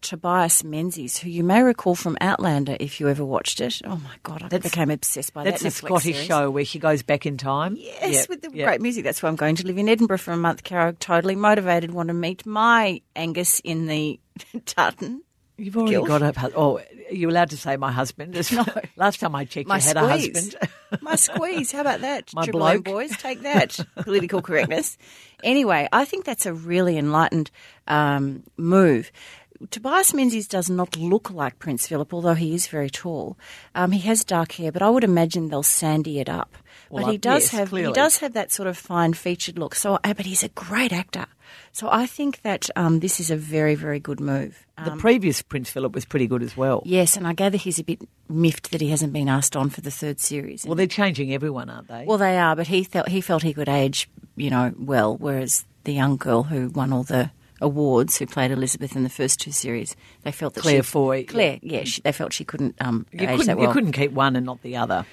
Tobias 0.05 0.63
Menzies, 0.63 1.17
who 1.17 1.29
you 1.29 1.43
may 1.43 1.61
recall 1.63 1.95
from 1.95 2.17
Outlander 2.21 2.77
if 2.79 2.99
you 2.99 3.09
ever 3.09 3.25
watched 3.25 3.59
it. 3.59 3.81
Oh 3.85 3.97
my 3.97 4.15
God, 4.23 4.43
I 4.43 4.47
That's- 4.47 4.71
became 4.71 4.91
obsessed 4.91 5.33
by 5.33 5.43
That's 5.43 5.63
that. 5.63 5.67
a 5.69 5.71
Scottish 5.71 6.13
series. 6.13 6.27
show 6.27 6.49
where 6.51 6.63
she 6.65 6.77
goes 6.79 7.01
back 7.03 7.25
in 7.25 7.37
time. 7.37 7.75
Yes, 7.77 8.13
Yep, 8.13 8.29
with 8.29 8.41
the 8.43 8.51
yep. 8.55 8.67
great 8.67 8.81
music. 8.81 9.03
That's 9.03 9.21
why 9.23 9.29
I'm 9.29 9.35
going 9.35 9.55
to 9.57 9.65
live 9.67 9.77
in 9.77 9.89
Edinburgh 9.89 10.19
for 10.19 10.31
a 10.31 10.37
month, 10.37 10.63
Caro. 10.63 10.91
Totally 10.93 11.35
motivated, 11.35 11.91
want 11.91 12.07
to 12.09 12.13
meet 12.13 12.45
my 12.45 13.01
Angus 13.15 13.59
in 13.61 13.87
the 13.87 14.19
tartan. 14.65 15.21
You've 15.57 15.77
already 15.77 15.91
Guilt. 15.93 16.07
got 16.09 16.21
a. 16.21 16.51
Oh, 16.53 16.79
are 16.79 16.83
you 17.13 17.29
allowed 17.29 17.49
to 17.51 17.57
say 17.57 17.77
my 17.77 17.89
husband? 17.89 18.33
No. 18.51 18.65
Last 18.97 19.21
time 19.21 19.33
I 19.35 19.45
checked, 19.45 19.69
My 19.69 19.77
you 19.77 19.83
had 19.83 19.95
a 19.95 20.05
husband. 20.05 20.55
My 21.01 21.15
squeeze. 21.15 21.71
How 21.71 21.79
about 21.79 22.01
that? 22.01 22.29
My 22.33 22.43
Triple 22.43 22.59
bloke. 22.59 22.83
boys, 22.83 23.15
take 23.17 23.41
that. 23.43 23.79
Political 23.95 24.41
correctness. 24.41 24.97
Anyway, 25.45 25.87
I 25.93 26.03
think 26.03 26.25
that's 26.25 26.45
a 26.45 26.53
really 26.53 26.97
enlightened 26.97 27.51
um, 27.87 28.43
move. 28.57 29.13
Tobias 29.71 30.13
Menzies 30.13 30.47
does 30.47 30.69
not 30.69 30.97
look 30.97 31.31
like 31.31 31.59
Prince 31.59 31.87
Philip, 31.87 32.13
although 32.13 32.33
he 32.33 32.53
is 32.53 32.67
very 32.67 32.89
tall. 32.89 33.37
Um, 33.73 33.91
he 33.91 33.99
has 34.01 34.23
dark 34.23 34.53
hair, 34.53 34.71
but 34.71 34.81
I 34.81 34.89
would 34.89 35.03
imagine 35.03 35.49
they'll 35.49 35.63
sandy 35.63 36.19
it 36.19 36.29
up. 36.29 36.57
Well, 36.89 37.05
but 37.05 37.11
he 37.11 37.17
does 37.17 37.43
yes, 37.43 37.51
have 37.51 37.69
clearly. 37.69 37.89
he 37.89 37.93
does 37.93 38.17
have 38.17 38.33
that 38.33 38.51
sort 38.51 38.67
of 38.67 38.77
fine 38.77 39.13
featured 39.13 39.57
look. 39.57 39.75
So, 39.75 39.99
uh, 40.03 40.13
but 40.13 40.25
he's 40.25 40.43
a 40.43 40.49
great 40.49 40.93
actor. 40.93 41.25
So 41.71 41.89
I 41.91 42.05
think 42.05 42.41
that 42.41 42.69
um, 42.75 42.99
this 42.99 43.19
is 43.19 43.31
a 43.31 43.35
very 43.35 43.75
very 43.75 43.99
good 43.99 44.19
move. 44.19 44.65
the 44.83 44.95
previous 44.97 45.41
Prince 45.41 45.69
Philip 45.69 45.93
was 45.93 46.05
pretty 46.05 46.27
good 46.27 46.43
as 46.43 46.55
well. 46.55 46.83
Yes, 46.85 47.17
and 47.17 47.27
I 47.27 47.33
gather 47.33 47.57
he's 47.57 47.79
a 47.79 47.83
bit 47.83 48.01
miffed 48.29 48.71
that 48.71 48.81
he 48.81 48.89
hasn't 48.89 49.13
been 49.13 49.29
asked 49.29 49.55
on 49.55 49.69
for 49.69 49.81
the 49.81 49.91
third 49.91 50.19
series. 50.19 50.65
Well, 50.65 50.75
they're 50.75 50.87
changing 50.87 51.33
everyone, 51.33 51.69
aren't 51.69 51.87
they? 51.87 52.05
Well, 52.05 52.17
they 52.17 52.37
are, 52.37 52.55
but 52.55 52.67
he 52.67 52.83
felt 52.83 53.09
he 53.09 53.21
felt 53.21 53.43
he 53.43 53.53
could 53.53 53.69
age, 53.69 54.09
you 54.35 54.49
know, 54.49 54.73
well. 54.77 55.17
Whereas 55.17 55.65
the 55.85 55.93
young 55.93 56.17
girl 56.17 56.43
who 56.43 56.69
won 56.69 56.91
all 56.91 57.03
the 57.03 57.31
awards, 57.61 58.17
who 58.17 58.25
played 58.25 58.51
Elizabeth 58.51 58.95
in 58.95 59.03
the 59.03 59.09
first 59.09 59.39
two 59.39 59.51
series, 59.51 59.95
they 60.23 60.31
felt 60.31 60.53
that 60.55 60.61
Claire 60.61 60.83
she, 60.83 60.89
Foy. 60.89 61.25
Claire, 61.25 61.59
yeah, 61.61 61.83
she, 61.83 62.01
they 62.01 62.11
felt 62.11 62.33
she 62.33 62.43
couldn't 62.43 62.75
um, 62.79 63.05
you 63.11 63.21
age 63.21 63.29
couldn't, 63.29 63.45
that 63.47 63.57
well. 63.57 63.67
you 63.67 63.73
couldn't 63.73 63.93
keep 63.93 64.11
one 64.11 64.35
and 64.35 64.45
not 64.45 64.61
the 64.61 64.77
other. 64.77 65.05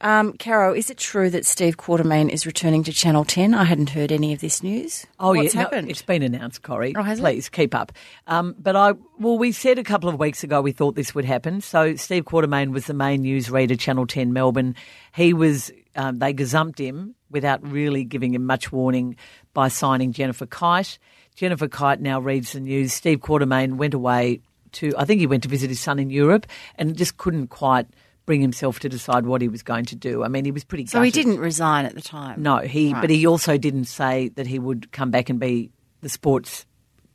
Um, 0.00 0.34
Caro, 0.34 0.74
is 0.74 0.90
it 0.90 0.98
true 0.98 1.28
that 1.30 1.44
Steve 1.44 1.76
Quartermain 1.76 2.30
is 2.30 2.46
returning 2.46 2.84
to 2.84 2.92
Channel 2.92 3.24
Ten? 3.24 3.52
I 3.52 3.64
hadn't 3.64 3.90
heard 3.90 4.12
any 4.12 4.32
of 4.32 4.40
this 4.40 4.62
news. 4.62 5.06
Oh, 5.18 5.34
what's 5.34 5.54
yeah, 5.54 5.62
no, 5.62 5.64
happened? 5.64 5.90
it's 5.90 6.02
been 6.02 6.22
announced, 6.22 6.62
Corrie. 6.62 6.94
Oh, 6.96 7.02
has 7.02 7.18
it? 7.18 7.22
Please 7.22 7.48
keep 7.48 7.74
up. 7.74 7.90
Um, 8.28 8.54
but 8.58 8.76
I, 8.76 8.92
well, 9.18 9.38
we 9.38 9.50
said 9.50 9.78
a 9.78 9.82
couple 9.84 10.08
of 10.08 10.20
weeks 10.20 10.44
ago 10.44 10.60
we 10.60 10.70
thought 10.70 10.94
this 10.94 11.14
would 11.14 11.24
happen. 11.24 11.60
So 11.60 11.96
Steve 11.96 12.24
Quartermain 12.24 12.70
was 12.70 12.86
the 12.86 12.94
main 12.94 13.24
newsreader, 13.24 13.78
Channel 13.78 14.06
Ten 14.06 14.32
Melbourne. 14.32 14.74
He 15.14 15.32
was. 15.32 15.72
Um, 15.96 16.20
they 16.20 16.32
gazumped 16.32 16.78
him 16.78 17.16
without 17.28 17.66
really 17.66 18.04
giving 18.04 18.32
him 18.32 18.46
much 18.46 18.70
warning 18.70 19.16
by 19.52 19.66
signing 19.66 20.12
Jennifer 20.12 20.46
Keyte. 20.46 20.98
Jennifer 21.38 21.68
Keyte 21.68 22.00
now 22.00 22.18
reads 22.18 22.52
the 22.52 22.58
news. 22.60 22.92
Steve 22.92 23.20
Quartermain 23.20 23.74
went 23.76 23.94
away 23.94 24.40
to, 24.72 24.92
I 24.98 25.04
think 25.04 25.20
he 25.20 25.26
went 25.28 25.44
to 25.44 25.48
visit 25.48 25.70
his 25.70 25.78
son 25.78 26.00
in 26.00 26.10
Europe, 26.10 26.46
and 26.74 26.96
just 26.96 27.16
couldn't 27.16 27.46
quite 27.46 27.86
bring 28.26 28.40
himself 28.40 28.80
to 28.80 28.88
decide 28.88 29.24
what 29.24 29.40
he 29.40 29.46
was 29.46 29.62
going 29.62 29.84
to 29.84 29.94
do. 29.94 30.24
I 30.24 30.28
mean, 30.28 30.44
he 30.44 30.50
was 30.50 30.64
pretty. 30.64 30.86
so 30.86 31.00
he 31.00 31.12
didn't 31.12 31.38
resign 31.38 31.84
at 31.86 31.94
the 31.94 32.00
time. 32.02 32.42
No, 32.42 32.58
he 32.58 32.92
Right. 32.92 33.00
but 33.02 33.10
he 33.10 33.24
also 33.24 33.56
didn't 33.56 33.84
say 33.84 34.30
that 34.30 34.48
he 34.48 34.58
would 34.58 34.90
come 34.90 35.12
back 35.12 35.30
and 35.30 35.38
be 35.38 35.70
the 36.00 36.08
sports 36.08 36.66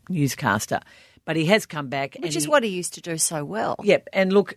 newscaster. 0.10 0.80
But 1.26 1.36
he 1.36 1.46
has 1.48 1.66
come 1.66 1.88
back, 1.90 2.16
which 2.16 2.24
and 2.30 2.36
is 2.36 2.44
he- 2.46 2.50
what 2.50 2.64
he 2.64 2.70
used 2.70 2.94
to 2.96 3.02
do 3.02 3.18
so 3.18 3.44
well. 3.46 3.76
Yep, 3.84 4.08
and 4.14 4.32
look, 4.34 4.56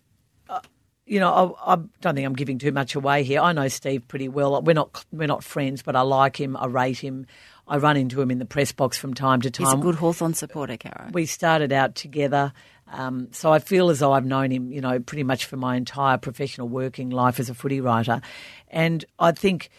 uh, 0.49 0.61
you 1.07 1.21
know, 1.21 1.57
I, 1.65 1.75
I 1.75 1.77
don't 2.01 2.15
think 2.15 2.27
I'm 2.27 2.35
giving 2.35 2.59
too 2.59 2.73
much 2.73 2.95
away 2.95 3.23
here. 3.25 3.41
I 3.41 3.53
know 3.53 3.69
Steve 3.69 4.07
pretty 4.09 4.29
well. 4.29 4.61
We're 4.63 4.75
not 4.75 5.05
we're 5.13 5.29
not 5.29 5.45
friends, 5.45 5.83
but 5.83 5.95
I 5.97 6.01
like 6.01 6.41
him. 6.41 6.57
I 6.57 6.67
rate 6.67 6.99
him. 6.99 7.27
I 7.69 7.79
run 7.79 7.97
into 7.97 8.21
him 8.21 8.31
in 8.31 8.39
the 8.39 8.45
press 8.45 8.73
box 8.73 8.97
from 8.97 9.15
time 9.15 9.41
to 9.43 9.51
time. 9.51 9.67
He's 9.67 9.75
a 9.75 9.79
good 9.79 9.97
Hawthorn 9.97 10.35
supporter, 10.35 10.77
Caro. 10.77 11.11
We 11.13 11.27
started 11.27 11.73
out 11.73 11.95
together. 11.95 12.53
Um, 12.93 13.29
so 13.33 13.53
I 13.53 13.59
feel 13.59 13.91
as 13.91 13.99
though 13.99 14.13
I've 14.13 14.25
known 14.25 14.53
him, 14.53 14.71
you 14.71 14.81
know, 14.81 15.01
pretty 15.01 15.25
much 15.25 15.47
for 15.47 15.57
my 15.57 15.77
entire 15.77 16.19
professional 16.19 16.69
working 16.69 17.11
life 17.11 17.41
as 17.41 17.51
a 17.51 17.55
footy 17.55 17.81
writer. 17.81 18.21
And 18.69 19.05
I 19.19 19.33
think 19.33 19.71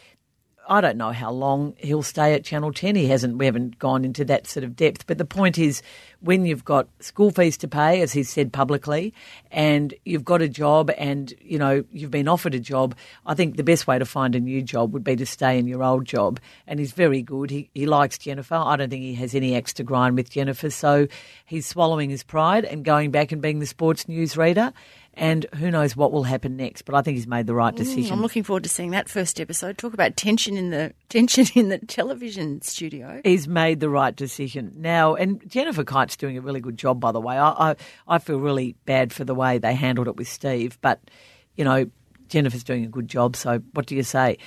I 0.68 0.82
don't 0.82 0.98
know 0.98 1.12
how 1.12 1.32
long 1.32 1.76
he'll 1.78 2.04
stay 2.04 2.34
at 2.34 2.44
Channel 2.44 2.74
10. 2.74 2.96
He 2.96 3.08
hasn't, 3.08 3.38
we 3.38 3.46
haven't 3.46 3.80
gone 3.80 4.04
into 4.04 4.26
that 4.26 4.48
sort 4.48 4.66
of 4.66 4.76
depth. 4.76 5.08
But 5.08 5.18
the 5.18 5.26
point 5.26 5.58
is, 5.58 5.82
when 6.20 6.46
you've 6.46 6.66
got 6.66 6.90
school 7.00 7.32
fees 7.32 7.58
to 7.60 7.68
pay, 7.68 8.02
as 8.02 8.12
he's 8.12 8.30
said 8.30 8.52
publicly, 8.52 9.14
and 9.50 9.94
you've 10.04 10.26
got 10.26 10.42
a 10.42 10.50
job 10.50 10.92
and, 10.98 11.34
you 11.40 11.58
know, 11.58 11.86
you've 11.92 12.12
been 12.12 12.28
offered 12.28 12.54
a 12.54 12.60
job, 12.60 12.96
I 13.26 13.34
think 13.34 13.56
the 13.56 13.64
best 13.64 13.88
way 13.88 13.98
to 13.98 14.06
find 14.06 14.36
a 14.36 14.40
new 14.40 14.62
job 14.62 14.94
would 14.94 15.04
be 15.04 15.16
to 15.16 15.26
stay 15.26 15.58
in 15.58 15.68
your 15.68 15.84
old 15.84 16.06
job. 16.06 16.40
And 16.68 16.80
he's 16.80 16.92
very 16.92 17.22
good. 17.22 17.50
He, 17.50 17.70
he 17.74 17.86
likes 17.86 18.18
Jennifer. 18.18 18.56
I 18.56 18.76
don't 18.76 18.90
think 18.90 19.04
he 19.04 19.16
has 19.16 19.36
any 19.36 19.56
axe 19.56 19.74
to 19.74 19.84
grind 19.84 20.18
with 20.18 20.30
Jennifer. 20.30 20.70
So 20.70 21.08
he's 21.46 21.66
swallowing 21.66 22.10
his 22.10 22.24
pride 22.24 22.66
and 22.66 22.84
going 22.84 23.12
back 23.12 23.32
and 23.32 23.42
being 23.42 23.60
the 23.60 23.66
sports 23.66 24.08
news 24.08 24.36
reader. 24.36 24.74
And 25.20 25.48
who 25.56 25.72
knows 25.72 25.96
what 25.96 26.12
will 26.12 26.24
happen 26.24 26.56
next, 26.56 26.84
but 26.84 26.94
I 26.94 27.02
think 27.02 27.16
he's 27.18 27.28
made 27.28 27.48
the 27.48 27.56
right 27.56 27.74
mm, 27.74 27.78
decision. 27.78 28.14
I'm 28.14 28.22
looking 28.22 28.44
forward 28.44 28.64
to 28.64 28.70
seeing 28.70 28.92
that 28.92 29.10
first 29.10 29.40
episode. 29.40 29.78
Talk 29.78 29.94
about 29.94 30.16
tension 30.16 30.56
in 30.56 30.70
the 30.70 30.94
tension 31.10 31.48
in 31.56 31.70
the 31.70 31.80
television 31.80 32.62
studio. 32.62 33.22
he's 33.24 33.48
made 33.48 33.80
the 33.80 33.90
right 33.90 34.16
decision 34.16 34.74
now. 34.76 35.16
And 35.16 35.42
Jennifer 35.50 35.84
Keyte's 35.84 36.18
doing 36.18 36.38
a 36.38 36.42
really 36.42 36.60
good 36.62 36.78
job, 36.78 37.00
by 37.00 37.12
the 37.12 37.20
way. 37.20 37.38
I, 37.38 37.72
I, 37.72 37.76
I 38.08 38.20
feel 38.20 38.40
really 38.40 38.76
bad 38.86 39.12
for 39.12 39.26
the 39.26 39.36
way 39.36 39.58
they 39.58 39.74
handled 39.74 40.08
it 40.08 40.16
with 40.16 40.28
Steve, 40.28 40.78
but 40.82 41.02
you 41.56 41.64
know, 41.66 41.90
Jennifer's 42.30 42.64
doing 42.64 42.86
a 42.86 42.90
good 42.90 43.08
job. 43.08 43.36
So 43.36 43.62
what 43.74 43.86
do 43.86 43.96
you 43.96 44.04
say? 44.04 44.38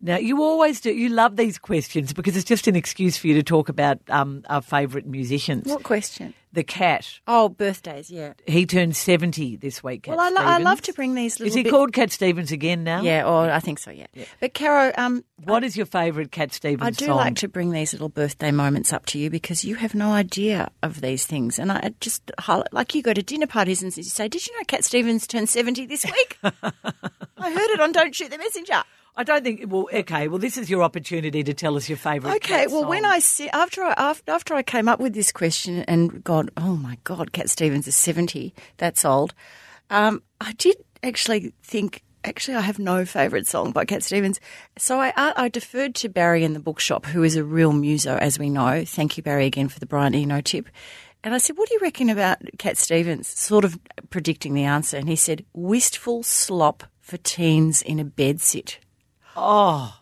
Now 0.00 0.16
you 0.18 0.42
always 0.42 0.80
do. 0.80 0.92
You 0.92 1.08
love 1.08 1.36
these 1.36 1.58
questions 1.58 2.12
because 2.12 2.36
it's 2.36 2.44
just 2.44 2.66
an 2.66 2.76
excuse 2.76 3.16
for 3.16 3.26
you 3.28 3.34
to 3.34 3.42
talk 3.42 3.68
about 3.68 3.98
um, 4.10 4.42
our 4.48 4.60
favourite 4.60 5.06
musicians. 5.06 5.66
What 5.66 5.82
question? 5.84 6.34
The 6.52 6.62
cat. 6.64 7.20
Oh, 7.26 7.48
birthdays. 7.50 8.10
Yeah. 8.10 8.32
He 8.46 8.64
turned 8.66 8.96
seventy 8.96 9.56
this 9.56 9.82
week. 9.82 10.04
Cat 10.04 10.16
Well, 10.16 10.24
I, 10.24 10.28
lo- 10.30 10.46
I 10.48 10.58
love 10.58 10.80
to 10.82 10.92
bring 10.94 11.14
these 11.14 11.38
little. 11.38 11.48
Is 11.48 11.54
he 11.54 11.62
bit- 11.64 11.70
called 11.70 11.92
Cat 11.92 12.10
Stevens 12.12 12.50
again 12.52 12.82
now? 12.84 13.02
Yeah. 13.02 13.24
Oh, 13.26 13.40
I 13.40 13.60
think 13.60 13.78
so. 13.78 13.90
Yeah. 13.90 14.06
But 14.40 14.54
Caro, 14.54 14.92
um, 14.96 15.22
What 15.44 15.64
is 15.64 15.76
your 15.76 15.84
favourite 15.86 16.30
Cat 16.30 16.52
Stevens 16.54 16.80
song? 16.80 16.86
I 16.86 16.90
do 16.92 17.06
song? 17.06 17.16
like 17.16 17.36
to 17.36 17.48
bring 17.48 17.72
these 17.72 17.92
little 17.92 18.08
birthday 18.08 18.52
moments 18.52 18.92
up 18.92 19.04
to 19.06 19.18
you 19.18 19.28
because 19.28 19.64
you 19.64 19.74
have 19.76 19.94
no 19.94 20.12
idea 20.12 20.70
of 20.82 21.00
these 21.02 21.26
things, 21.26 21.58
and 21.58 21.70
I 21.72 21.92
just 22.00 22.30
highlight- 22.38 22.72
like 22.72 22.94
you 22.94 23.02
go 23.02 23.12
to 23.12 23.22
dinner 23.22 23.46
parties 23.46 23.82
and 23.82 23.94
you 23.96 24.02
say, 24.02 24.28
"Did 24.28 24.46
you 24.46 24.56
know 24.58 24.64
Cat 24.66 24.84
Stevens 24.84 25.26
turned 25.26 25.48
seventy 25.50 25.84
this 25.84 26.04
week?" 26.06 26.38
I 26.42 27.50
heard 27.50 27.70
it 27.70 27.80
on 27.80 27.92
Don't 27.92 28.14
Shoot 28.14 28.30
the 28.30 28.38
Messenger. 28.38 28.82
I 29.16 29.24
don't 29.24 29.42
think. 29.42 29.64
Well, 29.66 29.88
okay. 29.92 30.28
Well, 30.28 30.38
this 30.38 30.58
is 30.58 30.68
your 30.68 30.82
opportunity 30.82 31.42
to 31.42 31.54
tell 31.54 31.76
us 31.76 31.88
your 31.88 31.96
favourite. 31.96 32.36
Okay, 32.36 32.66
well, 32.66 32.84
when. 32.84 33.06
I 33.06 33.18
see 33.18 33.48
after 33.48 33.82
I 33.82 33.94
after, 33.96 34.30
after 34.30 34.54
I 34.54 34.62
came 34.62 34.88
up 34.88 35.00
with 35.00 35.14
this 35.14 35.32
question 35.32 35.78
and 35.88 36.22
God, 36.22 36.50
oh 36.56 36.76
my 36.76 36.98
God, 37.04 37.32
Cat 37.32 37.48
Stevens 37.48 37.88
is 37.88 37.94
seventy. 37.94 38.54
That's 38.76 39.04
old. 39.04 39.32
Um, 39.90 40.22
I 40.40 40.52
did 40.52 40.76
actually 41.02 41.54
think. 41.62 42.02
Actually, 42.24 42.56
I 42.56 42.62
have 42.62 42.80
no 42.80 43.04
favourite 43.04 43.46
song 43.46 43.70
by 43.70 43.84
Cat 43.84 44.02
Stevens, 44.02 44.40
so 44.76 45.00
I, 45.00 45.12
I 45.16 45.32
I 45.36 45.48
deferred 45.48 45.94
to 45.96 46.08
Barry 46.08 46.42
in 46.42 46.54
the 46.54 46.60
bookshop, 46.60 47.06
who 47.06 47.22
is 47.22 47.36
a 47.36 47.44
real 47.44 47.72
muso, 47.72 48.16
as 48.16 48.36
we 48.36 48.50
know. 48.50 48.84
Thank 48.84 49.16
you, 49.16 49.22
Barry, 49.22 49.46
again 49.46 49.68
for 49.68 49.78
the 49.78 49.86
Brian 49.86 50.12
Eno 50.12 50.40
tip. 50.40 50.68
And 51.22 51.34
I 51.34 51.38
said, 51.38 51.56
"What 51.56 51.68
do 51.68 51.74
you 51.74 51.80
reckon 51.80 52.10
about 52.10 52.38
Cat 52.58 52.76
Stevens?" 52.76 53.28
Sort 53.28 53.64
of 53.64 53.78
predicting 54.10 54.54
the 54.54 54.64
answer, 54.64 54.96
and 54.96 55.08
he 55.08 55.14
said, 55.14 55.44
"Wistful 55.54 56.24
slop 56.24 56.82
for 57.00 57.16
teens 57.16 57.80
in 57.80 58.00
a 58.00 58.04
bedsit." 58.04 58.78
Oh, 59.36 59.94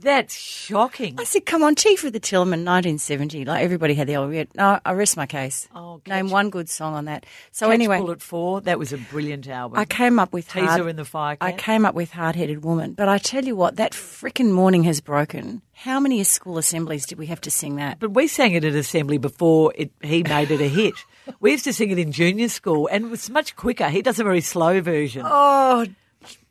that's 0.00 0.34
shocking. 0.36 1.16
I 1.18 1.24
said, 1.24 1.44
come 1.44 1.64
on, 1.64 1.74
Tea 1.74 1.96
for 1.96 2.08
the 2.08 2.20
Tillerman, 2.20 2.64
1970. 2.64 3.44
Like 3.44 3.64
everybody 3.64 3.94
had 3.94 4.06
the 4.06 4.16
old. 4.16 4.32
yeah, 4.32 4.44
No, 4.54 4.78
I 4.84 4.92
rest 4.92 5.16
my 5.16 5.26
case. 5.26 5.68
Oh, 5.74 6.00
Name 6.06 6.30
one 6.30 6.50
good 6.50 6.68
song 6.68 6.94
on 6.94 7.06
that. 7.06 7.26
So 7.50 7.66
Catch 7.66 7.74
anyway, 7.74 7.98
Bull 7.98 8.12
at 8.12 8.22
Four. 8.22 8.60
That 8.60 8.78
was 8.78 8.92
a 8.92 8.98
brilliant 8.98 9.48
album. 9.48 9.78
I 9.78 9.84
came 9.84 10.20
up 10.20 10.32
with 10.32 10.48
Teaser 10.48 10.66
hard, 10.66 10.86
in 10.86 10.96
the 10.96 11.04
Fire 11.04 11.36
I 11.40 11.50
came 11.52 11.84
up 11.84 11.96
with 11.96 12.12
Hard 12.12 12.36
Headed 12.36 12.62
Woman. 12.64 12.92
But 12.92 13.08
I 13.08 13.18
tell 13.18 13.44
you 13.44 13.56
what, 13.56 13.76
that 13.76 13.92
frickin' 13.92 14.52
morning 14.52 14.84
has 14.84 15.00
broken. 15.00 15.62
How 15.72 15.98
many 15.98 16.22
school 16.22 16.58
assemblies 16.58 17.04
did 17.06 17.18
we 17.18 17.26
have 17.26 17.40
to 17.42 17.50
sing 17.50 17.76
that? 17.76 17.98
But 17.98 18.12
we 18.12 18.28
sang 18.28 18.52
it 18.52 18.64
at 18.64 18.74
assembly 18.74 19.18
before 19.18 19.72
it, 19.74 19.90
he 20.00 20.22
made 20.22 20.52
it 20.52 20.60
a 20.60 20.68
hit. 20.68 20.94
we 21.40 21.50
used 21.52 21.64
to 21.64 21.72
sing 21.72 21.90
it 21.90 21.98
in 21.98 22.12
junior 22.12 22.48
school, 22.48 22.88
and 22.90 23.06
it 23.06 23.10
was 23.10 23.28
much 23.30 23.56
quicker. 23.56 23.88
He 23.88 24.02
does 24.02 24.20
a 24.20 24.24
very 24.24 24.40
slow 24.42 24.80
version. 24.80 25.22
Oh, 25.24 25.86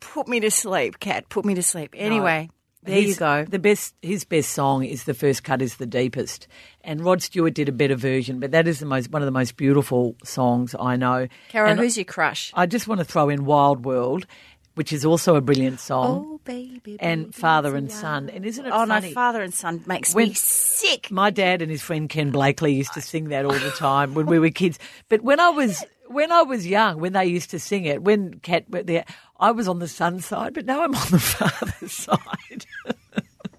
put 0.00 0.28
me 0.28 0.40
to 0.40 0.50
sleep, 0.50 0.98
Cat. 1.00 1.28
Put 1.28 1.44
me 1.44 1.54
to 1.54 1.62
sleep. 1.62 1.94
Anyway, 1.96 2.50
there 2.82 2.98
you 2.98 3.14
go. 3.14 3.44
The 3.44 3.58
best, 3.58 3.94
his 4.02 4.24
best 4.24 4.50
song 4.50 4.84
is 4.84 5.04
"The 5.04 5.14
First 5.14 5.44
Cut 5.44 5.60
Is 5.62 5.76
the 5.76 5.86
Deepest," 5.86 6.46
and 6.82 7.04
Rod 7.04 7.22
Stewart 7.22 7.54
did 7.54 7.68
a 7.68 7.72
better 7.72 7.96
version. 7.96 8.40
But 8.40 8.50
that 8.52 8.66
is 8.68 8.78
the 8.80 8.86
most 8.86 9.10
one 9.10 9.22
of 9.22 9.26
the 9.26 9.32
most 9.32 9.56
beautiful 9.56 10.16
songs 10.24 10.74
I 10.78 10.96
know. 10.96 11.28
And 11.52 11.78
who's 11.78 11.96
your 11.96 12.04
crush? 12.04 12.50
I 12.54 12.66
just 12.66 12.88
want 12.88 13.00
to 13.00 13.04
throw 13.04 13.28
in 13.28 13.44
"Wild 13.44 13.84
World," 13.84 14.26
which 14.74 14.92
is 14.92 15.04
also 15.04 15.34
a 15.36 15.40
brilliant 15.40 15.80
song, 15.80 16.24
Oh, 16.26 16.40
baby. 16.44 16.96
and 17.00 17.34
"Father 17.34 17.76
and 17.76 17.90
Son." 17.92 18.30
And 18.30 18.46
isn't 18.46 18.64
it 18.64 18.70
Oh, 18.72 18.86
funny? 18.86 19.08
no, 19.08 19.12
Father 19.14 19.42
and 19.42 19.52
Son 19.52 19.82
makes 19.86 20.14
When- 20.14 20.28
me 20.28 20.34
sick. 20.34 21.10
My 21.10 21.30
dad 21.30 21.60
and 21.62 21.70
his 21.70 21.82
friend 21.82 22.08
Ken 22.08 22.30
Blakely 22.30 22.72
used 22.74 22.94
to 22.94 23.00
sing 23.00 23.28
that 23.30 23.44
all 23.44 23.52
the 23.58 23.72
time 23.72 24.14
when 24.14 24.26
we 24.26 24.38
were 24.38 24.50
kids. 24.50 24.78
But 25.08 25.22
when 25.22 25.40
I 25.40 25.50
was 25.50 25.84
when 26.08 26.32
I 26.32 26.42
was 26.42 26.66
young, 26.66 27.00
when 27.00 27.12
they 27.12 27.26
used 27.26 27.50
to 27.50 27.58
sing 27.58 27.84
it, 27.84 28.02
when 28.02 28.40
Cat, 28.40 28.64
the, 28.70 29.04
I 29.38 29.50
was 29.50 29.68
on 29.68 29.78
the 29.78 29.88
son 29.88 30.20
side, 30.20 30.54
but 30.54 30.66
now 30.66 30.82
I'm 30.82 30.94
on 30.94 31.10
the 31.10 31.18
father 31.20 31.88
side. 31.88 32.66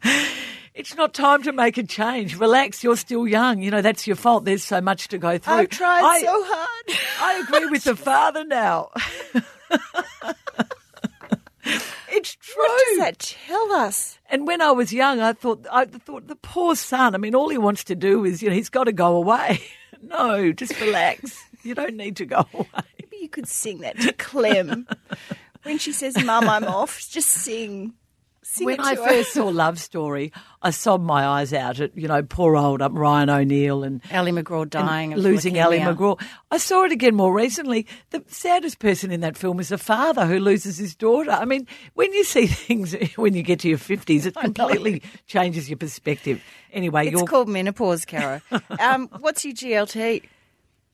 It's 0.80 0.96
not 0.96 1.14
time 1.14 1.44
to 1.44 1.52
make 1.52 1.78
a 1.78 1.84
change. 1.84 2.38
Relax, 2.38 2.86
you're 2.86 2.96
still 2.96 3.28
young. 3.28 3.62
You 3.62 3.70
know, 3.70 3.82
that's 3.82 4.08
your 4.08 4.16
fault. 4.16 4.46
There's 4.46 4.64
so 4.64 4.80
much 4.80 5.10
to 5.10 5.18
go 5.18 5.38
through. 5.38 5.54
I've 5.54 5.70
tried 5.70 6.04
I, 6.06 6.22
so 6.22 6.42
hard. 6.46 7.00
I 7.22 7.44
agree 7.46 7.66
with 7.66 7.84
the 7.84 7.98
father 7.98 8.46
now. 8.46 8.90
it's 12.10 12.36
true. 12.36 12.64
What 12.64 12.88
does 12.88 12.98
that 13.00 13.20
tell 13.20 13.74
us? 13.74 14.20
And 14.30 14.48
when 14.48 14.62
I 14.62 14.72
was 14.72 14.94
young, 14.94 15.20
I 15.20 15.34
thought, 15.34 15.68
I 15.70 15.84
thought 15.84 16.28
the 16.28 16.38
poor 16.38 16.78
son. 16.78 17.14
I 17.14 17.18
mean, 17.18 17.36
all 17.36 17.50
he 17.50 17.58
wants 17.58 17.84
to 17.84 17.96
do 17.96 18.24
is, 18.24 18.42
you 18.42 18.48
know, 18.48 18.56
he's 18.56 18.70
got 18.70 18.86
to 18.86 18.94
go 18.94 19.18
away. 19.18 19.62
no, 20.02 20.54
just 20.54 20.80
relax. 20.80 21.44
You 21.70 21.76
don't 21.76 21.96
need 21.96 22.16
to 22.18 22.26
go 22.26 22.46
away. 22.54 22.68
Maybe 23.00 23.18
you 23.22 23.30
could 23.30 23.48
sing 23.48 23.80
that 23.80 24.00
to 24.02 24.12
Clem 24.14 24.88
when 25.64 25.78
she 25.78 25.92
says, 25.94 26.22
"Mum, 26.24 26.50
I'm 26.50 26.66
off." 26.66 27.08
Just 27.10 27.30
sing. 27.30 27.94
Sing 28.42 28.66
when 28.66 28.80
I 28.80 28.96
her. 28.96 29.08
first 29.08 29.34
saw 29.34 29.46
Love 29.46 29.78
Story, 29.78 30.34
I 30.64 30.72
sobbed 30.72 31.04
my 31.04 31.24
eyes 31.24 31.54
out 31.54 31.80
at, 31.80 31.96
you 31.96 32.08
know, 32.08 32.24
poor 32.24 32.56
old 32.56 32.82
um, 32.82 32.98
Ryan 32.98 33.30
O'Neal 33.30 33.84
and 33.84 34.02
Ali 34.12 34.32
MacGraw 34.32 34.68
dying, 34.68 35.14
of 35.14 35.20
losing 35.20 35.60
Ali 35.60 35.78
leukemia. 35.78 35.96
MacGraw. 35.96 36.20
I 36.50 36.58
saw 36.58 36.84
it 36.86 36.92
again 36.92 37.14
more 37.14 37.32
recently. 37.32 37.86
The 38.10 38.24
saddest 38.28 38.80
person 38.80 39.12
in 39.12 39.20
that 39.22 39.38
film 39.38 39.60
is 39.60 39.70
the 39.70 39.78
father 39.78 40.26
who 40.26 40.40
loses 40.40 40.78
his 40.80 40.96
daughter. 40.96 41.30
I 41.30 41.46
mean, 41.46 41.68
when 41.94 42.12
you 42.12 42.24
see 42.24 42.48
things 42.66 42.96
when 43.18 43.36
you 43.36 43.44
get 43.44 43.60
to 43.60 43.70
your 43.70 43.78
fifties, 43.78 44.26
it 44.26 44.36
completely 44.36 45.04
changes 45.28 45.70
your 45.70 45.78
perspective. 45.78 46.42
Anyway, 46.74 47.04
It's 47.08 47.12
you're, 47.12 47.28
called 47.28 47.50
menopause, 47.50 48.04
Caro. 48.06 48.42
um, 48.80 49.10
what's 49.20 49.46
your 49.46 49.54
GLT? 49.54 50.24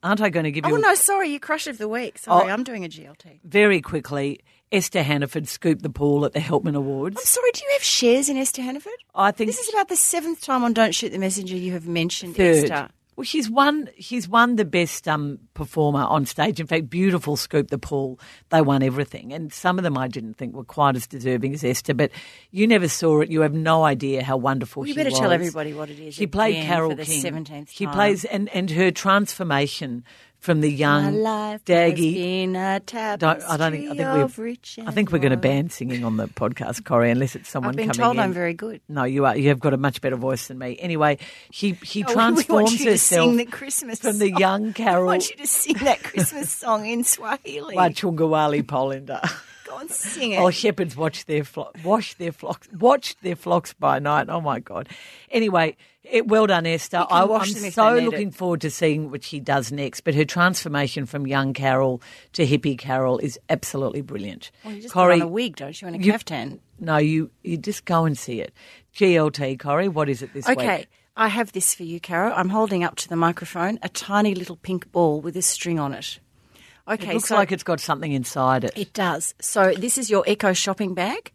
Aren't 0.05 0.21
I 0.21 0.29
going 0.29 0.45
to 0.45 0.51
give 0.51 0.65
you? 0.65 0.71
Oh 0.71 0.75
you 0.77 0.81
no, 0.81 0.95
sorry, 0.95 1.29
your 1.31 1.39
crush 1.41 1.67
of 1.67 1.77
the 1.77 1.89
week. 1.89 2.17
Sorry, 2.19 2.49
Oh. 2.49 2.53
I'm 2.53 2.63
doing 2.63 2.85
a 2.85 2.87
GLT. 2.87 3.39
very 3.43 3.81
quickly? 3.81 4.39
Esther 4.71 5.03
Hannaford 5.03 5.47
scooped 5.47 5.83
the 5.83 5.89
pool 5.89 6.25
at 6.25 6.33
the 6.33 6.39
Helpman 6.39 6.75
Awards. 6.75 7.17
I'm 7.19 7.25
sorry, 7.25 7.51
do 7.53 7.61
you 7.63 7.69
have 7.73 7.83
shares 7.83 8.29
in 8.29 8.37
Esther 8.37 8.61
Hannaford? 8.61 8.93
I 9.13 9.31
think 9.31 9.49
This 9.49 9.59
is 9.59 9.69
about 9.73 9.89
the 9.89 9.95
seventh 9.95 10.41
time 10.41 10.63
on 10.63 10.73
Don't 10.73 10.93
Shoot 10.95 11.09
the 11.11 11.19
Messenger 11.19 11.55
you 11.55 11.71
have 11.73 11.87
mentioned 11.87 12.35
third. 12.35 12.63
Esther. 12.71 12.89
Well, 13.15 13.23
she's 13.23 13.49
won. 13.49 13.89
She's 13.99 14.27
won 14.27 14.57
the 14.57 14.65
best 14.65 15.07
um, 15.07 15.39
performer 15.53 16.01
on 16.01 16.25
stage. 16.25 16.59
In 16.59 16.67
fact, 16.67 16.89
beautiful 16.89 17.37
scoop 17.37 17.69
the 17.69 17.77
pool. 17.77 18.19
They 18.49 18.61
won 18.61 18.83
everything, 18.83 19.31
and 19.31 19.53
some 19.53 19.77
of 19.79 19.83
them 19.83 19.97
I 19.97 20.07
didn't 20.09 20.33
think 20.33 20.53
were 20.53 20.65
quite 20.65 20.97
as 20.97 21.07
deserving 21.07 21.53
as 21.53 21.63
Esther. 21.63 21.93
But 21.93 22.11
you 22.51 22.67
never 22.67 22.89
saw 22.89 23.21
it. 23.21 23.29
You 23.29 23.41
have 23.41 23.53
no 23.53 23.83
idea 23.85 24.21
how 24.21 24.35
wonderful 24.37 24.81
Well, 24.81 24.89
you 24.89 24.95
better 24.95 25.11
was. 25.11 25.19
tell 25.19 25.31
everybody 25.31 25.73
what 25.73 25.89
it 25.89 25.99
is 25.99 26.13
She 26.13 26.27
played 26.27 26.65
Carol 26.65 26.89
for 26.89 26.95
the 26.97 27.05
King. 27.05 27.23
17th 27.23 27.69
She 27.69 27.87
plays 27.87 28.25
and 28.25 28.49
and 28.49 28.69
her 28.71 28.91
transformation 28.91 30.03
from 30.45 30.61
the 30.61 30.71
young 30.71 31.15
Daggy. 31.15 31.55
has 31.55 31.61
been 31.63 32.55
a 32.55 32.79
Don't, 33.17 33.41
I 33.41 33.57
don't 33.57 33.71
think. 33.71 33.89
I 33.89 33.95
think 33.95 34.37
we're. 34.37 34.43
rich 34.43 34.79
I 34.85 34.91
think 34.91 35.11
we're 35.11 35.17
going 35.17 35.31
to 35.31 35.37
ban 35.37 35.71
singing 35.71 36.05
on 36.05 36.17
the 36.17 36.27
podcast, 36.27 36.85
Corrie, 36.85 37.09
unless 37.09 37.35
it's 37.35 37.49
someone 37.49 37.71
I've 37.71 37.77
been 37.77 37.89
coming 37.89 37.99
told 37.99 38.15
in. 38.17 38.21
I'm 38.21 38.31
very 38.31 38.53
good. 38.53 38.79
No, 38.87 39.05
you 39.05 39.25
are. 39.25 39.35
You 39.35 39.49
have 39.49 39.59
got 39.59 39.73
a 39.73 39.77
much 39.77 40.01
better 40.01 40.15
voice 40.15 40.47
than 40.47 40.59
me. 40.59 40.77
Anyway, 40.79 41.17
he 41.49 41.71
we 41.81 42.03
transforms 42.03 42.47
want 42.49 42.71
you 42.73 42.77
to 42.77 42.91
herself 42.91 43.27
sing 43.27 43.37
the 43.37 43.45
Christmas 43.45 43.99
from 43.99 44.19
the 44.19 44.29
song. 44.29 44.39
young 44.39 44.73
Carol 44.73 45.03
I 45.09 45.13
want 45.13 45.29
you 45.31 45.37
to 45.37 45.47
sing 45.47 45.77
that 45.77 46.03
Christmas 46.03 46.51
song 46.51 46.85
in 46.85 47.03
Swahili. 47.03 47.75
Wachungawali 47.75 48.61
Polinder. 48.63 49.27
Go 49.65 49.77
and 49.79 49.89
sing 49.89 50.31
it. 50.33 50.37
Oh, 50.39 50.51
shepherds 50.51 50.95
watch 50.95 51.25
their 51.25 51.43
flo- 51.43 51.71
wash 51.83 52.13
their 52.15 52.31
flocks, 52.31 52.67
watch 52.77 53.17
their 53.21 53.35
flocks 53.35 53.73
by 53.73 53.99
night. 53.99 54.27
Oh 54.29 54.39
my 54.39 54.59
God! 54.59 54.89
Anyway, 55.31 55.75
it, 56.03 56.27
well 56.27 56.45
done, 56.45 56.65
Esther. 56.67 57.05
I, 57.09 57.23
I'm 57.23 57.45
so 57.45 57.95
looking 57.95 58.27
it. 58.27 58.35
forward 58.35 58.61
to 58.61 58.69
seeing 58.69 59.09
what 59.09 59.23
she 59.23 59.39
does 59.39 59.71
next. 59.71 60.01
But 60.01 60.13
her 60.13 60.25
transformation 60.25 61.05
from 61.07 61.25
young 61.25 61.53
Carol 61.53 62.01
to 62.33 62.45
hippie 62.45 62.77
Carol 62.77 63.17
is 63.17 63.39
absolutely 63.49 64.01
brilliant. 64.01 64.51
well, 64.63 64.73
you 64.75 64.81
just 64.83 64.93
Corrie, 64.93 65.15
put 65.15 65.21
on 65.23 65.27
a 65.27 65.31
wig, 65.31 65.55
don't 65.55 65.81
you, 65.81 65.87
and 65.87 65.95
a 65.97 65.99
you- 65.99 66.11
caftan. 66.11 66.59
no, 66.79 66.97
you 66.97 67.31
you 67.43 67.57
just 67.57 67.85
go 67.85 68.05
and 68.05 68.17
see 68.17 68.41
it. 68.41 68.53
GLT, 68.95 69.59
Corrie, 69.59 69.87
what 69.87 70.09
is 70.09 70.21
it 70.21 70.31
this 70.33 70.45
way? 70.47 70.53
Okay, 70.53 70.77
week? 70.77 70.87
I 71.17 71.27
have 71.29 71.53
this 71.53 71.73
for 71.73 71.83
you, 71.83 71.99
Caro. 71.99 72.31
I'm 72.33 72.49
holding 72.49 72.83
up 72.83 72.95
to 72.97 73.09
the 73.09 73.15
microphone 73.15 73.79
a 73.81 73.89
tiny 73.89 74.35
little 74.35 74.57
pink 74.57 74.91
ball 74.91 75.21
with 75.21 75.35
a 75.37 75.41
string 75.41 75.79
on 75.79 75.93
it. 75.93 76.19
Okay, 76.87 77.11
It 77.11 77.13
looks 77.15 77.29
so 77.29 77.35
like 77.35 77.51
it's 77.51 77.63
got 77.63 77.79
something 77.79 78.11
inside 78.11 78.63
it. 78.63 78.73
It 78.75 78.93
does. 78.93 79.33
So 79.39 79.73
this 79.73 79.97
is 79.97 80.09
your 80.09 80.23
Eco 80.27 80.53
shopping 80.53 80.93
bag. 80.93 81.31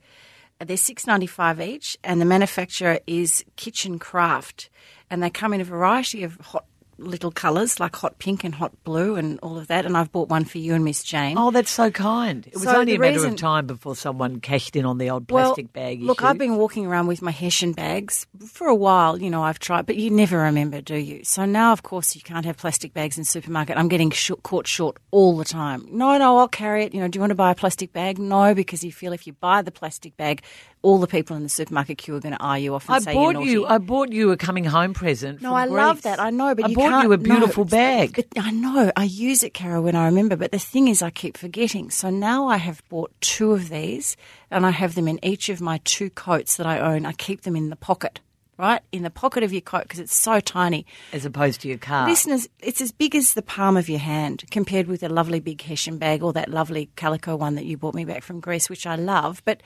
They're 0.64 0.76
six 0.76 1.06
ninety 1.06 1.26
five 1.26 1.60
each, 1.60 1.96
and 2.04 2.20
the 2.20 2.26
manufacturer 2.26 3.00
is 3.06 3.44
Kitchen 3.56 3.98
Craft, 3.98 4.68
and 5.08 5.22
they 5.22 5.30
come 5.30 5.54
in 5.54 5.60
a 5.60 5.64
variety 5.64 6.22
of 6.22 6.36
hot 6.36 6.66
little 7.00 7.30
colours 7.30 7.80
like 7.80 7.96
hot 7.96 8.18
pink 8.18 8.44
and 8.44 8.54
hot 8.54 8.72
blue 8.84 9.16
and 9.16 9.38
all 9.40 9.58
of 9.58 9.66
that. 9.68 9.86
And 9.86 9.96
I've 9.96 10.12
bought 10.12 10.28
one 10.28 10.44
for 10.44 10.58
you 10.58 10.74
and 10.74 10.84
Miss 10.84 11.02
Jane. 11.02 11.36
Oh, 11.38 11.50
that's 11.50 11.70
so 11.70 11.90
kind. 11.90 12.46
It 12.46 12.54
was 12.54 12.64
So 12.64 12.76
only 12.76 12.94
a 12.94 12.98
matter 12.98 13.14
reason- 13.14 13.32
of 13.32 13.36
time 13.38 13.66
before 13.66 13.96
someone 13.96 14.40
cashed 14.40 14.76
in 14.76 14.84
on 14.84 14.98
the 14.98 15.10
old 15.10 15.30
well, 15.30 15.46
plastic 15.54 15.72
bag. 15.72 16.02
look, 16.02 16.18
issue. 16.18 16.26
I've 16.26 16.38
been 16.38 16.56
walking 16.56 16.86
around 16.86 17.06
with 17.06 17.22
my 17.22 17.30
Hessian 17.30 17.72
bags 17.72 18.26
for 18.46 18.66
a 18.68 18.74
while. 18.74 19.20
You 19.20 19.30
know, 19.30 19.42
I've 19.42 19.58
tried, 19.58 19.86
but 19.86 19.96
you 19.96 20.10
never 20.10 20.38
remember, 20.38 20.80
do 20.80 20.96
you? 20.96 21.24
So 21.24 21.44
now, 21.44 21.72
of 21.72 21.82
course, 21.82 22.14
you 22.14 22.20
can't 22.22 22.44
have 22.44 22.56
plastic 22.56 22.92
bags 22.92 23.18
in 23.18 23.24
supermarket. 23.24 23.76
I'm 23.76 23.88
getting 23.88 24.10
short, 24.10 24.42
caught 24.42 24.66
short 24.66 24.98
all 25.10 25.36
the 25.36 25.44
time. 25.44 25.86
No, 25.90 26.16
no, 26.18 26.36
I'll 26.38 26.48
carry 26.48 26.84
it. 26.84 26.94
You 26.94 27.00
know, 27.00 27.08
do 27.08 27.16
you 27.16 27.20
want 27.20 27.30
to 27.30 27.34
buy 27.34 27.50
a 27.50 27.54
plastic 27.54 27.92
bag? 27.92 28.18
No, 28.18 28.54
because 28.54 28.84
you 28.84 28.92
feel 28.92 29.12
if 29.12 29.26
you 29.26 29.32
buy 29.32 29.62
the 29.62 29.70
plastic 29.72 30.16
bag, 30.16 30.42
all 30.82 30.98
the 30.98 31.06
people 31.06 31.36
in 31.36 31.42
the 31.42 31.48
supermarket 31.48 31.98
queue 31.98 32.14
are 32.14 32.20
going 32.20 32.34
to 32.34 32.42
eye 32.42 32.56
you 32.56 32.74
off 32.74 32.88
and 32.88 32.96
I 32.96 32.98
say 33.00 33.12
bought 33.12 33.34
you're 33.34 33.44
you. 33.44 33.66
I 33.66 33.78
bought 33.78 34.12
you 34.12 34.30
a 34.32 34.36
coming 34.36 34.64
home 34.64 34.94
present. 34.94 35.42
No, 35.42 35.54
I 35.54 35.66
love 35.66 36.02
that. 36.02 36.18
I 36.18 36.30
know, 36.30 36.54
but 36.54 36.64
I 36.64 36.68
you 36.68 36.76
bought 36.76 37.02
you 37.02 37.12
a 37.12 37.16
no, 37.16 37.22
beautiful 37.22 37.64
bag. 37.64 38.16
But 38.16 38.42
I 38.42 38.50
know 38.50 38.90
I 38.96 39.04
use 39.04 39.42
it, 39.42 39.52
Carol, 39.52 39.82
when 39.82 39.94
I 39.94 40.06
remember. 40.06 40.36
But 40.36 40.52
the 40.52 40.58
thing 40.58 40.88
is, 40.88 41.02
I 41.02 41.10
keep 41.10 41.36
forgetting. 41.36 41.90
So 41.90 42.08
now 42.08 42.48
I 42.48 42.56
have 42.56 42.82
bought 42.88 43.12
two 43.20 43.52
of 43.52 43.68
these, 43.68 44.16
and 44.50 44.64
I 44.64 44.70
have 44.70 44.94
them 44.94 45.06
in 45.06 45.22
each 45.24 45.48
of 45.48 45.60
my 45.60 45.80
two 45.84 46.08
coats 46.10 46.56
that 46.56 46.66
I 46.66 46.80
own. 46.80 47.04
I 47.04 47.12
keep 47.12 47.42
them 47.42 47.56
in 47.56 47.68
the 47.68 47.76
pocket, 47.76 48.20
right 48.58 48.80
in 48.90 49.02
the 49.02 49.10
pocket 49.10 49.42
of 49.42 49.52
your 49.52 49.60
coat 49.60 49.82
because 49.82 50.00
it's 50.00 50.16
so 50.16 50.40
tiny. 50.40 50.86
as 51.12 51.26
opposed 51.26 51.60
to 51.62 51.68
your 51.68 51.78
car. 51.78 52.08
Listeners, 52.08 52.48
it's 52.60 52.80
as 52.80 52.90
big 52.92 53.14
as 53.14 53.34
the 53.34 53.42
palm 53.42 53.76
of 53.76 53.88
your 53.88 53.98
hand 53.98 54.44
compared 54.50 54.86
with 54.86 55.02
a 55.02 55.08
lovely 55.10 55.40
big 55.40 55.60
Hessian 55.60 55.98
bag 55.98 56.22
or 56.22 56.32
that 56.32 56.48
lovely 56.48 56.88
calico 56.96 57.36
one 57.36 57.54
that 57.56 57.66
you 57.66 57.76
brought 57.76 57.94
me 57.94 58.06
back 58.06 58.22
from 58.22 58.40
Greece, 58.40 58.70
which 58.70 58.86
I 58.86 58.96
love. 58.96 59.42
But 59.44 59.62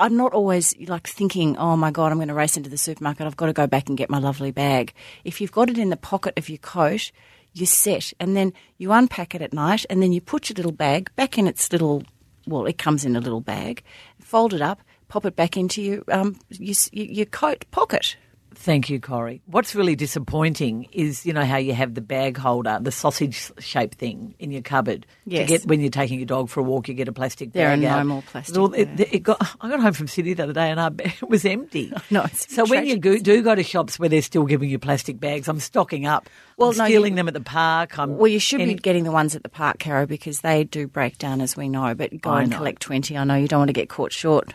I'm 0.00 0.16
not 0.16 0.32
always 0.32 0.74
like 0.88 1.06
thinking, 1.06 1.58
oh 1.58 1.76
my 1.76 1.90
God, 1.90 2.10
I'm 2.10 2.18
going 2.18 2.28
to 2.28 2.34
race 2.34 2.56
into 2.56 2.70
the 2.70 2.78
supermarket. 2.78 3.26
I've 3.26 3.36
got 3.36 3.46
to 3.46 3.52
go 3.52 3.66
back 3.66 3.88
and 3.88 3.98
get 3.98 4.08
my 4.08 4.18
lovely 4.18 4.50
bag. 4.50 4.94
If 5.24 5.40
you've 5.40 5.52
got 5.52 5.68
it 5.68 5.76
in 5.76 5.90
the 5.90 5.96
pocket 5.96 6.38
of 6.38 6.48
your 6.48 6.58
coat, 6.58 7.12
you're 7.52 7.66
set. 7.66 8.12
And 8.18 8.34
then 8.34 8.54
you 8.78 8.92
unpack 8.92 9.34
it 9.34 9.42
at 9.42 9.52
night 9.52 9.84
and 9.90 10.02
then 10.02 10.12
you 10.12 10.22
put 10.22 10.48
your 10.48 10.54
little 10.54 10.72
bag 10.72 11.14
back 11.16 11.36
in 11.36 11.46
its 11.46 11.70
little, 11.70 12.02
well, 12.46 12.64
it 12.64 12.78
comes 12.78 13.04
in 13.04 13.14
a 13.14 13.20
little 13.20 13.42
bag, 13.42 13.82
fold 14.18 14.54
it 14.54 14.62
up, 14.62 14.80
pop 15.08 15.26
it 15.26 15.36
back 15.36 15.58
into 15.58 15.82
your, 15.82 16.02
um, 16.10 16.38
your, 16.48 16.76
your 16.92 17.26
coat 17.26 17.66
pocket. 17.70 18.16
Thank 18.54 18.90
you, 18.90 19.00
Corrie. 19.00 19.40
What's 19.46 19.74
really 19.74 19.94
disappointing 19.96 20.88
is, 20.92 21.24
you 21.24 21.32
know, 21.32 21.44
how 21.44 21.56
you 21.56 21.72
have 21.72 21.94
the 21.94 22.00
bag 22.00 22.36
holder, 22.36 22.78
the 22.82 22.90
sausage 22.92 23.50
shaped 23.58 23.94
thing 23.98 24.34
in 24.38 24.50
your 24.50 24.60
cupboard. 24.62 25.06
Yes. 25.24 25.48
To 25.48 25.58
get 25.58 25.66
when 25.68 25.80
you're 25.80 25.88
taking 25.90 26.18
your 26.18 26.26
dog 26.26 26.48
for 26.48 26.60
a 26.60 26.62
walk, 26.62 26.88
you 26.88 26.94
get 26.94 27.08
a 27.08 27.12
plastic 27.12 27.52
There 27.52 27.68
are 27.68 27.76
bag. 27.76 27.80
no 27.82 28.04
more 28.04 28.22
plastic 28.22 28.56
It 28.56 29.00
It, 29.00 29.14
it 29.14 29.18
got, 29.22 29.40
I 29.60 29.68
got 29.70 29.80
home 29.80 29.92
from 29.92 30.08
Sydney 30.08 30.34
the 30.34 30.42
other 30.42 30.52
day 30.52 30.70
and 30.70 30.80
our 30.80 30.90
bag 30.90 31.14
was 31.26 31.44
empty. 31.44 31.92
No, 32.10 32.24
it's 32.24 32.52
so 32.52 32.64
when 32.66 32.86
you 32.86 32.96
go, 32.98 33.18
do 33.18 33.40
go 33.40 33.54
to 33.54 33.62
shops 33.62 33.98
where 33.98 34.08
they're 34.08 34.20
still 34.20 34.44
giving 34.44 34.68
you 34.68 34.78
plastic 34.80 35.20
bags, 35.20 35.46
I'm 35.48 35.60
stocking 35.60 36.06
up. 36.06 36.28
Well, 36.56 36.70
I'm 36.70 36.76
no, 36.76 36.84
you- 36.84 36.90
stealing 36.90 37.14
them 37.14 37.28
at 37.28 37.34
the 37.34 37.40
park. 37.40 37.98
I'm, 37.98 38.18
Well, 38.18 38.26
you 38.28 38.40
should 38.40 38.60
any- 38.60 38.74
be 38.74 38.80
getting 38.80 39.04
the 39.04 39.12
ones 39.12 39.36
at 39.36 39.42
the 39.44 39.48
park, 39.48 39.78
Caro, 39.78 40.06
because 40.06 40.40
they 40.40 40.64
do 40.64 40.86
break 40.88 41.18
down, 41.18 41.40
as 41.40 41.56
we 41.56 41.68
know. 41.68 41.94
But 41.94 42.20
go 42.20 42.30
I 42.30 42.42
and 42.42 42.50
know. 42.50 42.56
collect 42.58 42.82
20. 42.82 43.16
I 43.16 43.24
know 43.24 43.36
you 43.36 43.46
don't 43.48 43.60
want 43.60 43.68
to 43.68 43.72
get 43.74 43.88
caught 43.88 44.12
short. 44.12 44.54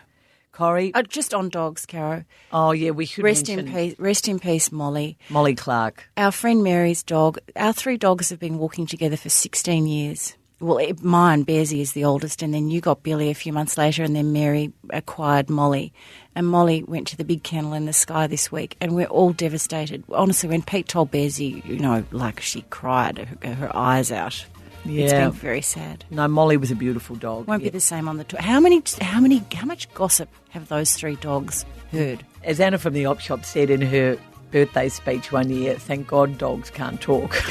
Corrie. 0.56 0.90
Oh, 0.94 1.00
uh, 1.00 1.02
just 1.02 1.34
on 1.34 1.50
dogs, 1.50 1.84
Caro. 1.84 2.24
oh 2.50 2.72
yeah, 2.72 2.90
we 2.90 3.04
should 3.04 3.24
Rest 3.24 3.50
in 3.50 3.56
mention 3.56 3.74
peace. 3.74 3.98
Rest 3.98 4.26
in 4.26 4.38
peace, 4.38 4.72
Molly. 4.72 5.18
Molly 5.28 5.54
Clark. 5.54 6.08
Our 6.16 6.32
friend 6.32 6.64
Mary's 6.64 7.02
dog. 7.02 7.38
Our 7.56 7.74
three 7.74 7.98
dogs 7.98 8.30
have 8.30 8.40
been 8.40 8.56
walking 8.56 8.86
together 8.86 9.18
for 9.18 9.28
16 9.28 9.86
years. 9.86 10.34
Well, 10.58 10.78
it, 10.78 11.02
mine, 11.02 11.44
Bearsy, 11.44 11.80
is 11.80 11.92
the 11.92 12.06
oldest, 12.06 12.42
and 12.42 12.54
then 12.54 12.70
you 12.70 12.80
got 12.80 13.02
Billy 13.02 13.28
a 13.28 13.34
few 13.34 13.52
months 13.52 13.76
later, 13.76 14.02
and 14.02 14.16
then 14.16 14.32
Mary 14.32 14.72
acquired 14.88 15.50
Molly. 15.50 15.92
And 16.34 16.46
Molly 16.46 16.82
went 16.82 17.06
to 17.08 17.16
the 17.18 17.24
big 17.24 17.42
kennel 17.42 17.74
in 17.74 17.84
the 17.84 17.92
sky 17.92 18.26
this 18.26 18.50
week, 18.50 18.78
and 18.80 18.94
we're 18.94 19.06
all 19.08 19.34
devastated. 19.34 20.04
Honestly, 20.10 20.48
when 20.48 20.62
Pete 20.62 20.88
told 20.88 21.10
Bearsy, 21.10 21.62
you 21.66 21.78
know, 21.78 22.04
like 22.12 22.40
she 22.40 22.62
cried 22.70 23.18
her, 23.18 23.54
her 23.54 23.76
eyes 23.76 24.10
out. 24.10 24.46
It's 24.88 25.12
Yeah. 25.12 25.24
been 25.28 25.32
very 25.32 25.60
sad. 25.62 26.04
No, 26.10 26.26
Molly 26.28 26.56
was 26.56 26.70
a 26.70 26.74
beautiful 26.76 27.16
dog. 27.16 27.46
Won't 27.46 27.62
Yeah. 27.62 27.68
be 27.70 27.72
the 27.72 27.80
same 27.80 28.08
on 28.08 28.16
the 28.16 28.24
tour. 28.24 28.40
How 28.40 28.60
many? 28.60 28.82
How 29.00 29.20
many? 29.20 29.42
How 29.54 29.66
much 29.66 29.92
gossip 29.94 30.28
have 30.50 30.68
those 30.68 30.92
three 30.94 31.16
dogs 31.16 31.64
heard? 31.92 32.24
As 32.44 32.60
Anna 32.60 32.78
from 32.78 32.92
the 32.94 33.06
op 33.06 33.20
shop 33.20 33.44
said 33.44 33.70
in 33.70 33.80
her 33.82 34.16
birthday 34.52 34.88
speech 34.88 35.32
one 35.32 35.50
year, 35.50 35.74
thank 35.74 36.06
God 36.06 36.38
dogs 36.38 36.70
can't 36.70 37.00
talk. 37.00 37.34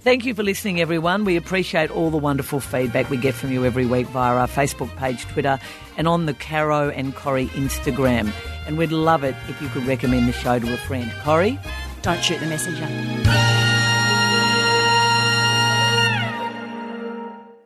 Thank 0.00 0.24
you 0.24 0.34
for 0.34 0.44
listening, 0.44 0.80
everyone. 0.80 1.24
We 1.24 1.34
appreciate 1.36 1.90
all 1.90 2.10
the 2.10 2.16
wonderful 2.16 2.60
feedback 2.60 3.10
we 3.10 3.16
get 3.16 3.34
from 3.34 3.50
you 3.50 3.64
every 3.64 3.86
week 3.86 4.06
via 4.06 4.36
our 4.36 4.46
Facebook 4.46 4.94
page, 4.96 5.22
Twitter, 5.26 5.58
and 5.96 6.06
on 6.06 6.26
the 6.26 6.34
Caro 6.34 6.90
and 6.90 7.12
Corrie 7.12 7.48
Instagram. 7.48 8.32
And 8.68 8.78
we'd 8.78 8.92
love 8.92 9.24
it 9.24 9.34
if 9.48 9.60
you 9.60 9.68
could 9.70 9.84
recommend 9.84 10.28
the 10.28 10.32
show 10.32 10.60
to 10.60 10.72
a 10.72 10.76
friend. 10.76 11.10
Corrie? 11.24 11.58
Don't 12.02 12.22
shoot 12.22 12.38
the 12.38 12.46
messenger. 12.46 12.86